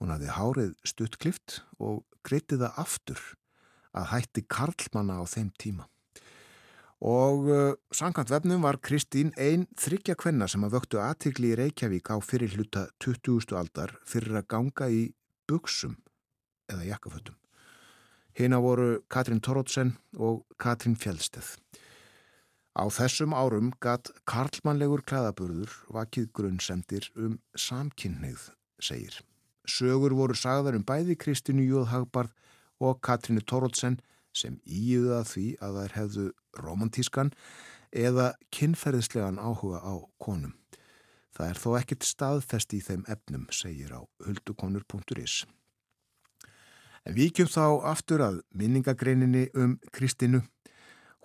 Hún 0.00 0.12
hafði 0.14 0.32
hárið 0.32 0.74
stuttklift 0.88 1.60
og 1.78 2.02
greitið 2.24 2.64
það 2.64 2.82
aftur 2.84 3.24
að 3.96 4.10
hætti 4.14 4.44
karlmanna 4.48 5.20
á 5.20 5.24
þeim 5.28 5.50
tíma. 5.60 5.86
Og 7.00 7.46
uh, 7.48 7.74
sankant 7.96 8.28
vefnum 8.28 8.60
var 8.66 8.76
Kristín 8.84 9.30
einn 9.40 9.64
þryggja 9.80 10.18
kvenna 10.20 10.44
sem 10.50 10.64
að 10.66 10.74
vöktu 10.76 11.00
aðtikli 11.00 11.54
í 11.54 11.56
Reykjavík 11.56 12.10
á 12.12 12.20
fyrir 12.20 12.52
hluta 12.52 12.90
20. 13.00 13.54
aldar 13.56 13.94
fyrir 14.04 14.36
að 14.36 14.48
ganga 14.52 14.88
í 14.92 15.06
buksum 15.48 15.96
eða 16.68 16.84
jakkafötum. 16.90 17.38
Hina 18.36 18.60
voru 18.60 19.00
Katrín 19.08 19.40
Torótsen 19.40 19.94
og 20.20 20.44
Katrín 20.60 20.94
Fjellsteð. 21.00 21.56
Á 22.76 22.84
þessum 22.92 23.32
árum 23.34 23.72
gatt 23.80 24.12
karlmannlegur 24.28 25.00
klæðaburður 25.02 25.72
vakið 25.90 26.28
grunnsendir 26.36 27.08
um 27.16 27.40
samkynneið, 27.56 28.52
segir. 28.78 29.16
Sögur 29.64 30.12
voru 30.14 30.36
sagðar 30.36 30.76
um 30.76 30.84
bæði 30.84 31.16
Kristínu 31.16 31.64
Jóð 31.64 31.90
Hagbarð 31.94 32.36
og 32.80 33.00
Katrínu 33.00 33.42
Torótsen 33.42 33.98
sem 34.36 34.60
íuða 34.64 35.22
því 35.26 35.46
að 35.60 35.78
þær 35.80 35.96
hefðu 35.98 36.26
romantískan 36.60 37.32
eða 37.90 38.32
kynferðislegan 38.54 39.40
áhuga 39.40 39.82
á 39.82 39.94
konum. 40.22 40.54
Það 41.34 41.48
er 41.48 41.60
þó 41.62 41.70
ekkert 41.78 42.06
staðfest 42.06 42.74
í 42.74 42.80
þeim 42.84 43.04
efnum, 43.08 43.46
segir 43.54 43.94
á 43.94 44.00
huldukonur.is. 44.26 45.44
En 47.06 47.16
víkjum 47.16 47.48
þá 47.48 47.64
aftur 47.90 48.22
að 48.24 48.40
minningagreininni 48.52 49.48
um 49.56 49.78
Kristínu. 49.94 50.42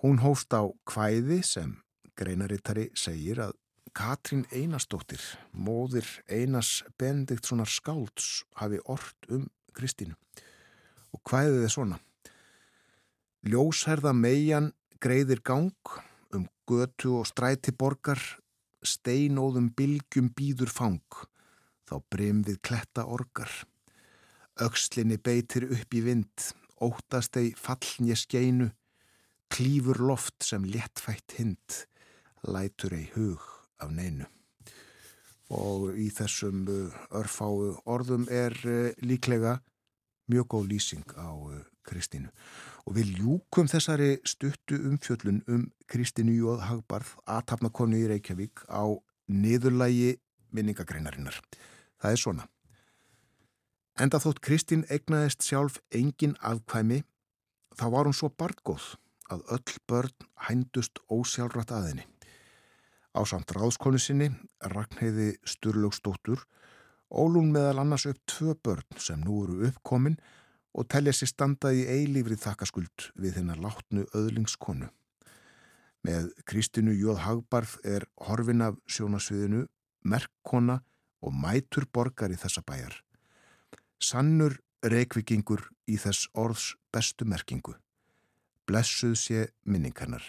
Hún 0.02 0.22
hófst 0.22 0.52
á 0.56 0.64
kvæði 0.88 1.42
sem 1.44 1.76
greinarittari 2.16 2.88
segir 2.96 3.42
að 3.44 3.56
Katrín 3.96 4.44
Einarsdóttir, 4.52 5.22
móðir 5.52 6.08
Einas 6.28 6.82
Benediktssonar 7.00 7.70
skálds, 7.70 8.44
hafi 8.60 8.80
orrt 8.84 9.28
um 9.32 9.46
Kristínu. 9.76 10.16
Og 11.16 11.22
kvæðið 11.24 11.64
er 11.64 11.72
svona. 11.72 12.00
Ljósherða 13.46 14.10
meigjan 14.10 14.72
greiðir 14.98 15.38
gang 15.46 15.90
um 16.34 16.48
götu 16.66 17.12
og 17.20 17.28
stræti 17.30 17.70
borgar, 17.70 18.18
steinóðum 18.82 19.68
bylgjum 19.78 20.32
býður 20.34 20.72
fang, 20.74 21.18
þá 21.86 22.00
brim 22.10 22.40
við 22.42 22.58
kletta 22.66 23.04
orgar. 23.06 23.52
Öxlinni 24.58 25.20
beitir 25.22 25.68
upp 25.68 25.94
í 25.94 26.02
vind, 26.02 26.48
óttast 26.82 27.38
ei 27.38 27.52
falln 27.54 28.10
ég 28.10 28.18
skeinu, 28.18 28.72
klífur 29.46 30.02
loft 30.02 30.42
sem 30.42 30.66
léttfætt 30.66 31.38
hind, 31.38 31.84
lætur 32.42 32.98
ei 32.98 33.06
hug 33.14 33.46
af 33.78 33.94
neinu. 33.94 34.26
Og 35.54 35.92
í 35.94 36.10
þessum 36.10 36.66
uh, 36.66 37.02
örfáu 37.14 37.76
orðum 37.86 38.26
er 38.26 38.56
uh, 38.66 38.90
líklega 39.06 39.60
mjög 40.26 40.56
góð 40.56 40.72
lýsing 40.72 41.14
á 41.14 41.30
uh, 41.30 41.60
Kristínu. 41.86 42.32
Og 42.86 42.94
við 42.94 43.16
ljúkum 43.18 43.66
þessari 43.70 44.20
stuttu 44.22 44.78
umfjöllun 44.90 45.40
um 45.50 45.64
Kristínu 45.90 46.36
Jóð 46.36 46.62
Hagbarð 46.68 47.16
aðtapnakonu 47.26 47.98
í 47.98 48.06
Reykjavík 48.12 48.62
á 48.70 48.86
niðurlægi 49.26 50.20
minningagreinarinnar. 50.54 51.40
Það 51.98 52.12
er 52.12 52.22
svona. 52.22 52.46
Enda 53.98 54.20
þótt 54.22 54.42
Kristín 54.44 54.84
egnaðist 54.92 55.42
sjálf 55.42 55.80
engin 55.90 56.36
afkvæmi, 56.44 57.00
þá 57.74 57.86
var 57.94 58.06
hún 58.06 58.16
svo 58.16 58.28
barngóð 58.28 58.94
að 59.32 59.42
öll 59.56 59.78
börn 59.90 60.26
hændust 60.46 61.00
ósjálfrætt 61.10 61.72
að 61.74 61.88
henni. 61.90 62.04
Á 63.16 63.20
samt 63.24 63.50
ráðskonu 63.56 63.98
sinni, 63.98 64.28
Ragnheiði 64.60 65.38
Sturlaugsdóttur, 65.48 66.44
ólún 67.10 67.50
meðal 67.54 67.80
annars 67.82 68.04
upp 68.10 68.20
tvö 68.28 68.54
börn 68.62 69.00
sem 69.00 69.22
nú 69.24 69.42
eru 69.46 69.70
uppkomin 69.70 70.20
og 70.76 70.88
telja 70.92 71.14
sér 71.16 71.30
standa 71.32 71.72
í 71.72 71.86
eilífrið 71.88 72.42
þakkaskuld 72.42 73.08
við 73.16 73.40
hennar 73.40 73.60
látnu 73.62 74.04
öðlingskonu. 74.16 74.90
Með 76.06 76.28
Kristínu 76.46 76.92
Jóð 76.94 77.22
Hagbarð 77.24 77.78
er 77.82 78.04
horfin 78.28 78.62
af 78.62 78.76
sjónasviðinu, 78.86 79.64
merkkona 80.04 80.82
og 81.24 81.34
mætur 81.34 81.88
borgar 81.90 82.30
í 82.30 82.38
þessa 82.38 82.62
bæjar. 82.62 83.00
Sannur 83.98 84.60
reikvikingur 84.84 85.64
í 85.88 85.96
þess 85.98 86.28
orðs 86.36 86.74
bestu 86.94 87.26
merkingu. 87.26 87.74
Blessuð 88.68 89.16
sé 89.18 89.48
minningarnar. 89.64 90.22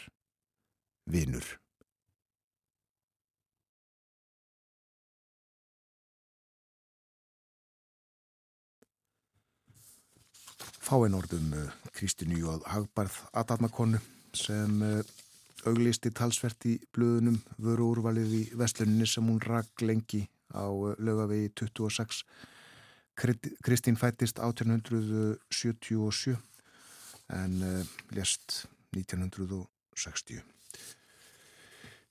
Vinur. 1.06 1.58
Fáinn 10.88 11.16
orðum 11.18 11.52
uh, 11.52 11.64
Kristínu 11.98 12.38
Jóð 12.40 12.62
Hagbarð 12.72 13.16
Adatmakonu 13.36 14.00
sem 14.38 14.82
uh, 14.86 15.02
auglisti 15.68 16.12
talsvert 16.16 16.64
í 16.70 16.78
blöðunum 16.96 17.42
vöru 17.60 17.90
úrvalið 17.92 18.36
í 18.38 18.44
vestluninni 18.56 19.08
sem 19.10 19.28
hún 19.28 19.42
rak 19.44 19.84
lengi 19.84 20.22
á 20.56 20.64
uh, 20.72 20.94
lögavegi 21.04 21.50
26. 21.60 22.24
Krit- 23.20 23.52
Kristín 23.66 23.98
fættist 24.00 24.40
1877 24.40 26.38
en 27.36 27.54
lest 28.16 28.68
1960. 28.96 30.40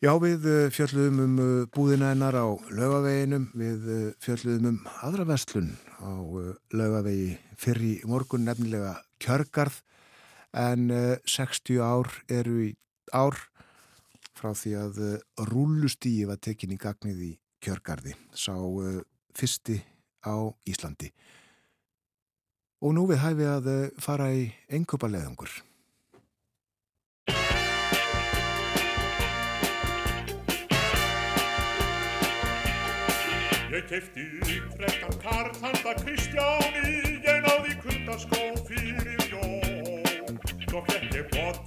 Já, 0.05 0.11
við 0.21 0.43
uh, 0.45 0.67
fjölluðum 0.69 1.21
um 1.23 1.37
uh, 1.41 1.51
búðina 1.73 2.11
hennar 2.11 2.37
á 2.37 2.45
laugaveginum, 2.69 3.47
við 3.57 3.85
uh, 3.89 4.01
fjölluðum 4.21 4.67
um 4.75 4.91
aðra 5.01 5.25
vestlun 5.31 5.71
á 6.05 6.13
laugavegi 6.77 7.39
fyrr 7.57 7.81
í 7.81 7.93
morgun 8.05 8.45
nefnilega 8.45 8.91
kjörgarð 9.25 9.79
en 10.53 10.91
uh, 10.93 11.15
60 11.25 11.81
ár 11.81 12.13
eru 12.29 12.59
í 12.67 12.69
ár 13.17 13.41
frá 14.37 14.51
því 14.53 14.75
að 14.83 15.01
rúllustíi 15.49 16.29
var 16.29 16.43
tekin 16.45 16.77
í 16.77 16.79
gagnið 16.83 17.23
í 17.25 17.33
kjörgarði, 17.65 18.13
sá 18.37 18.53
fyrsti 19.33 19.79
á 20.29 20.45
Íslandi. 20.69 21.09
Og 22.85 22.93
nú 22.93 23.09
við 23.09 23.25
hæfi 23.25 23.49
að 23.49 23.73
fara 23.97 24.29
í 24.37 24.51
einköpa 24.69 25.09
leðangur. 25.09 25.57
Ég 33.77 33.85
kefti 33.85 34.21
frekkan 34.77 35.17
karl 35.23 35.51
handa 35.61 35.93
Kristjáni, 36.01 37.21
ég 37.21 37.41
náði 37.45 37.75
kundaskó 37.83 38.41
fyrir 38.65 39.21
jól. 39.29 40.33
Svo 40.65 40.81
fekk 40.87 41.13
ég 41.15 41.27
bolla 41.29 41.66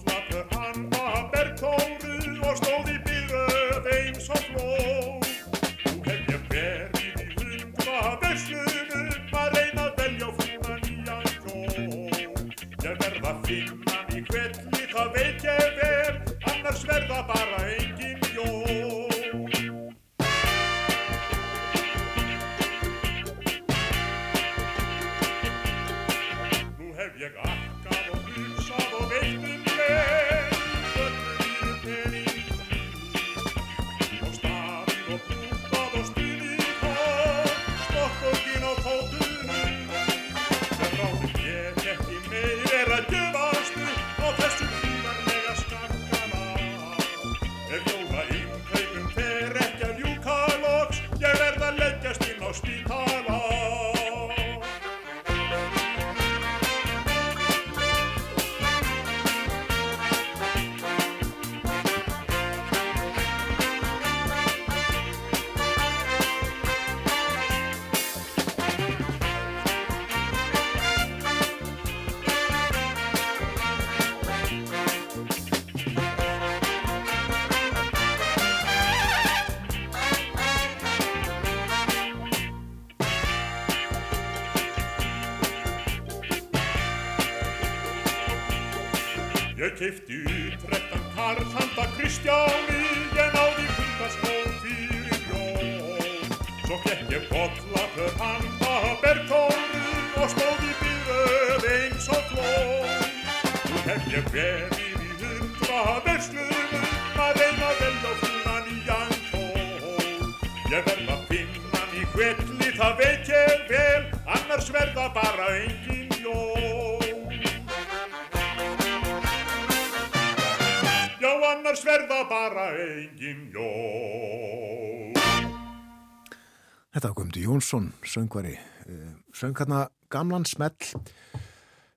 söngvari, 128.09 128.57
eh, 128.89 129.13
söng 129.33 129.55
hérna 129.57 129.87
gamlan 130.09 130.45
smell 130.45 130.75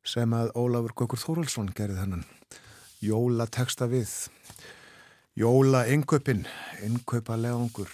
sem 0.04 0.32
að 0.34 0.52
Ólafur 0.58 0.92
Gaukur 0.96 1.18
Þóraldsson 1.18 1.72
gerði 1.72 2.00
þennan 2.02 2.24
jóla 3.02 3.46
texta 3.46 3.88
við. 3.90 4.10
Jóla 5.38 5.86
innkaupin, 5.88 6.44
innkaupa 6.84 7.38
legangur. 7.40 7.88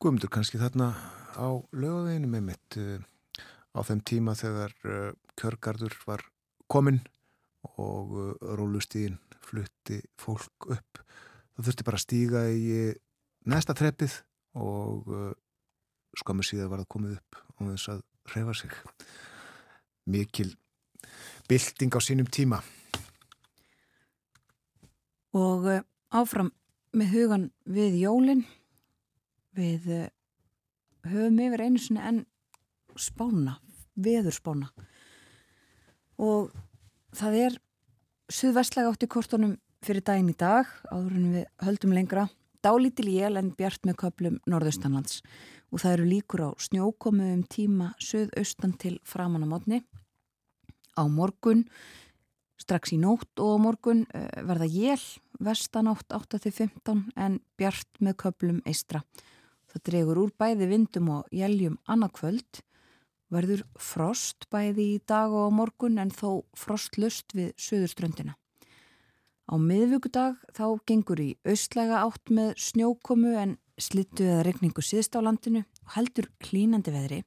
Guðmundur 0.00 0.30
kannski 0.30 0.60
þarna 0.60 0.92
á 1.34 1.48
lögaveginu 1.72 2.30
með 2.30 2.44
mitt 2.46 2.76
eh, 2.80 3.00
á 3.74 3.80
þeim 3.86 4.00
tíma 4.06 4.36
þegar 4.38 4.74
eh, 4.86 5.10
kjörgarður 5.40 5.96
var 6.06 6.24
kominn 6.70 7.02
og 7.76 8.14
rólustíðin 8.40 9.18
flutti 9.44 10.00
fólk 10.20 10.70
upp. 10.72 11.02
Það 11.56 11.66
þurfti 11.66 11.86
bara 11.88 12.00
að 12.00 12.04
stíga 12.06 12.44
í 12.48 12.64
eh, 12.78 12.98
næsta 13.50 13.76
treppið 13.76 14.20
og 14.60 15.10
skamur 16.18 16.46
síðan 16.46 16.70
var 16.70 16.82
það 16.82 16.92
komið 16.94 17.16
upp 17.18 17.40
og 17.60 17.70
þess 17.72 17.92
að 17.92 18.02
reyfa 18.34 18.54
sig. 18.56 18.76
Mikil 20.10 20.50
bylting 21.50 21.94
á 21.94 22.00
sínum 22.02 22.28
tíma. 22.30 22.60
Og 25.36 25.66
uh, 25.70 25.82
áfram 26.10 26.50
með 26.96 27.12
hugan 27.14 27.46
við 27.70 28.00
jólin 28.02 28.44
við 29.54 29.86
uh, 29.94 30.06
höfum 31.06 31.38
yfir 31.46 31.64
einu 31.66 31.82
sinni 31.82 32.02
en 32.02 32.24
spána, 32.98 33.58
veðurspána. 33.94 34.70
Og 36.20 36.50
það 37.16 37.38
er 37.44 37.58
suðvestlega 38.30 38.90
átt 38.90 39.06
í 39.06 39.10
kortunum 39.10 39.56
fyrir 39.86 40.04
daginn 40.04 40.32
í 40.32 40.36
dag 40.36 40.68
áður 40.90 41.16
en 41.16 41.30
við 41.38 41.46
höldum 41.64 41.94
lengra. 41.96 42.26
Dálítil 42.60 43.08
jél 43.08 43.38
en 43.40 43.54
bjart 43.56 43.86
með 43.88 44.02
köplum 44.02 44.36
norðaustanlands 44.50 45.22
og 45.70 45.82
það 45.82 45.96
eru 45.96 46.10
líkur 46.10 46.44
á 46.46 46.50
snjókomu 46.58 47.32
um 47.34 47.42
tíma 47.46 47.92
suðaustan 48.02 48.76
til 48.78 48.98
framan 49.06 49.46
á 49.46 49.48
mótni 49.48 49.82
á 50.98 51.02
morgun 51.08 51.64
strax 52.60 52.92
í 52.94 52.98
nótt 53.00 53.40
og 53.40 53.56
á 53.56 53.58
morgun 53.62 54.04
uh, 54.12 54.28
verða 54.44 54.68
jél 54.68 55.04
vestanátt 55.40 56.12
8-15 56.12 57.06
en 57.16 57.38
bjart 57.56 57.88
með 58.04 58.18
köplum 58.24 58.58
eistra. 58.68 59.00
Það 59.70 59.84
dregur 59.88 60.20
úr 60.24 60.34
bæði 60.36 60.68
vindum 60.68 61.08
og 61.14 61.30
jéljum 61.32 61.78
annað 61.88 62.16
kvöld 62.18 62.60
verður 63.30 63.62
frost 63.78 64.48
bæði 64.50 64.86
í 64.96 65.00
dag 65.06 65.32
og 65.32 65.48
á 65.48 65.50
morgun 65.54 66.00
en 66.02 66.10
þó 66.10 66.42
frostlust 66.58 67.32
við 67.38 67.54
söðurströndina. 67.62 68.34
Á 69.50 69.54
miðvíkudag 69.58 70.38
þá 70.54 70.66
gengur 70.86 71.22
í 71.22 71.30
austlæga 71.46 72.02
átt 72.04 72.30
með 72.30 72.52
snjókomu 72.58 73.32
en 73.38 73.56
slittu 73.82 74.26
eða 74.26 74.44
regningu 74.46 74.82
síðst 74.84 75.16
á 75.16 75.20
landinu 75.24 75.64
og 75.64 75.94
heldur 75.96 76.30
klínandi 76.42 76.92
veðri 76.94 77.22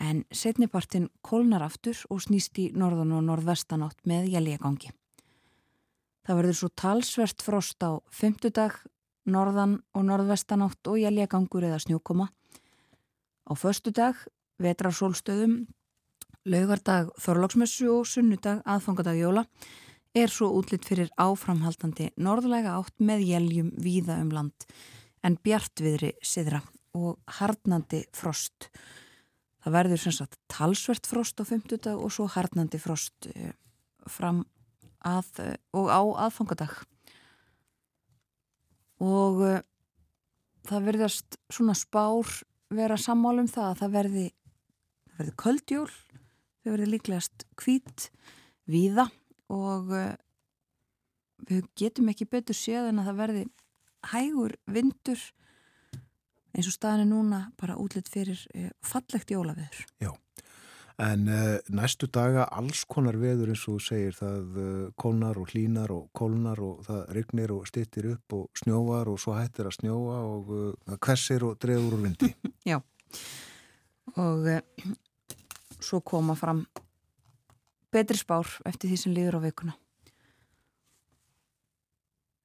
en 0.00 0.24
setnipartin 0.32 1.10
kólnar 1.26 1.62
aftur 1.66 1.98
og 2.10 2.22
snýst 2.24 2.56
í 2.58 2.70
norðan 2.72 3.12
og 3.18 3.26
norðvestanátt 3.26 4.00
með 4.08 4.30
jæljagangi. 4.32 4.94
Það 6.24 6.38
verður 6.40 6.56
svo 6.56 6.70
talsvert 6.82 7.44
frost 7.44 7.84
á 7.84 8.00
fymtudag, 8.12 8.78
norðan 9.28 9.80
og 9.92 10.06
norðvestanátt 10.08 10.88
og 10.88 11.00
jæljagangur 11.02 11.66
eða 11.68 11.82
snjókoma. 11.84 12.30
Á 13.44 13.52
föstudag, 13.58 14.16
vetrarsólstöðum, 14.62 15.66
laugardag 16.48 17.10
þorlóksmessu 17.20 17.90
og 17.92 18.08
sunnudag 18.08 18.62
aðfangadag 18.64 19.18
jóla 19.20 19.44
er 20.16 20.32
svo 20.32 20.48
útlitt 20.56 20.86
fyrir 20.88 21.10
áframhaldandi 21.20 22.10
norðlega 22.16 22.78
átt 22.78 22.96
með 22.98 23.26
jæljum 23.28 23.68
víða 23.78 24.16
um 24.22 24.32
land 24.34 24.70
en 25.26 25.36
bjartviðri 25.44 26.14
siðra 26.24 26.60
og 26.96 27.18
harnandi 27.38 28.02
frost. 28.16 28.70
Það 29.60 29.76
verður 29.76 30.02
sem 30.04 30.14
sagt 30.16 30.38
talsvert 30.50 31.08
frost 31.08 31.40
á 31.40 31.44
50 31.44 31.82
dag 31.84 32.00
og 32.00 32.12
svo 32.14 32.26
harnandi 32.32 32.80
frost 32.80 33.28
eh, 33.34 33.52
fram 34.08 34.44
að 35.06 35.28
eh, 35.44 35.56
og 35.76 35.90
á 35.92 36.00
aðfangadag. 36.26 36.78
Og 39.00 39.38
uh, 39.40 39.60
það 40.68 40.88
verðast 40.90 41.38
svona 41.48 41.72
spár 41.72 42.28
vera 42.68 42.98
sammálum 43.00 43.46
það 43.48 43.68
að 43.70 43.78
það 43.78 43.94
verði, 43.94 44.24
verði 45.16 45.32
köldjól, 45.40 45.86
þau 46.60 46.68
verði 46.74 46.88
líklegast 46.90 47.46
hvít, 47.62 48.10
víða 48.68 49.06
og 49.48 49.88
við 51.48 51.64
getum 51.80 52.12
ekki 52.12 52.28
betur 52.28 52.56
séð 52.56 52.90
en 52.90 53.00
að 53.00 53.08
það 53.08 53.20
verði 53.22 53.46
hægur 54.12 54.56
vindur 54.70 55.20
eins 56.56 56.66
og 56.66 56.74
staðinu 56.74 57.20
núna 57.20 57.44
bara 57.60 57.78
útlitt 57.78 58.10
fyrir 58.10 58.40
uh, 58.56 58.70
fallegt 58.82 59.30
jólaveður. 59.30 59.84
Já, 60.02 60.10
en 61.00 61.28
uh, 61.30 61.58
næstu 61.70 62.08
daga 62.10 62.48
alls 62.50 62.82
konar 62.90 63.18
veður 63.20 63.52
eins 63.54 63.66
og 63.70 63.78
segir 63.84 64.16
það 64.18 64.58
uh, 64.58 64.86
kólnar 64.98 65.38
og 65.40 65.52
hlínar 65.52 65.92
og 65.94 66.08
kólnar 66.16 66.62
og 66.64 66.82
það 66.88 67.14
rignir 67.16 67.54
og 67.54 67.68
stittir 67.70 68.10
upp 68.14 68.36
og 68.38 68.48
snjóvar 68.58 69.12
og 69.12 69.20
svo 69.22 69.36
hættir 69.38 69.70
að 69.70 69.78
snjóa 69.78 70.18
og 70.32 70.50
uh, 70.54 70.72
það 70.88 71.02
kvessir 71.06 71.46
og 71.46 71.58
dregur 71.62 71.98
úr 71.98 72.06
vindi. 72.08 72.32
Já, 72.70 72.80
og 74.16 74.50
svo 75.80 76.02
koma 76.04 76.34
fram 76.36 76.64
betri 77.90 78.18
spár 78.18 78.48
eftir 78.66 78.90
því 78.90 78.98
sem 78.98 79.14
líður 79.14 79.38
á 79.38 79.46
vikuna. 79.46 79.76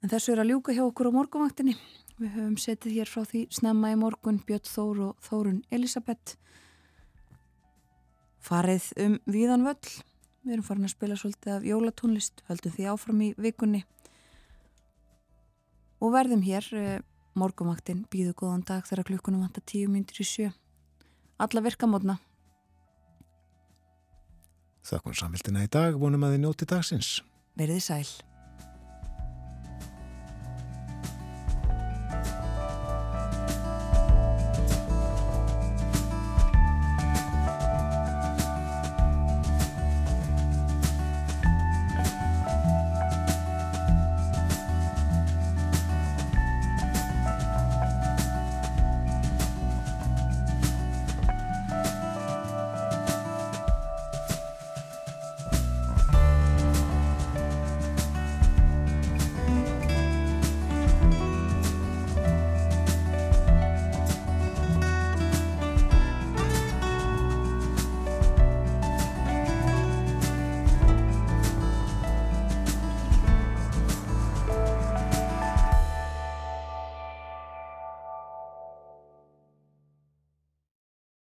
En 0.06 0.10
þessu 0.12 0.36
er 0.36 0.44
að 0.44 0.52
ljúka 0.52 0.74
hjá 0.76 0.84
okkur 0.86 1.08
á 1.10 1.18
morgunvaktinni. 1.18 1.74
Við 2.22 2.36
höfum 2.36 2.58
setið 2.62 2.94
hér 2.94 3.10
frá 3.10 3.24
því 3.26 3.40
snemma 3.50 3.90
í 3.90 3.96
morgun 3.98 4.36
Björn 4.46 4.68
Þór 4.70 5.00
og 5.02 5.24
Þórun 5.26 5.56
Elisabeth. 5.74 6.36
Farið 8.46 8.86
um 9.02 9.16
víðan 9.26 9.66
völl. 9.66 9.90
Við 10.46 10.54
erum 10.54 10.68
farin 10.68 10.86
að 10.86 10.94
spila 10.94 11.18
svolítið 11.18 11.54
af 11.56 11.66
jólatónlist, 11.66 12.44
höldum 12.52 12.76
því 12.76 12.86
áfram 12.92 13.24
í 13.26 13.32
vikunni. 13.48 13.82
Og 16.06 16.14
verðum 16.14 16.46
hér, 16.46 16.70
eh, 16.78 17.02
morgunvaktin 17.34 18.06
býðu 18.06 18.36
góðan 18.38 18.64
dag 18.64 18.86
þegar 18.86 19.10
klukkunum 19.10 19.42
vantar 19.42 19.66
tíu 19.66 19.90
myndir 19.90 20.22
í 20.22 20.28
sjö. 20.30 20.54
Alla 21.40 21.66
virkamótna. 21.66 22.20
Þakkum 24.86 25.18
samfélgina 25.18 25.66
í 25.66 25.68
dag, 25.68 25.98
vonum 25.98 26.22
að 26.22 26.38
þið 26.38 26.42
njóti 26.46 26.70
dagsins. 26.70 27.22
Verðið 27.58 27.82
sæl. 27.82 28.35